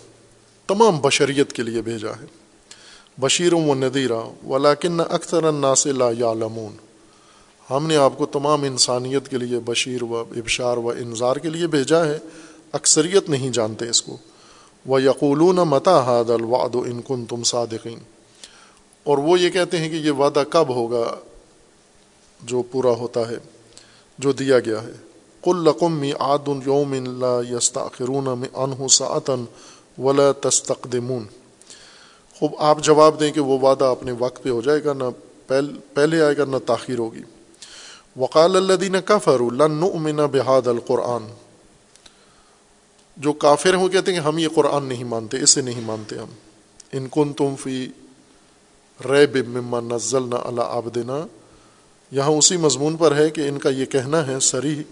تمام 0.66 1.00
بشریت 1.00 1.52
کے 1.52 1.62
لیے 1.62 1.82
بھیجا 1.82 2.10
ہے۔ 2.10 2.37
بشیر 3.20 3.52
و 3.52 3.74
ندیرہ 3.74 4.46
ولاکن 4.46 5.00
اکثر 5.00 5.44
الناس 5.44 5.86
لا 5.86 6.10
یعلمون۔ 6.10 6.76
ہم 7.70 7.86
نے 7.86 7.96
آپ 7.96 8.18
کو 8.18 8.26
تمام 8.26 8.62
انسانیت 8.62 9.28
کے 9.28 9.38
لیے 9.38 9.58
بشیر 9.64 10.02
و 10.02 10.16
ابشار 10.16 10.76
و 10.76 10.88
انظار 10.88 11.36
کے 11.36 11.48
لیے 11.48 11.66
بھیجا 11.66 12.04
ہے، 12.04 12.18
اکثریت 12.72 13.28
نہیں 13.28 13.50
جانتے 13.50 13.88
اس 13.88 14.02
کو۔ 14.02 14.16
وہ 14.86 15.02
یقولون 15.02 15.56
متا 15.56 16.00
حاد 16.00 16.30
الواد 16.30 16.74
و 16.74 16.80
انکن 16.80 17.24
تم 17.24 17.42
صادقین 17.42 17.98
اور 19.04 19.18
وہ 19.18 19.40
یہ 19.40 19.50
کہتے 19.50 19.78
ہیں 19.78 19.88
کہ 19.88 19.94
یہ 19.94 20.10
وعدہ 20.10 20.42
کب 20.50 20.68
ہوگا 20.68 21.16
جو 22.42 22.62
پورا 22.62 22.90
ہوتا 22.90 23.28
ہے، 23.28 23.36
جو 24.18 24.32
دیا 24.32 24.60
گیا 24.60 24.82
ہے۔ 24.82 24.92
کل 25.42 25.56
لقم 25.64 25.92
می 25.92 26.12
عاد 26.12 26.48
یوم 26.66 26.94
لا 26.94 27.56
یستاخرون 27.56 28.38
میں 28.38 28.48
انہ 28.54 28.86
سعتن 28.86 29.44
ولا 29.98 30.32
تستقدمون۔ 30.32 31.37
خوب 32.38 32.52
آپ 32.58 32.78
جواب 32.80 33.20
دیں 33.20 33.32
کہ 33.32 33.40
وہ 33.40 33.58
وعدہ 33.58 33.84
اپنے 33.84 34.12
وقت 34.12 34.42
پہ 34.42 34.48
ہو 34.48 34.60
جائے 34.60 34.84
گا، 34.84 34.92
نہ 34.92 35.04
پہلے 35.94 36.20
آئے 36.20 36.36
گا 36.36 36.44
نہ 36.44 36.56
تاخیر 36.66 36.98
ہوگی۔ 36.98 37.22
وقال 38.16 38.56
الدین 38.56 38.96
کفر 39.04 39.40
لن 39.52 40.16
بحاد 40.16 40.66
القرآن۔ 40.66 41.26
جو 43.16 43.32
کافر 43.32 43.74
ہیں 43.74 43.82
وہ 43.82 43.88
کہتے 43.88 44.12
ہیں 44.12 44.20
کہ 44.20 44.24
ہم 44.24 44.38
یہ 44.38 44.48
قرآن 44.54 44.84
نہیں 44.84 45.04
مانتے، 45.04 45.40
اسے 45.40 45.60
نہیں 45.60 45.80
مانتے 45.80 46.18
ہم۔ 46.18 46.26
ان 46.92 47.06
کن 47.12 47.32
تم 47.32 47.54
فی 47.56 47.86
ریب 49.04 49.48
مما 49.48 49.80
نزل 49.80 50.22
نہ 50.22 50.34
اللہ 50.34 50.60
آبدنا 50.64 51.26
یہاں 52.10 52.30
اسی 52.30 52.56
مضمون 52.56 52.96
پر 52.96 53.16
ہے 53.16 53.30
کہ 53.30 53.48
ان 53.48 53.58
کا 53.58 53.68
یہ 53.68 53.84
کہنا 53.84 54.26
ہے 54.26 54.40
سری 54.40 54.82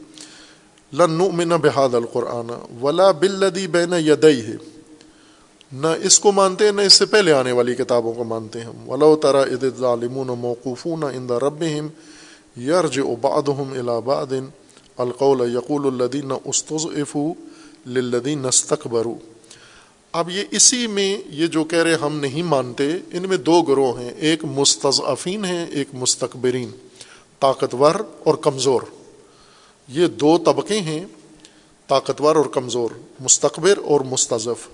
لن 0.92 1.10
نؤمن 1.10 1.48
بحاد 1.48 1.94
القرآن 1.94 2.82
ولا 2.82 3.10
بلدی 3.10 3.66
بین 3.66 3.92
یدئی 3.92 4.46
ہے 4.46 4.75
نہ 5.72 5.86
اس 6.02 6.20
کو 6.20 6.32
مانتے 6.32 6.64
ہیں، 6.64 6.72
نہ 6.72 6.80
اس 6.80 6.92
سے 6.92 7.06
پہلے 7.06 7.32
آنے 7.32 7.52
والی 7.52 7.74
کتابوں 7.74 8.12
کو 8.12 8.24
مانتے 8.24 8.60
ہیں 8.60 8.88
ولو 8.88 9.16
ترا 9.16 9.40
اد 9.40 9.64
ظالمون 9.78 10.26
موقوفون 10.26 11.02
عند 11.02 11.30
ربهم 11.30 11.88
يرجع 12.58 13.02
بعضهم 13.20 13.72
الى 13.72 14.02
بعض۔ 14.04 14.32
القول 14.96 15.52
يقول 15.52 15.94
الذين 15.94 16.32
استضعفوا 16.44 17.34
للذين 17.86 18.46
استكبروا۔ 18.46 19.14
اب 20.12 20.30
یہ 20.30 20.42
اسی 20.50 20.86
میں 20.86 21.18
یہ 21.28 21.46
جو 21.46 21.64
کہہ 21.64 21.78
رہے 21.78 21.94
ہم 21.94 22.16
نہیں 22.16 22.42
مانتے، 22.42 22.92
ان 23.12 23.28
میں 23.28 23.36
دو 23.36 23.62
گروہ 23.62 24.00
ہیں۔ 24.00 24.10
ایک 24.16 24.44
مستضعفین 24.44 25.44
ہیں، 25.44 25.66
ایک 25.66 25.88
مستقبرین 25.92 26.70
طاقتور 27.40 27.94
اور 28.24 28.34
کمزور۔ 28.34 28.82
یہ 29.88 30.06
دو 30.06 30.38
طبقے 30.38 30.80
ہیں، 30.80 31.04
طاقتور 31.86 32.36
اور 32.36 32.46
کمزور۔ 32.46 32.90
مستقبر 33.20 33.78
اور 33.84 34.00
مستضف 34.00 34.68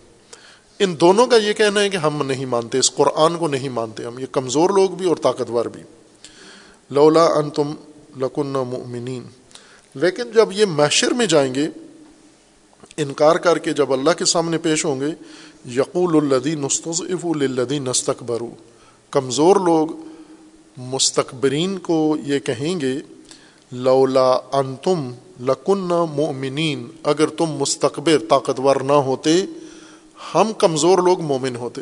ان 0.84 1.00
دونوں 1.00 1.26
کا 1.26 1.36
یہ 1.36 1.52
کہنا 1.52 1.80
ہے 1.80 1.88
کہ 1.88 1.96
ہم 1.96 2.26
نہیں 2.26 2.46
مانتے، 2.46 2.78
اس 2.78 2.94
قرآن 2.94 3.36
کو 3.36 3.48
نہیں 3.48 3.68
مانتے 3.68 4.04
ہم، 4.04 4.18
یہ 4.18 4.26
کمزور 4.32 4.70
لوگ 4.70 4.90
بھی 4.90 5.06
اور 5.06 5.16
طاقتور 5.16 5.64
بھی۔ 5.64 5.82
لولا 6.90 7.24
ان 7.24 7.50
تم 7.50 7.74
لکن 8.16 8.46
مؤمنین۔ 8.46 9.22
لیکن 9.94 10.22
جب 10.34 10.48
یہ 10.52 10.64
محشر 10.64 11.10
میں 11.10 11.26
جائیں 11.26 11.54
گے، 11.54 11.66
انکار 12.96 13.36
کر 13.36 13.58
کے 13.58 13.72
جب 13.72 13.92
اللہ 13.92 14.10
کے 14.10 14.24
سامنے 14.24 14.58
پیش 14.58 14.84
ہوں 14.84 15.00
گے، 15.00 15.06
یقول 15.70 16.16
الدی 16.16 16.54
نستف 16.54 17.02
الدی 17.24 17.78
نستقبرو 17.78 18.50
کمزور 19.10 19.56
لوگ 19.56 19.88
مستقبرین 20.76 21.78
کو 21.78 22.16
یہ 22.26 22.38
کہیں 22.38 22.80
گے، 22.80 22.94
لولا 23.72 24.30
ان 24.52 24.76
تم 24.76 25.10
لکن 25.40 25.78
مؤمنین۔ 26.10 26.88
اگر 27.02 27.26
تم 27.26 27.46
مستقبر 27.46 28.18
طاقتور 28.28 28.76
نہ 28.76 28.92
ہوتے 28.92 29.44
ہم 30.34 30.52
کمزور 30.58 30.98
لوگ 30.98 31.20
مومن 31.20 31.56
ہوتے، 31.56 31.80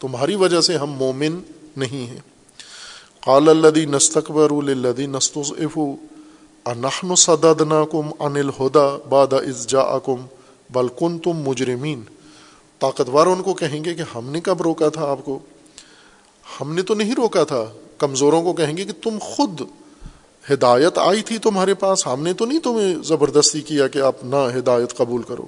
تمہاری 0.00 0.34
وجہ 0.34 0.60
سے 0.60 0.76
ہم 0.76 0.90
مومن 0.90 1.40
نہیں 1.76 2.06
ہیں۔ 2.06 2.20
قال 3.20 3.48
الدی 3.48 3.84
نستقبر 3.84 4.50
الدی 4.50 5.06
نستف 5.06 5.78
انخن 6.64 7.14
صددنا 7.14 7.84
کم 7.92 8.10
انل 8.18 8.48
ہدا 8.48 8.96
باد 9.08 9.32
از 9.32 9.66
جا 9.66 9.98
کم 9.98 10.26
بلکن 10.70 11.18
تم 11.18 11.30
مجرمین۔ 11.30 12.02
طاقتور 12.78 13.26
ان 13.26 13.42
کو 13.42 13.54
کہیں 13.54 13.84
گے 13.84 13.94
کہ 13.94 14.02
ہم 14.14 14.30
نے 14.30 14.40
کب 14.40 14.62
روکا 14.62 14.88
تھا 14.88 15.10
آپ 15.10 15.24
کو؟ 15.24 15.38
ہم 16.60 16.74
نے 16.74 16.82
تو 16.82 16.94
نہیں 16.94 17.14
روکا 17.14 17.44
تھا۔ 17.44 17.64
کمزوروں 17.98 18.42
کو 18.42 18.52
کہیں 18.52 18.76
گے 18.76 18.84
کہ 18.84 18.92
تم 19.02 19.18
خود 19.20 19.60
ہدایت 20.52 20.98
آئی 20.98 21.22
تھی 21.22 21.38
تمہارے 21.38 21.74
پاس، 21.74 22.06
ہم 22.06 22.22
نے 22.22 22.32
تو 22.32 22.46
نہیں 22.46 22.58
تمہیں 22.58 22.94
زبردستی 23.04 23.60
کیا 23.60 23.88
کہ 23.88 23.98
آپ 23.98 24.24
نہ 24.24 24.58
ہدایت 24.58 24.96
قبول 24.96 25.22
کرو۔ 25.22 25.46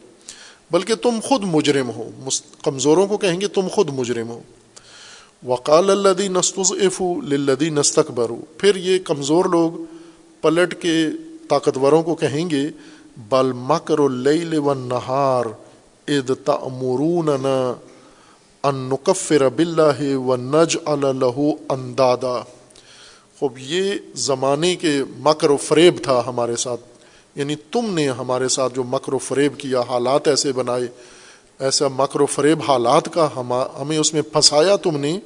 بلکہ 0.70 0.94
تم 0.94 1.18
خود 1.22 1.42
مجرم 1.44 1.90
ہو۔ 1.90 2.28
کمزوروں 2.62 3.06
کو 3.06 3.16
کہیں 3.16 3.40
گے 3.40 3.48
تم 3.48 3.66
خود 3.72 3.90
مجرم 3.92 4.28
ہو۔ 4.28 4.40
وقال 5.46 5.90
الدی 5.90 6.28
نستف 6.28 7.02
لدی 7.28 7.70
نستقبر 7.70 8.30
پھر 8.58 8.76
یہ 8.76 8.98
کمزور 8.98 9.44
لوگ 9.44 9.72
پلٹ 10.40 10.82
کے 10.82 11.06
طاقتوروں 11.48 12.02
کو 12.02 12.14
کہیں 12.14 12.50
گے، 12.50 12.68
بل 13.16 13.52
مکر 13.54 13.98
اللیل 13.98 14.58
والنہار 14.58 15.44
اذ 16.08 16.30
تأمرون 16.44 17.28
ان 18.62 18.76
نکفر 18.76 19.48
باللہ 19.48 20.16
و 20.16 20.36
نج 20.36 20.76
له 20.86 21.42
اندادا۔ 21.68 22.42
خوب، 23.38 23.52
یہ 23.58 23.94
زمانے 24.14 24.76
کے 24.76 25.00
مکر 25.18 25.50
و 25.50 25.56
فریب 25.56 25.94
تھا 26.02 26.22
ہمارے 26.26 26.56
ساتھ۔ 26.56 26.80
یعنی 27.34 27.54
تم 27.56 27.94
نے 27.94 28.08
ہمارے 28.08 28.48
ساتھ 28.48 28.74
جو 28.74 28.84
مکر 28.84 29.12
و 29.12 29.18
فریب 29.18 29.58
کیا، 29.58 29.80
حالات 29.80 30.28
ایسے 30.28 30.52
بنائے، 30.52 30.86
ایسا 31.58 31.88
مکر 31.88 32.20
و 32.20 32.26
فریب 32.26 32.60
حالات 32.68 33.08
کا 33.14 33.28
ہمیں 33.82 33.98
اس 33.98 34.12
میں 34.14 34.22
پھنسایا 34.22 34.76
تم 34.76 34.96
نے 34.96 35.18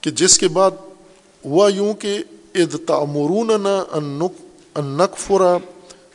کہ 0.00 0.10
جس 0.10 0.38
کے 0.38 0.48
بعد 0.48 0.70
ہوا 1.44 1.68
یوں 1.74 1.94
کہ 1.94 2.18
اد 2.54 2.76
تعمرون 2.86 3.66
نقفرا 4.78 5.56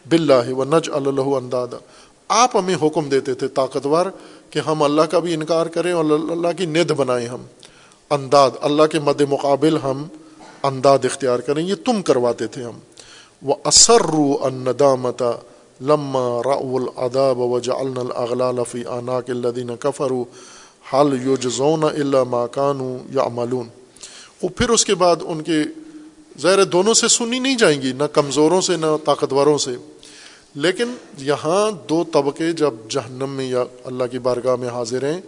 بلّہ 0.06 0.54
و 0.54 0.64
نج 0.64 0.90
اللہ 0.94 1.22
اندادا۔ 1.22 1.78
آپ 2.28 2.56
ہمیں 2.56 2.76
حکم 2.82 3.10
دیتے 3.10 3.34
تھے 3.34 3.48
طاقتور 3.48 4.06
کہ 4.50 4.60
ہم 4.60 4.84
اللہ 4.84 5.02
کا 5.02 5.20
بھی 5.20 5.34
انکار 5.34 5.66
کریں 5.66 5.92
اور 5.92 6.06
اللہ 6.06 6.48
کی 6.58 6.66
ند 6.66 6.92
بنائیں 6.92 7.28
ہم۔ 7.28 7.42
انداد، 8.10 8.52
اللہ 8.62 8.84
کے 8.84 9.00
مد 9.00 9.22
مقابل 9.30 9.78
ہم 9.84 10.08
انداد 10.64 11.00
اختیار 11.04 11.40
کریں، 11.40 11.64
یہ 11.64 11.76
تم 11.86 12.02
کرواتے 12.02 12.48
تھے 12.48 12.64
ہم۔ 12.64 12.80
وہ 13.42 13.56
اثر 13.64 14.02
رو 14.02 14.50
لما 15.82 16.42
راول 16.46 16.84
اداب 16.96 17.40
و 17.40 17.60
جلن 17.60 17.98
الاغلال 17.98 18.56
فی 18.68 18.86
آنا 18.86 19.22
کے 19.22 19.34
لدین 19.34 19.70
کفرو 19.80 20.24
حل 20.94 21.18
یو 21.24 21.36
جزون 21.36 21.84
اللہ 21.84 22.24
ماکانو 22.24 22.98
یا 23.12 23.24
وہ 24.44 24.50
پھر 24.56 24.70
اس 24.70 24.86
کے 24.86 24.96
بعد 24.96 25.16
ان 25.22 25.42
کے 25.42 25.64
ظاہر 26.42 26.64
دونوں 26.64 26.94
سے 26.94 27.08
سنی 27.08 27.40
نہیں 27.40 27.56
جائیں 27.56 27.82
گی، 27.82 27.92
نہ 27.92 28.04
کمزوروں 28.04 28.62
سے، 28.62 28.78
نہ 28.78 28.86
طاقتوروں 29.06 29.58
سے۔ 29.58 29.76
لیکن 30.56 30.94
یہاں 31.18 31.72
دو 31.90 32.04
طبقے 32.14 32.52
جب 32.52 32.74
جہنم 32.90 33.30
میں 33.30 33.50
یا 33.50 33.64
اللہ 33.84 34.04
کی 34.12 34.20
بارگاہ 34.20 34.56
میں 34.56 34.70
حاضر 34.70 35.14
ہیں، 35.14 35.22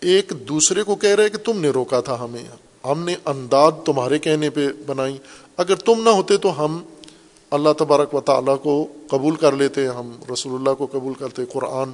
ایک 0.00 0.32
دوسرے 0.48 0.82
کو 0.82 0.94
کہہ 0.94 1.10
رہے 1.10 1.28
کہ 1.28 1.38
تم 1.38 1.60
نے 1.60 1.70
روکا 1.70 2.00
تھا 2.00 2.24
ہمیں۔ 2.24 2.42
ہم 2.86 3.02
نے 3.02 3.14
انداز 3.24 3.72
تمہارے 3.84 4.18
کہنے 4.18 4.50
پہ 4.50 4.68
بنائی۔ 4.86 5.18
اگر 5.56 5.74
تم 5.74 6.02
نہ 6.02 6.08
ہوتے 6.08 6.36
تو 6.36 6.64
ہم 6.64 6.82
اللہ 7.56 7.72
تبارک 7.78 8.14
و 8.14 8.20
تعالیٰ 8.20 8.62
کو 8.62 8.86
قبول 9.06 9.36
کر 9.36 9.52
لیتے، 9.52 9.86
ہم 9.86 10.12
رسول 10.32 10.54
اللہ 10.54 10.74
کو 10.74 10.86
قبول 10.92 11.14
کرتے، 11.14 11.42
قرآن 11.52 11.90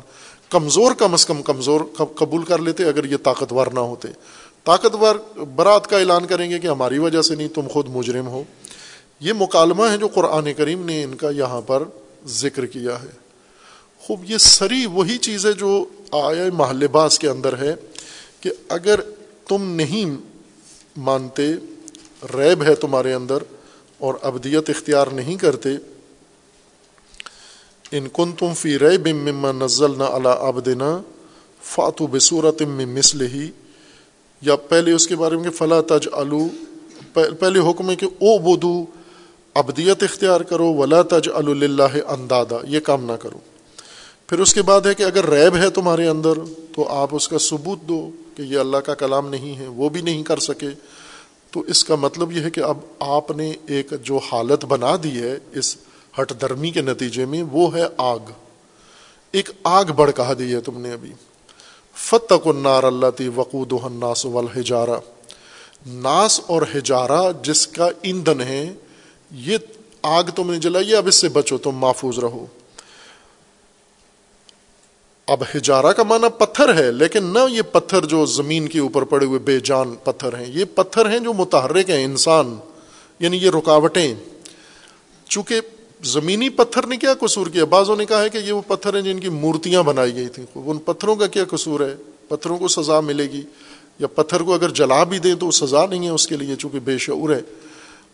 کمزور 0.48 0.92
کم 0.92 1.12
از 1.12 1.26
کم 1.26 1.42
کمزور 1.42 1.80
قبول 2.14 2.44
کر 2.44 2.58
لیتے 2.58 2.84
اگر 2.84 3.04
یہ 3.04 3.16
طاقتور 3.16 3.66
نہ 3.66 3.80
ہوتے۔ 3.80 4.08
طاقتور 4.64 5.16
برات 5.56 5.86
کا 5.86 5.98
اعلان 5.98 6.26
کریں 6.26 6.50
گے 6.50 6.58
کہ 6.58 6.66
ہماری 6.66 6.98
وجہ 6.98 7.22
سے 7.22 7.34
نہیں، 7.34 7.48
تم 7.48 7.68
خود 7.72 7.86
مجرم 7.88 8.26
ہو۔ 8.26 8.42
یہ 9.20 9.32
مکالمہ 9.32 9.84
ہے 9.90 9.96
جو 9.96 10.08
قرآن 10.08 10.52
کریم 10.52 10.86
نے 10.86 11.02
ان 11.02 11.14
کا 11.14 11.30
یہاں 11.30 11.60
پر 11.60 11.82
ذکر 12.26 12.66
کیا 12.66 13.02
ہے۔ 13.02 13.22
خوب، 14.00 14.30
یہ 14.30 14.38
سری 14.38 14.86
وہی 14.86 15.18
چیز 15.18 15.46
ہے 15.46 15.52
جو 15.52 15.84
آیا 16.12 16.44
محلباس 16.52 17.18
کے 17.18 17.28
اندر 17.28 17.58
ہے 17.58 17.74
کہ 18.40 18.50
اگر 18.68 19.00
تم 19.48 19.62
نہیں 19.62 20.16
مانتے، 20.96 21.52
ریب 22.34 22.62
ہے 22.62 22.74
تمہارے 22.74 23.12
اندر 23.12 23.38
اور 24.02 24.14
ابدیت 24.22 24.70
اختیار 24.70 25.06
نہیں 25.06 25.36
کرتے، 25.36 25.70
ان 27.92 28.06
کن 28.12 28.32
تم 28.32 28.54
فی 28.54 28.78
ریب 28.78 29.06
مما 29.08 29.52
نزل 29.52 29.98
نہ 29.98 30.04
اللہ 30.04 30.42
ابدنا 30.42 30.98
فاتو 31.62 32.06
بصورت 32.06 32.62
مسل 32.62 33.26
ہی 33.26 33.50
یا 34.42 34.56
پہلے 34.56 34.92
اس 34.92 35.06
کے 35.06 35.16
بارے 35.16 35.36
میں 35.36 35.50
فلاں 35.50 35.82
تج 35.82 36.08
الو 36.12 36.46
پہلے 37.12 37.60
حکم 37.60 37.90
ہے 37.90 37.96
کہ 37.96 38.06
او 38.18 38.38
بدو 38.38 38.84
ابدیت 39.54 40.02
اختیار 40.02 40.40
کرو، 40.40 40.72
ولا 40.74 41.02
تج 41.02 41.28
اللہ 41.34 41.96
اندادا، 42.08 42.56
یہ 42.68 42.80
کام 42.80 43.04
نہ 43.04 43.16
کرو۔ 43.20 43.38
پھر 44.26 44.38
اس 44.38 44.54
کے 44.54 44.62
بعد 44.62 44.86
ہے 44.86 44.94
کہ 44.94 45.02
اگر 45.02 45.28
ریب 45.28 45.56
ہے 45.56 45.70
تمہارے 45.70 46.06
اندر، 46.06 46.38
تو 46.76 46.88
آپ 46.88 47.08
اس 47.12 47.28
کا 47.28 47.38
ثبوت 47.38 47.88
دو 47.88 48.10
کہ 48.36 48.42
یہ 48.42 48.58
اللہ 48.58 48.76
کا 48.76 48.94
کلام 48.94 49.28
نہیں 49.28 49.56
ہے، 49.56 49.66
وہ 49.66 49.88
بھی 49.88 50.00
نہیں 50.00 50.22
کر 50.22 50.38
سکے۔ 50.38 50.70
تو 51.52 51.60
اس 51.60 51.84
کا 51.84 51.94
مطلب 51.94 52.32
یہ 52.32 52.40
ہے 52.40 52.50
کہ 52.50 52.60
اب 52.60 52.78
آپ 52.98 53.30
نے 53.30 53.54
ایک 53.66 53.92
جو 54.02 54.18
حالت 54.18 54.64
بنا 54.64 54.96
دی 55.02 55.22
ہے 55.22 55.38
اس 55.54 55.76
ہٹ 56.20 56.32
درمی 56.40 56.70
کے 56.70 56.80
نتیجے 56.80 57.24
میں، 57.24 57.42
وہ 57.52 57.76
ہے 57.76 57.82
آگ۔ 57.96 58.18
ایک 59.32 59.50
آگ 59.62 59.84
بڑھ 59.84 60.10
کہا 60.16 60.32
دی 60.38 60.54
ہے 60.54 60.60
تم 60.60 60.80
نے 60.80 60.92
ابھی۔ 60.92 61.12
فتق 61.94 62.46
النار 62.46 62.82
اللہ 62.82 63.10
تی 63.16 63.28
وقود 63.28 63.72
الناس 63.82 64.26
والحجارہ 64.26 65.00
ناس 65.86 66.40
اور 66.46 66.62
ہجارہ 66.62 67.32
جس 67.42 67.66
کا 67.66 67.88
ایندھن 68.02 68.40
ہے، 68.40 68.72
یہ 69.30 69.56
آگ 70.02 70.24
تم 70.24 70.52
نے 70.52 70.58
جلائی 70.58 70.94
اب 70.94 71.06
اس 71.06 71.14
سے 71.14 71.28
بچو، 71.28 71.58
تم 71.58 71.70
محفوظ 71.70 72.18
رہو۔ 72.18 72.46
اب 75.26 75.42
ہجارہ 75.42 75.86
کا 75.86 76.02
معنی 76.02 76.26
پتھر 76.38 76.74
ہے، 76.74 76.92
لیکن 76.92 77.24
نہ 77.24 77.38
یہ 77.50 77.62
پتھر 77.62 78.04
جو 78.04 78.26
زمین 78.26 78.68
کے 78.68 78.78
اوپر 78.78 79.02
پڑے 79.02 79.26
ہوئے 79.26 79.38
بے 79.38 79.60
جان 79.60 79.94
پتھر 80.04 80.38
ہیں، 80.38 80.46
یہ 80.48 80.64
پتھر 80.74 81.10
ہیں 81.10 81.18
جو 81.18 81.32
متحرک 81.32 81.90
ہیں، 81.90 82.04
انسان 82.04 82.56
یعنی 83.18 83.36
یہ 83.36 83.50
رکاوٹیں۔ 83.50 84.14
چونکہ 85.28 85.60
زمینی 86.04 86.48
پتھر 86.48 86.86
نے 86.86 86.96
کیا 86.96 87.14
قصور 87.14 87.46
کیا؟ 87.46 87.64
بعضوں 87.64 87.96
نے 87.96 88.06
کہا 88.06 88.22
ہے 88.22 88.28
کہ 88.28 88.38
یہ 88.38 88.52
وہ 88.52 88.62
پتھر 88.66 88.94
ہیں 88.94 89.02
جن 89.02 89.20
کی 89.20 89.28
مورتیاں 89.28 89.82
بنائی 89.82 90.14
گئی 90.14 90.28
تھیں۔ 90.28 90.46
ان 90.54 90.78
پتھروں 90.78 91.16
کا 91.16 91.26
کیا 91.26 91.44
قصور 91.50 91.80
ہے؟ 91.80 91.96
پتھروں 92.28 92.58
کو 92.58 92.68
سزا 92.68 93.00
ملے 93.00 93.24
گی، 93.24 93.42
یا 93.98 94.06
پتھر 94.06 94.40
کو 94.42 94.54
اگر 94.54 94.68
جلا 94.68 95.04
بھی 95.04 95.18
دیں 95.18 95.34
تو 95.34 95.50
سزا 95.50 95.86
نہیں 95.86 96.04
ہے 96.04 96.10
اس 96.10 96.26
کے 96.26 96.36
لیے 96.36 96.56
چونکہ 96.56 96.78
بے 96.80 96.98
شعور 96.98 97.30
ہے۔ 97.30 97.40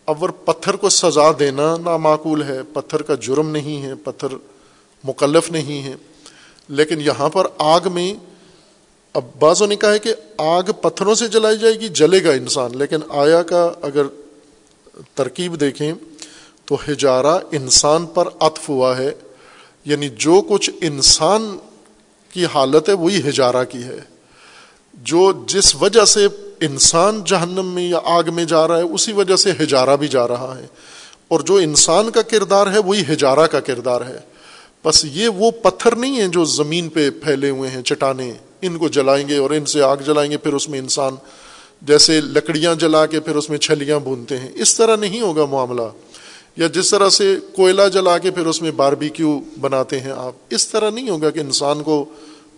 اور 0.05 0.29
پتھر 0.29 0.75
کو 0.75 0.89
سزا 0.89 1.31
دینا 1.39 1.77
نامعقول 1.77 2.43
ہے، 2.43 2.59
پتھر 2.73 3.01
کا 3.01 3.15
جرم 3.15 3.49
نہیں 3.49 3.83
ہے، 3.83 3.95
پتھر 3.95 4.27
مکلف 5.03 5.51
نہیں 5.51 5.83
ہے۔ 5.83 5.95
لیکن 6.69 7.01
یہاں 7.01 7.29
پر 7.29 7.47
آگ 7.57 7.79
میں، 7.93 8.13
اب 9.13 9.25
بعضوں 9.39 9.67
نے 9.67 9.75
کہا 9.75 9.93
ہے 9.93 9.99
کہ 9.99 10.13
آگ 10.37 10.63
پتھروں 10.63 11.15
سے 11.15 11.27
جلائی 11.27 11.57
جائے 11.57 11.79
گی، 11.79 11.87
جلے 11.87 12.23
گا 12.23 12.31
انسان، 12.31 12.77
لیکن 12.77 12.99
آیا 13.09 13.41
کا 13.41 13.71
اگر 13.81 14.01
ترکیب 15.15 15.59
دیکھیں 15.59 15.93
تو 16.65 16.77
ہجارہ 16.89 17.39
انسان 17.51 18.05
پر 18.05 18.27
عطف 18.39 18.69
ہوا 18.69 18.97
ہے 18.97 19.11
یعنی 19.85 20.09
جو 20.09 20.41
کچھ 20.49 20.69
انسان 20.81 21.57
کی 22.33 22.45
حالت 22.45 22.89
ہے 22.89 22.93
وہی 22.93 23.29
ہجارہ 23.29 23.63
کی 23.63 23.83
ہے۔ 23.83 23.99
جو 24.93 25.31
جس 25.47 25.75
وجہ 25.75 26.05
سے 26.05 26.27
انسان 26.61 27.23
جہنم 27.23 27.65
میں 27.65 27.89
یا 27.89 27.99
آگ 28.03 28.23
میں 28.33 28.45
جا 28.45 28.67
رہا 28.67 28.77
ہے، 28.77 28.81
اسی 28.81 29.13
وجہ 29.13 29.35
سے 29.35 29.51
ہجارہ 29.51 29.95
بھی 29.95 30.07
جا 30.07 30.27
رہا 30.27 30.57
ہے۔ 30.57 30.65
اور 31.27 31.39
جو 31.39 31.55
انسان 31.55 32.11
کا 32.11 32.21
کردار 32.21 32.67
ہے، 32.67 32.79
وہی 32.79 33.13
ہجارہ 33.13 33.47
کا 33.47 33.59
کردار 33.59 34.01
ہے۔ 34.01 34.28
بس 34.85 35.05
یہ 35.05 35.27
وہ 35.27 35.51
پتھر 35.51 35.95
نہیں 35.95 36.21
ہیں 36.21 36.27
جو 36.27 36.45
زمین 36.45 36.89
پہ 36.89 37.09
پھیلے 37.09 37.49
ہوئے 37.49 37.69
ہیں، 37.69 37.81
چٹانے۔ 37.81 38.33
ان 38.61 38.77
کو 38.77 38.87
جلائیں 38.87 39.27
گے 39.27 39.37
اور 39.37 39.51
ان 39.51 39.65
سے 39.65 39.81
آگ 39.81 39.97
جلائیں 39.97 40.31
گے، 40.31 40.37
پھر 40.37 40.53
اس 40.53 40.69
میں 40.69 40.79
انسان 40.79 41.15
جیسے 41.81 42.21
لکڑیاں 42.21 42.75
جلا 42.75 43.05
کے 43.05 43.19
پھر 43.19 43.35
اس 43.35 43.49
میں 43.49 43.57
چھلیاں 43.57 43.99
بونتے 43.99 44.37
ہیں۔ 44.37 44.47
اس 44.55 44.77
طرح 44.77 44.95
نہیں 44.95 45.21
ہوگا 45.21 45.45
معاملہ۔ 45.45 45.81
یا 46.57 46.67
جس 46.67 46.89
طرح 46.89 47.09
سے 47.09 47.35
کوئلہ 47.55 47.81
جلا 47.93 48.17
کے 48.17 48.31
پھر 48.31 48.45
اس 48.45 48.61
میں 48.61 48.71
باربیکیو 48.71 49.39
بناتے 49.61 49.99
ہیں 49.99 50.11
آپ۔ 50.11 50.33
اس 50.49 50.67
طرح 50.67 50.89
نہیں 50.89 51.09
ہوگا 51.09 51.29
کہ 51.29 51.39
انسان 51.39 51.83
کو 51.83 52.05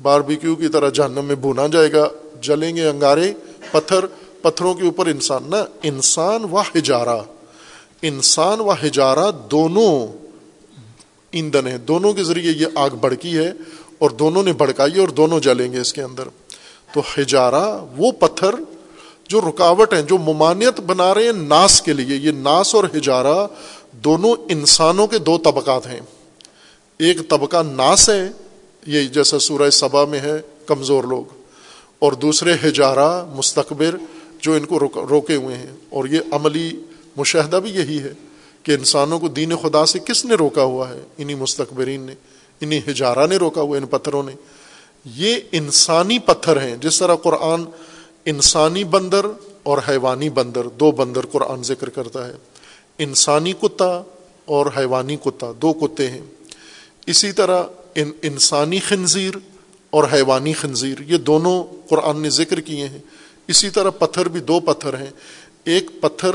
باربیکیو 0.02 0.56
کی 0.56 0.68
طرح 0.68 0.90
جہنم 0.90 1.26
میں 1.26 1.36
بھونا 1.36 1.68
جائے 1.68 1.92
گا، 1.92 2.10
جلیں 2.42 2.76
گے 2.76 2.90
انگارے، 2.90 3.34
پتھر، 3.72 4.06
پتھروں 4.42 4.74
کے 4.74 4.86
اوپر 4.86 5.06
انسان۔ 5.06 5.44
نہ، 5.48 5.56
انسان 5.84 6.44
و 6.52 6.62
ہجارہ 6.62 7.20
انسان 8.02 8.60
و 8.60 8.72
ہجارہ 8.72 9.32
دونوں 9.52 10.08
ایندھن 11.32 11.68
ہے۔ 11.68 11.78
دونوں 11.78 12.14
کے 12.14 12.24
ذریعے 12.24 12.52
یہ 12.52 12.66
آگ 12.76 12.90
بڑکی 12.90 13.38
ہے 13.38 13.52
اور 14.00 14.10
دونوں 14.10 14.44
نے 14.44 14.54
بڑکائی 14.54 15.00
اور 15.00 15.08
دونوں 15.08 15.40
جلیں 15.40 15.74
گے 15.74 15.80
اس 15.80 15.94
کے 15.94 16.02
اندر۔ 16.02 16.24
تو 16.94 17.02
ہجارہ 17.18 17.86
وہ 17.98 18.12
پتھر 18.12 18.50
جو 19.28 19.42
رکاوٹ 19.42 19.94
ہیں، 19.94 20.02
جو 20.02 20.18
ممانعت 20.18 20.80
بنا 20.80 21.14
رہے 21.14 21.24
ہیں 21.24 21.32
ناس 21.32 21.82
کے 21.82 21.94
لیے، 21.94 22.18
یہ 22.18 22.32
ناس 22.32 22.76
اور 22.76 22.84
ہجارہ 22.98 23.48
دونوں 23.92 24.36
انسانوں 24.50 25.08
کے 25.08 25.18
دو 25.18 25.38
طبقات 25.38 25.88
ہیں۔ 25.88 26.00
ایک 27.00 27.30
طبقہ 27.30 27.64
ناس 27.64 28.10
ہے، 28.10 28.30
یہ 28.88 29.08
جیسا 29.08 29.40
سورہ 29.40 29.70
صبا 29.70 30.06
میں 30.06 30.20
ہے، 30.20 30.42
کمزور 30.66 31.04
لوگ۔ 31.04 31.24
اور 32.00 32.12
دوسرے 32.12 32.54
ہجارہ 32.54 33.26
مستقبر 33.36 33.96
جو 34.40 34.54
ان 34.54 34.66
کو 34.66 34.80
روکے 35.10 35.36
ہوئے 35.36 35.56
ہیں۔ 35.56 35.76
اور 35.90 36.06
یہ 36.06 36.20
عملی 36.32 36.72
مشاہدہ 37.18 37.56
بھی 37.56 37.70
یہی 37.70 38.00
ہے۔ 38.00 38.14
کہ 38.64 38.72
انسانوں 38.72 39.20
کو 39.20 39.28
دین 39.28 39.56
خدا 39.56 39.86
سے 39.86 40.00
کس 40.00 40.26
نے 40.26 40.34
روکا 40.34 40.64
ہوا 40.64 40.90
ہے؟ 40.90 41.02
انہی 41.18 41.36
مستقبرین 41.36 42.02
نے، 42.02 42.14
انہی 42.62 42.78
ہجارہ 42.78 43.28
نے 43.28 43.38
روکا 43.38 43.62
ہوا 43.62 43.78
ان 43.78 43.86
پتھروں 43.86 44.24
نے۔ 44.24 44.32
یہ 45.06 45.36
انسانی 45.52 46.20
پتھر 46.20 46.62
ہیں۔ 46.62 46.76
جس 46.78 47.00
طرح 47.00 47.16
قرآن 47.16 47.64
انسانی 48.26 48.84
بندر 48.84 49.26
اور 49.64 49.78
حیوانی 49.90 50.30
بندر، 50.30 50.68
دو 50.68 50.92
بندر 50.92 51.26
قرآن 51.26 51.64
ذکر 51.64 51.90
کرتا 51.90 52.28
ہے۔ 52.28 52.34
انسانی 52.98 53.54
کتا 53.62 54.04
اور 54.46 54.66
حیوانی 54.78 55.16
کتا، 55.16 55.52
دو 55.62 55.74
کتے 55.74 56.08
ہیں۔ 56.08 56.22
اسی 57.06 57.32
طرح 57.32 57.64
ان 57.96 58.12
انسانی 58.22 58.80
خنزیر 58.80 59.34
اور 59.90 60.04
حیوانی 60.14 60.54
خنزیر، 60.54 61.02
یہ 61.02 61.18
دونوں 61.18 61.64
قرآن 61.90 62.22
نے 62.22 62.30
ذکر 62.30 62.60
کیے 62.60 62.88
ہیں۔ 62.88 63.00
اسی 63.48 63.70
طرح 63.70 63.90
پتھر 63.90 64.28
بھی 64.28 64.40
دو 64.40 64.60
پتھر 64.60 64.94
ہیں۔ 64.94 65.12
ایک 65.66 66.02
پتھر 66.02 66.30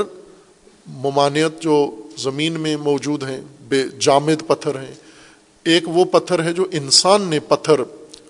ممانعت 0.87 1.61
جو 1.61 1.95
زمین 2.17 2.59
میں 2.59 2.77
موجود 2.77 3.23
ہیں، 3.23 3.41
بے 3.67 3.83
جامد 3.99 4.47
پتھر 4.47 4.75
ہیں۔ 4.75 4.95
ایک 5.63 5.83
وہ 5.87 6.05
پتھر 6.05 6.43
ہے 6.43 6.53
جو 6.53 6.65
انسان 6.71 7.21
نے 7.21 7.39
پتھر 7.39 7.73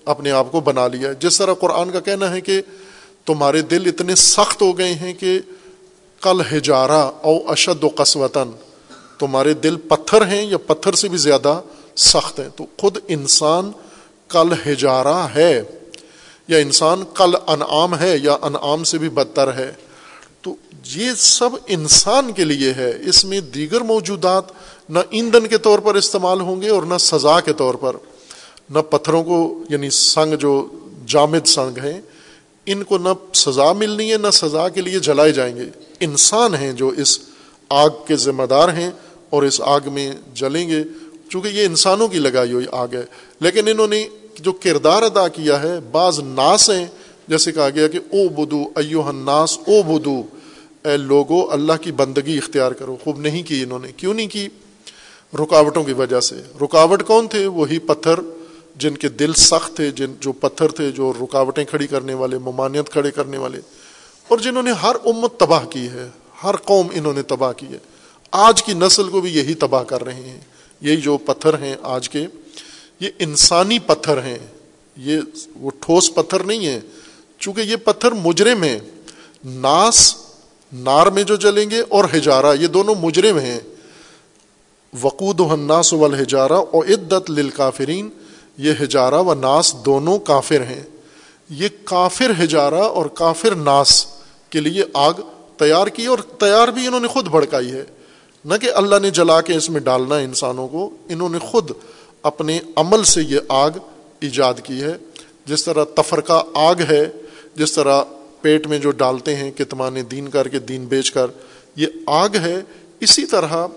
اپنے 0.06 0.32
آپ 0.32 0.52
کو 0.52 0.60
بنا 0.60 0.88
لیا 0.88 1.10
ہے۔ 1.10 1.14
جس 1.20 1.38
طرح 1.38 1.54
قرآن 1.54 1.92
کا 1.92 2.00
کہنا 2.00 2.32
ہے 2.32 2.42
کہ 2.42 2.62
تمہارے 3.26 3.62
دل 3.62 3.84
اتنے 3.86 4.16
سخت 4.16 4.62
ہو 4.62 4.78
گئے 4.78 4.94
ہیں 4.94 5.14
کہ 5.14 5.40
کل 6.22 6.42
ہجارہ 6.54 7.12
او 7.22 7.52
اشد 7.52 7.84
و 7.84 7.90
قسوتاً، 7.96 8.48
تمہارے 9.20 9.54
دل 9.54 9.76
پتھر 9.76 10.26
ہیں 10.26 10.46
یا 10.46 10.58
پتھر 10.58 10.94
سے 10.94 11.08
بھی 11.08 11.18
زیادہ 11.18 11.62
سخت 11.96 12.40
ہیں۔ 12.40 12.50
تو 12.56 12.66
خود 12.78 12.98
انسان 13.08 13.72
کل 14.28 14.72
ہجارہ 14.72 15.28
ہے 15.36 15.62
یا 16.48 16.58
انسان 16.58 17.04
کل 17.14 17.36
انعام 17.48 18.00
ہے 18.00 18.18
یا 18.18 18.38
انعام 18.42 18.84
سے 18.84 18.98
بھی 18.98 19.10
بدتر 19.10 19.54
ہے۔ 19.54 19.72
تو 20.48 20.56
یہ 21.00 21.12
سب 21.18 21.50
انسان 21.68 22.34
کے 22.34 22.44
لیے 22.44 22.74
ہے۔ 22.74 22.94
اس 23.06 23.26
میں 23.26 23.42
دیگر 23.42 23.82
موجودات 23.82 24.44
نہ 24.90 25.00
ایندھن 25.10 25.48
کے 25.48 25.58
طور 25.58 25.80
پر 25.80 25.96
استعمال 25.96 26.42
ہوں 26.42 26.62
گے 26.62 26.70
اور 26.70 26.84
نہ 26.84 26.98
سزا 27.00 27.40
کے 27.40 27.54
طور 27.54 27.74
پر۔ 27.74 27.96
نہ 28.70 28.80
پتھروں 28.80 29.24
کو 29.24 29.64
یعنی 29.70 29.90
سنگ 29.90 30.36
جو 30.36 30.68
جامد 31.08 31.48
سنگ 31.48 31.86
ہیں، 31.86 32.02
ان 32.66 32.84
کو 32.84 32.98
نہ 32.98 33.10
سزا 33.34 33.74
ملنی 33.74 34.12
ہے، 34.12 34.18
نہ 34.18 34.28
سزا 34.34 34.70
کے 34.70 34.82
لیے 34.82 35.00
جلائے 35.00 35.32
جائیں 35.32 35.56
گے۔ 35.56 35.66
انسان 36.00 36.56
ہیں 36.56 36.74
جو 36.74 36.88
اس 36.88 37.20
آگ 37.70 37.90
کے 38.08 38.16
ذمہ 38.16 38.44
دار 38.44 38.70
ہیں 38.70 38.92
اور 39.30 39.44
اس 39.44 39.62
آگ 39.62 39.80
میں 39.86 40.14
جلیں 40.34 40.70
گے۔ 40.70 40.84
چونکہ 41.30 41.48
یہ 41.48 41.66
انسانوں 41.66 42.08
کی 42.08 42.20
لگائی 42.20 42.54
ہوئی 42.54 42.66
آگ 42.72 42.88
ہے۔ 42.94 43.04
لیکن 43.40 43.68
انہوں 43.68 43.88
نے 43.88 44.08
جو 44.40 44.52
کردار 44.52 45.02
ادا 45.02 45.28
کیا 45.28 45.62
ہے، 45.62 45.80
بعض 45.92 46.20
ناس 46.20 46.70
ہیں۔ 46.70 46.86
جیسے 47.28 47.52
کہا 47.52 47.70
گیا 47.70 47.88
کہ 47.88 47.98
او 47.98 48.30
بدو 48.30 48.64
ایو 48.76 49.12
ناس 49.12 49.60
او 49.68 49.84
بدو 49.84 50.24
اے 50.88 50.98
لوگو، 50.98 51.52
اللہ 51.52 51.74
کی 51.82 51.92
بندگی 51.92 52.38
اختیار 52.38 52.72
کرو۔ 52.72 52.98
خوب 53.04 53.20
نہیں 53.20 53.44
کی 53.44 53.64
انہوں 53.64 53.80
نے۔ 53.80 53.92
کیوں 53.98 54.14
نہیں 54.14 54.28
کی؟ 54.28 54.48
رکاوٹوں 55.34 55.84
کی 55.84 55.94
وجہ 55.94 56.20
سے۔ 56.20 56.36
رکاوٹ 56.62 57.04
کون 57.04 57.28
تھے؟ 57.28 57.48
وہی 57.48 57.80
پتھر 57.80 58.14
جن 58.76 58.98
کے 58.98 59.10
دل 59.10 59.34
سخت 59.34 59.76
تھے، 59.76 59.92
جن 59.92 60.14
جو 60.20 60.32
پتھر 60.32 60.68
تھے، 60.70 60.92
جو 60.92 61.14
رکاوٹیں 61.22 61.66
کھڑی 61.66 61.88
کرنے 61.88 62.14
والے، 62.14 62.38
ممانعت 62.38 62.90
کھڑے 62.90 63.12
کرنے 63.12 63.38
والے۔ 63.38 63.60
اور 64.28 64.38
جنہوں 64.38 64.64
نے 64.64 64.72
ہر 64.72 64.96
امت 65.06 65.40
تباہ 65.40 65.66
کی 65.66 65.88
ہے، 65.88 66.10
ہر 66.44 66.56
قوم 66.56 66.88
انہوں 66.94 67.14
نے 67.14 67.22
تباہ 67.22 67.54
کی 67.54 67.68
ہے۔ 67.68 67.78
آج 68.32 68.64
کی 68.64 68.74
نسل 68.74 69.10
کو 69.10 69.22
بھی 69.22 69.38
یہی 69.38 69.54
تباہ 69.54 69.84
کر 69.84 70.04
رہے 70.04 70.14
ہیں۔ 70.14 70.40
یہی 70.82 70.98
جو 70.98 71.18
پتھر 71.18 71.54
ہیں 71.54 71.76
آج 71.82 72.10
کے، 72.10 72.26
یہ 73.00 73.10
انسانی 73.20 73.80
پتھر 73.80 74.18
ہیں۔ 74.24 74.40
یہ 74.98 75.20
وہ 75.56 75.72
ٹھوس 75.80 76.14
پتھر 76.16 76.44
نہیں 76.44 76.66
ہے 76.66 76.80
چونکہ 77.40 77.62
یہ 77.62 77.76
پتھر 77.76 78.12
مجرم 78.12 78.64
ہیں۔ 78.64 78.80
ناس 79.46 80.16
نار 80.74 81.08
میں 81.08 81.24
جو 81.24 81.36
جلیں 81.36 81.70
گے 81.70 81.82
اور 81.90 82.06
ہجارہ 82.16 82.56
یہ 82.62 82.68
دونوں 82.68 82.96
مجرم 83.00 83.38
ہیں۔ 83.38 83.60
وقود 85.02 85.40
و 85.40 85.56
ناس 85.56 85.94
والجارہ 85.94 86.54
اور 86.54 86.86
عدت 86.86 87.32
للکافرین، 87.32 88.10
یہ 88.58 88.74
ہجارہ 88.84 89.16
و 89.16 89.34
ناس 89.34 89.76
دونوں 89.86 90.20
کافر 90.20 90.62
ہیں۔ 90.62 90.84
یہ 91.50 91.68
کافر 91.84 92.44
ہجارہ 92.44 92.76
اور 92.76 93.06
کافر 93.06 93.56
ناس 93.56 94.06
کے 94.50 94.60
لیے 94.60 94.84
آگ 94.94 95.14
تیار 95.58 95.88
کی 95.88 96.06
اور 96.06 96.18
تیار 96.20 96.68
بھی 96.68 96.88
انہوں 96.88 97.00
نے 97.00 97.08
خود 97.08 97.28
بھڑکائی 97.28 97.72
ہے۔ 97.72 97.84
نہ 98.46 98.54
کہ 98.62 98.72
اللہ 98.76 98.96
نے 99.02 99.10
جلا 99.10 99.42
کے 99.42 99.54
اس 99.54 99.70
میں 99.70 99.82
ڈالنا 99.82 100.20
ہے 100.20 100.24
انسانوں 100.24 100.68
کو، 100.68 100.90
انہوں 101.10 101.30
نے 101.30 101.40
خود 101.40 101.72
اپنے 102.24 102.60
عمل 102.76 103.04
سے 103.04 103.22
یہ 103.22 103.40
آگ 103.48 103.72
ایجاد 104.20 104.54
کی 104.64 104.84
ہے۔ 104.84 104.94
جس 105.46 105.66
طرح 105.66 105.84
تفرقہ 105.96 106.44
آگ 106.54 106.76
ہے، 106.90 107.06
جس 107.56 107.74
طرح 107.74 108.04
پیٹ 108.48 108.68
میں 108.68 108.80
جو 108.80 108.92
ڈالتے 108.92 109.36
ہیں 109.36 109.52
کتمان 109.52 109.96
دین 110.12 110.28
کر 110.28 110.48
کے 110.48 110.60
دین 110.60 110.86
بیچ 110.86 111.12
کر، 111.12 111.28
یہ 111.76 111.88
آگ 112.06 112.30
ہے۔ 112.36 112.56
اسی 113.00 113.26
طرح 113.26 113.68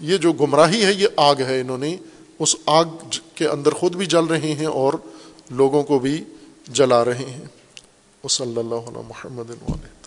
یہ 0.00 0.16
جو 0.16 0.32
گمراہی 0.32 0.84
ہے، 0.84 0.92
یہ 0.92 1.08
آگ 1.16 1.36
ہے۔ 1.36 1.60
انہوں 1.60 1.78
نے 1.78 1.96
اس 2.38 2.56
آگ 2.66 2.84
کے 3.34 3.46
اندر 3.46 3.70
خود 3.70 3.96
بھی 3.96 4.06
جل 4.06 4.24
رہے 4.24 4.54
ہیں 4.54 4.66
اور 4.66 4.94
لوگوں 5.50 5.82
کو 5.82 5.98
بھی 5.98 6.24
جلا 6.68 7.04
رہے 7.04 7.24
ہیں۔ 7.30 7.44
وہ 8.22 8.28
صلی 8.28 8.56
اللہ 8.56 8.74
علیہ 8.74 9.02
محمد 9.08 9.50
علیہ 9.50 9.99